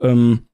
Ähm, 0.00 0.46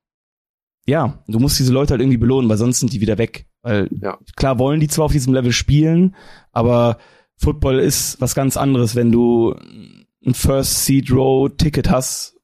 ja, 0.86 1.22
du 1.26 1.38
musst 1.38 1.58
diese 1.58 1.72
Leute 1.72 1.92
halt 1.92 2.00
irgendwie 2.00 2.18
belohnen, 2.18 2.48
weil 2.48 2.56
sonst 2.58 2.80
sind 2.80 2.92
die 2.92 3.00
wieder 3.00 3.18
weg. 3.18 3.46
Weil 3.62 3.88
Ja. 4.00 4.18
klar 4.36 4.58
wollen 4.58 4.80
die 4.80 4.88
zwar 4.88 5.06
auf 5.06 5.12
diesem 5.12 5.34
Level 5.34 5.52
spielen, 5.52 6.14
aber 6.52 6.98
Football 7.36 7.78
ist 7.80 8.20
was 8.20 8.34
ganz 8.34 8.56
anderes, 8.56 8.94
wenn 8.94 9.12
du 9.12 9.54
ein 10.24 10.34
First 10.34 10.84
Seed 10.84 11.10
Row 11.10 11.50
Ticket 11.56 11.90
hast, 11.90 12.36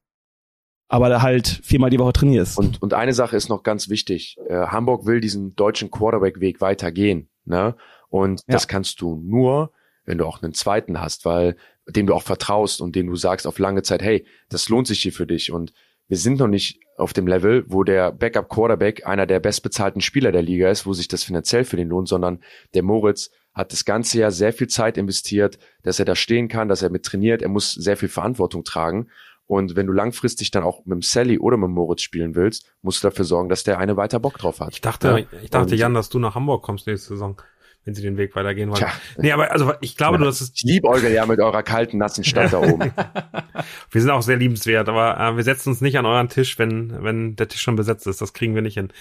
aber 0.88 1.22
halt 1.22 1.60
viermal 1.62 1.90
die 1.90 1.98
Woche 1.98 2.12
trainierst. 2.14 2.58
Und, 2.58 2.82
und 2.82 2.94
eine 2.94 3.12
Sache 3.12 3.36
ist 3.36 3.48
noch 3.48 3.62
ganz 3.62 3.88
wichtig. 3.88 4.36
Äh, 4.48 4.54
Hamburg 4.66 5.06
will 5.06 5.20
diesen 5.20 5.54
deutschen 5.54 5.90
Quarterback-Weg 5.90 6.60
weitergehen. 6.60 7.28
Ne? 7.44 7.76
Und 8.08 8.40
Ja. 8.46 8.54
das 8.54 8.68
kannst 8.68 9.00
du 9.00 9.16
nur, 9.16 9.72
wenn 10.04 10.18
du 10.18 10.26
auch 10.26 10.42
einen 10.42 10.54
zweiten 10.54 11.00
hast, 11.00 11.24
weil 11.24 11.56
dem 11.86 12.06
du 12.06 12.14
auch 12.14 12.22
vertraust 12.22 12.80
und 12.80 12.96
dem 12.96 13.06
du 13.06 13.16
sagst 13.16 13.46
auf 13.46 13.58
lange 13.58 13.82
Zeit, 13.82 14.02
hey, 14.02 14.26
das 14.48 14.68
lohnt 14.68 14.86
sich 14.86 15.00
hier 15.02 15.12
für 15.12 15.26
dich. 15.26 15.52
Und 15.52 15.72
wir 16.08 16.16
sind 16.16 16.38
noch 16.38 16.48
nicht 16.48 16.80
auf 16.96 17.12
dem 17.12 17.26
Level, 17.26 17.64
wo 17.68 17.84
der 17.84 18.10
Backup 18.12 18.48
Quarterback 18.48 19.06
einer 19.06 19.26
der 19.26 19.40
bestbezahlten 19.40 20.00
Spieler 20.00 20.32
der 20.32 20.42
Liga 20.42 20.70
ist, 20.70 20.86
wo 20.86 20.92
sich 20.94 21.08
das 21.08 21.22
finanziell 21.22 21.64
für 21.64 21.76
den 21.76 21.88
lohnt, 21.88 22.08
sondern 22.08 22.40
der 22.74 22.82
Moritz 22.82 23.30
hat 23.54 23.72
das 23.72 23.84
ganze 23.84 24.18
Jahr 24.20 24.30
sehr 24.30 24.52
viel 24.52 24.68
Zeit 24.68 24.96
investiert, 24.96 25.58
dass 25.82 25.98
er 25.98 26.04
da 26.04 26.14
stehen 26.14 26.48
kann, 26.48 26.68
dass 26.68 26.82
er 26.82 26.90
mit 26.90 27.04
trainiert, 27.04 27.42
er 27.42 27.48
muss 27.48 27.72
sehr 27.72 27.96
viel 27.96 28.08
Verantwortung 28.08 28.64
tragen. 28.64 29.08
Und 29.48 29.74
wenn 29.74 29.86
du 29.86 29.92
langfristig 29.92 30.50
dann 30.52 30.62
auch 30.62 30.84
mit 30.84 30.94
dem 30.94 31.02
Sally 31.02 31.38
oder 31.40 31.56
mit 31.56 31.66
dem 31.68 31.72
Moritz 31.74 32.02
spielen 32.02 32.36
willst, 32.36 32.70
musst 32.82 33.02
du 33.02 33.08
dafür 33.08 33.24
sorgen, 33.24 33.48
dass 33.48 33.64
der 33.64 33.78
eine 33.78 33.96
weiter 33.96 34.20
Bock 34.20 34.38
drauf 34.38 34.60
hat. 34.60 34.72
Ich 34.74 34.80
dachte, 34.82 35.08
Ja? 35.08 35.38
ich 35.42 35.50
dachte, 35.50 35.72
Und- 35.72 35.78
Jan, 35.78 35.94
dass 35.94 36.10
du 36.10 36.18
nach 36.20 36.34
Hamburg 36.36 36.62
kommst 36.62 36.86
nächste 36.86 37.08
Saison, 37.08 37.40
wenn 37.84 37.94
sie 37.94 38.02
den 38.02 38.18
Weg 38.18 38.36
weitergehen 38.36 38.68
wollen. 38.68 38.78
Tja. 38.80 38.92
Nee, 39.16 39.32
aber 39.32 39.50
also 39.50 39.72
ich 39.80 39.96
glaube, 39.96 40.18
du 40.18 40.26
hast 40.26 40.42
es 40.42 40.52
Ich 40.54 40.62
liebe 40.64 40.86
Olga 40.86 41.08
ja 41.08 41.24
mit 41.24 41.40
eurer 41.40 41.62
kalten, 41.62 41.96
nassen 41.96 42.22
Stadt 42.24 42.52
da 42.52 42.58
oben. 42.60 42.92
Wir 43.90 44.00
sind 44.02 44.10
auch 44.10 44.20
sehr 44.22 44.36
liebenswert, 44.36 44.88
aber 44.88 45.18
äh, 45.18 45.36
wir 45.36 45.42
setzen 45.42 45.70
uns 45.70 45.80
nicht 45.80 45.98
an 45.98 46.06
euren 46.06 46.28
Tisch, 46.28 46.58
wenn, 46.58 47.02
wenn 47.02 47.34
der 47.36 47.48
Tisch 47.48 47.60
schon 47.62 47.76
besetzt 47.76 48.06
ist. 48.06 48.20
Das 48.20 48.32
kriegen 48.34 48.54
wir 48.54 48.62
nicht 48.62 48.74
hin. 48.74 48.92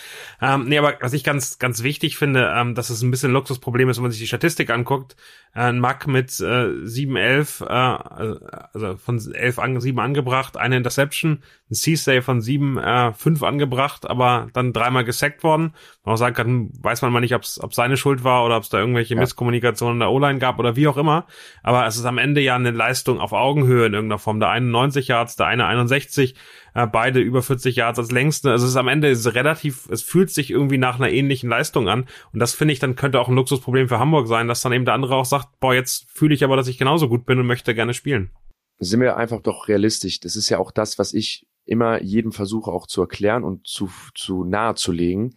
Ähm, 0.41 0.65
nee, 0.67 0.77
aber 0.77 0.95
was 1.01 1.13
ich 1.13 1.23
ganz, 1.23 1.59
ganz 1.59 1.83
wichtig 1.83 2.17
finde, 2.17 2.51
ähm, 2.55 2.73
dass 2.73 2.89
es 2.89 3.01
ein 3.01 3.11
bisschen 3.11 3.31
ein 3.31 3.33
Luxusproblem 3.33 3.89
ist, 3.89 3.97
wenn 3.97 4.03
man 4.03 4.11
sich 4.11 4.21
die 4.21 4.27
Statistik 4.27 4.69
anguckt. 4.69 5.15
Äh, 5.57 5.69
ein 5.69 5.79
Mack 5.79 6.05
mit 6.05 6.39
äh, 6.39 6.85
7, 6.85 7.15
11, 7.15 7.61
äh, 7.61 7.65
also 7.65 8.95
von 8.97 9.19
11 9.33 9.57
an, 9.57 9.81
7 9.81 9.99
angebracht, 9.99 10.55
eine 10.55 10.77
Interception, 10.77 11.41
ein 11.71 11.73
C-Save 11.73 12.21
von 12.21 12.41
7, 12.41 12.77
äh, 12.77 13.11
5 13.11 13.41
angebracht, 13.41 14.07
aber 14.07 14.49
dann 14.53 14.71
dreimal 14.71 15.03
gesackt 15.03 15.43
worden. 15.43 15.73
Man 16.05 16.13
auch 16.13 16.17
sagen 16.17 16.35
kann, 16.35 16.47
hm, 16.47 16.71
weiß 16.79 17.01
man 17.01 17.11
mal 17.11 17.21
nicht, 17.21 17.33
ob 17.33 17.41
es 17.41 17.59
seine 17.71 17.97
Schuld 17.97 18.23
war 18.23 18.45
oder 18.45 18.57
ob 18.57 18.63
es 18.63 18.69
da 18.69 18.77
irgendwelche 18.77 19.15
Ja. 19.15 19.19
Misskommunikationen 19.21 19.95
in 19.95 19.99
der 20.01 20.11
O-Line 20.11 20.37
gab 20.37 20.59
oder 20.59 20.75
wie 20.75 20.87
auch 20.87 20.97
immer. 20.97 21.25
Aber 21.63 21.87
es 21.87 21.97
ist 21.97 22.05
am 22.05 22.19
Ende 22.19 22.41
ja 22.41 22.55
eine 22.55 22.71
Leistung 22.71 23.19
auf 23.19 23.33
Augenhöhe 23.33 23.87
in 23.87 23.95
irgendeiner 23.95 24.19
Form. 24.19 24.39
Der 24.39 24.49
eine 24.49 24.67
90 24.67 25.07
Yards, 25.07 25.37
der 25.37 25.47
eine 25.47 25.65
61, 25.65 26.35
äh, 26.35 26.37
beide 26.85 27.19
über 27.19 27.41
40 27.41 27.75
Yards 27.75 27.97
als 27.97 28.11
längste. 28.11 28.51
Also 28.51 28.65
es 28.65 28.71
ist 28.71 28.77
am 28.77 28.87
Ende 28.87 29.09
ist 29.09 29.33
relativ, 29.33 29.89
es 29.89 30.01
fühlt 30.03 30.29
sich 30.29 30.51
irgendwie 30.51 30.77
nach 30.77 30.99
einer 30.99 31.09
ähnlichen 31.09 31.49
Leistung 31.49 31.89
an. 31.89 32.05
Und 32.33 32.39
das 32.39 32.53
finde 32.53 32.73
ich, 32.73 32.79
dann 32.79 32.95
könnte 32.95 33.19
auch 33.19 33.29
ein 33.29 33.35
Luxusproblem 33.35 33.87
für 33.87 33.99
Hamburg 33.99 34.27
sein, 34.27 34.47
dass 34.47 34.61
dann 34.61 34.73
eben 34.73 34.85
der 34.85 34.93
andere 34.93 35.15
auch 35.15 35.25
sagt, 35.25 35.59
boah, 35.59 35.73
jetzt 35.73 36.05
fühle 36.13 36.35
ich 36.35 36.43
aber, 36.43 36.55
dass 36.55 36.67
ich 36.67 36.77
genauso 36.77 37.09
gut 37.09 37.25
bin 37.25 37.39
und 37.39 37.47
möchte 37.47 37.73
gerne 37.73 37.93
spielen. 37.93 38.31
sind 38.79 39.01
wir 39.01 39.17
einfach 39.17 39.41
doch 39.41 39.67
realistisch. 39.67 40.19
Das 40.19 40.35
ist 40.35 40.49
ja 40.49 40.59
auch 40.59 40.71
das, 40.71 40.99
was 40.99 41.13
ich 41.13 41.47
immer 41.65 42.01
jedem 42.01 42.31
versuche 42.31 42.71
auch 42.71 42.87
zu 42.87 43.01
erklären 43.01 43.43
und 43.43 43.67
zu, 43.67 43.89
zu 44.13 44.43
nahe 44.43 44.75
zu 44.75 44.91
legen, 44.91 45.35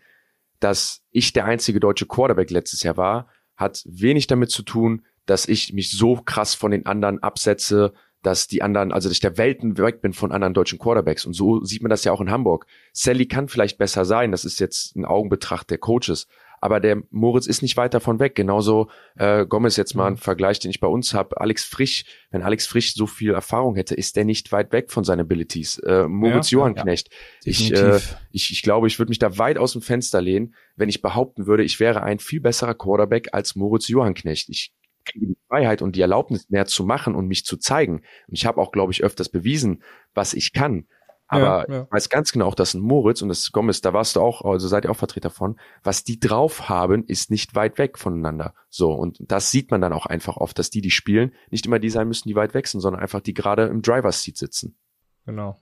dass 0.61 1.03
ich 1.11 1.32
der 1.32 1.47
einzige 1.47 1.80
deutsche 1.80 2.07
Quarterback 2.07 2.51
letztes 2.51 2.82
Jahr 2.82 2.97
war, 2.97 3.28
hat 3.57 3.82
wenig 3.86 4.26
damit 4.26 4.51
zu 4.51 4.62
tun, 4.62 5.05
dass 5.26 5.47
ich 5.47 5.72
mich 5.72 5.91
so 5.91 6.16
krass 6.16 6.55
von 6.55 6.70
den 6.70 6.86
anderen 6.86 7.22
absetze, 7.22 7.93
dass 8.23 8.47
die 8.47 8.62
anderen, 8.62 8.93
also 8.93 9.09
dass 9.09 9.14
ich 9.14 9.21
der 9.21 9.39
Welten 9.39 9.79
weg 9.79 10.03
bin 10.03 10.12
von 10.12 10.33
anderen 10.33 10.55
deutschen 10.55 10.79
Quarterbacks. 10.79 11.25
Und 11.25 11.33
so 11.33 11.64
sieht 11.64 11.83
man 11.83 11.91
das 11.91 12.05
ja 12.05 12.12
auch 12.12 12.21
in 12.21 12.31
Hamburg. 12.31 12.66
Sally 12.93 13.27
kann 13.27 13.49
vielleicht 13.49 13.79
besser 13.79 14.05
sein, 14.05 14.31
das 14.31 14.45
ist 14.45 14.61
jetzt 14.61 14.97
ein 14.97 15.05
Augenbetracht 15.05 15.71
der 15.71 15.79
Coaches. 15.79 16.27
Aber 16.61 16.79
der 16.79 17.03
Moritz 17.11 17.47
ist 17.47 17.62
nicht 17.62 17.77
weit 17.79 17.95
davon 17.95 18.18
weg. 18.18 18.35
Genauso 18.35 18.91
äh, 19.16 19.47
Gomez 19.47 19.77
jetzt 19.77 19.95
mal 19.95 20.09
ein 20.09 20.18
Vergleich, 20.18 20.59
den 20.59 20.71
ich 20.71 20.79
bei 20.79 20.87
uns 20.87 21.14
habe. 21.14 21.41
Alex 21.41 21.64
Frisch, 21.64 22.05
wenn 22.31 22.43
Alex 22.43 22.66
Frisch 22.66 22.95
so 22.95 23.07
viel 23.07 23.33
Erfahrung 23.33 23.77
hätte, 23.77 23.95
ist 23.95 24.16
der 24.16 24.27
nicht 24.27 24.53
weit 24.53 24.71
weg 24.73 24.91
von 24.91 25.03
seinen 25.03 25.21
Abilities. 25.21 25.79
Äh, 25.79 26.07
Moritz 26.07 26.51
Ja, 26.51 26.59
Johannknecht. 26.59 27.09
Ich, 27.45 27.73
äh, 27.73 27.99
ich, 28.31 28.51
ich 28.51 28.62
glaube, 28.62 28.89
ich 28.89 28.99
würde 28.99 29.09
mich 29.09 29.18
da 29.18 29.39
weit 29.39 29.57
aus 29.57 29.73
dem 29.73 29.81
Fenster 29.81 30.21
lehnen, 30.21 30.55
wenn 30.77 30.91
ich 30.91 31.01
behaupten 31.01 31.47
würde, 31.47 31.62
ich 31.62 31.81
wäre 31.81 32.03
ein 32.03 32.18
viel 32.18 32.41
besserer 32.41 32.75
Quarterback 32.75 33.31
als 33.33 33.57
Moritz 33.57 33.89
Johannknecht. 33.89 34.51
Ich 34.51 34.75
kriege 35.05 35.27
die 35.27 35.39
Freiheit 35.49 35.83
und 35.83 35.97
die 35.97 36.01
Erlaubnis 36.01 36.51
mehr 36.51 36.67
zu 36.67 36.85
machen 36.85 37.15
und 37.15 37.27
mich 37.27 37.45
zu 37.45 37.57
zeigen. 37.57 38.03
Und 38.29 38.35
ich 38.35 38.47
habe 38.47 38.61
auch, 38.61 38.73
glaube 38.73 38.93
ich, 38.93 39.03
öfters 39.03 39.29
bewiesen, 39.29 39.83
was 40.15 40.35
ich 40.35 40.53
kann. 40.53 40.87
Aber 41.33 41.69
Ja, 41.69 41.75
ja. 41.75 41.83
ich 41.85 41.93
weiß 41.93 42.09
ganz 42.09 42.33
genau 42.33 42.47
auch, 42.47 42.57
dass 42.57 42.75
ein 42.75 42.81
Moritz 42.81 43.23
und 43.23 43.29
das 43.29 43.53
Gomez, 43.53 43.81
da 43.81 43.93
warst 43.93 44.17
du 44.17 44.21
auch, 44.21 44.43
also 44.43 44.67
seid 44.67 44.85
ihr 44.85 44.91
auch 44.91 44.97
Vertreter 44.97 45.31
von, 45.31 45.61
was 45.85 46.03
die 46.03 46.19
drauf 46.19 46.69
haben, 46.69 47.05
ist 47.05 47.31
nicht 47.31 47.55
weit 47.55 47.79
weg 47.79 47.99
voneinander. 47.99 48.53
So, 48.69 48.93
und 48.93 49.19
das 49.21 49.53
sieht 49.53 49.71
man 49.71 49.81
dann 49.81 49.93
auch 49.93 50.07
einfach 50.07 50.39
oft, 50.39 50.59
dass 50.59 50.71
die, 50.71 50.81
die 50.81 50.91
spielen, 50.91 51.33
nicht 51.51 51.67
immer 51.67 51.79
die 51.79 51.89
sein 51.89 52.09
müssen, 52.09 52.29
die 52.29 52.35
weit 52.35 52.53
weg 52.53 52.67
sind, 52.67 52.81
sondern 52.81 53.01
einfach 53.01 53.21
die 53.21 53.33
gerade 53.33 53.67
im 53.67 53.81
Driver's 53.81 54.25
Seat 54.25 54.39
sitzen. 54.39 54.77
Genau. 55.25 55.57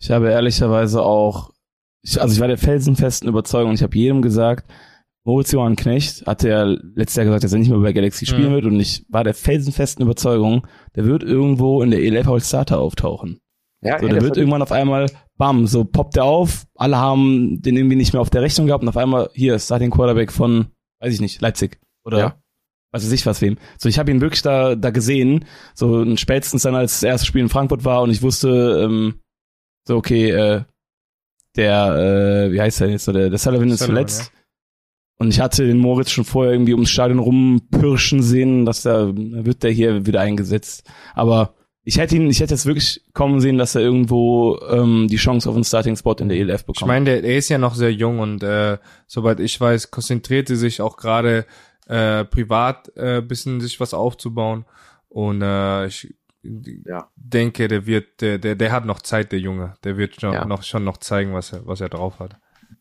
Ich 0.00 0.10
habe 0.10 0.28
ehrlicherweise 0.28 1.02
auch, 1.02 1.52
ich, 2.02 2.20
also 2.20 2.34
ich 2.34 2.40
war 2.40 2.48
der 2.48 2.58
felsenfesten 2.58 3.28
Überzeugung, 3.28 3.74
ich 3.74 3.84
habe 3.84 3.96
jedem 3.96 4.22
gesagt, 4.22 4.68
Moritz 5.24 5.52
Johann 5.52 5.76
Knecht 5.76 6.26
hatte 6.26 6.48
ja 6.48 6.64
letztes 6.64 7.16
Jahr 7.16 7.26
gesagt, 7.26 7.44
dass 7.44 7.52
er 7.52 7.58
nicht 7.60 7.68
mehr 7.70 7.78
bei 7.78 7.92
Galaxy 7.92 8.26
spielen 8.26 8.50
Mhm. 8.50 8.54
wird 8.54 8.64
und 8.64 8.80
ich 8.80 9.04
war 9.08 9.22
der 9.22 9.34
felsenfesten 9.34 10.02
Überzeugung, 10.04 10.66
der 10.96 11.04
wird 11.04 11.22
irgendwo 11.22 11.82
in 11.82 11.90
der 11.92 12.00
ELF 12.02 12.28
als 12.28 12.48
Starter 12.48 12.80
auftauchen. 12.80 13.38
Ja, 13.84 13.98
So, 13.98 14.06
hätte 14.06 14.14
der 14.14 14.22
wird 14.22 14.36
irgendwann 14.36 14.62
auf 14.62 14.72
einmal, 14.72 15.06
bam, 15.36 15.66
so 15.66 15.84
poppt 15.84 16.16
er 16.16 16.24
auf, 16.24 16.64
alle 16.74 16.96
haben 16.98 17.62
den 17.62 17.76
irgendwie 17.76 17.96
nicht 17.96 18.12
mehr 18.12 18.20
auf 18.22 18.30
der 18.30 18.42
Rechnung 18.42 18.66
gehabt 18.66 18.82
und 18.82 18.88
auf 18.88 18.96
einmal, 18.96 19.30
hier, 19.34 19.58
Starting 19.58 19.90
Quarterback 19.90 20.32
von, 20.32 20.66
weiß 21.00 21.14
ich 21.14 21.20
nicht, 21.20 21.40
Leipzig 21.40 21.78
oder 22.04 22.18
Ja. 22.18 22.36
was 22.92 23.04
weiß 23.04 23.12
ich 23.12 23.24
was 23.26 23.40
wem. 23.42 23.58
So, 23.78 23.88
ich 23.88 23.98
habe 24.00 24.10
ihn 24.10 24.20
wirklich 24.20 24.42
da, 24.42 24.74
da 24.74 24.90
gesehen, 24.90 25.44
so 25.74 26.16
spätestens 26.16 26.62
dann, 26.62 26.74
als 26.74 26.94
das 26.94 27.02
erste 27.04 27.26
Spiel 27.26 27.42
in 27.42 27.48
Frankfurt 27.48 27.84
war 27.84 28.02
und 28.02 28.10
ich 28.10 28.22
wusste, 28.22 28.82
ähm, 28.84 29.20
so, 29.86 29.96
okay, 29.96 30.30
äh, 30.30 30.62
der, 31.56 32.46
äh, 32.48 32.52
wie 32.52 32.60
heißt 32.60 32.80
der 32.80 32.90
jetzt, 32.90 33.04
so, 33.04 33.12
der, 33.12 33.30
der 33.30 33.38
Sullivan 33.38 33.68
ist 33.68 33.78
Sullivan, 33.80 33.96
verletzt. 34.08 34.32
Und 35.22 35.28
ich 35.28 35.38
hatte 35.40 35.64
den 35.64 35.78
Moritz 35.78 36.10
schon 36.10 36.24
vorher 36.24 36.52
irgendwie 36.52 36.72
ums 36.74 36.90
Stadion 36.90 37.20
rumpirschen 37.20 38.22
sehen, 38.24 38.64
dass 38.66 38.82
da 38.82 39.12
wird 39.14 39.62
der 39.62 39.70
hier 39.70 40.04
wieder 40.04 40.20
eingesetzt. 40.20 40.90
Aber 41.14 41.54
ich 41.84 41.98
hätte 41.98 42.16
ihn, 42.16 42.28
ich 42.28 42.40
hätte 42.40 42.54
jetzt 42.54 42.66
wirklich 42.66 43.04
kommen 43.14 43.40
sehen, 43.40 43.56
dass 43.56 43.76
er 43.76 43.82
irgendwo 43.82 44.58
ähm, 44.68 45.06
die 45.08 45.16
Chance 45.16 45.48
auf 45.48 45.54
einen 45.54 45.62
Starting 45.64 45.94
Spot 45.96 46.14
in 46.14 46.28
der 46.28 46.38
ELF 46.38 46.62
bekommt. 46.64 46.80
Ich 46.80 46.86
meine, 46.86 47.04
der, 47.04 47.22
der 47.22 47.36
ist 47.36 47.48
ja 47.50 47.58
noch 47.58 47.76
sehr 47.76 47.92
jung 47.92 48.18
und 48.18 48.42
äh, 48.42 48.78
soweit 49.06 49.38
ich 49.38 49.60
weiß, 49.60 49.92
konzentrierte 49.92 50.56
sich 50.56 50.80
auch 50.80 50.96
gerade 50.96 51.46
äh, 51.86 52.24
privat 52.24 52.90
äh, 52.96 53.20
bisschen 53.22 53.60
sich 53.60 53.78
was 53.78 53.94
aufzubauen. 53.94 54.64
Und 55.08 55.42
äh, 55.42 55.86
ich 55.86 56.12
Ja. 56.84 57.10
denke, 57.14 57.68
der 57.68 57.86
wird, 57.86 58.20
der, 58.22 58.38
der, 58.38 58.56
der 58.56 58.72
hat 58.72 58.86
noch 58.86 59.02
Zeit, 59.02 59.30
der 59.30 59.38
Junge. 59.38 59.74
Der 59.84 59.96
wird 59.96 60.20
schon, 60.20 60.32
Ja. 60.32 60.44
noch, 60.46 60.64
schon 60.64 60.82
noch 60.82 60.96
zeigen, 60.96 61.32
was 61.32 61.52
er, 61.52 61.64
was 61.64 61.80
er 61.80 61.88
drauf 61.90 62.18
hat. 62.18 62.36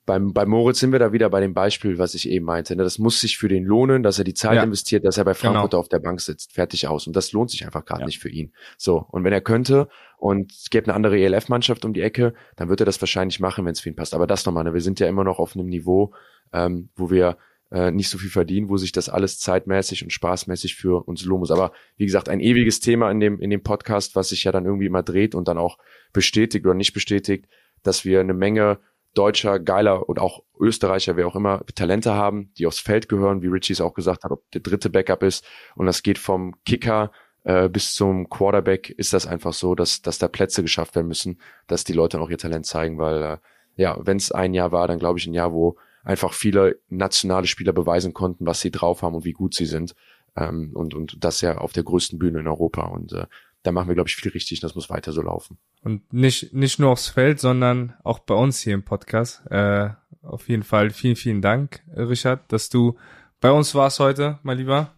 Beim, 0.05 0.33
bei 0.33 0.45
Moritz 0.45 0.79
sind 0.79 0.91
wir 0.91 0.99
da 0.99 1.13
wieder 1.13 1.29
bei 1.29 1.39
dem 1.41 1.53
Beispiel, 1.53 1.97
was 1.99 2.15
ich 2.15 2.27
eben 2.27 2.45
meinte. 2.45 2.75
Ne? 2.75 2.83
Das 2.83 2.97
muss 2.97 3.21
sich 3.21 3.37
für 3.37 3.47
den 3.47 3.63
lohnen, 3.63 4.01
dass 4.03 4.17
er 4.17 4.23
die 4.23 4.33
Zeit 4.33 4.55
Ja. 4.55 4.63
investiert, 4.63 5.05
dass 5.05 5.17
er 5.17 5.25
bei 5.25 5.33
Frankfurt 5.35 5.71
Genau. 5.71 5.79
auf 5.79 5.89
der 5.89 5.99
Bank 5.99 6.21
sitzt. 6.21 6.53
Fertig 6.53 6.87
aus. 6.87 7.05
Und 7.07 7.15
das 7.15 7.31
lohnt 7.31 7.51
sich 7.51 7.65
einfach 7.65 7.85
gerade 7.85 8.01
Ja. 8.01 8.05
nicht 8.07 8.19
für 8.19 8.29
ihn. 8.29 8.51
So. 8.77 9.05
Und 9.11 9.23
wenn 9.23 9.33
er 9.33 9.41
könnte 9.41 9.87
und 10.17 10.51
es 10.51 10.69
gäbe 10.71 10.87
eine 10.87 10.95
andere 10.95 11.19
ELF-Mannschaft 11.19 11.85
um 11.85 11.93
die 11.93 12.01
Ecke, 12.01 12.33
dann 12.55 12.67
wird 12.69 12.79
er 12.81 12.85
das 12.85 12.99
wahrscheinlich 13.01 13.39
machen, 13.39 13.63
wenn 13.65 13.73
es 13.73 13.79
für 13.79 13.89
ihn 13.89 13.95
passt. 13.95 14.13
Aber 14.15 14.25
das 14.27 14.45
nochmal, 14.45 14.63
ne? 14.63 14.73
wir 14.73 14.81
sind 14.81 14.99
ja 14.99 15.07
immer 15.07 15.23
noch 15.23 15.37
auf 15.39 15.55
einem 15.55 15.67
Niveau, 15.67 16.13
ähm, 16.51 16.89
wo 16.95 17.11
wir 17.11 17.37
äh, 17.71 17.89
nicht 17.91 18.09
so 18.09 18.17
viel 18.17 18.29
verdienen, 18.29 18.67
wo 18.69 18.75
sich 18.75 18.91
das 18.91 19.07
alles 19.07 19.39
zeitmäßig 19.39 20.03
und 20.03 20.09
spaßmäßig 20.09 20.75
für 20.75 21.07
uns 21.07 21.23
lohnen 21.23 21.39
muss. 21.41 21.51
Aber 21.51 21.71
wie 21.95 22.05
gesagt, 22.05 22.27
ein 22.27 22.41
ewiges 22.41 22.81
Thema 22.81 23.09
in 23.11 23.21
dem, 23.21 23.39
in 23.39 23.49
dem 23.49 23.63
Podcast, 23.63 24.13
was 24.15 24.29
sich 24.29 24.43
ja 24.43 24.51
dann 24.51 24.65
irgendwie 24.65 24.87
immer 24.87 25.03
dreht 25.03 25.35
und 25.35 25.47
dann 25.47 25.57
auch 25.57 25.77
bestätigt 26.11 26.65
oder 26.65 26.73
nicht 26.75 26.91
bestätigt, 26.93 27.45
dass 27.83 28.03
wir 28.03 28.19
eine 28.19 28.33
Menge 28.33 28.79
Deutscher, 29.13 29.59
Geiler 29.59 30.07
und 30.07 30.19
auch 30.19 30.43
Österreicher, 30.59 31.17
wer 31.17 31.27
auch 31.27 31.35
immer, 31.35 31.65
Talente 31.75 32.13
haben, 32.13 32.51
die 32.57 32.65
aufs 32.65 32.79
Feld 32.79 33.09
gehören, 33.09 33.41
wie 33.41 33.47
Richie 33.47 33.73
es 33.73 33.81
auch 33.81 33.93
gesagt 33.93 34.23
hat, 34.23 34.31
ob 34.31 34.49
der 34.51 34.61
dritte 34.61 34.89
Backup 34.89 35.23
ist. 35.23 35.45
Und 35.75 35.85
das 35.85 36.03
geht 36.03 36.17
vom 36.17 36.55
Kicker 36.65 37.11
äh, 37.43 37.69
bis 37.69 37.93
zum 37.93 38.29
Quarterback 38.29 38.89
ist 38.89 39.13
das 39.13 39.25
einfach 39.25 39.53
so, 39.53 39.75
dass, 39.75 40.01
dass 40.01 40.19
da 40.19 40.27
Plätze 40.27 40.61
geschafft 40.61 40.95
werden 40.95 41.07
müssen, 41.07 41.39
dass 41.67 41.83
die 41.83 41.93
Leute 41.93 42.21
auch 42.21 42.29
ihr 42.29 42.37
Talent 42.37 42.65
zeigen, 42.65 42.97
weil 42.99 43.23
äh, 43.23 43.37
ja, 43.75 43.97
wenn 43.99 44.17
es 44.17 44.31
ein 44.31 44.53
Jahr 44.53 44.71
war, 44.71 44.87
dann 44.87 44.99
glaube 44.99 45.17
ich 45.17 45.25
ein 45.25 45.33
Jahr, 45.33 45.51
wo 45.51 45.77
einfach 46.03 46.33
viele 46.33 46.79
nationale 46.89 47.47
Spieler 47.47 47.73
beweisen 47.73 48.13
konnten, 48.13 48.45
was 48.45 48.61
sie 48.61 48.71
drauf 48.71 49.01
haben 49.01 49.15
und 49.15 49.25
wie 49.25 49.33
gut 49.33 49.55
sie 49.55 49.65
sind. 49.65 49.95
Ähm, 50.35 50.71
und, 50.73 50.93
und 50.93 51.23
das 51.23 51.41
ja 51.41 51.57
auf 51.57 51.73
der 51.73 51.83
größten 51.83 52.19
Bühne 52.19 52.39
in 52.39 52.47
Europa. 52.47 52.83
Und 52.83 53.13
äh, 53.13 53.25
da 53.63 53.71
machen 53.71 53.87
wir, 53.87 53.95
glaube 53.95 54.07
ich, 54.09 54.15
viel 54.15 54.31
richtig 54.31 54.59
und 54.59 54.63
das 54.63 54.75
muss 54.75 54.89
weiter 54.89 55.11
so 55.11 55.21
laufen. 55.21 55.57
Und 55.83 56.11
nicht, 56.13 56.53
nicht 56.53 56.79
nur 56.79 56.89
aufs 56.91 57.09
Feld, 57.09 57.39
sondern 57.39 57.93
auch 58.03 58.19
bei 58.19 58.33
uns 58.35 58.59
hier 58.61 58.73
im 58.73 58.83
Podcast. 58.83 59.45
Äh, 59.49 59.89
auf 60.23 60.49
jeden 60.49 60.63
Fall 60.63 60.89
vielen, 60.89 61.15
vielen 61.15 61.41
Dank, 61.41 61.81
Richard, 61.95 62.51
dass 62.51 62.69
du 62.69 62.97
bei 63.39 63.51
uns 63.51 63.73
warst 63.75 63.99
heute, 63.99 64.39
mein 64.43 64.57
Lieber. 64.57 64.93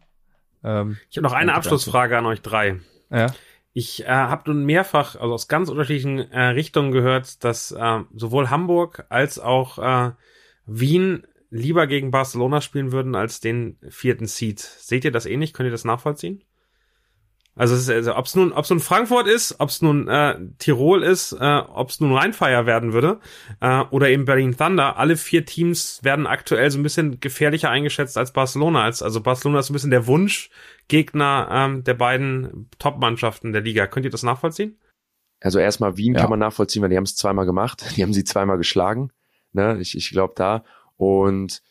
Ähm, 0.64 0.98
Ich 1.10 1.18
habe 1.18 1.24
noch 1.24 1.34
eine 1.34 1.54
Abschlussfrage 1.54 2.18
an 2.18 2.26
euch 2.26 2.42
drei. 2.42 2.80
ja. 3.10 3.34
Ich 3.76 4.04
äh, 4.04 4.08
habe 4.08 4.52
nun 4.52 4.66
mehrfach, 4.66 5.16
also 5.16 5.34
aus 5.34 5.48
ganz 5.48 5.68
unterschiedlichen 5.70 6.20
äh, 6.32 6.40
Richtungen 6.50 6.92
gehört, 6.92 7.44
dass 7.44 7.72
äh, 7.72 8.00
sowohl 8.14 8.52
Hamburg 8.52 9.08
als 9.10 9.40
auch 9.40 9.80
äh, 9.80 10.12
Wien 10.68 11.26
lieber 11.50 11.88
gegen 11.88 12.12
Barcelona 12.12 12.62
spielen 12.62 12.92
würden 12.92 13.16
als 13.16 13.40
den 13.40 13.80
vierten 13.90 14.28
Seed. 14.28 14.60
Seht 14.60 15.06
ihr 15.06 15.12
das 15.12 15.26
ähnlich? 15.26 15.54
Könnt 15.54 15.66
ihr 15.66 15.72
das 15.72 15.86
nachvollziehen? 15.86 16.44
Also, 17.56 17.76
es 17.76 17.82
ist, 17.82 17.90
also 17.90 18.16
ob 18.16 18.26
es 18.26 18.36
nun, 18.36 18.52
ob 18.52 18.64
es 18.64 18.70
nun 18.72 18.80
Frankfurt 18.80 19.28
ist, 19.28 19.60
ob 19.60 19.70
es 19.70 19.82
nun 19.84 20.08
äh, 20.08 20.40
Tirol 20.58 21.04
ist, 21.04 21.34
äh, 21.34 21.58
ob 21.68 21.90
es 21.90 22.00
nun 22.00 22.12
Rheinfire 22.16 22.66
werden 22.66 22.94
würde 22.94 23.20
äh, 23.60 23.82
oder 23.92 24.10
eben 24.10 24.26
Berlin 24.26 24.58
Thunder, 24.58 24.98
alle 24.98 25.18
vier 25.18 25.46
Teams 25.46 26.00
werden 26.04 26.26
aktuell 26.26 26.72
so 26.72 26.80
ein 26.80 26.84
bisschen 26.84 27.20
gefährlicher 27.20 27.70
eingeschätzt 27.70 28.18
als 28.18 28.34
Barcelona. 28.34 28.84
Als, 28.84 29.04
also 29.04 29.22
Barcelona 29.22 29.60
ist 29.60 29.68
so 29.68 29.74
ein 29.74 29.76
bisschen 29.76 29.92
der 29.92 30.08
Wunschgegner 30.08 31.48
ähm, 31.52 31.84
der 31.84 31.94
beiden 31.94 32.70
Top-Mannschaften 32.80 33.54
der 33.54 33.62
Liga. 33.62 33.86
Könnt 33.88 34.06
ihr 34.06 34.12
das 34.12 34.24
nachvollziehen? 34.24 34.80
Also 35.40 35.60
erstmal 35.60 35.98
Wien 35.98 36.16
Ja. 36.16 36.22
kann 36.22 36.30
man 36.30 36.40
nachvollziehen, 36.40 36.82
weil 36.82 36.90
die 36.90 36.98
haben 36.98 37.04
es 37.04 37.16
zweimal 37.16 37.46
gemacht. 37.46 37.84
Die 37.98 38.02
haben 38.04 38.14
sie 38.14 38.24
zweimal 38.24 38.58
geschlagen. 38.58 39.12
Ne? 39.52 39.78
Ich, 39.80 39.96
ich 39.96 40.10
glaube 40.10 40.34
da. 40.36 40.64
Und 40.98 41.62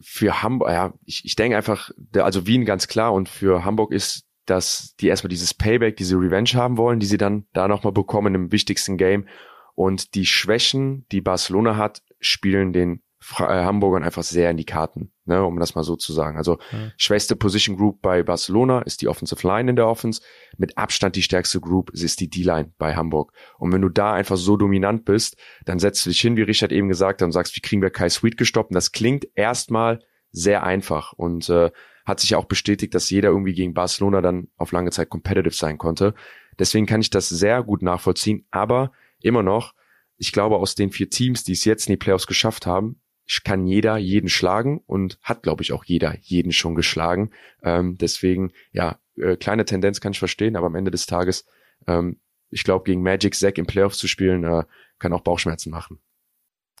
für 0.00 0.42
Hamburg, 0.42 0.70
ja, 0.70 0.92
ich, 1.04 1.24
ich 1.24 1.34
denke 1.36 1.56
einfach, 1.56 1.90
also 2.14 2.46
Wien 2.46 2.64
ganz 2.66 2.86
klar 2.86 3.12
und 3.14 3.28
für 3.28 3.64
Hamburg 3.64 3.92
ist, 3.92 4.25
dass 4.46 4.94
die 5.00 5.08
erstmal 5.08 5.28
dieses 5.28 5.54
Payback, 5.54 5.96
diese 5.96 6.16
Revenge 6.16 6.50
haben 6.54 6.76
wollen, 6.76 7.00
die 7.00 7.06
sie 7.06 7.18
dann 7.18 7.46
da 7.52 7.68
nochmal 7.68 7.92
bekommen 7.92 8.34
im 8.34 8.52
wichtigsten 8.52 8.96
Game. 8.96 9.26
Und 9.74 10.14
die 10.14 10.26
Schwächen, 10.26 11.06
die 11.12 11.20
Barcelona 11.20 11.76
hat, 11.76 12.02
spielen 12.20 12.72
den 12.72 13.02
Fra 13.18 13.60
äh, 13.60 13.64
Hamburgern 13.64 14.04
einfach 14.04 14.22
sehr 14.22 14.50
in 14.50 14.56
die 14.56 14.64
Karten, 14.64 15.10
ne, 15.24 15.42
um 15.42 15.58
das 15.58 15.74
mal 15.74 15.82
so 15.82 15.96
zu 15.96 16.12
sagen. 16.12 16.36
Also 16.36 16.58
Ja. 16.70 16.92
schwächste 16.96 17.34
Position 17.34 17.76
Group 17.76 18.00
bei 18.00 18.22
Barcelona 18.22 18.82
ist 18.82 19.02
die 19.02 19.08
Offensive 19.08 19.44
Line 19.44 19.70
in 19.70 19.76
der 19.76 19.88
Offense. 19.88 20.20
Mit 20.58 20.78
Abstand 20.78 21.16
die 21.16 21.22
stärkste 21.22 21.60
Group 21.60 21.90
ist 21.90 22.20
die 22.20 22.30
D-Line 22.30 22.72
bei 22.78 22.94
Hamburg. 22.94 23.32
Und 23.58 23.72
wenn 23.72 23.80
du 23.82 23.88
da 23.88 24.12
einfach 24.12 24.36
so 24.36 24.56
dominant 24.56 25.04
bist, 25.04 25.36
dann 25.64 25.78
setzt 25.78 26.06
du 26.06 26.10
dich 26.10 26.20
hin, 26.20 26.36
wie 26.36 26.42
Richard 26.42 26.72
eben 26.72 26.88
gesagt 26.88 27.20
hat, 27.20 27.26
und 27.26 27.32
sagst, 27.32 27.56
wie 27.56 27.60
kriegen 27.60 27.82
wir 27.82 27.90
Kai 27.90 28.08
Sweet 28.08 28.36
gestoppt? 28.36 28.70
Und 28.70 28.76
das 28.76 28.92
klingt 28.92 29.26
erstmal 29.34 30.00
sehr 30.30 30.62
einfach 30.62 31.12
und 31.14 31.48
äh, 31.48 31.70
hat 32.06 32.20
sich 32.20 32.34
auch 32.34 32.46
bestätigt, 32.46 32.94
dass 32.94 33.10
jeder 33.10 33.28
irgendwie 33.28 33.52
gegen 33.52 33.74
Barcelona 33.74 34.22
dann 34.22 34.48
auf 34.56 34.72
lange 34.72 34.90
Zeit 34.90 35.10
competitive 35.10 35.54
sein 35.54 35.76
konnte. 35.76 36.14
Deswegen 36.58 36.86
kann 36.86 37.00
ich 37.00 37.10
das 37.10 37.28
sehr 37.28 37.62
gut 37.62 37.82
nachvollziehen, 37.82 38.46
aber 38.50 38.92
immer 39.20 39.42
noch, 39.42 39.74
ich 40.16 40.32
glaube, 40.32 40.56
aus 40.56 40.74
den 40.74 40.90
vier 40.90 41.10
Teams, 41.10 41.44
die 41.44 41.52
es 41.52 41.64
jetzt 41.64 41.88
in 41.88 41.92
die 41.92 41.98
Playoffs 41.98 42.26
geschafft 42.26 42.64
haben, 42.64 43.02
kann 43.44 43.66
jeder 43.66 43.96
jeden 43.96 44.28
schlagen 44.28 44.80
und 44.86 45.18
hat, 45.20 45.42
glaube 45.42 45.62
ich, 45.62 45.72
auch 45.72 45.84
jeder 45.84 46.16
jeden 46.22 46.52
schon 46.52 46.76
geschlagen. 46.76 47.30
Ähm, 47.62 47.98
deswegen, 47.98 48.52
ja, 48.70 48.98
äh, 49.16 49.36
kleine 49.36 49.64
Tendenz 49.64 50.00
kann 50.00 50.12
ich 50.12 50.18
verstehen, 50.18 50.56
aber 50.56 50.66
am 50.68 50.76
Ende 50.76 50.92
des 50.92 51.06
Tages, 51.06 51.44
ähm, 51.86 52.20
ich 52.50 52.62
glaube, 52.62 52.84
gegen 52.84 53.02
Magic 53.02 53.34
Zack 53.34 53.58
im 53.58 53.66
Playoffs 53.66 53.98
zu 53.98 54.06
spielen, 54.06 54.44
äh, 54.44 54.62
kann 54.98 55.12
auch 55.12 55.22
Bauchschmerzen 55.22 55.70
machen. 55.70 55.98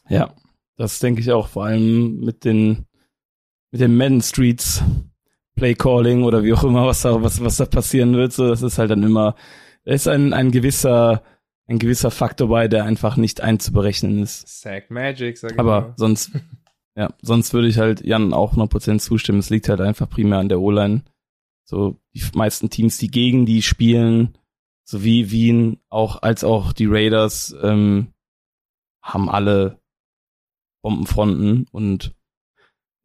Ja, 0.08 0.34
das 0.76 1.00
denke 1.00 1.20
ich 1.20 1.32
auch, 1.32 1.48
vor 1.48 1.64
allem 1.64 2.20
mit 2.20 2.44
den, 2.44 2.86
mit 3.72 3.80
den 3.80 3.96
Madden 3.96 4.22
Streets 4.22 4.84
Play 5.56 5.74
Calling 5.74 6.22
oder 6.22 6.44
wie 6.44 6.52
auch 6.52 6.64
immer, 6.64 6.86
was 6.86 7.02
da, 7.02 7.22
was, 7.22 7.42
was 7.42 7.56
da 7.56 7.64
passieren 7.66 8.14
wird, 8.14 8.32
so, 8.32 8.46
das 8.48 8.62
ist 8.62 8.78
halt 8.78 8.90
dann 8.90 9.02
immer, 9.02 9.34
da 9.84 9.92
ist 9.92 10.06
ein, 10.06 10.32
ein 10.32 10.50
gewisser, 10.50 11.22
ein 11.66 11.78
gewisser 11.78 12.10
Faktor 12.10 12.48
bei, 12.48 12.68
der 12.68 12.84
einfach 12.84 13.16
nicht 13.16 13.40
einzuberechnen 13.40 14.22
ist. 14.22 14.46
Sack 14.60 14.90
Magic, 14.90 15.38
sag 15.38 15.52
ich 15.52 15.58
Aber 15.58 15.80
mal. 15.80 15.94
sonst, 15.96 16.30
ja, 16.96 17.12
sonst 17.22 17.54
würde 17.54 17.68
ich 17.68 17.78
halt 17.78 18.04
Jan 18.04 18.32
auch 18.32 18.54
100% 18.54 18.98
zustimmen. 19.00 19.40
Es 19.40 19.50
liegt 19.50 19.68
halt 19.68 19.80
einfach 19.80 20.08
primär 20.08 20.38
an 20.38 20.48
der 20.48 20.60
O-Line. 20.60 21.02
So, 21.64 21.98
die 22.14 22.22
meisten 22.34 22.70
Teams, 22.70 22.98
die 22.98 23.08
gegen 23.08 23.44
die 23.46 23.62
spielen, 23.62 24.38
sowie 24.84 25.30
Wien, 25.32 25.80
auch, 25.88 26.22
als 26.22 26.44
auch 26.44 26.72
die 26.72 26.86
Raiders, 26.86 27.56
ähm, 27.60 28.12
haben 29.02 29.28
alle 29.28 29.80
Bombenfronten 30.82 31.66
und 31.72 32.14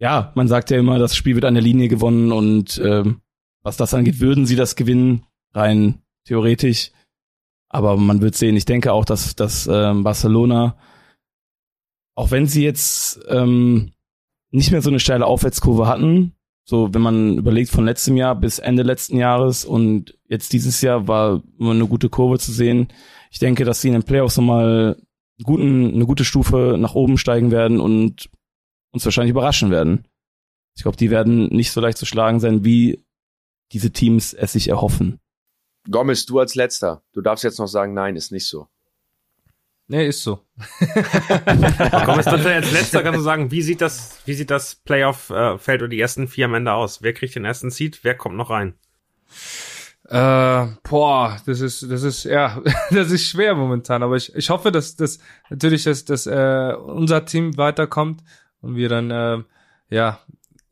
ja, 0.01 0.31
man 0.33 0.47
sagt 0.47 0.71
ja 0.71 0.79
immer, 0.79 0.97
das 0.97 1.15
Spiel 1.15 1.35
wird 1.35 1.45
an 1.45 1.53
der 1.53 1.63
Linie 1.63 1.87
gewonnen 1.87 2.31
und 2.31 2.81
ähm, 2.83 3.21
was 3.61 3.77
das 3.77 3.93
angeht, 3.93 4.19
würden 4.19 4.47
sie 4.47 4.55
das 4.55 4.75
gewinnen, 4.75 5.25
rein 5.53 6.01
theoretisch. 6.25 6.91
Aber 7.69 7.95
man 7.95 8.19
wird 8.19 8.35
sehen. 8.35 8.57
Ich 8.57 8.65
denke 8.65 8.91
auch, 8.91 9.05
dass, 9.05 9.35
dass 9.35 9.69
ähm, 9.71 10.03
Barcelona, 10.03 10.75
auch 12.15 12.31
wenn 12.31 12.47
sie 12.47 12.63
jetzt 12.63 13.21
ähm, 13.29 13.91
nicht 14.49 14.71
mehr 14.71 14.81
so 14.81 14.89
eine 14.89 14.99
steile 14.99 15.27
Aufwärtskurve 15.27 15.87
hatten, 15.87 16.33
so 16.65 16.93
wenn 16.93 17.01
man 17.01 17.37
überlegt 17.37 17.69
von 17.69 17.85
letztem 17.85 18.17
Jahr 18.17 18.35
bis 18.35 18.57
Ende 18.57 18.81
letzten 18.81 19.17
Jahres 19.17 19.65
und 19.65 20.17
jetzt 20.27 20.51
dieses 20.51 20.81
Jahr 20.81 21.07
war 21.07 21.43
immer 21.59 21.71
eine 21.71 21.87
gute 21.87 22.09
Kurve 22.09 22.39
zu 22.39 22.51
sehen. 22.51 22.87
Ich 23.29 23.37
denke, 23.37 23.65
dass 23.65 23.81
sie 23.81 23.89
in 23.89 23.93
den 23.93 24.03
Playoffs 24.03 24.37
nochmal 24.37 24.97
guten, 25.43 25.93
eine 25.93 26.05
gute 26.07 26.25
Stufe 26.25 26.75
nach 26.79 26.95
oben 26.95 27.19
steigen 27.19 27.51
werden 27.51 27.79
und 27.79 28.29
uns 28.91 29.05
wahrscheinlich 29.05 29.31
überraschen 29.31 29.71
werden. 29.71 30.05
Ich 30.75 30.83
glaube, 30.83 30.97
die 30.97 31.09
werden 31.09 31.47
nicht 31.47 31.71
so 31.71 31.81
leicht 31.81 31.97
zu 31.97 32.05
schlagen 32.05 32.39
sein, 32.39 32.63
wie 32.63 33.03
diese 33.71 33.91
Teams 33.91 34.33
es 34.33 34.53
sich 34.53 34.69
erhoffen. 34.69 35.19
Gomez, 35.89 36.25
du 36.25 36.39
als 36.39 36.55
Letzter. 36.55 37.03
Du 37.13 37.21
darfst 37.21 37.43
jetzt 37.43 37.59
noch 37.59 37.67
sagen, 37.67 37.93
nein, 37.93 38.15
ist 38.15 38.31
nicht 38.31 38.47
so. 38.47 38.67
Nee, 39.87 40.07
ist 40.07 40.23
so. 40.23 40.39
Jetzt 40.79 42.27
dann 42.27 42.45
als 42.45 42.71
letzter 42.71 43.03
kannst 43.03 43.17
du 43.19 43.23
sagen, 43.23 43.51
wie 43.51 43.61
sieht 43.61 43.81
das, 43.81 44.19
wie 44.23 44.35
sieht 44.35 44.49
das 44.49 44.75
Playoff-Feld 44.75 45.81
oder 45.81 45.89
die 45.89 45.99
ersten 45.99 46.29
vier 46.29 46.45
am 46.45 46.53
Ende 46.53 46.71
aus? 46.71 47.01
Wer 47.01 47.11
kriegt 47.11 47.35
den 47.35 47.43
ersten 47.43 47.71
Seed? 47.71 47.99
Wer 48.03 48.15
kommt 48.15 48.37
noch 48.37 48.49
rein? 48.51 48.75
Äh, 50.07 50.67
boah, 50.89 51.41
das 51.45 51.59
ist, 51.59 51.91
das 51.91 52.03
ist, 52.03 52.23
ja, 52.23 52.61
das 52.91 53.11
ist 53.11 53.27
schwer 53.27 53.53
momentan. 53.53 54.01
Aber 54.01 54.15
ich, 54.15 54.33
ich 54.33 54.49
hoffe, 54.49 54.71
dass, 54.71 54.95
dass 54.95 55.19
natürlich, 55.49 55.83
dass, 55.83 56.05
dass 56.05 56.25
äh, 56.25 56.73
unser 56.73 57.25
Team 57.25 57.57
weiterkommt 57.57 58.23
und 58.61 58.75
wir 58.75 58.89
dann, 58.89 59.11
äh, 59.11 59.43
ja, 59.89 60.19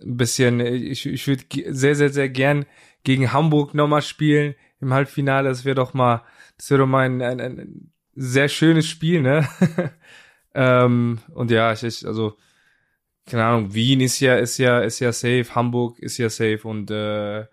ein 0.02 0.18
bisschen, 0.18 0.60
ich, 0.60 1.06
ich 1.06 1.28
würde 1.28 1.44
sehr, 1.74 1.96
sehr, 1.96 2.10
sehr 2.10 2.30
gern 2.30 2.66
gegen 3.04 3.34
Hamburg 3.34 3.74
nochmal 3.74 4.02
spielen 4.02 4.56
im 4.80 4.94
Halbfinale. 4.94 5.50
Das 5.50 5.66
wäre 5.66 5.76
doch 5.76 5.94
mal, 5.94 6.24
das 6.58 6.70
wäre 6.70 6.80
doch 6.80 6.88
mal 6.88 7.06
ein, 7.06 7.22
ein, 7.22 7.40
ein 7.40 7.92
sehr 8.16 8.48
schönes 8.48 8.88
Spiel, 8.88 9.22
ne? 9.22 9.48
ähm, 10.54 11.20
und 11.34 11.52
ja, 11.52 11.74
ich, 11.74 11.84
ich, 11.84 12.08
also, 12.08 12.38
keine 13.26 13.46
Ahnung, 13.46 13.74
Wien 13.74 14.02
ist 14.02 14.20
ja, 14.20 14.36
ist 14.36 14.58
ja, 14.58 14.80
ist 14.80 15.00
ja 15.00 15.12
safe, 15.12 15.48
Hamburg 15.54 16.00
ist 16.00 16.18
ja 16.18 16.30
safe 16.30 16.62
und 16.64 16.90
äh, 16.92 17.46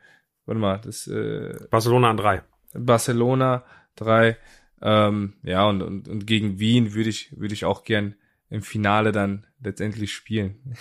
warte 0.47 0.61
mal, 0.61 0.79
das 0.79 1.07
äh, 1.07 1.55
Barcelona 1.71 2.11
an 2.11 2.17
drei. 2.17 2.43
Barcelona 2.73 3.65
drei, 3.95 4.37
ähm, 4.83 5.35
ja 5.43 5.67
und, 5.67 5.83
und 5.83 6.09
und 6.09 6.27
gegen 6.27 6.59
Wien 6.59 6.95
würde 6.95 7.09
ich 7.11 7.39
würde 7.39 7.55
ich 7.55 7.65
auch 7.65 7.85
gern 7.85 8.15
im 8.57 8.63
Finale 8.63 9.13
dann 9.13 9.47
letztendlich 9.63 10.13
spielen. 10.13 10.75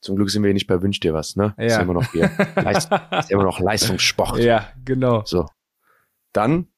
Zum 0.00 0.16
Glück 0.16 0.30
sind 0.30 0.42
wir 0.42 0.48
hier 0.48 0.54
nicht 0.54 0.66
bei 0.66 0.80
Wünsch 0.82 1.00
dir 1.00 1.12
was, 1.14 1.34
ne? 1.36 1.54
Ist 1.58 1.72
Ja. 1.72 1.76
ja 1.78 1.82
immer 1.82 1.94
noch 1.94 2.12
hier. 2.12 2.30
Leist, 2.56 2.90
ist 3.18 3.30
immer 3.30 3.42
noch 3.44 3.58
Leistungssport. 3.60 4.38
ja, 4.38 4.68
genau. 4.84 5.22
So. 5.24 5.46
Dann 6.32 6.68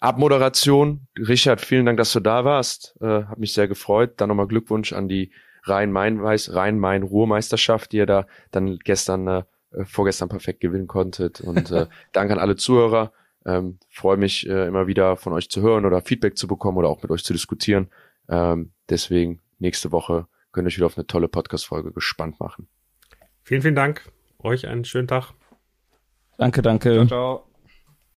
Abmoderation. 0.00 1.06
Richard, 1.18 1.60
vielen 1.60 1.84
Dank, 1.86 1.98
dass 1.98 2.12
du 2.12 2.20
da 2.20 2.44
warst. 2.44 2.96
Äh, 3.00 3.24
hat 3.24 3.38
mich 3.38 3.52
sehr 3.52 3.68
gefreut. 3.68 4.14
Dann 4.16 4.28
nochmal 4.28 4.46
Glückwunsch 4.46 4.92
an 4.92 5.08
die 5.08 5.30
Rhein-Main-Weiß- 5.64 6.54
Rhein-Main-Ruhr-Meisterschaft, 6.54 7.92
die 7.92 7.98
ihr 7.98 8.06
da 8.06 8.26
dann 8.50 8.78
gestern, 8.78 9.26
äh, 9.28 9.42
äh, 9.72 9.84
vorgestern 9.84 10.30
perfekt 10.30 10.60
gewinnen 10.60 10.86
konntet. 10.86 11.40
Und 11.42 11.70
äh, 11.70 11.86
Dank 12.12 12.30
an 12.30 12.38
alle 12.38 12.56
Zuhörer. 12.56 13.12
Ähm, 13.44 13.78
Freue 13.90 14.16
mich 14.16 14.48
äh, 14.48 14.66
immer 14.68 14.86
wieder 14.86 15.16
von 15.16 15.32
euch 15.34 15.50
zu 15.50 15.60
hören 15.60 15.84
oder 15.84 16.00
Feedback 16.00 16.38
zu 16.38 16.46
bekommen 16.46 16.78
oder 16.78 16.88
auch 16.88 17.02
mit 17.02 17.10
euch 17.10 17.24
zu 17.24 17.32
diskutieren. 17.34 17.88
Ähm, 18.28 18.72
deswegen 18.88 19.40
nächste 19.60 19.92
Woche 19.92 20.26
könnt 20.52 20.66
ihr 20.66 20.68
euch 20.68 20.76
wieder 20.76 20.86
auf 20.86 20.96
eine 20.96 21.06
tolle 21.06 21.28
Podcast-Folge 21.28 21.92
gespannt 21.92 22.40
machen. 22.40 22.68
Vielen, 23.42 23.62
vielen 23.62 23.74
Dank. 23.74 24.10
Euch 24.38 24.66
einen 24.66 24.84
schönen 24.84 25.08
Tag. 25.08 25.32
Danke, 26.38 26.62
danke. 26.62 27.06
Ciao. 27.06 27.49